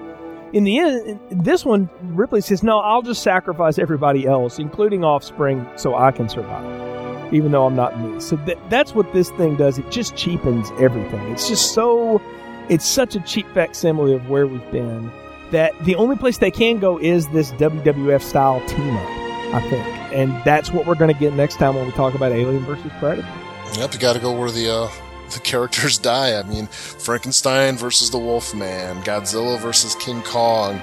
In 0.52 0.64
the 0.64 0.78
end, 0.78 1.20
this 1.30 1.64
one, 1.64 1.88
Ripley 2.02 2.42
says, 2.42 2.62
No, 2.62 2.80
I'll 2.80 3.02
just 3.02 3.22
sacrifice 3.22 3.78
everybody 3.78 4.26
else, 4.26 4.58
including 4.58 5.02
offspring, 5.04 5.66
so 5.76 5.94
I 5.94 6.12
can 6.12 6.28
survive, 6.28 7.32
even 7.32 7.52
though 7.52 7.66
I'm 7.66 7.74
not 7.74 7.98
me. 7.98 8.20
So 8.20 8.36
th- 8.36 8.58
that's 8.68 8.94
what 8.94 9.10
this 9.12 9.30
thing 9.30 9.56
does. 9.56 9.78
It 9.78 9.90
just 9.90 10.14
cheapens 10.14 10.70
everything. 10.78 11.20
It's 11.30 11.48
just 11.48 11.72
so 11.72 12.20
it's 12.68 12.86
such 12.86 13.16
a 13.16 13.20
cheap 13.20 13.46
facsimile 13.54 14.14
of 14.14 14.28
where 14.28 14.46
we've 14.46 14.70
been 14.70 15.10
that 15.52 15.72
the 15.84 15.94
only 15.94 16.16
place 16.16 16.38
they 16.38 16.50
can 16.50 16.78
go 16.78 16.98
is 16.98 17.28
this 17.28 17.52
WWF 17.52 18.22
style 18.22 18.60
team 18.66 18.96
up, 18.96 19.08
I 19.54 19.66
think. 19.70 19.86
And 20.12 20.32
that's 20.44 20.70
what 20.70 20.86
we're 20.86 20.94
going 20.94 21.12
to 21.12 21.18
get 21.18 21.32
next 21.34 21.56
time 21.56 21.74
when 21.74 21.86
we 21.86 21.92
talk 21.92 22.14
about 22.14 22.32
Alien 22.32 22.64
versus 22.64 22.90
Predator. 22.98 23.28
Yep, 23.74 23.94
you 23.94 24.00
got 24.00 24.14
to 24.14 24.18
go 24.18 24.32
where 24.32 24.50
the 24.50 24.68
uh, 24.70 24.90
the 25.34 25.40
characters 25.40 25.98
die. 26.12 26.38
I 26.38 26.42
mean, 26.42 26.66
Frankenstein 26.66 27.76
versus 27.76 28.10
the 28.10 28.18
Wolfman, 28.18 29.02
Godzilla 29.02 29.58
versus 29.58 29.94
King 29.96 30.22
Kong, 30.22 30.80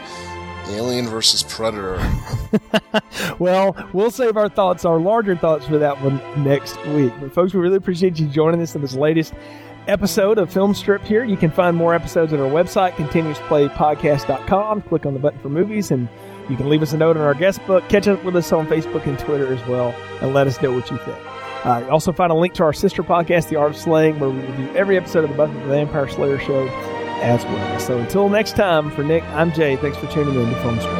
Alien 0.69 1.07
versus 1.07 1.43
Predator. 1.43 1.99
well, 3.39 3.75
we'll 3.93 4.11
save 4.11 4.37
our 4.37 4.49
thoughts, 4.49 4.85
our 4.85 4.99
larger 4.99 5.35
thoughts 5.35 5.65
for 5.65 5.77
that 5.79 6.01
one 6.01 6.17
next 6.43 6.83
week. 6.87 7.13
But 7.19 7.33
folks, 7.33 7.53
we 7.53 7.59
really 7.59 7.77
appreciate 7.77 8.19
you 8.19 8.27
joining 8.27 8.61
us 8.61 8.75
in 8.75 8.81
this 8.81 8.95
latest 8.95 9.33
episode 9.87 10.37
of 10.37 10.51
Film 10.51 10.73
Strip 10.73 11.01
here. 11.03 11.23
You 11.23 11.37
can 11.37 11.49
find 11.49 11.75
more 11.75 11.95
episodes 11.95 12.31
at 12.33 12.39
our 12.39 12.49
website, 12.49 12.91
continuousplaypodcast.com. 12.93 14.83
Click 14.83 15.05
on 15.05 15.13
the 15.13 15.19
button 15.19 15.39
for 15.39 15.49
movies, 15.49 15.91
and 15.91 16.07
you 16.49 16.55
can 16.55 16.69
leave 16.69 16.81
us 16.81 16.93
a 16.93 16.97
note 16.97 17.17
in 17.17 17.23
our 17.23 17.33
guest 17.33 17.65
book. 17.65 17.87
Catch 17.89 18.07
up 18.07 18.23
with 18.23 18.35
us 18.35 18.51
on 18.51 18.67
Facebook 18.67 19.05
and 19.07 19.17
Twitter 19.17 19.51
as 19.51 19.65
well, 19.67 19.95
and 20.21 20.33
let 20.33 20.47
us 20.47 20.61
know 20.61 20.71
what 20.71 20.89
you 20.91 20.97
think. 20.99 21.28
Uh, 21.63 21.81
you 21.85 21.91
also 21.91 22.11
find 22.13 22.31
a 22.31 22.35
link 22.35 22.53
to 22.55 22.63
our 22.63 22.73
sister 22.73 23.03
podcast, 23.03 23.49
The 23.49 23.57
Art 23.57 23.71
of 23.71 23.77
Slaying, 23.77 24.17
where 24.19 24.29
we 24.29 24.39
review 24.39 24.69
every 24.75 24.95
episode 24.97 25.23
of 25.25 25.29
the 25.31 25.35
Buffy 25.35 25.53
the 25.53 25.59
Vampire 25.65 26.07
Slayer 26.07 26.39
show 26.39 26.67
as 27.21 27.43
well. 27.45 27.79
So 27.79 27.97
until 27.97 28.29
next 28.29 28.55
time, 28.55 28.89
for 28.91 29.03
Nick, 29.03 29.23
I'm 29.25 29.51
Jay. 29.51 29.75
Thanks 29.75 29.97
for 29.97 30.07
tuning 30.07 30.35
in 30.35 30.49
to 30.49 30.55
Film 30.61 30.79
Strip. 30.79 30.95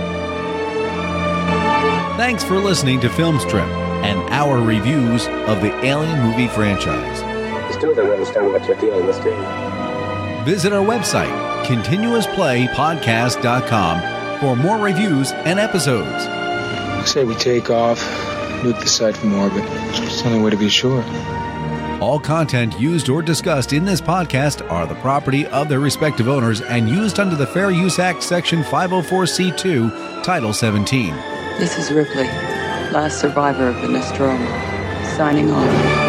Thanks 2.18 2.44
for 2.44 2.60
listening 2.60 3.00
to 3.00 3.10
Film 3.10 3.40
Strip 3.40 3.64
and 4.04 4.20
our 4.34 4.60
reviews 4.60 5.28
of 5.48 5.62
the 5.62 5.74
Alien 5.86 6.20
movie 6.22 6.48
franchise. 6.50 7.22
I 7.22 7.72
still 7.72 7.96
don't 7.96 8.12
understand 8.12 8.48
what 8.48 8.66
you're 8.68 8.76
dealing 8.78 9.06
with, 9.06 9.24
do? 9.24 9.32
Visit 10.44 10.74
our 10.74 10.84
website, 10.86 11.32
continuousplaypodcast.com, 11.66 14.40
for 14.40 14.56
more 14.58 14.78
reviews 14.78 15.32
and 15.32 15.58
episodes. 15.60 16.24
Say 17.10 17.24
we 17.24 17.36
take 17.36 17.70
off, 17.70 18.00
nuke 18.60 18.80
the 18.80 18.88
site 18.88 19.18
from 19.18 19.34
orbit. 19.34 19.64
It's 19.68 20.22
the 20.22 20.30
only 20.30 20.42
way 20.44 20.50
to 20.52 20.58
be 20.58 20.70
sure. 20.70 21.04
All 22.02 22.20
content 22.20 22.80
used 22.80 23.10
or 23.10 23.22
discussed 23.22 23.74
in 23.74 23.84
this 23.84 24.00
podcast 24.00 24.70
are 24.72 24.88
the 24.88 24.96
property 24.96 25.46
of 25.48 25.68
their 25.68 25.82
respective 25.82 26.30
owners 26.30 26.62
and 26.62 26.88
used 26.90 27.20
under 27.20 27.36
the 27.36 27.48
Fair 27.48 27.72
Use 27.72 28.00
Act, 28.00 28.24
Section 28.24 28.64
504C2, 28.64 30.24
Title 30.24 30.54
17. 30.54 31.14
This 31.58 31.78
is 31.78 31.92
Ripley, 31.92 32.24
last 32.94 33.20
survivor 33.20 33.68
of 33.68 33.82
the 33.82 33.90
Nostromo, 33.90 34.46
signing 35.18 35.52
off. 35.52 36.09